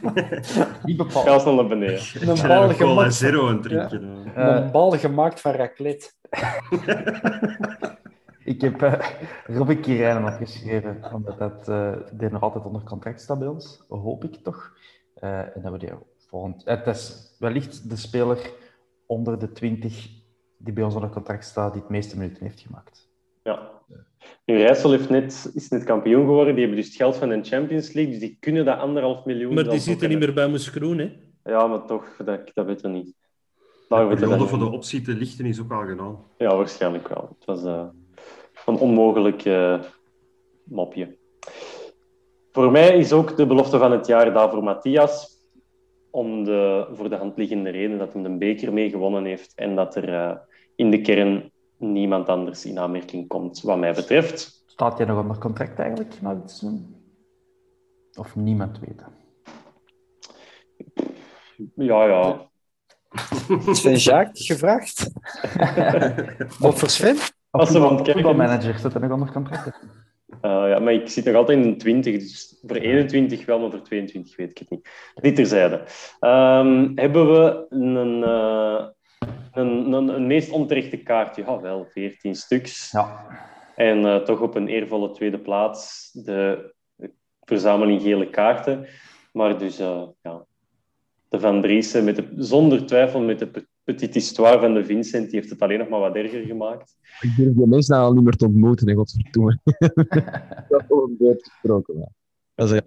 niet 0.84 0.96
bepaald. 0.96 1.26
Ga 1.26 1.38
snel 1.38 1.54
naar 1.54 1.66
beneden. 1.66 2.00
Een 2.20 2.46
bal 2.46 2.68
gemaakt, 2.68 3.14
zero 3.14 3.48
het 3.48 3.62
drinken. 3.62 4.32
ja, 4.34 4.56
een 4.56 4.70
bal 4.70 4.90
gemaakt 4.90 5.40
van 5.40 5.52
raclette. 5.52 6.10
Ik 8.44 8.60
heb 8.60 8.82
uh, 8.82 8.94
Robin 9.46 9.80
Kirijnen 9.80 10.32
opgeschreven, 10.32 11.12
omdat 11.12 11.38
dat, 11.38 11.68
eh, 11.68 11.92
die 12.12 12.28
nog 12.28 12.42
altijd 12.42 12.64
onder 12.64 12.82
contract 12.82 13.20
staat 13.20 13.38
bij 13.38 13.48
ons, 13.48 13.82
hoop 13.88 14.24
ik 14.24 14.34
toch. 14.34 14.72
Eh, 15.14 15.56
en 15.56 15.62
dat 15.62 15.72
we 15.72 15.78
die 15.78 15.90
volgend... 16.28 16.62
Het 16.64 16.86
is 16.86 17.34
wellicht 17.38 17.90
de 17.90 17.96
speler 17.96 18.50
onder 19.12 19.38
de 19.38 19.52
20 19.52 20.08
die 20.58 20.72
bij 20.72 20.84
ons 20.84 20.94
onder 20.94 21.10
contract 21.10 21.44
staat, 21.44 21.72
die 21.72 21.82
het 21.82 21.90
meeste 21.90 22.18
minuten 22.18 22.42
heeft 22.42 22.60
gemaakt. 22.60 23.10
Ja. 23.42 23.70
Nu, 24.44 24.56
Rijssel 24.56 24.90
heeft 24.90 25.08
net, 25.08 25.50
is 25.54 25.68
net 25.68 25.84
kampioen 25.84 26.24
geworden. 26.26 26.54
Die 26.54 26.64
hebben 26.64 26.80
dus 26.82 26.88
het 26.88 26.96
geld 26.96 27.16
van 27.16 27.28
de 27.28 27.42
Champions 27.42 27.92
League. 27.92 28.12
Dus 28.12 28.20
die 28.20 28.36
kunnen 28.40 28.64
dat 28.64 28.78
anderhalf 28.78 29.24
miljoen... 29.24 29.54
Maar 29.54 29.68
die 29.68 29.78
zitten 29.78 30.08
niet 30.08 30.18
meer 30.18 30.34
bij 30.34 30.48
Moeskroen, 30.48 30.98
hè? 30.98 31.12
Ja, 31.44 31.66
maar 31.66 31.84
toch, 31.86 32.16
dat, 32.24 32.50
dat 32.54 32.66
weten 32.66 32.90
we 32.90 32.96
niet. 32.96 33.06
De 33.06 33.84
Daar 33.88 34.08
weten 34.08 34.20
we 34.20 34.28
periode 34.28 34.48
voor 34.48 34.58
de 34.58 34.70
optie 34.70 35.02
te 35.02 35.14
lichten 35.14 35.46
is 35.46 35.60
ook 35.60 35.72
al 35.72 35.86
gedaan. 35.86 36.18
Ja, 36.38 36.56
waarschijnlijk 36.56 37.08
wel. 37.08 37.36
Het 37.38 37.44
was 37.44 37.64
eh, 37.64 37.86
een 38.66 38.76
onmogelijk 38.76 39.44
eh, 39.44 39.80
mopje. 40.64 41.16
Voor 42.52 42.70
mij 42.70 42.98
is 42.98 43.12
ook 43.12 43.36
de 43.36 43.46
belofte 43.46 43.78
van 43.78 43.92
het 43.92 44.06
jaar 44.06 44.32
daar 44.32 44.50
voor 44.50 44.62
Matthias. 44.62 45.31
Om 46.12 46.44
de 46.44 46.88
voor 46.92 47.08
de 47.08 47.16
hand 47.16 47.36
liggende 47.36 47.70
reden 47.70 47.98
dat 47.98 48.12
hij 48.12 48.22
de 48.22 48.36
beker 48.36 48.72
mee 48.72 48.90
gewonnen 48.90 49.24
heeft 49.24 49.54
en 49.54 49.74
dat 49.74 49.96
er 49.96 50.14
eh, 50.14 50.36
in 50.76 50.90
de 50.90 51.00
kern 51.00 51.50
niemand 51.78 52.28
anders 52.28 52.64
in 52.64 52.78
aanmerking 52.78 53.28
komt, 53.28 53.60
wat 53.62 53.78
mij 53.78 53.92
betreft. 53.92 54.62
Staat 54.66 54.98
jij 54.98 55.06
nog 55.06 55.20
onder 55.20 55.38
contract 55.38 55.78
eigenlijk? 55.78 56.14
Of 58.14 58.36
niemand 58.36 58.78
weet 58.78 58.98
dat? 58.98 59.10
Ja, 61.74 62.04
ja. 62.04 62.50
Sven 63.72 63.96
Jacques 63.96 64.46
gevraagd? 64.46 65.10
Wat 66.58 66.78
voor 66.78 66.88
Sven? 66.88 67.16
Als 67.50 67.70
ze 67.70 67.78
van 67.78 67.94
het 67.94 68.02
kijken 68.02 68.22
is. 68.22 68.26
voetbalmanager 68.26 68.78
staat 68.78 68.94
er 68.94 69.00
nog 69.00 69.12
onder 69.12 69.32
contract. 69.32 69.80
Eh, 70.42 70.68
ja, 70.68 70.78
maar 70.78 70.92
ik 70.92 71.08
zit 71.08 71.24
nog 71.24 71.34
altijd 71.34 71.58
in 71.58 71.64
een 71.64 71.78
20, 71.78 72.18
dus 72.18 72.60
voor 72.66 72.76
21 72.76 73.44
wel, 73.44 73.58
maar 73.58 73.70
voor 73.70 73.82
22 73.82 74.36
weet 74.36 74.50
ik 74.50 74.58
het 74.58 74.70
niet. 74.70 74.88
Dit 75.14 75.36
terzijde. 75.36 75.82
Ehm, 76.20 76.92
hebben 76.94 77.32
we 77.32 77.66
een, 77.68 78.22
eh, 78.22 78.86
een, 79.52 79.92
een, 79.92 80.08
een 80.08 80.26
meest 80.26 80.50
onterechte 80.50 80.96
kaart? 80.96 81.36
Ja, 81.36 81.60
wel, 81.60 81.86
14 81.90 82.34
stuks. 82.34 82.90
Ja. 82.90 83.26
En 83.76 84.06
eh, 84.06 84.16
toch 84.16 84.40
op 84.40 84.54
een 84.54 84.68
eervolle 84.68 85.10
tweede 85.10 85.38
plaats 85.38 86.10
de 86.12 86.72
verzameling 87.40 88.02
gele 88.02 88.30
kaarten. 88.30 88.86
Maar 89.32 89.58
dus, 89.58 89.76
ja, 90.22 90.44
de 91.28 91.40
Van 91.40 91.60
Driessen, 91.60 92.04
met 92.04 92.16
de, 92.16 92.28
zonder 92.36 92.86
twijfel 92.86 93.20
met 93.20 93.38
de 93.38 93.66
petite 93.94 94.18
histoire 94.18 94.60
van 94.60 94.74
de 94.74 94.84
Vincent, 94.84 95.30
die 95.30 95.38
heeft 95.38 95.50
het 95.50 95.60
alleen 95.62 95.78
nog 95.78 95.88
maar 95.88 96.00
wat 96.00 96.14
erger 96.16 96.44
gemaakt. 96.44 96.96
Ik 97.20 97.36
durf 97.36 97.54
die 97.54 97.66
mensen 97.66 97.96
al 97.96 98.12
niet 98.12 98.24
meer 98.24 98.36
te 98.36 98.46
ontmoeten, 98.46 98.88
hè, 98.88 98.94
godverdomme. 98.94 99.58
dat 100.68 100.80
is 100.80 100.88
over 100.88 101.08
een 101.08 101.16
beurt 101.18 101.42
gesproken. 101.42 101.98
maar. 101.98 102.08
Dat 102.54 102.70
is, 102.72 102.80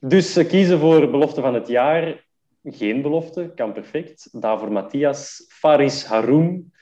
Dus 0.00 0.36
eh, 0.36 0.48
kiezen 0.48 0.78
voor 0.78 1.10
belofte 1.10 1.40
van 1.40 1.54
het 1.54 1.68
jaar. 1.68 2.26
Geen 2.64 3.02
belofte, 3.02 3.52
kan 3.54 3.72
perfect. 3.72 4.28
Daarvoor 4.40 4.72
Matthias, 4.72 5.44
Faris 5.48 6.04
Haroun. 6.04 6.72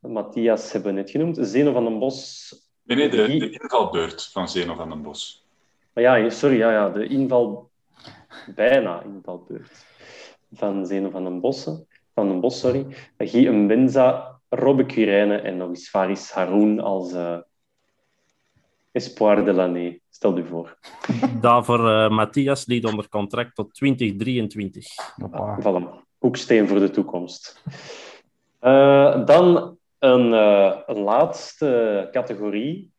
Matthias 0.00 0.72
hebben 0.72 0.94
we 0.94 1.00
net 1.00 1.10
genoemd. 1.10 1.38
Zeno 1.40 1.72
van 1.72 1.84
den 1.84 1.98
Bos. 1.98 2.52
Nee, 2.84 2.96
nee, 2.96 3.08
de, 3.10 3.16
de 3.38 3.50
invalbeurt 3.50 4.28
van 4.32 4.48
Zeno 4.48 4.74
van 4.74 4.88
den 4.88 5.02
Bos. 5.02 5.46
Ah 5.94 6.02
Ja, 6.02 6.30
sorry, 6.30 6.56
ja, 6.56 6.72
ja, 6.72 6.90
de 6.90 7.06
inval. 7.06 7.70
bijna 8.54 9.02
in 9.02 9.20
balbeurt. 9.20 9.84
Van 10.52 10.86
Zeno 10.86 11.10
van 11.10 11.24
den 11.24 11.40
Bossen. 11.40 11.86
Van 12.14 12.28
den 12.28 12.40
Bos, 12.40 12.60
sorry. 12.60 12.86
Guy 13.18 13.48
Mbenza, 13.48 14.40
Robbe 14.48 14.86
Curijne 14.86 15.36
en 15.36 15.56
nog 15.56 15.68
eens 15.68 15.88
Faris 15.88 16.30
Haroun 16.30 16.80
als 16.80 17.12
uh, 17.12 17.38
espoir 18.92 19.44
de 19.44 19.52
l'année. 19.52 20.02
Stel 20.10 20.38
u 20.38 20.46
voor. 20.46 20.78
Daarvoor 21.40 21.80
uh, 21.80 22.08
Matthias 22.08 22.66
liet 22.66 22.84
onder 22.84 23.08
contract 23.08 23.54
tot 23.54 23.74
2023. 23.74 24.86
Ah, 25.30 25.58
voilà. 25.58 26.02
Hoeksteen 26.18 26.68
voor 26.68 26.78
de 26.78 26.90
toekomst. 26.90 27.62
Uh, 28.62 29.26
dan 29.26 29.76
een, 29.98 30.32
uh, 30.32 30.76
een 30.86 30.98
laatste 30.98 32.08
categorie. 32.12 32.90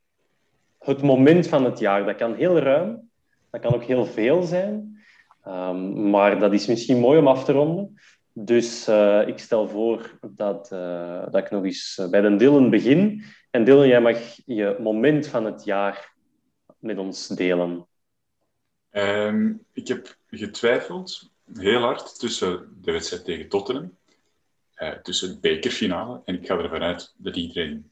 Het 0.80 1.02
moment 1.02 1.48
van 1.48 1.66
het 1.66 1.80
jaar. 1.80 2.06
Dat 2.06 2.16
kan 2.16 2.34
heel 2.34 2.58
ruim. 2.58 3.10
Dat 3.50 3.62
kan 3.62 3.74
ook 3.74 3.84
heel 3.84 4.06
veel 4.06 4.44
zijn. 4.44 5.04
Um, 5.48 6.10
maar 6.10 6.40
dat 6.40 6.54
is 6.54 6.68
misschien 6.68 7.00
mooi 7.00 7.20
om 7.20 7.28
af 7.28 7.44
te 7.44 7.52
ronden. 7.52 8.00
Dus 8.38 8.88
uh, 8.88 9.28
ik 9.28 9.40
stel 9.40 9.68
voor 9.68 10.20
dat, 10.22 10.70
uh, 10.74 11.24
dat 11.24 11.36
ik 11.36 11.52
nog 11.52 11.64
eens 11.64 12.07
bij 12.10 12.22
de 12.22 12.36
Dylan 12.36 12.70
begin. 12.70 13.24
En 13.52 13.64
Dylan, 13.64 13.88
jij 13.88 14.02
mag 14.02 14.18
je 14.45 14.78
moment 14.80 15.28
van 15.28 15.45
het 15.45 15.64
jaar 15.64 16.14
met 16.80 16.98
ons 16.98 17.28
delen. 17.28 17.88
Um, 18.91 19.66
ik 19.74 19.88
heb 19.88 20.18
getwijfeld, 20.30 21.32
heel 21.53 21.80
hard, 21.80 22.20
tussen 22.20 22.78
de 22.82 22.91
wedstrijd 22.91 23.26
tegen 23.26 23.49
Tottenham, 23.49 23.98
uh, 24.78 24.91
tussen 24.91 25.30
de 25.30 25.40
bekerfinale. 25.40 26.22
En 26.26 26.36
ik 26.36 26.45
ga 26.45 26.57
ervan 26.57 26.84
uit 26.84 27.14
dat 27.18 27.36
iedereen 27.36 27.91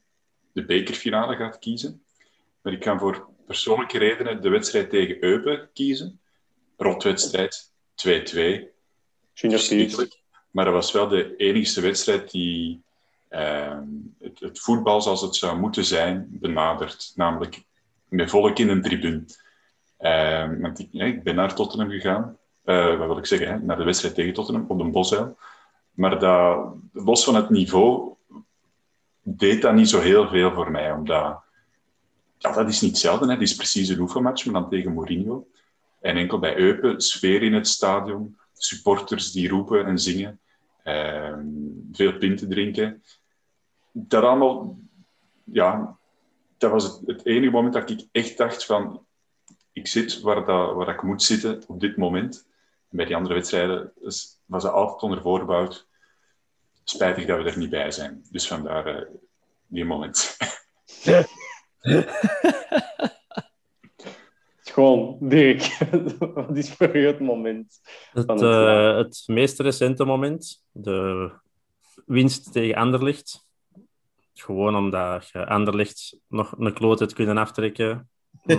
de 0.52 0.64
bekerfinale 0.64 1.36
gaat 1.36 1.58
kiezen. 1.58 2.04
Maar 2.62 2.72
ik 2.72 2.84
ga 2.84 2.98
voor 2.98 3.28
persoonlijke 3.46 3.98
redenen 3.98 4.42
de 4.42 4.48
wedstrijd 4.48 4.90
tegen 4.90 5.24
Eupen 5.24 5.70
kiezen. 5.72 6.20
Rotwedstrijd, 6.76 7.72
2-2. 7.94 8.72
Maar 10.54 10.64
dat 10.64 10.74
was 10.74 10.92
wel 10.92 11.08
de 11.08 11.36
enige 11.36 11.80
wedstrijd 11.80 12.30
die 12.30 12.82
uh, 13.30 13.78
het, 14.20 14.40
het, 14.40 14.60
voetbal 14.60 15.02
zoals 15.02 15.20
het 15.20 15.36
zou 15.36 15.58
moeten 15.58 15.84
zijn 15.84 16.26
benadert. 16.30 17.12
Namelijk 17.14 17.64
met 18.08 18.30
volk 18.30 18.58
in 18.58 18.68
een 18.68 18.82
tribune. 18.82 19.24
Want 20.60 20.78
ik, 20.78 20.92
ik, 20.92 21.22
ben 21.22 21.34
naar 21.34 21.54
Tottenham 21.54 21.90
gegaan. 21.90 22.36
Uh, 22.64 22.98
wat 22.98 23.06
wil 23.06 23.18
ik 23.18 23.26
zeggen? 23.26 23.48
Hè? 23.48 23.58
Naar 23.58 23.76
de 23.76 23.84
wedstrijd 23.84 24.14
tegen 24.14 24.32
Tottenham 24.32 24.64
op 24.68 24.78
de 24.78 24.84
Bosuil. 24.84 25.38
Maar 25.90 26.18
dat, 26.18 26.74
los 26.92 27.24
van 27.24 27.34
het 27.34 27.50
niveau 27.50 28.14
deed 29.22 29.62
dat 29.62 29.74
niet 29.74 29.88
zo 29.88 30.00
heel 30.00 30.28
veel 30.28 30.52
voor 30.52 30.70
mij. 30.70 30.92
Omdat 30.92 31.40
ja, 32.38 32.52
dat 32.52 32.68
is 32.68 32.80
niet. 32.80 33.02
Hè? 33.02 33.10
Het 33.10 33.40
is 33.40 33.54
precies 33.54 33.88
een 33.88 34.00
oefenmatch, 34.00 34.44
maar 34.44 34.60
dan 34.60 34.70
tegen 34.70 34.92
Mourinho. 34.92 35.46
En 36.00 36.16
enkel 36.16 36.38
bij 36.38 36.56
Eupen, 36.56 37.00
sfeer 37.00 37.42
in 37.42 37.54
het 37.54 37.68
stadion, 37.68 38.36
supporters 38.52 39.32
die 39.32 39.48
roepen 39.48 39.86
en 39.86 39.98
zingen, 39.98 40.40
veel 41.92 42.18
pinten 42.18 42.48
drinken. 42.48 43.02
Dat 43.92 44.22
ja, 45.44 45.98
dat 46.58 46.70
was 46.70 47.00
het, 47.06 47.26
enige 47.26 47.50
moment 47.50 47.74
dat 47.74 47.90
ik 47.90 48.06
echt 48.12 48.36
dacht 48.36 48.64
van, 48.64 49.06
ik 49.72 49.86
zit 49.86 50.20
waar, 50.20 50.44
dat, 50.44 50.74
waar 50.74 50.88
ik 50.88 51.02
moet 51.02 51.22
zitten 51.22 51.62
op 51.66 51.80
dit 51.80 51.96
moment. 51.96 52.46
En 52.90 52.96
bij 52.96 53.06
die 53.06 53.16
andere 53.16 53.34
wedstrijden 53.34 53.92
was 54.46 54.62
het 54.62 54.72
altijd 54.72 55.02
onder 55.02 55.20
voorbouwd. 55.20 55.86
Spijtig 56.84 57.26
dat 57.26 57.42
we 57.42 57.50
er 57.50 57.58
niet 57.58 57.70
bij 57.70 57.90
zijn. 57.90 58.24
Dus 58.30 58.46
vandaar 58.46 58.96
uh, 58.96 59.06
die 59.66 59.84
moment. 59.84 60.36
Gewoon, 64.74 65.16
Dirk, 65.20 65.78
wat 66.34 66.56
is 66.56 66.72
voor 66.72 66.96
u 66.96 67.06
het 67.06 67.20
moment? 67.20 67.80
Het, 68.12 68.30
het, 68.30 68.40
uh, 68.42 68.96
het, 68.96 69.22
meest 69.26 69.60
recente 69.60 70.04
moment, 70.04 70.64
de 70.72 71.30
winst 72.06 72.52
tegen 72.52 72.74
Anderlicht. 72.74 73.46
Gewoon 74.32 74.76
omdat 74.76 75.28
je 75.28 75.46
Anderlicht 75.46 76.18
nog 76.28 76.54
een 76.58 76.72
kloot 76.72 76.98
hebt 76.98 77.12
kunnen 77.12 77.36
aftrekken. 77.36 78.08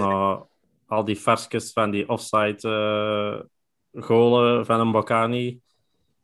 al 0.87 1.05
die 1.05 1.19
versjes 1.19 1.71
van 1.71 1.91
die 1.91 2.09
offside 2.09 2.67
uh, 2.67 4.03
golen 4.03 4.65
van 4.65 4.79
een 4.79 4.91
Bocani. 4.91 5.59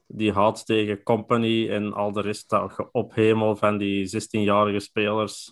Die 0.07 0.33
haalt 0.33 0.65
tegen 0.65 1.03
Company 1.03 1.69
en 1.69 1.93
al 1.93 2.11
de 2.11 2.21
rest 2.21 2.49
dat 2.49 2.87
ophemel 2.91 3.55
van 3.55 3.77
die 3.77 4.07
16-jarige 4.07 4.79
spelers. 4.79 5.51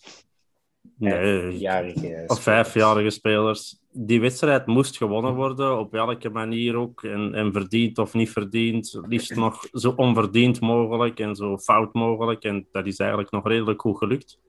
Nee, 0.98 2.28
of 2.28 2.42
vijfjarige 2.42 3.10
spelers. 3.10 3.80
Die 3.92 4.22
wedstrijd 4.22 4.66
moest 4.66 4.98
gewonnen 4.98 5.36
worden, 5.36 5.80
op 5.80 5.92
welke 5.92 6.30
manier 6.30 6.76
ook. 6.76 7.04
En, 7.04 7.34
en 7.34 7.54
verdiend 7.54 7.98
of 7.98 8.14
niet 8.14 8.30
verdiend. 8.30 9.00
Liefst 9.08 9.36
nog 9.36 9.68
zo 9.72 9.94
onverdiend 9.96 10.62
mogelijk 10.62 11.20
en 11.20 11.36
zo 11.36 11.58
fout 11.58 11.94
mogelijk. 11.94 12.44
En 12.44 12.68
dat 12.72 12.86
is 12.86 12.98
eigenlijk 12.98 13.32
nog 13.32 13.48
redelijk 13.48 13.82
goed 13.82 13.98
gelukt. 13.98 14.40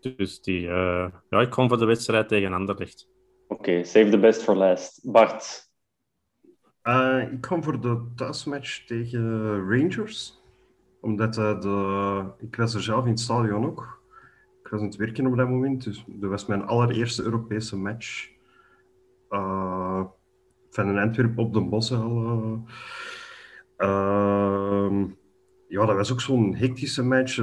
Dus 0.00 0.40
die, 0.40 0.60
uh, 0.60 1.06
ja, 1.30 1.40
ik 1.40 1.50
kom 1.50 1.68
voor 1.68 1.78
de 1.78 1.84
wedstrijd 1.84 2.28
tegen 2.28 2.52
Anderlecht. 2.52 3.08
Oké, 3.48 3.60
okay, 3.60 3.84
save 3.84 4.08
the 4.08 4.18
best 4.18 4.42
for 4.42 4.56
last. 4.56 5.12
Bart? 5.12 5.70
Uh, 6.82 7.32
ik 7.32 7.40
kom 7.40 7.62
voor 7.62 7.80
de 7.80 8.06
thuismatch 8.16 8.84
tegen 8.86 9.58
Rangers. 9.70 10.42
Omdat 11.00 11.36
uh, 11.38 11.60
de... 11.60 12.24
ik 12.38 12.56
was 12.56 12.74
er 12.74 12.82
zelf 12.82 13.04
in 13.04 13.10
het 13.10 13.20
stadion 13.20 13.66
ook. 13.66 13.95
Ik 14.66 14.72
was 14.72 14.80
aan 14.80 14.86
het 14.86 14.96
werken 14.96 15.26
op 15.26 15.36
dat 15.36 15.48
moment, 15.48 15.84
dus 15.84 16.04
dat 16.06 16.30
was 16.30 16.46
mijn 16.46 16.64
allereerste 16.64 17.22
Europese 17.22 17.76
match. 17.76 18.30
Uh, 19.30 20.04
van 20.70 20.88
een 20.88 20.98
Antwerp 20.98 21.38
op 21.38 21.52
de 21.52 21.60
Bosuil. 21.60 22.64
Uh, 23.78 25.04
ja, 25.68 25.86
dat 25.86 25.96
was 25.96 26.12
ook 26.12 26.20
zo'n 26.20 26.54
hectische 26.54 27.02
match. 27.04 27.42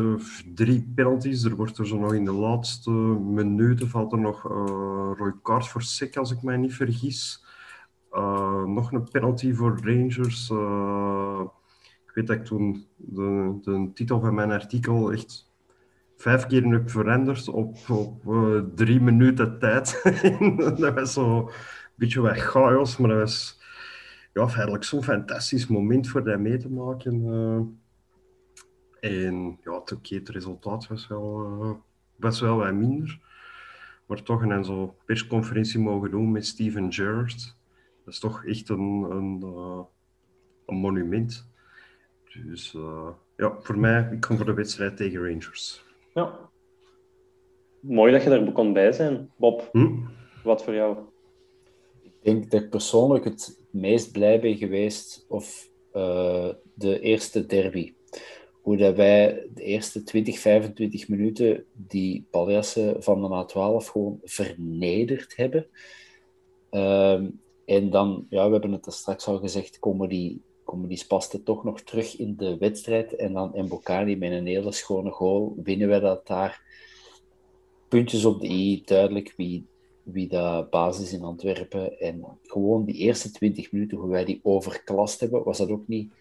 drie 0.53 0.91
penalties. 0.95 1.43
Er 1.43 1.55
wordt 1.55 1.77
er 1.77 1.87
zo 1.87 1.99
nog 1.99 2.13
in 2.13 2.25
de 2.25 2.31
laatste 2.31 2.91
minuten 2.91 3.89
valt 3.89 4.11
er 4.11 4.19
nog 4.19 4.45
uh, 4.45 5.11
Roy 5.17 5.33
Kaart 5.43 5.67
voor 5.67 5.81
Sek, 5.81 6.17
als 6.17 6.31
ik 6.31 6.41
mij 6.41 6.57
niet 6.57 6.73
vergis. 6.73 7.45
Nog 8.65 8.91
een 8.91 9.09
penalty 9.11 9.53
voor 9.53 9.79
Rangers. 9.83 10.49
Ik 12.05 12.13
weet 12.13 12.27
dat 12.27 12.35
ik 12.35 12.45
toen 12.45 12.87
de, 12.95 13.57
de 13.61 13.91
titel 13.93 14.19
van 14.19 14.33
mijn 14.33 14.51
artikel 14.51 15.11
echt 15.11 15.52
vijf 16.23 16.45
keer 16.45 16.65
heb 16.65 16.89
veranderd 16.89 17.47
op, 17.47 17.77
op 17.89 18.25
uh, 18.27 18.61
drie 18.75 19.01
minuten 19.01 19.59
tijd. 19.59 20.01
dat 20.79 20.93
was 20.93 21.13
zo 21.13 21.37
een 21.37 21.53
beetje 21.95 22.21
wat 22.21 22.37
chaos, 22.37 22.97
maar 22.97 23.09
dat 23.09 23.19
was 23.19 23.61
ja, 24.33 24.49
feitelijk 24.49 24.83
zo'n 24.83 25.03
fantastisch 25.03 25.67
moment 25.67 26.07
voor 26.07 26.23
dat 26.23 26.39
mee 26.39 26.57
te 26.57 26.69
maken. 26.69 27.25
Uh, 27.25 27.61
en 28.99 29.57
ja, 29.63 29.81
het, 29.83 30.29
resultaat 30.29 30.87
was 30.87 31.07
wel, 31.07 31.83
was 32.15 32.41
wel 32.41 32.57
wat 32.57 32.73
minder. 32.73 33.19
Maar 34.05 34.23
toch 34.23 34.41
een 34.41 34.65
zo 34.65 34.95
persconferentie 35.05 35.79
mogen 35.79 36.11
doen 36.11 36.31
met 36.31 36.45
Steven 36.45 36.93
Gerrard. 36.93 37.55
Dat 38.05 38.13
is 38.13 38.19
toch 38.19 38.45
echt 38.45 38.69
een, 38.69 39.05
een, 39.09 39.43
een 40.65 40.75
monument. 40.75 41.49
Dus 42.45 42.71
ja, 43.37 43.55
voor 43.59 43.79
mij, 43.79 44.09
ik 44.11 44.21
kom 44.21 44.37
voor 44.37 44.45
de 44.45 44.53
wedstrijd 44.53 44.97
tegen 44.97 45.27
Rangers. 45.27 45.91
Ja. 46.13 46.49
Mooi 47.79 48.11
dat 48.11 48.23
je 48.23 48.29
er 48.29 48.51
kon 48.51 48.73
bij 48.73 48.91
zijn. 48.91 49.31
Bob, 49.35 49.69
hm? 49.71 49.91
wat 50.43 50.63
voor 50.63 50.73
jou? 50.73 50.97
Ik 52.01 52.13
denk 52.21 52.51
dat 52.51 52.61
ik 52.61 52.69
persoonlijk 52.69 53.23
het 53.23 53.61
meest 53.71 54.11
blij 54.11 54.39
ben 54.39 54.57
geweest 54.57 55.25
of 55.27 55.69
uh, 55.93 56.49
de 56.73 56.99
eerste 56.99 57.45
derby. 57.45 57.93
Hoe 58.61 58.77
dat 58.77 58.95
wij 58.95 59.47
de 59.53 59.63
eerste 59.63 60.03
20, 60.03 60.39
25 60.39 61.07
minuten 61.07 61.65
die 61.73 62.27
Paljassen 62.31 63.03
van 63.03 63.21
de 63.21 63.45
A12 63.45 63.91
gewoon 63.91 64.19
vernederd 64.23 65.35
hebben. 65.35 65.67
Uh, 66.71 67.21
en 67.65 67.89
dan, 67.89 68.25
ja, 68.29 68.45
we 68.45 68.51
hebben 68.51 68.71
het 68.71 68.85
er 68.85 68.91
straks 68.91 69.27
al 69.27 69.37
gezegd, 69.37 69.79
komen 69.79 70.09
die 70.09 70.41
die 70.81 70.97
spasten 70.97 71.43
toch 71.43 71.63
nog 71.63 71.81
terug 71.81 72.17
in 72.17 72.35
de 72.35 72.57
wedstrijd. 72.57 73.15
En 73.15 73.33
dan 73.33 73.51
Mbokani 73.55 74.17
met 74.17 74.31
een 74.31 74.45
hele 74.45 74.71
schone 74.71 75.11
goal 75.11 75.55
winnen 75.63 75.89
we 75.89 75.99
dat 75.99 76.27
daar. 76.27 76.61
Puntjes 77.87 78.25
op 78.25 78.41
de 78.41 78.47
i, 78.47 78.81
duidelijk 78.85 79.33
wie, 79.37 79.67
wie 80.03 80.27
de 80.27 80.67
basis 80.69 81.13
in 81.13 81.23
Antwerpen. 81.23 81.99
En 81.99 82.25
gewoon 82.43 82.85
die 82.85 82.95
eerste 82.95 83.31
20 83.31 83.71
minuten, 83.71 83.97
hoe 83.97 84.09
wij 84.09 84.25
die 84.25 84.39
overklast 84.43 85.19
hebben, 85.19 85.43
was 85.43 85.57
dat 85.57 85.69
ook 85.69 85.87
niet... 85.87 86.13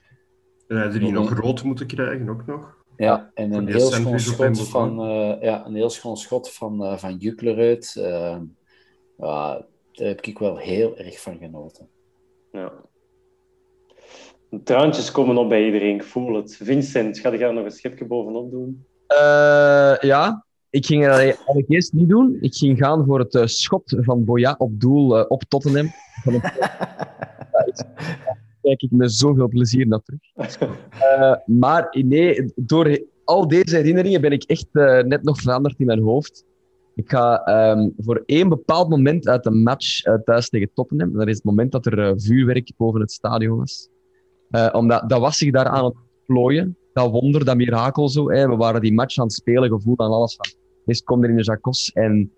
En 0.68 0.76
hij 0.76 0.98
die 0.98 1.12
nog 1.12 1.38
rood 1.38 1.62
moeten 1.62 1.86
krijgen, 1.86 2.28
ook 2.28 2.46
nog. 2.46 2.80
Ja, 2.96 3.30
en 3.34 3.52
een 3.52 3.66
heel, 3.66 3.90
schoon 3.90 4.20
schot 4.20 4.68
van, 4.68 5.10
uh, 5.10 5.42
ja, 5.42 5.66
een 5.66 5.74
heel 5.74 5.90
schoon 5.90 6.16
schot 6.16 6.52
van, 6.52 6.82
uh, 6.82 6.96
van 6.96 7.16
Jukler 7.16 7.58
uit. 7.58 7.94
Uh, 7.98 8.38
daar 9.16 9.62
heb 9.92 10.20
ik 10.20 10.38
wel 10.38 10.56
heel 10.56 10.96
erg 10.96 11.20
van 11.20 11.38
genoten. 11.38 11.88
Ja, 12.52 12.72
Traantjes 14.64 15.10
komen 15.10 15.36
op 15.36 15.48
bij 15.48 15.64
iedereen, 15.64 15.94
ik 15.94 16.04
voel 16.04 16.34
het. 16.34 16.56
Vincent, 16.56 17.18
ga 17.18 17.32
je 17.32 17.38
daar 17.38 17.54
nog 17.54 17.64
een 17.64 17.70
schepje 17.70 18.04
bovenop 18.04 18.50
doen? 18.50 18.86
Uh, 19.08 19.96
ja, 20.00 20.44
ik 20.70 20.86
ging 20.86 21.06
dat 21.06 21.18
eigenlijk 21.18 21.68
eerst 21.68 21.92
niet 21.92 22.08
doen. 22.08 22.36
Ik 22.40 22.54
ging 22.54 22.78
gaan 22.78 23.04
voor 23.04 23.18
het 23.18 23.34
uh, 23.34 23.46
schot 23.46 23.96
van 24.00 24.24
Boya 24.24 24.54
op 24.58 24.80
doel 24.80 25.18
uh, 25.18 25.24
op 25.28 25.42
Tottenham. 25.48 25.90
kijk 28.62 28.82
ik 28.82 28.90
met 28.90 29.12
zoveel 29.12 29.48
plezier 29.48 29.86
naar 29.86 30.02
terug. 30.02 30.20
Uh, 31.16 31.34
maar 31.46 31.88
nee, 31.90 32.52
door 32.54 33.02
al 33.24 33.48
deze 33.48 33.76
herinneringen 33.76 34.20
ben 34.20 34.32
ik 34.32 34.42
echt 34.42 34.66
uh, 34.72 35.02
net 35.02 35.22
nog 35.22 35.40
veranderd 35.40 35.78
in 35.78 35.86
mijn 35.86 36.02
hoofd. 36.02 36.44
Ik 36.94 37.10
ga 37.10 37.48
um, 37.70 37.92
voor 37.98 38.22
één 38.26 38.48
bepaald 38.48 38.88
moment 38.88 39.28
uit 39.28 39.46
een 39.46 39.62
match 39.62 40.06
uh, 40.06 40.14
thuis 40.14 40.48
tegen 40.48 40.70
Tottenham. 40.74 41.12
Dat 41.12 41.28
is 41.28 41.34
het 41.34 41.44
moment 41.44 41.72
dat 41.72 41.86
er 41.86 42.20
vuurwerk 42.20 42.72
boven 42.76 43.00
het 43.00 43.12
stadion 43.12 43.58
was. 43.58 43.88
Omdat 44.72 45.08
dat 45.08 45.20
was 45.20 45.36
zich 45.36 45.50
daar 45.50 45.66
aan 45.66 45.84
het 45.84 45.94
plooien. 46.26 46.76
Dat 46.92 47.10
wonder, 47.10 47.44
dat 47.44 47.56
mirakel 47.56 48.08
zo. 48.08 48.30
Hè. 48.30 48.48
We 48.48 48.56
waren 48.56 48.80
die 48.80 48.92
match 48.92 49.18
aan 49.18 49.24
het 49.24 49.32
spelen, 49.32 49.70
gevoel 49.70 49.98
aan 49.98 50.10
alles 50.10 50.36
van. 50.36 50.60
Eens 50.86 51.02
komt 51.02 51.24
er 51.24 51.30
in 51.30 51.36
de 51.36 51.42
Jacos 51.42 51.92
en 51.92 52.32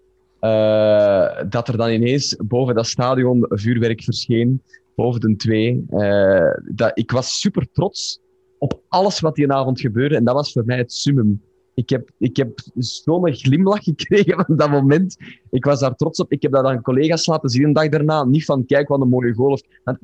dat 1.49 1.69
er 1.69 1.77
dan 1.77 1.91
ineens 1.91 2.37
boven 2.37 2.75
dat 2.75 2.87
stadion 2.87 3.47
vuurwerk 3.49 4.03
verscheen 4.03 4.63
boven 4.95 5.21
de 5.21 5.37
twee. 5.37 5.85
Uh, 5.91 6.51
dat, 6.65 6.91
ik 6.95 7.11
was 7.11 7.41
super 7.41 7.67
trots 7.73 8.21
op 8.59 8.81
alles 8.89 9.21
wat 9.21 9.35
die 9.35 9.53
avond 9.53 9.81
gebeurde. 9.81 10.17
En 10.17 10.25
dat 10.25 10.35
was 10.35 10.53
voor 10.53 10.65
mij 10.65 10.77
het 10.77 10.93
summum. 10.93 11.43
Ik 11.75 11.89
heb, 11.89 12.11
ik 12.19 12.37
heb 12.37 12.61
zo'n 12.75 13.35
glimlach 13.35 13.83
gekregen 13.93 14.45
van 14.47 14.57
dat 14.57 14.71
moment. 14.71 15.17
Ik 15.51 15.65
was 15.65 15.81
daar 15.81 15.95
trots 15.95 16.21
op. 16.21 16.33
Ik 16.33 16.43
heb 16.43 16.53
dat 16.53 16.65
aan 16.65 16.83
collega's 16.83 17.27
laten 17.27 17.49
zien 17.49 17.65
een 17.65 17.73
dag 17.73 17.89
daarna. 17.89 18.25
Niet 18.25 18.45
van, 18.45 18.67
kijk 18.67 18.89
wat 18.89 19.01
een 19.01 19.09
mooie 19.09 19.35
goal. 19.35 19.53
Of, 19.53 19.61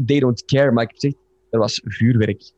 they 0.06 0.20
don't 0.20 0.44
care. 0.44 0.72
Maar 0.72 0.82
ik 0.82 0.90
heb 0.90 0.98
gezegd, 0.98 1.16
er 1.50 1.58
was 1.58 1.80
vuurwerk. 1.84 2.52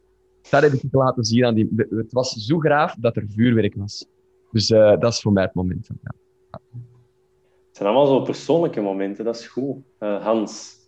Dat 0.51 0.62
heb 0.62 0.73
ik 0.73 0.82
laten 0.90 1.24
zien. 1.24 1.44
Aan 1.44 1.55
die, 1.55 1.69
het 1.77 2.12
was 2.12 2.32
zo 2.32 2.59
graaf 2.59 2.94
dat 2.94 3.16
er 3.16 3.24
vuurwerk 3.28 3.74
was. 3.74 4.06
Dus 4.51 4.70
uh, 4.70 5.01
dat 5.01 5.12
is 5.12 5.20
voor 5.20 5.32
mij 5.32 5.43
het 5.43 5.55
moment. 5.55 5.86
Ja. 5.86 6.14
Het 7.66 7.77
zijn 7.77 7.89
allemaal 7.89 8.06
zo 8.06 8.20
persoonlijke 8.20 8.81
momenten. 8.81 9.24
Dat 9.24 9.36
is 9.36 9.47
goed. 9.47 9.77
Uh, 10.01 10.24
Hans, 10.24 10.82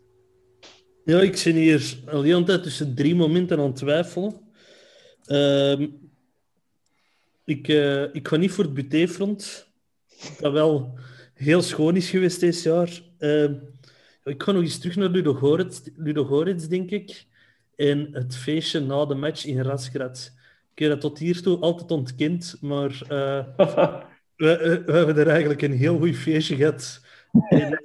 ja, 1.05 1.21
ik 1.21 1.37
zit 1.37 1.55
hier 1.55 1.99
al 2.11 2.21
de 2.21 2.27
hele 2.27 2.45
tijd 2.45 2.63
tussen 2.63 2.95
drie 2.95 3.15
momenten 3.15 3.59
aan 3.59 3.65
het 3.65 3.77
twijfelen. 3.77 4.35
Uh, 5.27 5.81
ik, 7.45 7.69
uh, 7.69 8.15
ik 8.15 8.29
ga 8.29 8.37
niet 8.37 8.51
voor 8.51 8.65
het 8.65 8.75
butéfront, 8.75 9.69
dat 10.41 10.53
wel 10.53 10.99
heel 11.35 11.63
schoon 11.63 11.97
is 11.97 12.11
geweest 12.11 12.41
dit 12.41 12.63
jaar. 12.63 13.03
Uh, 13.19 13.51
ik 14.25 14.43
ga 14.43 14.53
nog 14.53 14.63
eens 14.63 14.79
terug 14.79 14.97
naar 14.97 15.09
Ludo 15.09 15.35
Goretz, 15.35 15.81
Ludo 15.97 16.25
Goretz, 16.25 16.67
denk 16.67 16.91
ik. 16.91 17.27
En 17.77 18.09
het 18.13 18.37
feestje 18.37 18.81
na 18.81 19.05
de 19.05 19.15
match 19.15 19.45
in 19.45 19.61
Rasgrad. 19.61 20.33
Ik 20.75 20.79
heb 20.79 20.91
dat 20.91 21.01
tot 21.01 21.19
hiertoe 21.19 21.59
altijd 21.59 21.91
ontkend, 21.91 22.57
maar 22.61 22.91
uh, 23.09 23.45
we, 24.37 24.83
we, 24.87 24.93
hebben 24.93 25.17
er 25.17 25.29
eigenlijk 25.29 25.63
een 25.63 25.73
heel 25.73 25.99
goed 25.99 26.17
feestje 26.17 26.57
gehad. 26.57 27.01
En, 27.49 27.81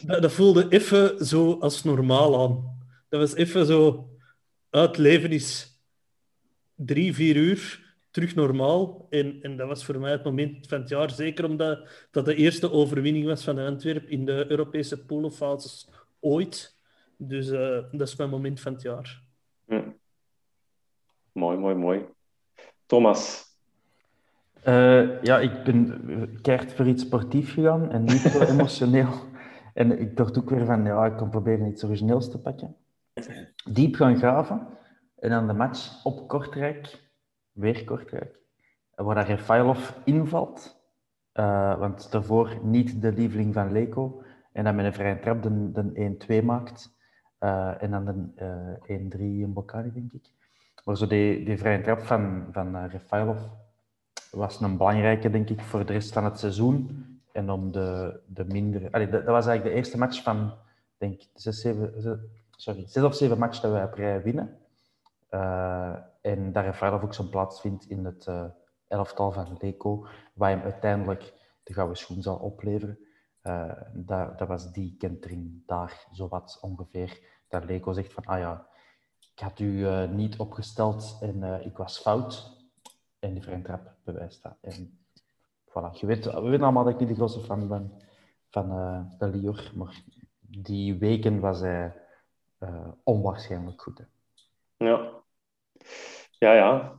dat, 0.00 0.22
dat, 0.22 0.32
voelde 0.32 0.66
even 0.68 1.26
zo 1.26 1.58
als 1.60 1.84
normaal 1.84 2.40
aan. 2.40 2.78
Dat 3.08 3.20
was 3.20 3.34
even 3.34 3.66
zo... 3.66 4.08
Het 4.70 4.96
leven 4.96 5.30
is 5.30 5.80
drie, 6.74 7.14
vier 7.14 7.36
uur 7.36 7.86
terug 8.10 8.34
normaal. 8.34 9.06
En, 9.10 9.38
en 9.42 9.56
dat 9.56 9.68
was 9.68 9.84
voor 9.84 9.98
mij 9.98 10.10
het 10.10 10.24
moment 10.24 10.66
van 10.66 10.80
het 10.80 10.88
jaar. 10.88 11.10
Zeker 11.10 11.44
omdat 11.44 11.88
dat 12.10 12.24
de 12.24 12.34
eerste 12.34 12.72
overwinning 12.72 13.26
was 13.26 13.44
van 13.44 13.58
Antwerp 13.58 14.08
in 14.08 14.24
de 14.24 14.44
Europese 14.48 15.04
poolfases 15.04 15.88
ooit. 16.20 16.77
Dus 17.20 17.48
uh, 17.48 17.84
dat 17.90 18.08
is 18.08 18.16
mijn 18.16 18.30
moment 18.30 18.60
van 18.60 18.72
het 18.72 18.82
jaar. 18.82 19.22
Hm. 19.64 19.90
Mooi, 21.32 21.58
mooi, 21.58 21.74
mooi. 21.74 22.06
Thomas. 22.86 23.46
Uh, 24.64 25.22
ja, 25.22 25.38
ik 25.38 25.62
ben 25.64 26.38
keihard 26.42 26.72
voor 26.72 26.86
iets 26.86 27.02
sportief 27.02 27.52
gegaan 27.52 27.90
en 27.90 28.04
niet 28.04 28.20
zo 28.20 28.40
emotioneel. 28.52 29.12
En 29.74 30.00
ik 30.00 30.16
dacht 30.16 30.38
ook 30.38 30.50
weer 30.50 30.64
van, 30.64 30.84
ja, 30.84 31.06
ik 31.06 31.16
kan 31.16 31.30
proberen 31.30 31.66
iets 31.66 31.84
origineels 31.84 32.30
te 32.30 32.40
pakken. 32.40 32.76
Diep 33.70 33.94
gaan 33.94 34.16
graven. 34.16 34.66
En 35.18 35.30
dan 35.30 35.46
de 35.46 35.52
match 35.52 36.04
op 36.04 36.28
Kortrijk, 36.28 37.10
weer 37.52 37.84
Kortrijk, 37.84 38.38
waar 38.94 39.14
daar 39.14 39.26
Refailov 39.26 39.90
invalt. 40.04 40.76
Uh, 41.34 41.78
want 41.78 42.12
daarvoor 42.12 42.58
niet 42.62 43.02
de 43.02 43.12
lieveling 43.12 43.54
van 43.54 43.72
Leko. 43.72 44.22
En 44.52 44.64
dan 44.64 44.74
met 44.74 44.84
een 44.84 44.94
vrije 44.94 45.18
trap 45.18 45.42
de, 45.42 45.72
de 45.72 46.40
1-2 46.42 46.44
maakt. 46.44 46.96
Uh, 47.40 47.82
en 47.82 47.90
dan 47.90 48.04
de 48.04 48.78
uh, 48.88 49.10
1-3 49.14 49.18
in 49.18 49.52
Bocani, 49.52 49.92
denk 49.92 50.12
ik. 50.12 50.30
Maar 50.84 50.96
zo 50.96 51.06
die, 51.06 51.44
die 51.44 51.58
vrije 51.58 51.80
trap 51.80 52.00
van, 52.00 52.48
van 52.52 52.86
Refailov 52.86 53.40
was 54.30 54.60
een 54.60 54.76
belangrijke, 54.76 55.30
denk 55.30 55.48
ik, 55.48 55.60
voor 55.60 55.86
de 55.86 55.92
rest 55.92 56.12
van 56.12 56.24
het 56.24 56.38
seizoen. 56.38 57.06
En 57.32 57.50
om 57.50 57.72
de, 57.72 58.20
de 58.26 58.44
mindere... 58.44 58.92
Allee, 58.92 59.08
dat, 59.08 59.24
was 59.24 59.46
eigenlijk 59.46 59.64
de 59.64 59.80
eerste 59.80 59.98
match 59.98 60.22
van, 60.22 60.52
denk 60.96 61.14
ik, 61.14 61.28
zes, 61.34 61.60
zeven, 61.60 62.20
sorry, 62.56 62.84
zes 62.86 63.02
of 63.02 63.14
zeven 63.14 63.38
matches 63.38 63.60
dat 63.60 63.72
wij 63.72 63.84
op 63.84 63.94
rij 63.94 64.22
winnen. 64.22 64.56
En 66.20 66.52
daar 66.52 66.64
Refailov 66.64 67.02
ook 67.02 67.14
zijn 67.14 67.28
plaats 67.28 67.60
vindt 67.60 67.90
in 67.90 68.04
het 68.04 68.28
elftal 68.88 69.32
van 69.32 69.56
Leco, 69.60 70.06
waar 70.34 70.50
hem 70.50 70.62
uiteindelijk 70.62 71.32
de 71.62 71.72
gouden 71.72 71.96
schoen 71.96 72.22
zal 72.22 72.36
opleveren. 72.36 72.98
Uh, 73.48 73.72
dat 74.36 74.48
was 74.48 74.72
die 74.72 74.96
kentering 74.98 75.62
daar, 75.66 76.06
zowat 76.10 76.58
ongeveer. 76.60 77.20
Dat 77.48 77.64
Leco 77.64 77.92
zegt 77.92 78.12
van, 78.12 78.24
ah 78.24 78.38
ja, 78.38 78.68
ik 79.34 79.38
had 79.38 79.58
u 79.58 79.86
niet 80.06 80.38
opgesteld 80.38 81.18
en 81.20 81.64
ik 81.64 81.76
was 81.76 81.98
fout. 81.98 82.56
En 83.18 83.32
die 83.32 83.42
vrije 83.42 83.62
trap 83.62 83.94
bewijst 84.04 84.42
dat. 84.42 84.56
En 84.60 84.98
voilà. 85.68 85.90
Je 85.92 86.06
weet, 86.06 86.24
we 86.24 86.40
weten 86.40 86.62
allemaal 86.62 86.84
dat 86.84 86.92
ik 86.92 86.98
niet 86.98 87.08
de 87.08 87.14
grootste 87.14 87.40
fan 87.40 87.68
ben 87.68 88.02
van 88.50 88.68
de 89.18 89.26
Lior, 89.28 89.72
maar 89.74 90.02
die 90.40 90.98
weken 90.98 91.40
was 91.40 91.60
hij 91.60 91.92
onwaarschijnlijk 93.02 93.82
goed. 93.82 94.06
Ja. 94.76 95.10
Ja, 96.38 96.52
ja. 96.52 96.96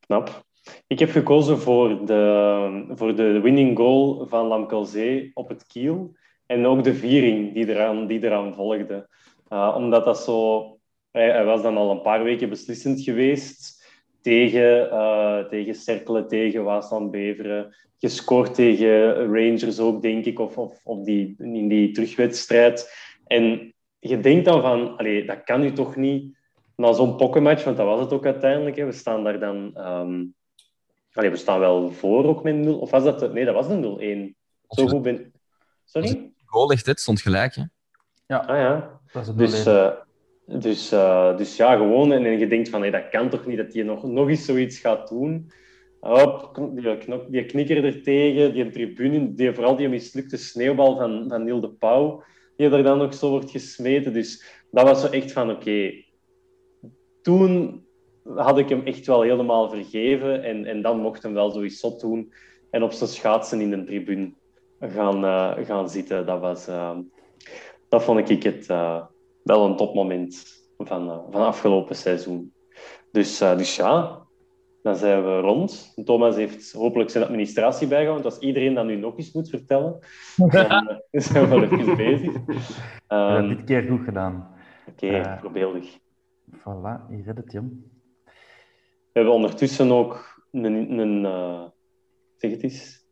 Knap. 0.00 0.44
Ik 0.86 0.98
heb 0.98 1.10
gekozen 1.10 1.58
voor 1.58 2.06
de, 2.06 2.84
voor 2.88 3.16
de 3.16 3.40
winning 3.40 3.76
goal 3.76 4.26
van 4.26 4.46
Lamkelzee 4.46 5.30
op 5.34 5.48
het 5.48 5.66
kiel. 5.66 6.12
En 6.46 6.66
ook 6.66 6.84
de 6.84 6.94
viering 6.94 7.54
die 7.54 7.68
eraan, 7.68 8.06
die 8.06 8.24
eraan 8.24 8.54
volgde. 8.54 9.08
Uh, 9.48 9.74
omdat 9.76 10.04
dat 10.04 10.18
zo... 10.18 10.66
Hij, 11.10 11.44
was 11.44 11.62
dan 11.62 11.76
al 11.76 11.90
een 11.90 12.00
paar 12.00 12.24
weken 12.24 12.48
beslissend 12.48 13.00
geweest 13.00 13.86
tegen, 14.22 14.86
uh, 14.86 15.38
tegen 15.38 15.74
Cerkelen, 15.74 16.28
tegen 16.28 16.64
Waasland 16.64 17.10
Beveren 17.10 17.74
gescoord 17.98 18.54
tegen 18.54 19.14
Rangers 19.14 19.80
ook, 19.80 20.02
denk 20.02 20.24
ik, 20.24 20.38
of, 20.38 20.58
of, 20.58 20.80
of 20.84 21.04
die, 21.04 21.34
in 21.38 21.68
die 21.68 21.90
terugwedstrijd. 21.90 22.94
En 23.26 23.74
je 23.98 24.20
denkt 24.20 24.44
dan 24.44 24.60
van, 24.60 24.96
allee, 24.96 25.24
dat 25.24 25.44
kan 25.44 25.62
u 25.62 25.72
toch 25.72 25.96
niet 25.96 26.36
na 26.76 26.92
zo'n 26.92 27.16
pokkenmatch, 27.16 27.64
want 27.64 27.76
dat 27.76 27.86
was 27.86 28.00
het 28.00 28.12
ook 28.12 28.26
uiteindelijk. 28.26 28.76
We 28.76 28.92
staan 28.92 29.24
daar 29.24 29.38
dan... 29.38 29.72
Um... 29.76 30.34
Allee, 31.12 31.30
we 31.30 31.36
staan 31.36 31.60
wel 31.60 31.90
voor 31.90 32.24
ook 32.24 32.42
met 32.42 32.54
0. 32.54 32.78
Of 32.78 32.90
was 32.90 33.04
dat... 33.04 33.32
Nee, 33.32 33.44
dat 33.44 33.54
was 33.54 33.66
een 33.68 34.34
0-1. 34.34 34.38
Zo 34.68 34.86
goed 34.86 35.02
ben... 35.02 35.32
Sorry? 35.84 36.32
goal 36.52 36.68
ligt 36.68 36.86
het, 36.86 37.00
stond 37.00 37.20
gelijk, 37.20 37.54
hè? 37.54 37.62
Ja. 38.26 38.36
Ah 38.36 38.56
ja. 38.56 39.00
dus, 39.36 39.66
uh, 39.66 39.90
dus, 40.46 40.92
uh, 40.92 41.36
dus 41.36 41.56
ja, 41.56 41.76
gewoon. 41.76 42.12
En, 42.12 42.24
en 42.24 42.38
je 42.38 42.48
denkt 42.48 42.68
van, 42.68 42.80
nee, 42.80 42.90
dat 42.90 43.08
kan 43.08 43.28
toch 43.28 43.46
niet 43.46 43.56
dat 43.56 43.72
hij 43.72 43.82
nog, 43.82 44.02
nog 44.02 44.28
eens 44.28 44.44
zoiets 44.44 44.78
gaat 44.78 45.08
doen. 45.08 45.50
Hop, 46.00 46.70
die, 46.74 46.98
knok, 46.98 47.32
die 47.32 47.46
knikker 47.46 47.84
er 47.84 48.02
tegen, 48.02 48.52
die 48.52 48.70
tribune, 48.70 49.34
die, 49.34 49.52
vooral 49.54 49.76
die 49.76 49.88
mislukte 49.88 50.36
sneeuwbal 50.36 50.96
van, 50.96 51.24
van 51.28 51.44
Niel 51.44 51.60
de 51.60 51.70
Pauw, 51.70 52.22
die 52.56 52.70
er 52.70 52.82
dan 52.82 52.98
nog 52.98 53.14
zo 53.14 53.30
wordt 53.30 53.50
gesmeten. 53.50 54.12
Dus 54.12 54.44
dat 54.70 54.84
was 54.84 55.00
zo 55.00 55.06
echt 55.06 55.32
van, 55.32 55.50
oké, 55.50 55.92
toen 57.22 57.81
had 58.34 58.58
ik 58.58 58.68
hem 58.68 58.82
echt 58.84 59.06
wel 59.06 59.22
helemaal 59.22 59.68
vergeven 59.68 60.42
en, 60.42 60.64
en 60.64 60.82
dan 60.82 60.98
mocht 60.98 61.22
hem 61.22 61.34
wel 61.34 61.50
zoiets 61.50 61.80
zot 61.80 62.00
doen 62.00 62.32
en 62.70 62.82
op 62.82 62.92
zijn 62.92 63.10
schaatsen 63.10 63.60
in 63.60 63.70
de 63.70 63.84
tribune 63.84 64.32
gaan, 64.80 65.24
uh, 65.24 65.66
gaan 65.66 65.90
zitten. 65.90 66.26
Dat, 66.26 66.40
was, 66.40 66.68
uh, 66.68 66.98
dat 67.88 68.02
vond 68.02 68.30
ik 68.30 68.42
het 68.42 68.68
uh, 68.68 69.02
wel 69.42 69.64
een 69.64 69.76
topmoment 69.76 70.44
van, 70.78 71.22
van 71.30 71.42
afgelopen 71.46 71.96
seizoen. 71.96 72.52
Dus, 73.12 73.38
dus 73.38 73.76
ja, 73.76 74.22
dan 74.82 74.96
zijn 74.96 75.24
we 75.24 75.40
rond. 75.40 75.92
Thomas 76.04 76.36
heeft 76.36 76.72
hopelijk 76.72 77.10
zijn 77.10 77.24
administratie 77.24 77.86
bijgehouden. 77.86 78.22
Want 78.22 78.34
als 78.34 78.44
iedereen 78.44 78.74
dat 78.74 78.84
nu 78.84 78.96
nog 78.96 79.16
eens 79.16 79.32
moet 79.32 79.48
vertellen, 79.48 79.98
dan 80.36 80.98
zijn 81.10 81.48
we 81.48 81.48
wel 81.48 81.62
even 81.62 81.96
bezig. 81.96 82.34
Um, 82.34 82.44
we 82.46 83.14
hebben 83.14 83.48
dit 83.48 83.64
keer 83.64 83.82
goed 83.82 84.04
gedaan. 84.04 84.54
Oké, 84.86 85.06
okay, 85.06 85.20
uh, 85.20 85.40
voorbeeldig. 85.40 85.98
Voilà, 86.50 87.08
hier 87.08 87.24
redt 87.24 87.38
het, 87.38 87.52
jong. 87.52 87.70
We 89.12 89.18
hebben 89.18 89.32
ondertussen 89.32 89.92
ook 89.92 90.42
een, 90.52 90.98
een 90.98 91.24
uh, 91.24 91.64
zeg 92.36 92.50
het 92.50 92.62
eens, 92.62 93.06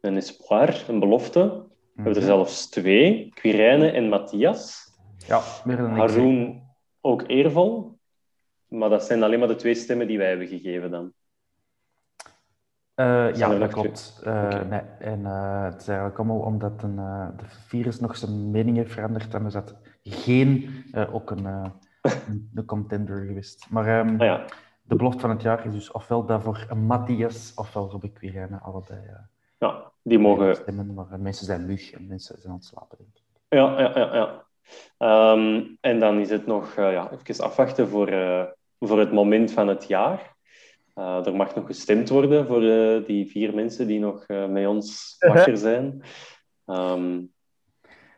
een 0.00 0.16
espoir, 0.16 0.84
een 0.88 0.98
belofte. 0.98 1.40
We 1.40 1.46
mm 1.46 1.52
-hmm. 1.52 2.04
hebben 2.04 2.14
er 2.14 2.18
mhm. 2.18 2.26
zelfs 2.26 2.68
twee, 2.68 3.32
Quirijne 3.34 3.90
en 3.90 4.08
Matthias. 4.08 4.84
Ja, 5.26 5.42
meer 5.64 5.76
dan 5.76 5.90
Haroon 5.90 6.62
ook 7.00 7.24
eervol. 7.26 7.98
Maar 8.68 8.88
dat 8.88 9.04
zijn 9.04 9.22
alleen 9.22 9.38
maar 9.38 9.48
de 9.48 9.56
twee 9.56 9.74
stemmen 9.74 10.06
die 10.06 10.18
wij 10.18 10.28
hebben 10.28 10.46
gegeven 10.46 10.90
dan. 10.90 11.12
Eh, 12.94 13.34
ja, 13.34 13.50
er 13.50 13.58
dat 13.58 13.72
klopt. 13.72 14.20
Eh, 14.24 14.62
nee. 14.68 14.80
En 14.98 15.26
eh, 15.26 15.64
het 15.64 15.80
is 15.80 15.88
eigenlijk 15.88 16.18
allemaal 16.18 16.40
omdat 16.40 16.82
een, 16.82 16.98
eh, 16.98 17.28
de 17.36 17.44
virus 17.46 18.00
nog 18.00 18.16
zijn 18.16 18.50
mening 18.50 18.76
heeft 18.76 18.92
veranderd. 18.92 19.34
En 19.34 19.46
is 19.46 19.52
dat 19.52 19.76
geen 20.02 20.84
eh, 20.92 21.14
ook 21.14 21.30
een, 21.30 21.46
eh, 21.46 21.70
een, 22.02 22.50
een 22.54 22.64
contender 22.64 23.26
geweest. 23.26 23.66
Maar 23.70 23.98
ehm, 23.98 24.20
Ah 24.20 24.26
ja. 24.26 24.44
De 24.88 24.96
belofte 24.96 25.20
van 25.20 25.30
het 25.30 25.42
jaar 25.42 25.66
is 25.66 25.72
dus 25.72 25.90
ofwel 25.90 26.24
daarvoor 26.24 26.66
Matthias 26.76 27.52
ofwel 27.54 27.90
Robin 27.90 28.12
Quirijnen. 28.12 28.60
Allebei 28.62 29.00
eh, 29.06 29.14
Ja, 29.58 29.92
die 30.02 30.18
mogen 30.18 30.54
stemmen. 30.54 30.94
Maar 30.94 31.12
eh, 31.12 31.18
mensen 31.18 31.46
zijn 31.46 31.66
mug 31.66 31.92
en 31.92 32.06
mensen 32.06 32.38
zijn 32.38 32.52
aan 32.52 32.58
het 32.58 32.66
slapen, 32.66 32.98
denk 32.98 33.10
ik. 33.14 33.22
Ja, 33.48 33.80
ja, 33.80 33.92
ja. 33.98 34.14
ja. 34.14 34.44
Ehm, 34.98 35.64
en 35.80 36.00
dan 36.00 36.18
is 36.18 36.30
het 36.30 36.46
nog 36.46 36.74
eh, 36.74 36.92
ja, 36.92 37.10
even 37.10 37.44
afwachten 37.44 37.88
voor, 37.88 38.08
voor 38.80 38.98
het 38.98 39.12
moment 39.12 39.52
van 39.52 39.68
het 39.68 39.84
jaar. 39.88 40.34
Er 40.94 41.36
mag 41.36 41.54
nog 41.54 41.66
gestemd 41.66 42.08
worden 42.08 42.46
voor 42.46 42.60
die 43.06 43.30
vier 43.30 43.54
mensen 43.54 43.86
die 43.86 44.00
nog 44.00 44.26
met 44.28 44.66
ons 44.66 45.16
wakker 45.18 45.56
zijn. 45.56 46.02
Ehm, 46.66 47.20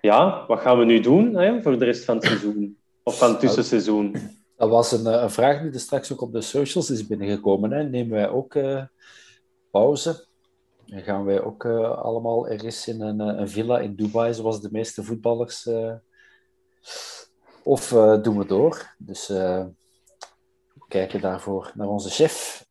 ja, 0.00 0.44
wat 0.46 0.60
gaan 0.60 0.78
we 0.78 0.84
nu 0.84 1.00
doen 1.00 1.34
hè, 1.34 1.62
voor 1.62 1.78
de 1.78 1.84
rest 1.84 2.04
van 2.04 2.16
het 2.16 2.24
seizoen? 2.24 2.78
Of 3.02 3.18
van 3.18 3.28
het 3.30 3.40
tussenseizoen? 3.40 4.37
Dat 4.58 4.68
was 4.70 4.92
een, 4.92 5.06
eh, 5.06 5.22
een 5.22 5.30
vraag 5.30 5.60
die 5.62 5.72
er 5.72 5.80
straks 5.80 6.12
ook 6.12 6.20
op 6.20 6.32
de 6.32 6.40
socials 6.40 6.90
is 6.90 7.06
binnengekomen. 7.06 7.70
Hè. 7.70 7.82
Nemen 7.82 8.12
wij 8.16 8.28
ook 8.28 8.54
eh, 8.54 8.82
pauze? 9.70 10.26
En 10.86 11.02
gaan 11.02 11.24
wij 11.24 11.42
ook 11.42 11.64
eh, 11.64 11.98
allemaal 11.98 12.48
ergens 12.48 12.88
in 12.88 13.00
een, 13.00 13.20
eh, 13.20 13.38
een 13.40 13.48
villa 13.48 13.78
in 13.78 13.94
Dubai, 13.94 14.34
zoals 14.34 14.60
de 14.60 14.68
meeste 14.72 15.02
voetballers? 15.04 15.66
eh, 15.66 15.92
of 17.62 17.92
eh, 17.92 18.22
doen 18.22 18.38
we 18.38 18.46
door? 18.46 18.94
Dus 18.98 19.28
eh, 19.28 19.64
we 20.74 20.84
kijken 20.88 21.20
daarvoor 21.20 21.72
naar 21.74 21.88
onze 21.88 22.10
chef. 22.10 22.66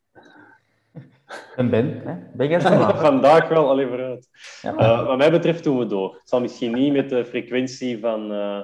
En 1.55 1.69
Ben, 1.69 2.01
hè? 2.05 2.15
Ben 2.33 2.47
jij 2.49 2.61
laat? 2.61 2.99
Vandaag 3.11 3.47
wel, 3.49 3.69
alleen 3.69 3.87
vooruit. 3.87 4.29
Ja. 4.61 4.75
Eh, 4.75 5.05
wat 5.07 5.17
mij 5.17 5.31
betreft 5.31 5.63
doen 5.63 5.79
we 5.79 5.85
door. 5.85 6.13
Het 6.13 6.29
zal 6.29 6.41
misschien 6.41 6.73
niet 6.73 6.93
met 6.93 7.09
de 7.09 7.25
frequentie 7.25 7.99
van 7.99 8.31
eh, 8.31 8.59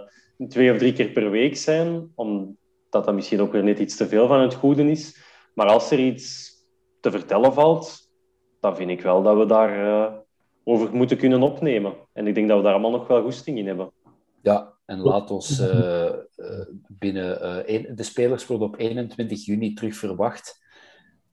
twee 0.50 0.72
of 0.72 0.78
drie 0.78 0.94
keer 0.94 1.10
per 1.10 1.30
week 1.32 1.58
zijn, 1.58 2.12
omdat 2.16 2.48
dat 2.94 3.14
misschien 3.14 3.42
ook 3.42 3.52
weer 3.52 3.64
net 3.64 3.80
iets 3.80 3.96
te 3.96 4.08
veel 4.08 4.28
van 4.28 4.42
het 4.42 4.54
goede 4.54 4.92
is. 4.92 5.22
Maar 5.54 5.68
als 5.68 5.92
er 5.92 6.00
iets 6.00 6.52
te 7.00 7.12
vertellen 7.12 7.54
valt, 7.54 8.12
dan 8.60 8.76
vind 8.76 8.90
ik 8.90 9.02
wel 9.02 9.24
dat 9.24 9.38
we 9.38 9.46
daar 9.46 9.88
eh, 9.88 10.14
over 10.64 10.96
moeten 10.96 11.18
kunnen 11.18 11.42
opnemen. 11.42 11.96
En 12.14 12.28
ik 12.28 12.36
denk 12.36 12.48
dat 12.48 12.58
we 12.58 12.64
daar 12.64 12.74
allemaal 12.74 12.92
nog 12.92 13.08
wel 13.08 13.22
goesting 13.22 13.58
in 13.58 13.68
hebben. 13.68 13.92
Ja, 14.42 14.74
en 14.86 15.00
laat 15.00 15.32
ons 15.32 15.60
eh, 15.60 16.08
eh, 16.08 16.16
binnen... 16.88 17.40
de 17.96 18.04
spelers 18.04 18.48
worden 18.48 18.68
op 18.68 18.80
21 18.80 19.46
juni 19.46 19.74
terug 19.74 19.96
verwacht. 19.96 20.62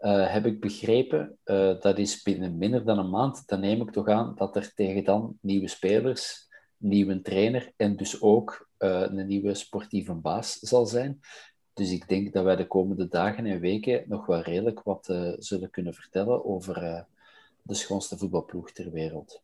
Heb 0.07 0.47
ik 0.47 0.61
begrepen. 0.61 1.39
Dat 1.81 1.99
is 1.99 2.23
binnen 2.23 2.59
minder 2.59 2.85
dan 2.85 2.99
een 2.99 3.11
maand. 3.11 3.47
Dan 3.47 3.61
neem 3.61 3.81
ik 3.81 3.91
toch 3.91 4.09
aan 4.09 4.35
dat 4.37 4.57
er 4.57 4.75
tegen 4.75 5.05
dan 5.05 5.39
nieuwe 5.41 5.69
spelers, 5.69 6.49
nieuwe 6.77 7.21
trainer 7.21 7.73
en 7.77 7.97
dus 7.97 8.21
ook 8.21 8.69
een 8.79 9.27
nieuwe 9.27 9.55
sportieve 9.55 10.15
baas 10.15 10.59
zal 10.59 10.87
zijn. 10.87 11.21
Dus 11.81 11.93
ik 11.93 12.09
denk 12.09 12.33
dat 12.33 12.45
wij 12.45 12.57
de 12.57 12.67
komende 12.67 13.09
dagen 13.09 13.47
en 13.47 13.61
weken 13.61 14.05
nog 14.07 14.27
wel 14.27 14.41
redelijk 14.41 14.83
wat 14.83 15.09
eh, 15.09 15.33
zullen 15.39 15.71
kunnen 15.71 15.95
vertellen 15.95 16.45
over 16.45 16.83
eh, 16.83 17.03
de 17.63 17.75
schoonste 17.75 18.17
voetbalploeg 18.17 18.73
ter 18.73 18.91
wereld. 18.91 19.43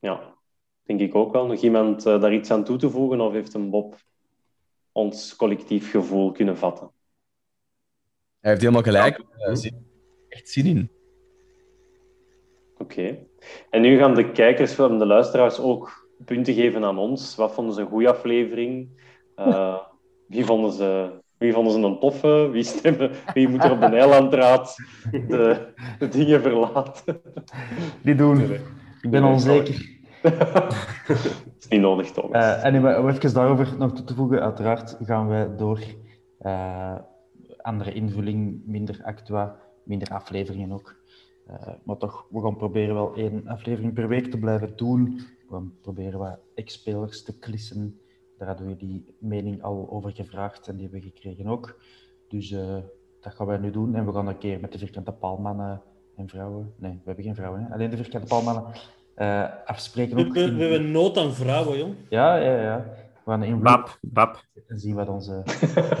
Ja, 0.00 0.34
denk 0.82 1.00
ik 1.00 1.14
ook 1.14 1.32
wel. 1.32 1.46
Nog 1.46 1.60
iemand 1.60 2.06
eh, 2.06 2.20
daar 2.20 2.34
iets 2.34 2.50
aan 2.50 2.64
toe 2.64 2.76
te 2.76 2.90
voegen 2.90 3.20
of 3.20 3.32
heeft 3.32 3.54
een 3.54 3.70
Bob 3.70 3.96
ons 4.92 5.36
collectief 5.36 5.90
gevoel 5.90 6.32
kunnen 6.32 6.58
vatten? 6.58 6.90
Hij 8.40 8.50
heeft 8.50 8.62
helemaal 8.62 8.82
gelijk. 8.82 9.24
Zin- 9.52 9.86
echt 10.28 10.48
zin 10.48 10.66
in. 10.66 10.90
Oké. 12.78 13.18
En 13.70 13.80
nu 13.80 13.98
gaan 13.98 14.14
de 14.14 14.32
kijkers 14.32 14.78
en 14.78 14.98
de 14.98 15.06
luisteraars 15.06 15.58
ook 15.58 16.10
punten 16.24 16.54
geven 16.54 16.84
aan 16.84 16.98
ons. 16.98 17.34
Wat 17.34 17.54
vonden 17.54 17.74
ze 17.74 17.80
een 17.80 17.88
goede 17.88 18.10
aflevering? 18.10 19.00
Eh, 19.34 19.78
wie, 20.26 20.44
vonden 20.44 20.72
ze, 20.72 21.24
wie 21.38 21.52
vonden 21.52 21.72
ze 21.72 21.78
een 21.78 21.98
toffe? 21.98 22.48
Wie, 22.52 22.62
stemmen, 22.62 23.10
wie 23.34 23.48
moet 23.48 23.64
er 23.64 23.72
op 23.72 23.80
de 23.80 23.86
eilandraad 23.86 24.76
de, 25.10 25.66
de 25.98 26.08
dingen 26.08 26.42
verlaten? 26.42 27.20
Die 28.02 28.14
doen. 28.14 28.40
Ik 29.02 29.10
ben 29.10 29.22
Nee, 29.22 29.32
onzeker. 29.32 29.94
Dat 31.06 31.58
is 31.58 31.68
niet 31.68 31.80
nodig, 31.80 32.10
Thomas. 32.10 32.32
Eh, 32.32 32.64
en 32.64 32.98
om 32.98 33.08
even 33.08 33.34
daarover 33.34 33.74
nog 33.78 33.92
toe 33.92 34.04
te 34.04 34.14
voegen, 34.14 34.42
uiteraard 34.42 34.96
gaan 35.02 35.28
wij 35.28 35.56
door 35.56 35.80
eh, 36.38 36.96
andere 37.60 37.92
invulling, 37.92 38.62
minder 38.64 39.00
actua, 39.04 39.56
minder 39.84 40.08
afleveringen 40.08 40.72
ook. 40.72 40.96
Eh, 41.46 41.68
maar 41.82 41.96
toch, 41.96 42.26
we 42.30 42.40
gaan 42.40 42.56
proberen 42.56 42.94
wel 42.94 43.14
één 43.14 43.48
aflevering 43.48 43.92
per 43.92 44.08
week 44.08 44.30
te 44.30 44.38
blijven 44.38 44.76
doen. 44.76 45.04
We 45.48 45.54
gaan 45.54 45.72
proberen 45.82 46.18
wat 46.18 46.38
ex-spelers 46.54 47.22
te 47.22 47.38
klissen. 47.38 48.00
Daar 48.38 48.48
hadden 48.48 48.66
we 48.66 48.76
die 48.76 49.14
mening 49.18 49.62
al 49.62 49.86
over 49.90 50.12
gevraagd 50.12 50.68
en 50.68 50.74
die 50.76 50.82
hebben 50.82 51.00
we 51.00 51.06
gekregen 51.14 51.46
ook. 51.46 51.80
Dus 52.28 52.50
eh, 52.52 52.76
dat 53.20 53.34
gaan 53.34 53.46
wij 53.46 53.58
nu 53.58 53.70
doen. 53.70 53.94
En 53.94 54.06
we 54.06 54.12
gaan 54.12 54.26
een 54.28 54.38
keer 54.38 54.60
met 54.60 54.72
de 54.72 54.78
vierkante 54.78 55.12
paalmannen 55.12 55.82
en 56.16 56.28
vrouwen... 56.28 56.72
Nee, 56.76 56.92
we 56.92 57.02
hebben 57.04 57.24
geen 57.24 57.34
vrouwen, 57.34 57.60
hè? 57.64 57.72
alleen 57.74 57.90
de 57.90 57.96
vierkante 57.96 58.26
paalmannen 58.26 58.64
eh, 59.14 59.44
afspreken 59.64 60.16
We, 60.16 60.26
ook. 60.26 60.32
we, 60.32 60.40
in- 60.40 60.56
we 60.56 60.62
hebben 60.62 60.90
nood 60.90 61.16
aan 61.18 61.32
vrouwen, 61.32 61.78
jong. 61.78 61.94
ja, 62.08 62.36
ja, 62.36 62.60
ja. 62.60 62.84
We 63.24 63.32
gaan 63.32 63.42
in 63.42 63.62
Bab, 63.62 63.98
bab. 64.02 64.44
en 64.66 64.78
zien 64.78 64.94
wat 64.94 65.08
onze, 65.08 65.42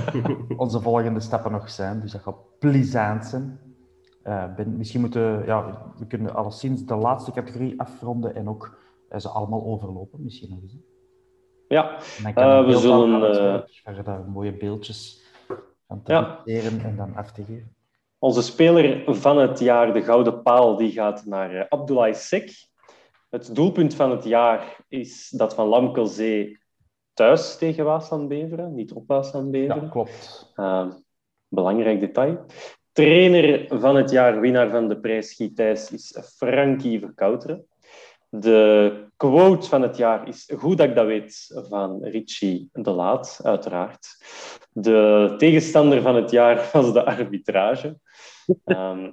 onze 0.56 0.80
volgende 0.80 1.20
stappen 1.20 1.52
nog 1.52 1.70
zijn. 1.70 2.00
Dus 2.00 2.12
dat 2.12 2.20
gaat 2.20 2.58
plezant 2.58 3.24
zijn. 3.26 3.58
Eh, 4.22 4.54
ben, 4.54 4.76
misschien 4.76 5.00
moeten 5.00 5.44
ja, 5.46 5.82
we 5.98 6.06
kunnen 6.06 6.34
alleszins 6.34 6.84
de 6.86 6.94
laatste 6.94 7.32
categorie 7.32 7.80
afronden 7.80 8.34
en 8.34 8.48
ook 8.48 8.78
ze 9.16 9.28
allemaal 9.28 9.64
overlopen, 9.64 10.22
misschien 10.22 10.50
nog 10.50 10.62
eens. 10.62 10.76
Ja, 11.68 11.98
eh, 12.34 12.66
we 12.66 12.76
zullen... 12.76 13.14
aanhalen, 13.14 13.64
eh, 13.64 13.94
waar 13.94 14.04
daar 14.04 14.24
mooie 14.24 14.56
beeldjes 14.56 15.24
van 15.86 16.02
te 16.02 16.12
Ja. 16.12 16.42
en 16.44 16.96
dan 16.96 17.14
af 17.14 17.32
te 17.32 17.44
geven. 17.44 17.74
Onze 18.18 18.42
speler 18.42 19.14
van 19.14 19.38
het 19.38 19.58
jaar, 19.58 19.92
de 19.92 20.02
Gouden 20.02 20.42
Paal, 20.42 20.76
die 20.76 20.92
gaat 20.92 21.24
naar 21.24 21.54
eh, 21.54 21.64
Abdoulaye 21.68 22.14
Sek. 22.14 22.68
Het 23.30 23.54
doelpunt 23.54 23.94
van 23.94 24.10
het 24.10 24.24
jaar 24.24 24.76
is 24.88 25.28
dat 25.30 25.54
van 25.54 25.66
Lamkelzee 25.66 26.58
thuis 27.12 27.58
tegen 27.58 27.84
Waasland-Beveren, 27.84 28.74
niet 28.74 28.92
op 28.92 29.06
Waasland-Beveren. 29.06 29.82
Ja, 29.82 29.88
klopt. 29.88 30.52
Uh, 30.56 30.86
belangrijk 31.48 32.00
detail. 32.00 32.44
Trainer 32.92 33.78
van 33.80 33.96
het 33.96 34.10
jaar, 34.10 34.40
winnaar 34.40 34.70
van 34.70 34.88
de 34.88 35.00
prijs 35.00 35.34
Gietijs, 35.34 35.90
is 35.90 36.18
Frankie 36.36 37.00
Verkouteren. 37.00 37.66
De 38.40 39.04
quote 39.16 39.68
van 39.68 39.82
het 39.82 39.96
jaar 39.96 40.28
is 40.28 40.52
Goed 40.56 40.78
dat 40.78 40.88
ik 40.88 40.94
dat 40.94 41.06
weet, 41.06 41.62
van 41.68 42.04
Richie 42.04 42.68
de 42.72 42.90
Laat, 42.90 43.40
uiteraard. 43.42 44.06
De 44.72 45.34
tegenstander 45.38 46.02
van 46.02 46.14
het 46.14 46.30
jaar 46.30 46.68
was 46.72 46.92
de 46.92 47.04
arbitrage. 47.04 47.98
Ehm, 48.64 49.10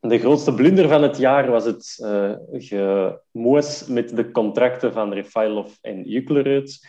de 0.00 0.18
grootste 0.18 0.54
blunder 0.54 0.88
van 0.88 1.02
het 1.02 1.16
jaar 1.16 1.50
was 1.50 1.64
het 1.64 1.98
uh, 2.02 2.32
gemoes 2.52 3.86
met 3.86 4.16
de 4.16 4.30
contracten 4.30 4.92
van 4.92 5.12
Refailov 5.12 5.72
en 5.80 6.02
Juklerud. 6.02 6.86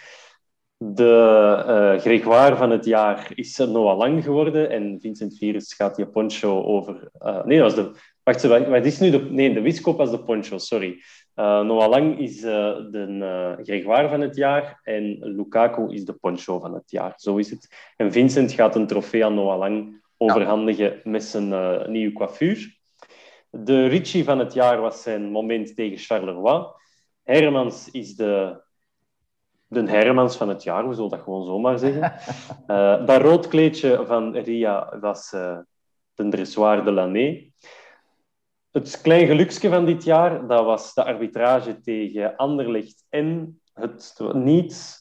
De 0.78 1.64
uh, 1.68 2.02
Gregoire 2.02 2.56
van 2.56 2.70
het 2.72 2.86
jaar 2.86 3.32
is 3.36 3.58
Noah 3.58 3.98
Lang 3.98 4.24
geworden 4.24 4.70
en 4.70 4.98
Vincent 5.02 5.38
Virus 5.38 5.74
gaat 5.74 5.96
die 5.96 6.08
poncho 6.08 6.64
over... 6.64 7.10
Uh, 7.20 7.44
nee, 7.44 7.60
dat 7.60 7.76
was 7.76 7.86
de... 7.86 8.00
Wacht, 8.24 8.44
wat 8.44 8.86
is 8.86 9.00
nu 9.00 9.10
de... 9.10 9.20
Nee, 9.20 9.54
de 9.54 9.62
wiskop 9.62 9.98
was 9.98 10.12
de 10.12 10.24
poncho, 10.24 10.58
sorry. 10.58 11.02
Uh, 11.36 11.62
Noah 11.62 11.90
Lang 11.90 12.20
is 12.20 12.44
uh, 12.44 12.76
de 12.92 13.08
uh, 13.08 13.66
Gregoire 13.66 14.10
van 14.10 14.22
het 14.22 14.36
jaar 14.36 14.80
en 14.84 15.18
Lukaku 15.20 15.94
is 15.94 16.06
de 16.06 16.14
poncho 16.14 16.60
van 16.60 16.74
het 16.74 16.92
jaar. 16.92 17.14
Zo 17.16 17.38
is 17.38 17.50
het. 17.50 17.94
En 17.98 18.12
Vincent 18.12 18.52
gaat 18.52 18.76
een 18.76 18.88
trofee 18.88 19.26
aan 19.26 19.34
Noah 19.34 19.58
Lang 19.58 20.02
overhandigen 20.18 20.86
ja. 20.86 21.00
met 21.04 21.24
zijn 21.24 21.50
uh, 21.50 21.88
nieuwe 21.88 22.14
coiffure. 22.14 22.74
De 23.50 23.88
Richie 23.88 24.24
van 24.24 24.40
het 24.40 24.54
jaar 24.54 24.82
was 24.82 25.02
zijn 25.02 25.32
moment 25.32 25.76
tegen 25.76 25.98
Charleroi. 25.98 26.66
Hermans 27.24 27.92
is 27.92 28.16
de, 28.16 28.62
de 29.68 29.90
Hermans 29.90 30.36
van 30.38 30.50
het 30.50 30.64
jaar, 30.64 30.88
we 30.88 30.94
zullen 30.94 31.10
dat 31.10 31.22
gewoon 31.22 31.46
zomaar 31.46 31.80
zeggen. 31.80 32.14
Dat 33.06 33.22
roodkleedje 33.22 34.06
van 34.06 34.36
Ria 34.36 34.98
was 35.00 35.30
de 35.30 36.28
dressoir 36.30 36.84
de 36.84 36.92
l'année. 36.92 37.54
Het 38.72 39.02
klein 39.02 39.28
geluksje 39.28 39.70
van 39.70 39.86
dit 39.86 40.04
jaar, 40.04 40.48
dat 40.48 40.66
was 40.66 40.94
de 40.94 41.04
arbitrage 41.04 41.80
tegen 41.82 42.36
Anderlecht 42.36 43.06
en 43.10 43.60
het 43.74 44.20
niet... 44.34 45.00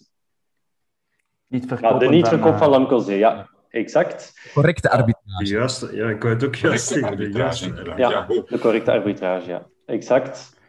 Niet 1.46 1.68
ja, 1.80 1.98
de 1.98 2.08
niet-verkoop 2.08 2.56
van 2.56 2.68
Lamkelzee, 2.68 3.18
ja. 3.18 3.48
Exact. 3.68 4.50
Correcte 4.52 4.90
arbitrage. 4.90 5.44
Juist, 5.44 5.92
ja, 5.92 6.08
ik 6.08 6.22
wou 6.22 6.34
het 6.34 6.44
ook 6.44 6.54
juist 6.54 6.86
zeggen. 6.86 7.16
De 7.16 7.30
juiste. 7.30 7.92
Ja, 7.96 8.26
de 8.26 8.58
correcte 8.60 8.90
arbitrage, 8.92 9.48
ja. 9.48 9.66
Exact. 9.86 10.59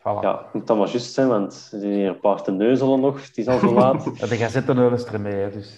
Voilà. 0.00 0.20
Ja, 0.20 0.46
moet 0.52 0.66
dan 0.66 0.78
maar 0.78 0.88
juist 0.88 1.12
zijn, 1.12 1.28
want 1.28 1.68
er 1.72 1.80
zijn 1.80 1.92
hier 1.92 2.08
een 2.08 2.20
paar 2.20 2.42
te 2.42 2.50
neuzelen 2.50 3.00
nog. 3.00 3.26
Het 3.26 3.38
is 3.38 3.46
al 3.46 3.58
zo 3.58 3.72
laat. 3.72 4.04
De 4.28 4.36
gazettenneul 4.36 4.92
is 4.92 5.04
er 5.04 5.20
mee, 5.20 5.32
hè, 5.32 5.50
dus... 5.50 5.74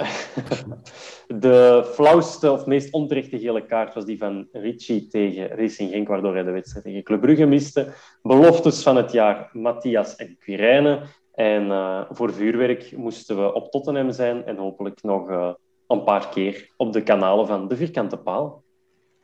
De 1.46 1.90
flauwste 1.92 2.52
of 2.52 2.66
meest 2.66 2.92
onterechte 2.92 3.38
gele 3.38 3.66
kaart 3.66 3.94
was 3.94 4.04
die 4.04 4.18
van 4.18 4.48
Ricci 4.52 5.08
tegen 5.08 5.48
Racing 5.48 5.90
Genk, 5.90 6.08
waardoor 6.08 6.34
hij 6.34 6.42
de 6.42 6.50
wedstrijd 6.50 6.84
tegen 6.84 7.02
Club 7.02 7.20
Brugge 7.20 7.46
miste. 7.46 7.92
Beloftes 8.22 8.82
van 8.82 8.96
het 8.96 9.12
jaar, 9.12 9.50
Matthias 9.52 10.16
en 10.16 10.36
Quirijnen. 10.38 11.02
En 11.32 11.66
uh, 11.66 12.02
voor 12.10 12.32
vuurwerk 12.32 12.96
moesten 12.96 13.42
we 13.42 13.52
op 13.52 13.70
Tottenham 13.70 14.12
zijn 14.12 14.44
en 14.44 14.56
hopelijk 14.56 15.02
nog 15.02 15.30
uh, 15.30 15.52
een 15.86 16.04
paar 16.04 16.28
keer 16.28 16.72
op 16.76 16.92
de 16.92 17.02
kanalen 17.02 17.46
van 17.46 17.68
de 17.68 17.76
Vierkante 17.76 18.16
Paal. 18.16 18.62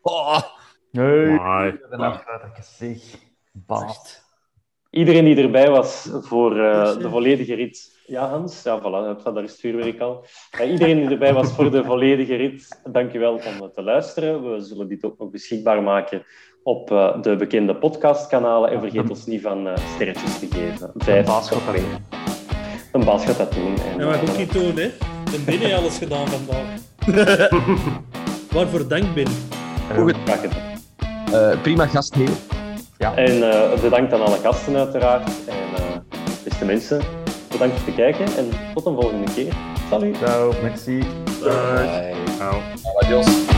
Oh, 0.02 0.40
nee, 0.90 1.26
een 1.26 2.00
afsluiter, 2.00 2.50
zeg. 2.60 2.98
Iedereen 4.90 5.24
die 5.24 5.36
erbij 5.36 5.70
was 5.70 6.10
voor 6.20 6.56
uh, 6.56 6.98
de 6.98 7.10
volledige 7.10 7.54
rit. 7.54 8.00
Ja, 8.06 8.28
Hans, 8.28 8.62
ja, 8.62 8.80
voilà, 8.80 9.22
daar 9.34 9.42
is 9.42 9.50
het 9.50 9.60
vuurwerk 9.60 10.00
al. 10.00 10.24
Uh, 10.60 10.70
iedereen 10.70 11.00
die 11.00 11.08
erbij 11.08 11.32
was 11.32 11.52
voor 11.52 11.70
de 11.70 11.84
volledige 11.84 12.34
rit, 12.34 12.80
dankjewel 12.90 13.32
om 13.32 13.70
te 13.74 13.82
luisteren. 13.82 14.52
We 14.52 14.60
zullen 14.60 14.88
dit 14.88 15.04
ook 15.04 15.18
nog 15.18 15.30
beschikbaar 15.30 15.82
maken 15.82 16.22
op 16.62 16.90
uh, 16.90 17.22
de 17.22 17.36
bekende 17.36 17.76
podcastkanalen. 17.76 18.70
En 18.70 18.80
vergeet 18.80 19.10
ons 19.10 19.26
niet 19.26 19.42
van 19.42 19.68
sterretjes 19.94 20.38
te 20.38 20.46
geven. 20.46 20.90
Vijf 20.94 21.26
baas 21.26 21.48
gaat 21.48 21.66
dat 21.66 21.76
doen. 21.76 21.98
Een 22.92 23.04
baas 23.04 23.24
gaat 23.24 23.38
dat 23.38 23.52
doen. 23.52 23.76
En, 23.78 23.98
ja, 23.98 24.06
maar 24.06 24.20
ook 24.20 24.36
niet 24.36 24.52
doen, 24.52 24.76
hè. 24.76 24.90
Heb 25.30 25.44
binnen 25.46 25.76
alles 25.78 25.98
gedaan 25.98 26.26
vandaag. 26.26 26.80
Waarvoor 28.52 28.88
dank, 28.88 29.14
Ben. 29.14 29.26
Goed 29.96 30.16
gedaan. 30.26 31.60
prima 31.62 31.86
gastheer. 31.86 32.57
Ja. 32.98 33.14
En 33.14 33.36
uh, 33.36 33.80
bedankt 33.80 34.12
aan 34.12 34.22
alle 34.22 34.36
gasten 34.36 34.76
uiteraard. 34.76 35.30
En 35.46 35.82
uh, 35.82 35.96
beste 36.44 36.64
mensen, 36.64 37.02
bedankt 37.50 37.76
voor 37.76 37.86
het 37.86 37.94
kijken 37.94 38.24
en 38.36 38.50
tot 38.74 38.86
een 38.86 38.94
volgende 38.94 39.32
keer. 39.34 39.52
Salut. 39.90 40.16
Ciao, 40.16 40.52
merci. 40.62 40.98
Bye. 41.42 42.14
Ciao. 42.36 42.60
Adios. 43.00 43.57